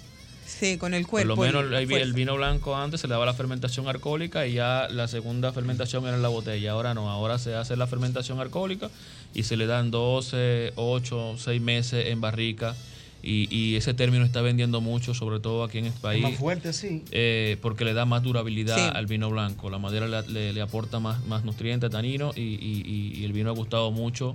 [0.58, 1.36] Sí, con el Por cuerpo.
[1.36, 5.06] lo menos el, vino blanco antes se le daba la fermentación alcohólica y ya la
[5.08, 6.72] segunda fermentación era en la botella.
[6.72, 8.90] Ahora no, ahora se hace la fermentación alcohólica
[9.32, 12.74] y se le dan 12, 8, 6 meses en barrica.
[13.22, 16.22] Y, y ese término está vendiendo mucho, sobre todo aquí en este país.
[16.22, 17.04] Más fuerte, sí.
[17.10, 18.90] eh, porque le da más durabilidad Sí.
[18.94, 19.68] al vino blanco.
[19.68, 23.32] La madera le, le- le aporta más, más nutrientes, tanino y, y- y- y el
[23.34, 24.34] vino ha gustado mucho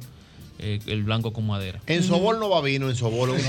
[0.59, 1.79] eh, el blanco con madera.
[1.87, 3.31] En Sobol no va vino, en Sobol.
[3.31, 3.39] un-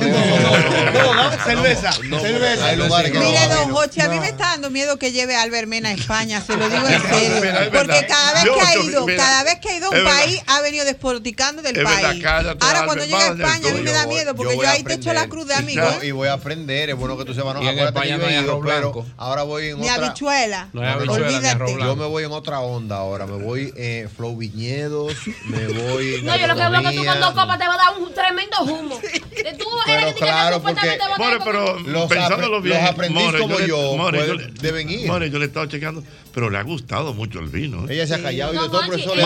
[1.45, 2.67] cerveza, No, cerveza.
[2.67, 3.71] Hay lugares que no Mire, don.
[3.73, 6.57] Jochi, a mí me está dando miedo que lleve a Albert Mena a España, se
[6.57, 7.37] lo digo en serio.
[7.41, 9.95] mira, Porque cada vez que ha ido, mira, cada vez que ha ido a un
[9.97, 10.11] verdad.
[10.19, 12.25] país, ha venido despoliticando del Es país.
[12.61, 15.13] Ahora cuando llega a España, a mí me da miedo, porque yo ahí te echo
[15.13, 15.83] la cruz de amigo.
[15.83, 16.05] No.
[16.05, 17.55] Y voy a aprender, es bueno que tú sepas.
[17.55, 19.07] No, acuérdate que España yo no hay he ido, arroz pero blanco.
[19.17, 20.07] ahora voy en Ni otra...
[20.07, 20.69] habichuela.
[20.73, 21.77] No hay habichuela ni Olvídate.
[21.79, 23.27] Yo me voy en otra onda ahora.
[23.27, 25.15] Me voy eh, Flow Viñedos,
[25.47, 26.23] me voy.
[26.23, 26.63] No, yo lo que
[26.97, 29.01] tú con dos copas te va a dar un tremendo humo.
[29.59, 32.61] Tú Pero eres que claro, supuestamente porque- te va a dar More, pero Los pensándolo
[32.61, 35.07] bien, los aprendiz More, como le- yo, More, pues, yo le- deben ir.
[35.07, 36.03] More, yo le he estado chequeando,
[36.35, 37.89] pero le ha gustado mucho el vino.
[37.89, 37.95] ¿eh?
[37.95, 39.19] Ella se ha callado y de todo, Mochi, profesor.
[39.19, 39.25] es,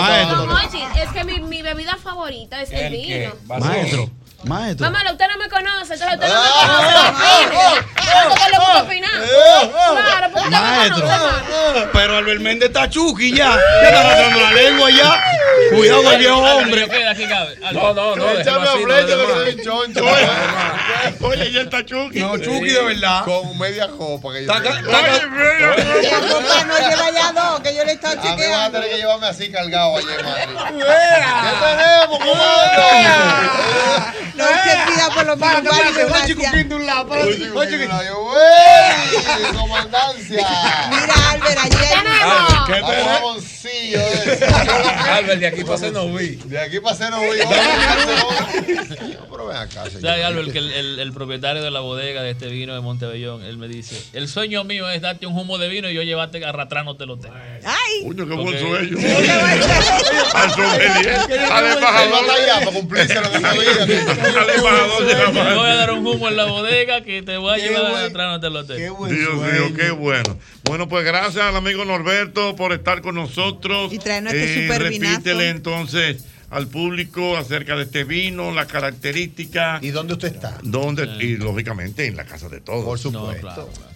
[1.08, 3.32] no, que mi, mi bebida favorita es el, vino.
[3.46, 4.10] Maestro,
[4.44, 4.90] maestro.
[4.90, 6.86] Mamá, usted no me conoce, entonces usted no Ah, me
[7.50, 7.80] conoce.
[10.50, 11.00] Maestro.
[11.00, 11.88] conoce, hermano.
[11.92, 13.56] Pero Albert Méndez está chuki ya.
[13.82, 15.22] Ya está arrastrando la lengua ya.
[15.70, 16.86] Cuidado con el viejo hombre.
[17.72, 18.30] No, no, no.
[18.30, 20.04] Échame a flecha que soy un choncho.
[21.22, 22.20] Oye, ya está Chucky.
[22.20, 23.24] No, Chucky de verdad.
[23.24, 24.80] Con media copa que yo La copa
[26.66, 28.70] no lleva ya dos, que yo le he estado A mí van a chequeando.
[28.80, 30.08] tener que llevarme así cargado Madrid.
[30.78, 31.42] Vea.
[31.42, 32.82] ¿Qué tenemos, comadre?
[34.40, 35.38] No, pida por lo menos.
[35.38, 36.52] Párate, párate, Mario, Juanchi gracias.
[36.52, 37.08] Cupín de un lado.
[39.54, 40.46] ¡Comandancia!
[40.90, 41.90] Mira, Albert, allí hay
[42.66, 43.08] ¿Qué tenemos?
[43.12, 44.00] jaboncillo.
[45.12, 46.36] Albert, de aquí para Senoví.
[46.44, 47.38] De aquí para Senoví.
[49.30, 50.00] Pero ven acá, señor.
[50.02, 53.42] ¿Sabes, Albert, que el, el- el propietario de la bodega de este vino de Montebellón,
[53.44, 56.44] él me dice, el sueño mío es darte un humo de vino y yo llevarte
[56.44, 57.30] arrastrándote el hotel.
[57.64, 58.06] ¡Ay!
[58.06, 58.60] Coño, qué buen Ok.
[58.60, 58.98] sueño.
[60.34, 61.18] Al sommelier,
[61.50, 62.72] al embajador.
[62.72, 63.18] cumplirse
[64.36, 67.36] Al embajador de la Te voy a dar un humo en la bodega que te
[67.36, 68.76] voy a Qué llevar buen- arrastrándote el hotel.
[68.76, 70.38] Qué buen Dios mío, qué bueno.
[70.64, 73.92] Bueno, pues gracias al amigo Norberto por estar con nosotros.
[73.92, 75.12] Y traernos este super vinazo.
[75.16, 79.82] Repítele entonces al público acerca de este vino, las características.
[79.82, 80.58] ¿Y dónde usted está?
[80.62, 81.04] ¿Dónde?
[81.20, 82.84] Y lógicamente en la casa de todos.
[82.84, 83.40] Por No, supuesto.
[83.40, 83.90] claro, claro.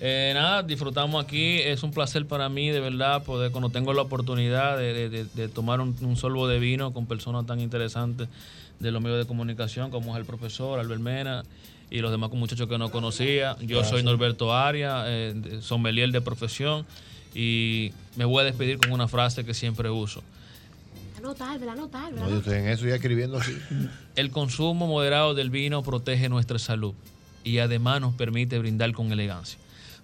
[0.00, 1.58] Eh, nada, disfrutamos aquí.
[1.58, 5.24] Es un placer para mí, de verdad, poder, cuando tengo la oportunidad de, de- de-
[5.34, 8.28] de tomar un, un sorbo de vino con personas tan interesantes
[8.80, 11.44] de los medios de comunicación, como es el profesor Albert Mena
[11.90, 13.56] y los demás muchachos que no conocía.
[13.60, 16.86] Yo soy Norberto Aria, eh, de- sommelier de profesión,
[17.34, 20.22] y me voy a despedir con una frase que siempre uso.
[21.22, 21.34] No,
[22.30, 23.56] yo estoy en eso ya escribiendo así.
[24.16, 26.94] El consumo moderado del vino protege nuestra salud
[27.44, 29.58] y además nos permite brindar con elegancia.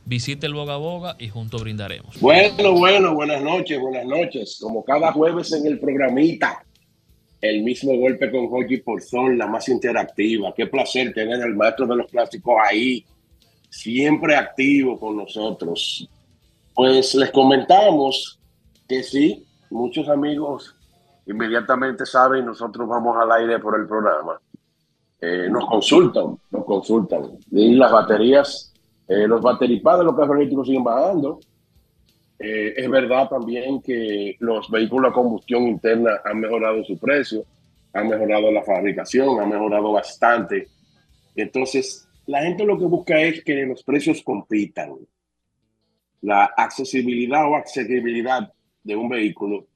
[0.07, 2.21] Visite el Boga Boga y juntos brindaremos.
[2.21, 4.59] Bueno, bueno, buenas noches, buenas noches.
[4.61, 6.64] Como cada jueves en el programita,
[7.45, 10.55] el mismo golpe con Joji Porzón, la más interactiva.
[10.55, 13.05] Qué placer tener al maestro de los clásicos ahí,
[13.69, 16.09] siempre activo con nosotros.
[16.75, 18.41] Pues les comentamos
[18.89, 20.75] que sí, muchos amigos
[21.27, 24.41] inmediatamente saben, nosotros vamos al aire por el programa.
[25.21, 27.31] Eh, nos consultan, nos consultan.
[27.51, 28.73] Y las baterías,
[29.07, 31.41] eh, los bateripads de los carros eléctricos siguen bajando.
[32.39, 37.45] Eh, es verdad también que los vehículos a combustión interna han mejorado su precio,
[37.93, 40.67] han mejorado la fabricación, han mejorado bastante.
[41.37, 44.95] Entonces, la gente lo que busca es que los precios compitan.
[46.23, 49.67] La accesibilidad o accesibilidad de un vehículo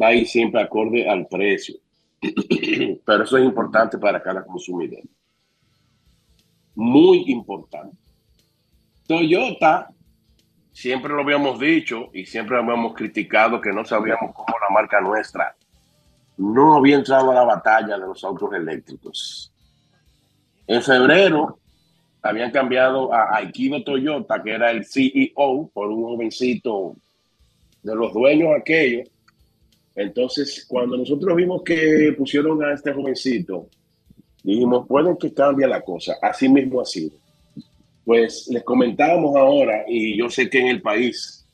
[0.00, 1.76] va a ir siempre acorde al precio.
[3.04, 5.02] Pero eso es importante para cada consumidor.
[6.74, 7.96] Muy importante.
[9.06, 9.90] Toyota,
[10.78, 15.56] siempre lo habíamos dicho y siempre habíamos criticado que no sabíamos cómo la marca nuestra
[16.36, 19.52] no había entrado a la batalla de los autos eléctricos.
[20.68, 21.58] En febrero
[22.22, 26.94] habían cambiado a Aikido Toyota, que era el CEO, por un jovencito
[27.82, 29.08] de los dueños aquellos.
[29.96, 33.66] Entonces, cuando nosotros vimos que pusieron a este jovencito,
[34.44, 36.18] dijimos, pueden que cambie la cosa.
[36.22, 37.16] Así mismo ha sido.
[38.08, 41.46] Pues les comentábamos ahora, y yo sé que en el país,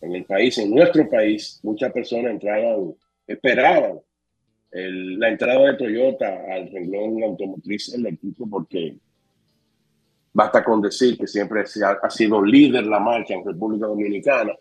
[0.00, 2.94] en el país, en nuestro país, muchas personas entraban,
[3.26, 3.98] esperaban
[4.70, 8.94] la entrada de Toyota al renglón automotriz eléctrico porque
[10.32, 14.52] basta con decir que siempre ha, ha sido líder la marcha en República Dominicana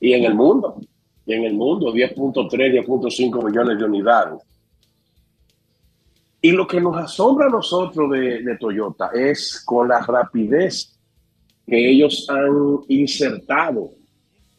[0.00, 0.80] y en el mundo.
[1.26, 4.40] Y en el mundo, 10.3, 10.5 millones de unidades.
[6.44, 10.98] Y lo que nos asombra a nosotros de, de Toyota es con la rapidez
[11.64, 13.90] que ellos han insertado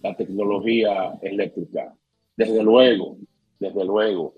[0.02, 1.94] la tecnología eléctrica.
[2.38, 3.18] Desde luego,
[3.60, 4.34] desde luego.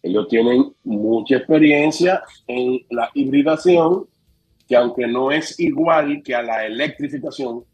[0.00, 4.04] Ellos tienen mucha experiencia en la hibridación,
[4.68, 7.64] que aunque no es igual que a la electrificación,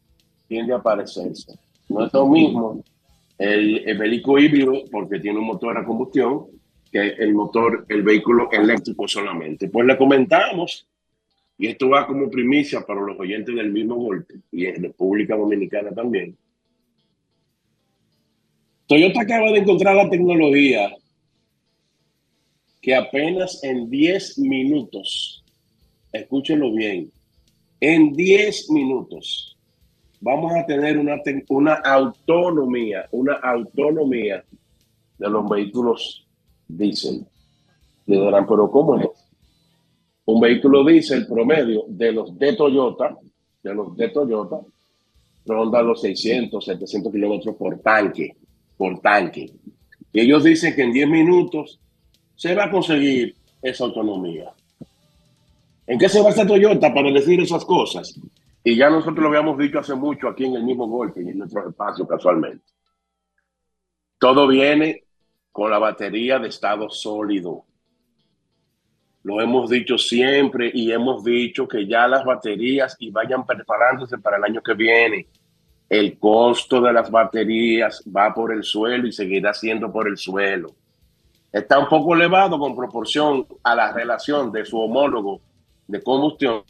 [0.48, 1.52] tiende a parecerse.
[1.88, 2.82] No es lo mismo
[3.36, 6.46] el, el vehículo híbrido, porque tiene un motor a combustión,
[6.92, 9.68] que el motor, el vehículo eléctrico solamente.
[9.68, 10.86] Pues le comentamos,
[11.56, 15.90] y esto va como primicia para los oyentes del mismo golpe, y en República Dominicana
[15.92, 16.36] también.
[18.86, 20.94] Toyota acaba de encontrar la tecnología
[22.82, 25.42] que apenas en 10 minutos,
[26.12, 27.10] escúchenlo bien,
[27.80, 29.56] en 10 minutos
[30.20, 34.44] vamos a tener una, una autonomía, una autonomía
[35.18, 36.26] de los vehículos
[36.76, 37.26] diésel.
[38.06, 39.08] Le dirán, pero ¿cómo es?
[40.24, 43.16] Un vehículo diésel promedio de los de Toyota,
[43.62, 44.60] de los de Toyota,
[45.46, 48.36] ronda los 600, 700 kilómetros por tanque,
[48.76, 49.52] por tanque.
[50.12, 51.80] Y ellos dicen que en 10 minutos
[52.34, 54.52] se va a conseguir esa autonomía.
[55.86, 58.18] ¿En qué se basa Toyota para decir esas cosas?
[58.64, 61.68] Y ya nosotros lo habíamos dicho hace mucho aquí en el mismo golpe en nuestro
[61.68, 62.64] espacio casualmente.
[64.18, 65.04] Todo viene
[65.52, 67.64] con la batería de estado sólido.
[69.22, 74.38] Lo hemos dicho siempre y hemos dicho que ya las baterías y vayan preparándose para
[74.38, 75.28] el año que viene.
[75.88, 80.74] El costo de las baterías va por el suelo y seguirá siendo por el suelo.
[81.52, 85.42] está un poco elevado con proporción a la relación de su homólogo
[85.86, 86.62] de combustión,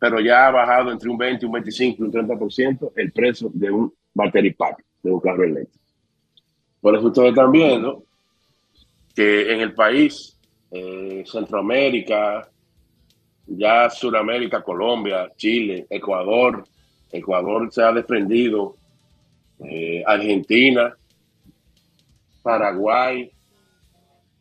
[0.00, 3.70] pero ya ha bajado entre un 20, un 25 y un 30% el precio de
[3.70, 5.83] un battery pack, de un carro eléctrico.
[6.84, 8.04] Por eso ustedes están viendo
[9.16, 10.38] que en el país,
[10.70, 12.46] eh, Centroamérica,
[13.46, 16.62] ya Sudamérica, Colombia, Chile, Ecuador,
[17.10, 18.76] Ecuador se ha desprendido,
[19.60, 20.94] eh, Argentina,
[22.42, 23.30] Paraguay,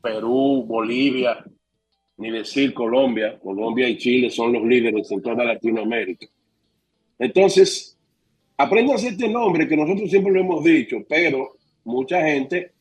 [0.02, 1.46] Perú, Bolivia,
[2.18, 6.28] ni decir Colombia, Colombia y Chile son los líderes en toda Latinoamérica.
[7.20, 7.98] Entonces,
[8.58, 12.74] aprendan este nombre que nosotros siempre lo hemos dicho, pero mucha gente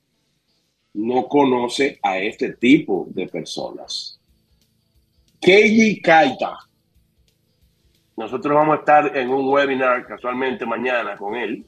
[0.94, 4.20] no conoce a este tipo de personas.
[5.40, 6.56] Keiji Kaita.
[8.16, 11.64] Nosotros vamos a estar en un webinar casualmente mañana con él,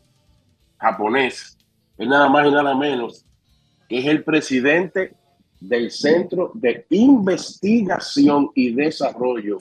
[0.78, 1.56] japonés.
[1.96, 3.24] Es nada más y nada menos
[3.88, 5.14] que es el presidente
[5.60, 9.58] del Centro de Investigación y Desarrollo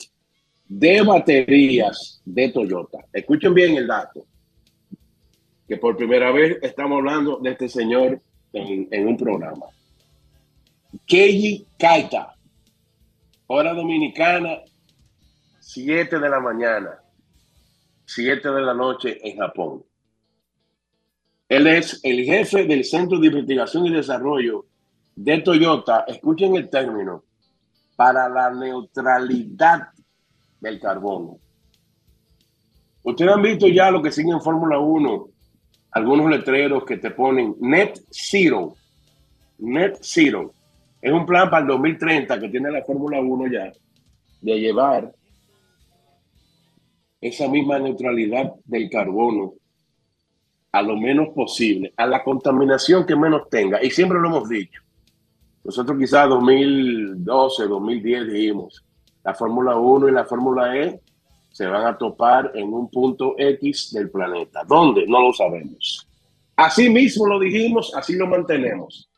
[0.68, 2.98] de Baterías de Toyota.
[3.12, 4.26] Escuchen bien el dato,
[5.66, 8.20] que por primera vez estamos hablando de este señor
[8.52, 9.66] en, un programa.
[11.06, 12.34] Keiji Kaita,
[13.46, 14.60] hora dominicana,
[15.60, 16.98] 7 de la mañana,
[18.04, 19.84] 7 de la noche en Japón.
[21.48, 24.66] Él es el jefe del Centro de Investigación y Desarrollo
[25.16, 27.24] de Toyota, escuchen el término,
[27.96, 29.88] para la neutralidad
[30.60, 31.38] del carbono.
[33.02, 35.28] Ustedes han visto ya lo que sigue en Fórmula 1,
[35.94, 38.74] algunos letreros que te ponen Net Zero.
[39.58, 40.52] Net Zero.
[41.00, 43.72] Es un plan para el 2030 que tiene la Fórmula 1 ya,
[44.40, 45.12] de llevar
[47.20, 49.54] esa misma neutralidad del carbono
[50.72, 53.82] a lo menos posible, a la contaminación que menos tenga.
[53.82, 54.82] Y siempre lo hemos dicho.
[55.62, 58.84] Nosotros quizás 2012, 2010 dijimos,
[59.22, 61.00] la Fórmula 1 y la Fórmula E
[61.54, 64.64] se van a topar en un punto X del planeta.
[64.66, 65.06] ¿Dónde?
[65.06, 66.04] No lo sabemos.
[66.56, 69.08] Así mismo lo dijimos, así lo mantenemos.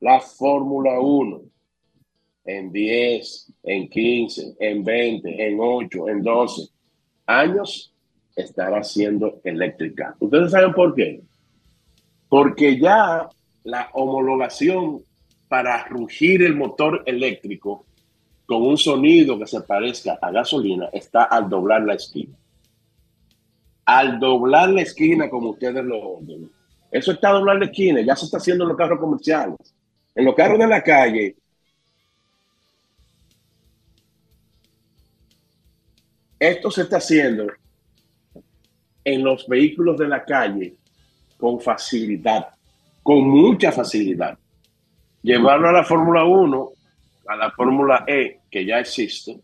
[0.00, 1.40] La Fórmula 1
[2.44, 6.68] en 10, en 15, en 20, en 8, en 12
[7.24, 7.94] años
[8.36, 10.14] estará siendo eléctrica.
[10.18, 11.22] ¿Ustedes saben por qué?
[12.28, 13.30] Porque ya
[13.64, 15.02] la homologación
[15.48, 17.86] para rugir el motor eléctrico
[18.48, 22.34] con un sonido que se parezca a gasolina está al doblar la esquina.
[23.84, 26.50] Al doblar la esquina, como ustedes lo oyen.
[26.90, 29.58] Eso está doblar la esquina, ya se está haciendo en los carros comerciales.
[30.14, 31.36] En los carros de la calle,
[36.38, 37.48] esto se está haciendo
[39.04, 40.74] en los vehículos de la calle
[41.36, 42.48] con facilidad,
[43.02, 44.38] con mucha facilidad
[45.22, 46.70] llevarlo a la Fórmula 1,
[47.26, 49.38] a la Fórmula E, que ya existe,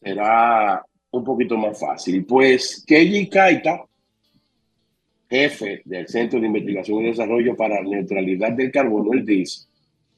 [0.00, 2.24] será un poquito más fácil.
[2.24, 3.84] Pues Keiji Kaita,
[5.28, 9.66] jefe del Centro de Investigación y Desarrollo para Neutralidad del Carbono, él dice,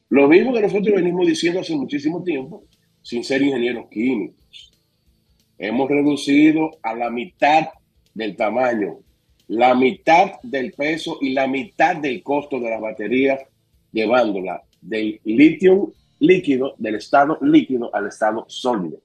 [0.08, 2.64] lo mismo que nosotros venimos diciendo hace muchísimo tiempo,
[3.02, 4.72] sin ser ingenieros químicos.
[5.56, 7.68] Hemos reducido a la mitad
[8.14, 8.98] del tamaño,
[9.46, 13.40] la mitad del peso y la mitad del costo de las baterías,
[13.92, 18.98] llevándola del litio líquido, del estado líquido al estado sólido.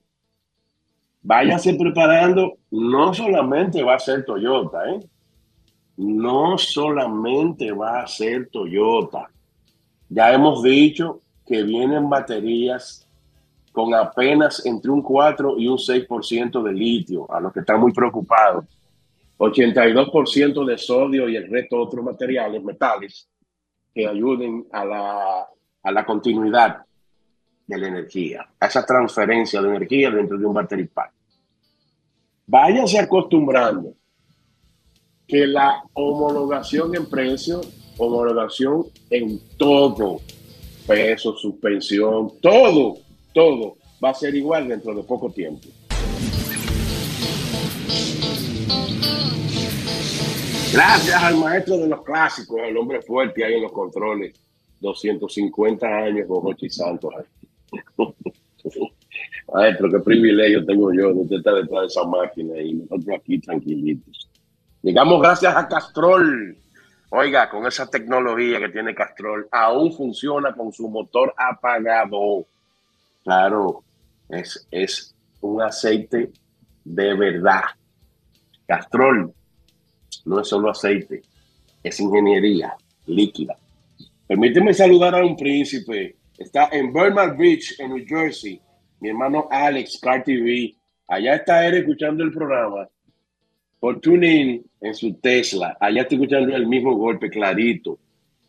[1.21, 4.99] Váyanse preparando, no solamente va a ser Toyota, ¿eh?
[5.97, 9.29] no solamente va a ser Toyota.
[10.07, 13.07] Ya hemos dicho que vienen baterías
[13.71, 17.91] con apenas entre un 4 y un 6% de litio, a los que están muy
[17.91, 18.65] preocupados.
[19.37, 23.27] 82% de sodio y el resto de otros materiales, metales,
[23.93, 25.47] que ayuden a la
[25.85, 26.83] a la continuidad
[27.67, 31.11] de la energía, a esa transferencia de energía dentro de un battery pack.
[32.47, 33.93] Váyanse acostumbrando
[35.27, 37.61] que la homologación en precio,
[37.97, 40.21] homologación en todo,
[40.85, 42.97] peso, suspensión, todo,
[43.33, 45.67] todo va a ser igual dentro de poco tiempo.
[50.71, 54.35] Gracias al maestro de los clásicos, el hombre fuerte ahí en los controles
[54.81, 57.13] 250 años con Jochi Santos.
[59.53, 64.29] Maestro, qué privilegio tengo yo de estar detrás de esa máquina y nosotros aquí tranquilitos.
[64.81, 66.57] Llegamos gracias a Castrol.
[67.09, 72.45] Oiga, con esa tecnología que tiene Castrol, aún funciona con su motor apagado.
[73.23, 73.83] Claro,
[74.29, 76.31] es, es un aceite
[76.83, 77.63] de verdad.
[78.67, 79.31] Castrol
[80.25, 81.21] no es solo aceite,
[81.83, 83.55] es ingeniería líquida
[84.27, 88.59] Permíteme saludar a un príncipe está en Bernard Beach, en New Jersey.
[88.99, 90.75] Mi hermano Alex, Car TV.
[91.07, 92.87] Allá está él escuchando el programa
[93.79, 95.77] por tuning en su Tesla.
[95.79, 97.99] Allá está escuchando el mismo golpe, clarito.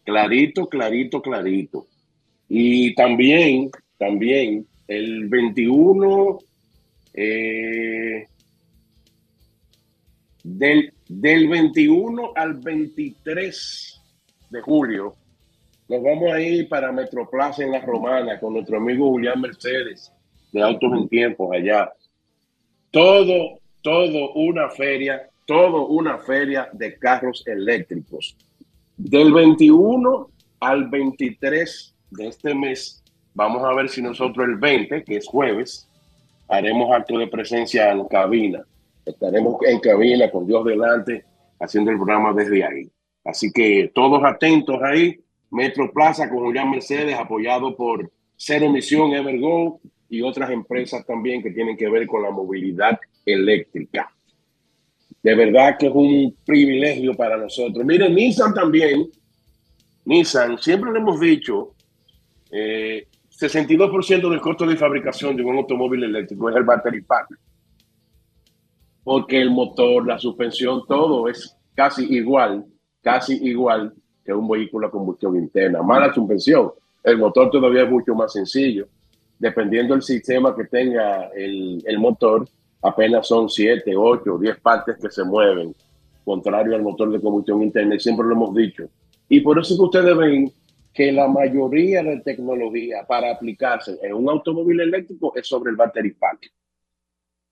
[0.04, 1.86] Clarito, clarito, clarito.
[2.48, 6.38] Y también, también, el 21
[7.12, 8.26] eh,
[10.44, 14.02] del, del 21 al 23
[14.50, 15.16] de julio,
[15.88, 20.12] nos vamos a ir para Metroplaza en la Romana con nuestro amigo Julián Mercedes
[20.52, 21.92] de Autos en Tiempos allá.
[22.90, 28.36] Todo, todo una feria, todo una feria de carros eléctricos.
[28.96, 35.16] Del 21 al 23 de este mes, vamos a ver si nosotros el 20, que
[35.16, 35.88] es jueves,
[36.48, 38.64] haremos acto de presencia en cabina.
[39.04, 41.24] Estaremos en cabina con Dios delante
[41.60, 42.90] haciendo el programa desde ahí.
[43.24, 45.20] Así que todos atentos ahí.
[45.50, 51.50] Metro Plaza con Julián Mercedes, apoyado por Cero Emisión Evergo y otras empresas también que
[51.50, 54.12] tienen que ver con la movilidad eléctrica.
[55.22, 57.84] De verdad que es un privilegio para nosotros.
[57.84, 59.08] Miren, Nissan también,
[60.04, 61.74] Nissan, siempre le hemos dicho,
[62.50, 67.28] eh, 62% del costo de fabricación de un automóvil eléctrico es el battery pack.
[69.02, 72.64] Porque el motor, la suspensión, todo es casi igual,
[73.02, 73.92] casi igual
[74.26, 75.80] que un vehículo a combustión interna.
[75.82, 76.72] Más la suspensión,
[77.02, 78.88] el motor todavía es mucho más sencillo.
[79.38, 82.48] Dependiendo del sistema que tenga el, el motor,
[82.82, 85.74] apenas son 7, 8, 10 partes que se mueven,
[86.24, 88.88] contrario al motor de combustión interna, y siempre lo hemos dicho.
[89.28, 90.52] Y por eso es que ustedes ven
[90.92, 96.12] que la mayoría de tecnología para aplicarse en un automóvil eléctrico es sobre el battery
[96.12, 96.50] pack.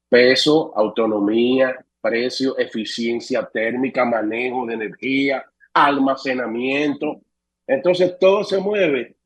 [0.09, 5.44] Peso, autonomía, precio, eficiencia térmica, manejo de energía,
[5.75, 7.20] almacenamiento.
[7.67, 9.17] Entonces todo se mueve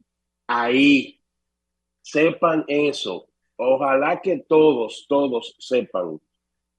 [0.47, 1.21] ahí.
[2.03, 3.29] Sepan eso.
[3.57, 6.21] Ojalá que todos, todos sepan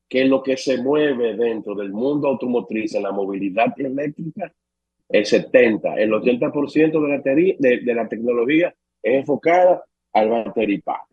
[0.08, 4.52] que lo que se mueve dentro del mundo automotriz en la movilidad eléctrica
[5.08, 7.18] el 70, el 80% de la,
[7.58, 9.84] de, de la tecnología es enfocada
[10.14, 11.08] al battery pack.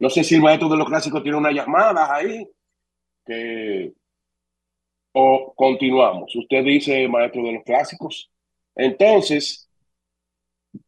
[0.00, 2.48] No sé si el maestro de los clásicos tiene unas llamadas ahí
[3.24, 3.92] que
[5.12, 6.34] o continuamos.
[6.34, 8.30] Usted dice maestro de los clásicos.
[8.74, 9.68] Entonces,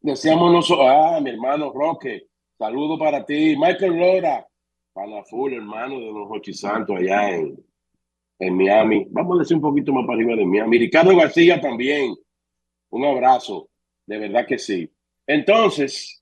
[0.01, 2.27] deseamos nosotros, ah, mi hermano Roque,
[2.59, 3.57] saludo para ti.
[3.57, 4.47] Michael Lora,
[4.93, 7.59] para full, hermano de los Ochi Santos allá en,
[8.39, 9.07] en Miami.
[9.11, 10.79] Vamos a decir un poquito más para arriba de Miami.
[10.79, 12.15] Ricardo García también.
[12.91, 13.69] Un abrazo,
[14.07, 14.91] de verdad que sí.
[15.27, 16.20] Entonces,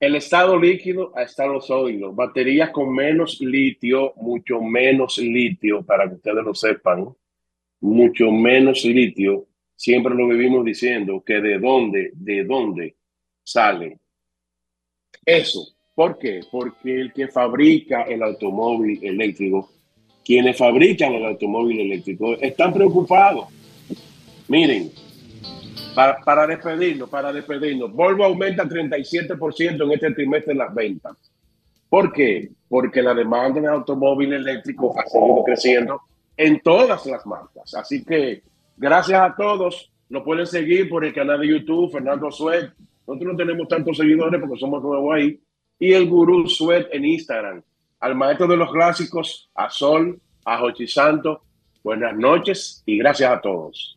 [0.00, 6.14] el estado líquido a estado sólido, baterías con menos litio, mucho menos litio, para que
[6.14, 7.14] ustedes lo sepan,
[7.80, 9.46] mucho menos litio.
[9.76, 12.96] Siempre lo vivimos diciendo que de dónde, de dónde
[13.42, 13.98] sale
[15.24, 15.68] eso.
[15.94, 16.40] ¿Por qué?
[16.50, 19.70] Porque el que fabrica el automóvil eléctrico,
[20.24, 23.48] quienes fabrican el automóvil eléctrico, están preocupados.
[24.48, 24.90] Miren,
[26.24, 27.92] para, despedirnos, para despedirnos.
[27.92, 31.16] Volvo aumenta 37% en este trimestre en las ventas.
[31.88, 32.50] ¿Por qué?
[32.68, 36.00] Porque la demanda de automóvil eléctrico ha seguido creciendo
[36.36, 37.74] en todas las marcas.
[37.74, 38.42] Así que
[38.76, 39.90] gracias a todos.
[40.08, 42.72] Nos pueden seguir por el canal de YouTube, Fernando Suet.
[43.06, 45.40] Nosotros no tenemos tantos seguidores porque somos nuevos ahí.
[45.78, 47.62] Y el Gurú Suet en Instagram.
[48.00, 51.42] Al maestro de los clásicos, a Sol, a Jochi Santo.
[51.82, 53.96] Buenas noches y gracias a todos.